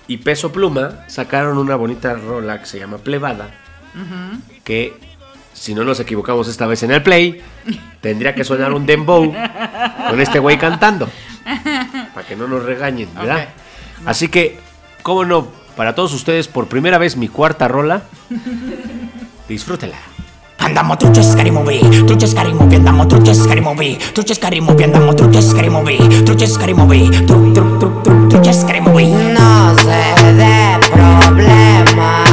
y 0.08 0.18
Peso 0.18 0.52
Pluma 0.52 1.06
sacaron 1.08 1.58
una 1.58 1.76
bonita 1.76 2.14
rola 2.14 2.60
que 2.60 2.66
se 2.66 2.80
llama 2.80 2.98
Plebada, 2.98 3.50
que 4.64 4.94
si 5.54 5.74
no 5.76 5.84
nos 5.84 6.00
equivocamos 6.00 6.48
esta 6.48 6.66
vez 6.68 6.84
en 6.84 6.92
el 6.92 7.04
play, 7.04 7.42
tendría 8.02 8.34
que 8.36 8.44
sonar 8.44 8.74
un 8.74 8.86
dembow 8.86 9.34
con 10.10 10.20
este 10.20 10.40
güey 10.40 10.58
cantando, 10.58 11.10
para 12.14 12.28
que 12.28 12.36
no 12.36 12.48
nos 12.48 12.64
regañen, 12.64 13.10
¿verdad? 13.16 13.50
Así 14.06 14.28
que, 14.28 14.60
cómo 15.04 15.24
no, 15.24 15.48
para 15.76 15.96
todos 15.96 16.14
ustedes, 16.14 16.48
por 16.48 16.68
primera 16.68 16.98
vez 16.98 17.16
mi 17.16 17.28
cuarta 17.28 17.68
rola, 17.68 18.04
disfrútela. 19.48 19.98
Andiamo 20.64 20.96
tutti 20.96 21.20
a 21.20 21.24
scary 21.24 21.50
movie, 21.50 21.80
a 21.82 22.28
scary 22.28 22.54
movie, 22.54 22.76
andiamo 22.76 23.06
tutti 23.06 23.30
a 23.30 23.34
scary 23.34 23.62
movie, 23.62 23.98
a 23.98 24.34
scary 24.34 24.60
movie, 24.62 24.84
andiamo 24.84 25.14
tutti 25.14 25.38
a 25.38 25.42
scary 25.42 25.70
movie, 25.70 25.98
a 25.98 26.48
scary 26.48 26.74
movie, 26.74 27.10
a 27.10 28.54
scary 28.54 28.80
movie. 28.80 29.08
No 29.10 29.74
se 29.76 30.34
dé 30.36 30.78
problema, 30.90 32.24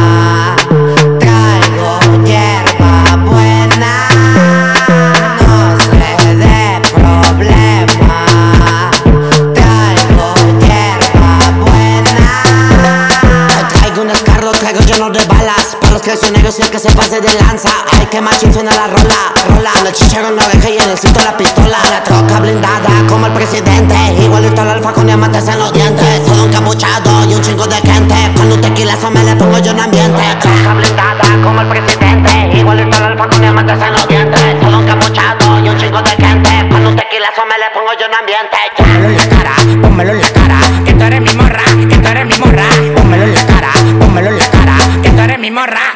los 16.18 16.20
traicioneros 16.20 16.58
y 16.58 16.62
el 16.62 16.70
que 16.70 16.78
se 16.78 16.90
pase 16.94 17.20
de 17.20 17.32
lanza. 17.34 17.70
Hay 17.92 18.06
que 18.06 18.20
macho 18.20 18.52
suena 18.52 18.72
la 18.72 18.88
rola 18.88 19.32
Rola, 19.54 19.70
con 19.72 19.86
el 19.86 19.92
chichero 19.92 20.28
en 20.28 20.36
la 20.36 20.44
oreja 20.44 20.70
y 20.70 20.78
en 20.78 20.90
el 20.90 20.98
cinto 20.98 21.20
la 21.20 21.36
pistola. 21.36 21.78
La 21.90 22.02
troca 22.02 22.40
blindada 22.40 22.90
como 23.08 23.26
el 23.26 23.32
presidente. 23.32 23.94
Igualito 24.18 24.60
al 24.60 24.70
alfa 24.70 24.92
con 24.92 25.06
diamantes 25.06 25.46
en 25.48 25.58
los 25.58 25.72
dientes. 25.72 26.24
Todo 26.26 26.46
encapuchado 26.46 27.24
y 27.30 27.34
un 27.34 27.42
chingo 27.42 27.66
de 27.66 27.76
gente. 27.76 28.14
Cuando 28.34 28.54
un 28.56 28.60
tequilazo 28.60 29.10
me 29.10 29.22
le 29.22 29.36
pongo 29.36 29.58
yo 29.58 29.70
en 29.70 29.80
ambiente. 29.80 30.22
Troca 30.40 30.74
blindada 30.74 31.42
como 31.42 31.60
el 31.60 31.68
presidente. 31.68 32.32
Igualito 32.52 32.96
al 32.96 33.04
alfa 33.04 33.28
con 33.28 33.40
diamantes 33.40 33.78
en 33.80 33.92
los 33.92 34.08
dientes. 34.08 34.60
Todo 34.60 34.82
encapuchado 34.82 35.58
y 35.64 35.68
un 35.68 35.78
chingo 35.78 36.02
de 36.02 36.10
gente. 36.10 36.50
Cuando 36.68 36.88
un 36.90 36.96
tequilazo 36.96 37.46
me 37.46 37.58
le 37.58 37.70
pongo 37.72 37.92
yo 37.98 38.06
en 38.06 38.14
ambiente. 38.14 38.56
Pónmelo 38.76 39.08
en 39.08 39.16
la 39.16 39.28
cara, 39.28 39.54
pónmelo 39.82 40.12
en 40.12 40.20
la 40.20 40.32
cara 40.32 40.58
Que 40.84 40.94
tú 40.94 41.04
eres 41.04 41.20
mi 41.20 41.34
morra, 41.34 41.64
que 41.88 41.96
tú 41.96 42.08
eres 42.08 42.26
mi 42.26 42.38
morra. 42.38 42.64
Pónmelo 42.96 43.24
en 43.24 43.34
la 43.34 43.46
cara, 43.46 43.70
pónmelo 43.98 44.28
en 44.30 44.38
la 44.38 44.50
cara 44.50 44.76
Que 45.02 45.10
tú 45.10 45.20
eres 45.20 45.38
mi 45.38 45.50
morra, 45.50 45.87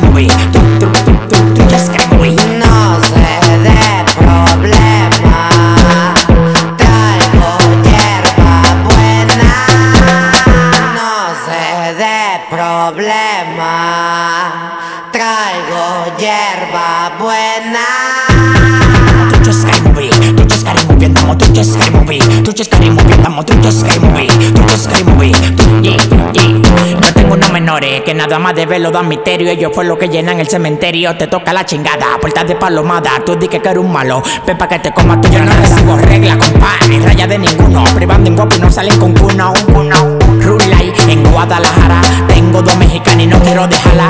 tu, 0.00 0.60
tu, 0.78 0.90
tutti 1.54 1.74
a 1.74 1.78
scary 1.78 2.06
movie 2.14 2.34
No 2.58 2.98
se 3.02 3.58
dé 3.62 4.04
problema, 4.14 5.48
traigo 6.76 7.56
hierba 7.82 8.60
buena. 8.84 9.54
No 10.94 11.34
se 11.44 11.94
dé 11.96 12.40
problema, 12.48 13.74
traigo 15.10 16.12
hierba 16.18 17.10
buena. 17.18 17.86
Tutti 19.32 19.48
a 19.48 19.52
scary 19.52 19.80
movie, 19.82 20.08
tutti 20.34 20.54
a 20.54 20.58
scary 20.58 20.84
movie 20.86 21.06
Andiamo 21.06 21.36
tutti 21.36 21.58
a 21.58 21.64
scary 21.64 21.90
movie, 21.90 22.42
tutti 22.42 22.60
a 22.60 22.64
scary 22.64 22.90
movie 22.90 23.12
Andiamo 23.14 23.44
tutti 23.44 23.66
a 23.66 23.70
scary 23.70 23.98
movie, 23.98 24.26
tutti 24.26 24.72
a 24.72 24.76
scary 24.76 25.02
movie 25.04 25.30
Tu, 25.30 25.78
yeah, 25.82 25.96
yeah. 26.32 26.87
Tengo 27.28 27.40
unos 27.40 27.52
menores 27.52 28.00
que 28.04 28.14
nada 28.14 28.38
más 28.38 28.54
de 28.54 28.64
verlo 28.64 28.90
dan 28.90 29.06
misterio. 29.06 29.50
Ellos 29.50 29.70
fue 29.74 29.84
lo 29.84 29.98
que 29.98 30.08
llenan 30.08 30.40
el 30.40 30.48
cementerio 30.48 31.14
Te 31.18 31.26
toca 31.26 31.52
la 31.52 31.66
chingada, 31.66 32.16
puertas 32.18 32.48
de 32.48 32.56
palomada. 32.56 33.22
Tú 33.22 33.36
di 33.36 33.48
que 33.48 33.58
eres 33.58 33.76
un 33.76 33.92
malo, 33.92 34.22
ven 34.46 34.56
pa' 34.56 34.66
que 34.66 34.78
te 34.78 34.92
coma 34.92 35.20
tu 35.20 35.28
Yo 35.28 35.40
no 35.40 35.52
recibo 35.52 35.98
reglas, 35.98 36.38
compa, 36.38 36.70
ni 36.88 36.98
raya 37.00 37.26
de 37.26 37.38
ninguno. 37.38 37.84
Privando 37.94 38.30
en 38.30 38.34
guapo 38.34 38.56
y 38.56 38.60
no 38.60 38.72
salen 38.72 38.98
con 38.98 39.12
cuno 39.12 39.52
Rulay 40.40 40.90
en 41.08 41.30
Guadalajara 41.30 42.00
Tengo 42.28 42.62
dos 42.62 42.78
mexicanas 42.78 43.24
y 43.24 43.26
no 43.26 43.38
quiero 43.40 43.66
dejarla 43.66 44.08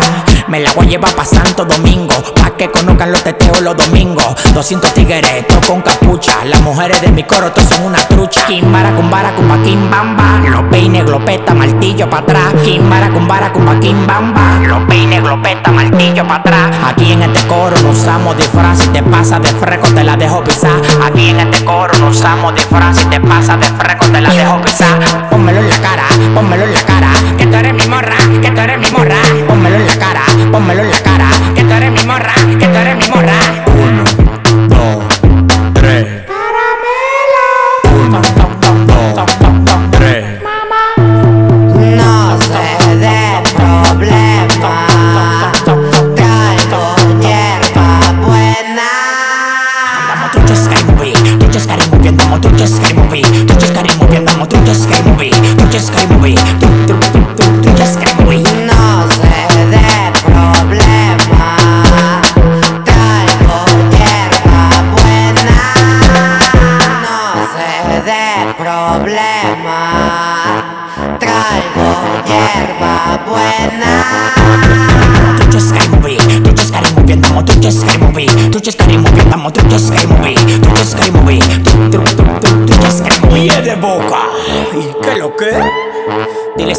Me 0.48 0.60
la 0.60 0.72
voy 0.72 0.86
a 0.86 0.88
llevar 0.88 1.14
pa' 1.14 1.26
Santo 1.26 1.66
Domingo 1.66 2.14
Pa' 2.34 2.56
que 2.56 2.70
conozcan 2.70 3.12
los 3.12 3.22
teteos 3.22 3.60
los 3.60 3.76
domingos. 3.76 4.34
200 4.54 4.94
tigres, 4.94 5.46
todos 5.46 5.66
con 5.66 5.82
capucha 5.82 6.42
Las 6.46 6.62
mujeres 6.62 7.02
de 7.02 7.12
mi 7.12 7.22
coro 7.24 7.52
todas 7.52 7.68
son 7.68 7.84
una 7.84 7.98
trucha. 8.08 8.46
Kimbara, 8.46 8.94
kumbara, 8.94 9.34
kumba, 9.34 9.58
kimbamba 9.62 10.40
Los 10.48 10.62
peines, 10.70 11.04
glopeta, 11.04 11.52
martillo 11.52 12.08
pa' 12.08 12.20
atrás. 12.20 12.54
Kimbara, 12.64 13.10
kumbara, 13.10 13.52
kumba, 13.52 13.78
kimbamba 13.78 14.60
Los 14.66 14.84
peines, 14.86 15.22
glopeta, 15.22 15.70
martillo 15.70 16.26
pa' 16.26 16.36
atrás. 16.36 16.70
Aquí 16.86 17.12
en 17.12 17.24
este 17.24 17.46
coro 17.46 17.76
no 17.82 17.90
usamos 17.90 18.34
disfraz 18.38 18.78
Si 18.78 18.88
te 18.88 19.02
pasa 19.02 19.38
de 19.38 19.52
fresco 19.52 19.88
te 19.92 20.02
la 20.02 20.16
dejo 20.16 20.42
pisar. 20.44 20.80
Aquí 21.04 21.28
en 21.28 21.40
este 21.40 21.62
coro 21.62 21.92
no 21.98 22.08
usamos 22.08 22.54
disfraz 22.54 22.96
Si 22.96 23.04
te 23.04 23.20
pasa 23.20 23.58
de 23.58 23.66
fresco 23.66 24.06
te 24.06 24.22
la 24.22 24.30
dejo 24.30 24.62
pisar. 24.62 25.28
Pónmelo 25.28 25.60
en 25.60 25.68
la 25.68 25.78
cara, 25.82 26.04
pónmelo 26.34 26.64
en 26.64 26.72
la 26.72 26.82
cara 26.82 27.08
tú 27.48 27.56
eres 27.56 27.74
mi 27.74 27.86
morra, 27.88 28.16
que 28.42 28.50
tú 28.50 28.60
eres 28.60 28.78
mi 28.78 28.90
morra. 28.90 29.16
Pónmelo 29.46 29.76
en 29.76 29.86
la 29.86 29.96
cara, 29.98 30.22
pónmelo 30.52 30.82
en 30.82 30.90
la 30.90 31.00
cara 31.00 31.28
Que 31.54 31.62
tú 31.62 31.72
eres 31.72 31.92
mi 31.92 32.04
morra, 32.04 32.34
que 32.58 32.66
tú 32.66 32.76
eres 32.76 32.96
mi 32.96 33.08
morra 33.08 34.07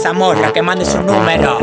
esa 0.09 0.17
morra 0.17 0.51
que 0.51 0.61
mande 0.63 0.85
su 0.85 1.01
número. 1.03 1.59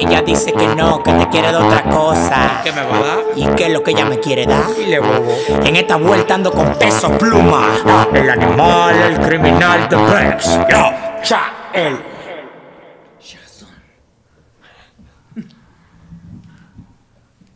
Ella 0.00 0.20
dice 0.22 0.52
que 0.52 0.66
no, 0.74 1.00
que 1.02 1.12
te 1.12 1.28
quiere 1.28 1.48
de 1.48 1.56
otra 1.56 1.82
cosa. 1.84 2.60
¿Qué 2.64 2.72
me 2.72 2.82
va 2.82 2.96
a 2.96 3.00
dar? 3.00 3.18
¿Y 3.36 3.46
qué 3.54 3.66
es 3.66 3.72
lo 3.72 3.82
que 3.84 3.92
ella 3.92 4.04
me 4.04 4.18
quiere 4.18 4.46
dar? 4.46 4.64
Bobo. 4.64 5.64
En 5.64 5.76
esta 5.76 5.96
vuelta 5.96 6.34
ando 6.34 6.50
con 6.50 6.76
peso 6.76 7.16
pluma. 7.18 8.08
El 8.12 8.30
animal, 8.30 8.96
el 8.96 9.20
criminal 9.20 9.88
de 9.88 9.96
Rex. 9.96 10.58
Yo, 10.68 10.90
cha, 11.22 11.70
él. 11.72 11.96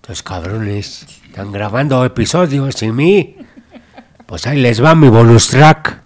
Estos 0.02 0.22
cabrones 0.22 1.06
están 1.26 1.50
grabando 1.50 2.04
episodios 2.04 2.76
sin 2.76 2.94
mí. 2.94 3.36
Pues 4.26 4.46
ahí 4.46 4.60
les 4.60 4.82
va 4.82 4.94
mi 4.94 5.08
bonus 5.08 5.48
track. 5.48 6.00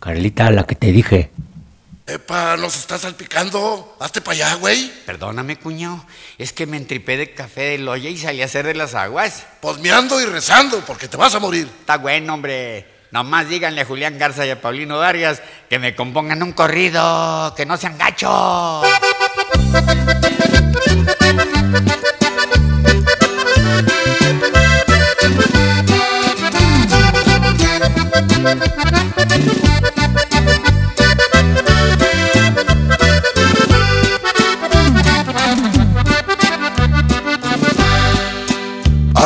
Carlita, 0.00 0.50
la 0.50 0.64
que 0.64 0.74
te 0.74 0.92
dije. 0.92 1.35
Epa, 2.06 2.56
nos 2.56 2.76
estás 2.76 3.00
salpicando. 3.00 3.96
Hazte 3.98 4.20
para 4.20 4.36
allá, 4.36 4.54
güey. 4.54 4.92
Perdóname, 5.04 5.56
cuñado. 5.56 6.04
Es 6.38 6.52
que 6.52 6.64
me 6.64 6.76
entripé 6.76 7.16
de 7.16 7.34
café 7.34 7.62
de 7.62 7.78
loya 7.78 8.08
y 8.08 8.16
salí 8.16 8.42
a 8.42 8.44
hacer 8.44 8.64
de 8.64 8.74
las 8.74 8.94
aguas. 8.94 9.44
Posmeando 9.60 10.20
y 10.20 10.24
rezando, 10.24 10.80
porque 10.86 11.08
te 11.08 11.16
vas 11.16 11.34
a 11.34 11.40
morir. 11.40 11.68
Está 11.80 11.96
bueno, 11.96 12.34
hombre. 12.34 12.86
Nomás 13.10 13.48
díganle 13.48 13.80
a 13.80 13.84
Julián 13.84 14.18
Garza 14.18 14.46
y 14.46 14.50
a 14.50 14.60
Paulino 14.60 14.98
Darias 14.98 15.42
que 15.68 15.80
me 15.80 15.96
compongan 15.96 16.42
un 16.44 16.52
corrido, 16.52 17.52
que 17.56 17.66
no 17.66 17.76
sean 17.76 17.98
gachos. 17.98 18.86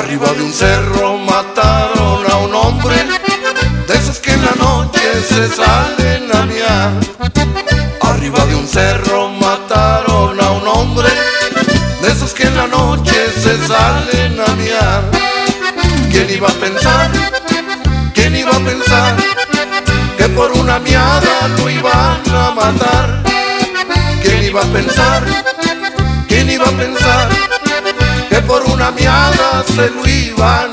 Arriba 0.01 0.33
de 0.33 0.43
un 0.43 0.53
cerro 0.53 1.19
mataron 1.19 2.25
a 2.33 2.37
un 2.39 2.55
hombre, 2.55 2.97
de 3.87 3.95
esos 3.95 4.19
que 4.19 4.33
en 4.33 4.43
la 4.47 4.53
noche 4.53 5.01
se 5.29 5.47
salen 5.55 6.35
a 6.35 6.47
miar. 6.47 6.93
Arriba 8.01 8.47
de 8.47 8.55
un 8.55 8.67
cerro 8.67 9.29
mataron 9.29 10.41
a 10.41 10.51
un 10.53 10.67
hombre, 10.67 11.11
de 12.01 12.09
esos 12.09 12.33
que 12.33 12.45
en 12.45 12.57
la 12.57 12.67
noche 12.67 13.13
se 13.43 13.59
salen 13.67 14.41
a 14.41 14.55
miar. 14.55 15.03
¿Quién 16.11 16.31
iba 16.31 16.49
a 16.49 16.53
pensar? 16.53 17.11
¿Quién 18.15 18.37
iba 18.37 18.57
a 18.57 18.61
pensar 18.61 19.17
que 20.17 20.29
por 20.31 20.51
una 20.53 20.79
miada 20.79 21.47
lo 21.59 21.69
iban 21.69 22.23
a 22.35 22.51
matar? 22.53 23.23
¿Quién 24.23 24.45
iba 24.45 24.63
a 24.63 24.73
pensar? 24.73 25.23
¿Quién 26.27 26.49
iba 26.49 26.65
a 26.65 26.73
pensar? 26.73 27.51
que 28.31 28.41
por 28.43 28.63
una 28.63 28.93
miada 28.93 29.65
se 29.81 29.91
lo 29.91 30.07
iban. 30.07 30.71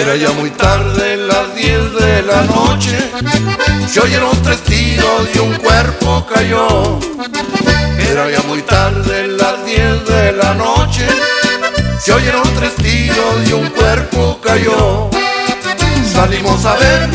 Era 0.00 0.16
ya 0.16 0.30
muy 0.32 0.50
tarde, 0.50 1.16
las 1.16 1.54
10 1.54 1.94
de 1.94 2.22
la 2.22 2.42
noche, 2.42 2.98
se 3.88 4.00
oyeron 4.00 4.42
tres 4.42 4.62
tiros 4.62 5.28
y 5.34 5.38
un 5.38 5.54
cuerpo 5.54 6.26
cayó. 6.26 6.98
Era 7.98 8.28
ya 8.30 8.42
muy 8.48 8.62
tarde, 8.62 9.28
las 9.28 9.64
10 9.64 10.04
de 10.06 10.32
la 10.32 10.54
noche, 10.54 11.06
se 12.00 12.12
oyeron 12.12 12.42
tres 12.54 12.74
tiros 12.76 13.48
y 13.48 13.52
un 13.52 13.68
cuerpo 13.70 14.40
cayó. 14.42 15.08
Salimos 16.12 16.64
a 16.64 16.74
ver 16.74 17.10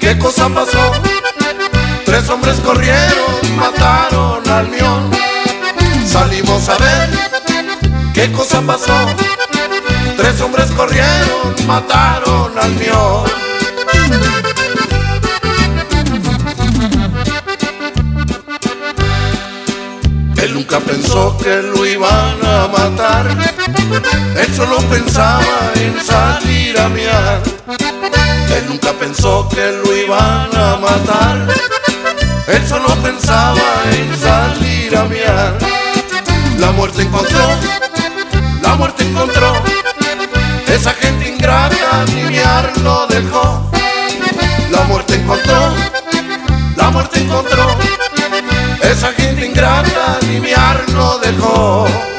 qué 0.00 0.18
cosa 0.18 0.48
pasó. 0.48 0.92
Tres 2.06 2.30
hombres 2.30 2.60
corrieron, 2.60 3.56
mataron 3.56 4.48
al 4.48 4.68
mión. 4.68 5.10
Salimos 6.06 6.68
a 6.68 6.78
ver 6.78 7.10
qué 8.14 8.30
cosa 8.30 8.62
pasó. 8.62 8.94
Tres 10.16 10.40
hombres 10.40 10.70
corrieron, 10.70 11.66
mataron 11.66 12.56
al 12.56 12.70
mión. 12.76 13.24
Él 20.36 20.54
nunca 20.54 20.78
pensó 20.78 21.36
que 21.38 21.56
lo 21.60 21.84
iban 21.84 22.36
a 22.44 22.68
matar. 22.68 23.26
Él 24.36 24.54
solo 24.54 24.76
pensaba 24.88 25.72
en 25.74 26.00
salir 26.00 26.78
a 26.78 26.88
miar. 26.88 27.42
Él 28.56 28.64
nunca 28.68 28.92
pensó 28.92 29.48
que 29.48 29.72
lo 29.84 29.96
iban 29.96 30.56
a 30.56 30.76
matar. 30.76 31.48
Él 32.48 32.66
solo 32.68 32.88
pensaba 33.02 33.60
en 33.90 34.16
salir 34.16 34.96
a 34.96 35.04
miar. 35.04 35.58
La 36.58 36.70
muerte 36.70 37.02
encontró, 37.02 37.48
la 38.62 38.74
muerte 38.76 39.04
encontró. 39.04 39.52
Esa 40.68 40.92
gente 40.94 41.28
ingrata 41.28 42.04
ni 42.14 42.22
miar 42.22 42.72
lo 42.78 43.06
dejó. 43.08 43.68
La 44.70 44.82
muerte 44.84 45.14
encontró, 45.16 45.74
la 46.76 46.90
muerte 46.90 47.20
encontró. 47.20 47.66
Esa 48.80 49.12
gente 49.12 49.46
ingrata 49.46 50.18
ni 50.28 50.38
miar 50.40 50.88
lo 50.90 51.18
dejó. 51.18 52.15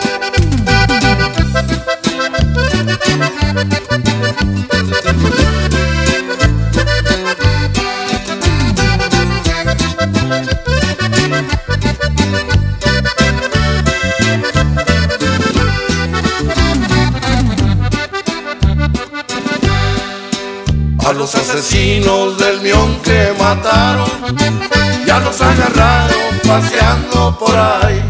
Asesinos 21.77 22.39
del 22.39 22.61
mión 22.61 22.99
que 23.01 23.35
mataron, 23.37 24.09
ya 25.05 25.19
los 25.19 25.39
agarraron 25.39 26.39
paseando 26.47 27.37
por 27.37 27.55
ahí. 27.55 28.01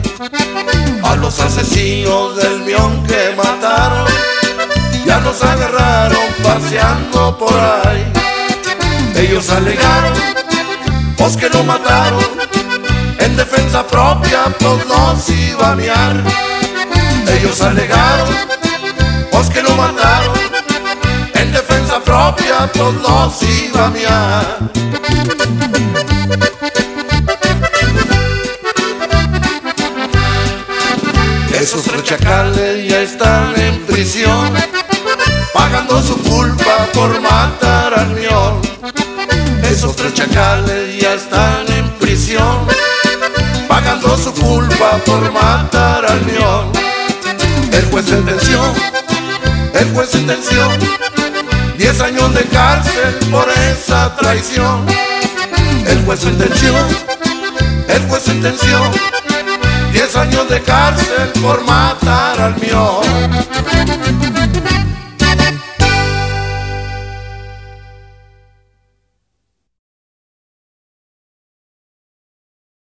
A 1.04 1.16
los 1.18 1.38
asesinos 1.42 2.38
del 2.38 2.62
mión 2.62 3.06
que 3.06 3.36
mataron, 3.36 4.06
ya 5.06 5.20
los 5.20 5.44
agarraron 5.44 6.28
paseando 6.42 7.38
por 7.38 7.60
ahí. 7.60 8.06
Ellos 9.16 9.50
alegaron, 9.50 10.14
pues 11.18 11.36
que 11.36 11.50
lo 11.50 11.62
mataron, 11.66 12.24
en 13.20 13.36
defensa 13.36 13.86
propia, 13.86 14.46
pues 14.60 14.88
los 14.88 15.30
iba 15.30 15.72
a 15.72 15.76
miar. 15.76 16.16
Ellos 17.38 17.62
alegaron, 17.62 18.30
pues 19.30 19.50
que 19.50 19.62
lo 19.62 19.72
mataron, 19.76 20.47
en 21.98 22.04
propia, 22.04 22.72
pues 22.74 22.94
los 22.96 23.44
iba 23.44 23.86
a 23.86 23.90
miar. 23.90 24.58
Esos 31.60 31.84
tres 31.84 32.04
chacales 32.04 32.90
ya 32.90 33.02
están 33.02 33.60
en 33.60 33.86
prisión, 33.86 34.54
pagando 35.54 36.02
su 36.02 36.18
culpa 36.24 36.88
por 36.94 37.20
matar 37.20 38.00
al 38.00 38.12
mión. 38.12 38.62
Esos 39.64 39.96
tres 39.96 40.14
chacales 40.14 41.02
ya 41.02 41.14
están 41.14 41.70
en 41.72 41.90
prisión, 41.98 42.68
pagando 43.68 44.18
su 44.18 44.34
culpa 44.34 44.98
por 45.06 45.32
matar 45.32 46.06
al 46.06 46.22
mión. 46.26 46.72
El 47.72 47.86
juez 47.92 48.06
sentenció, 48.06 48.62
el 49.74 49.94
juez 49.94 50.10
sentenció 50.10 51.17
10 51.78 52.02
años 52.02 52.34
de 52.34 52.44
cárcel 52.46 53.16
por 53.32 53.48
esa 53.50 54.16
traición. 54.16 54.86
El 55.88 56.04
juez 56.06 56.20
sentenció, 56.22 56.74
el 57.88 58.10
juez 58.10 58.24
sentenció 58.24 58.80
10 59.94 60.16
años 60.16 60.50
de 60.50 60.62
cárcel 60.64 61.30
por 61.42 61.64
matar 61.64 62.42
al 62.42 62.56
mión. 62.60 63.02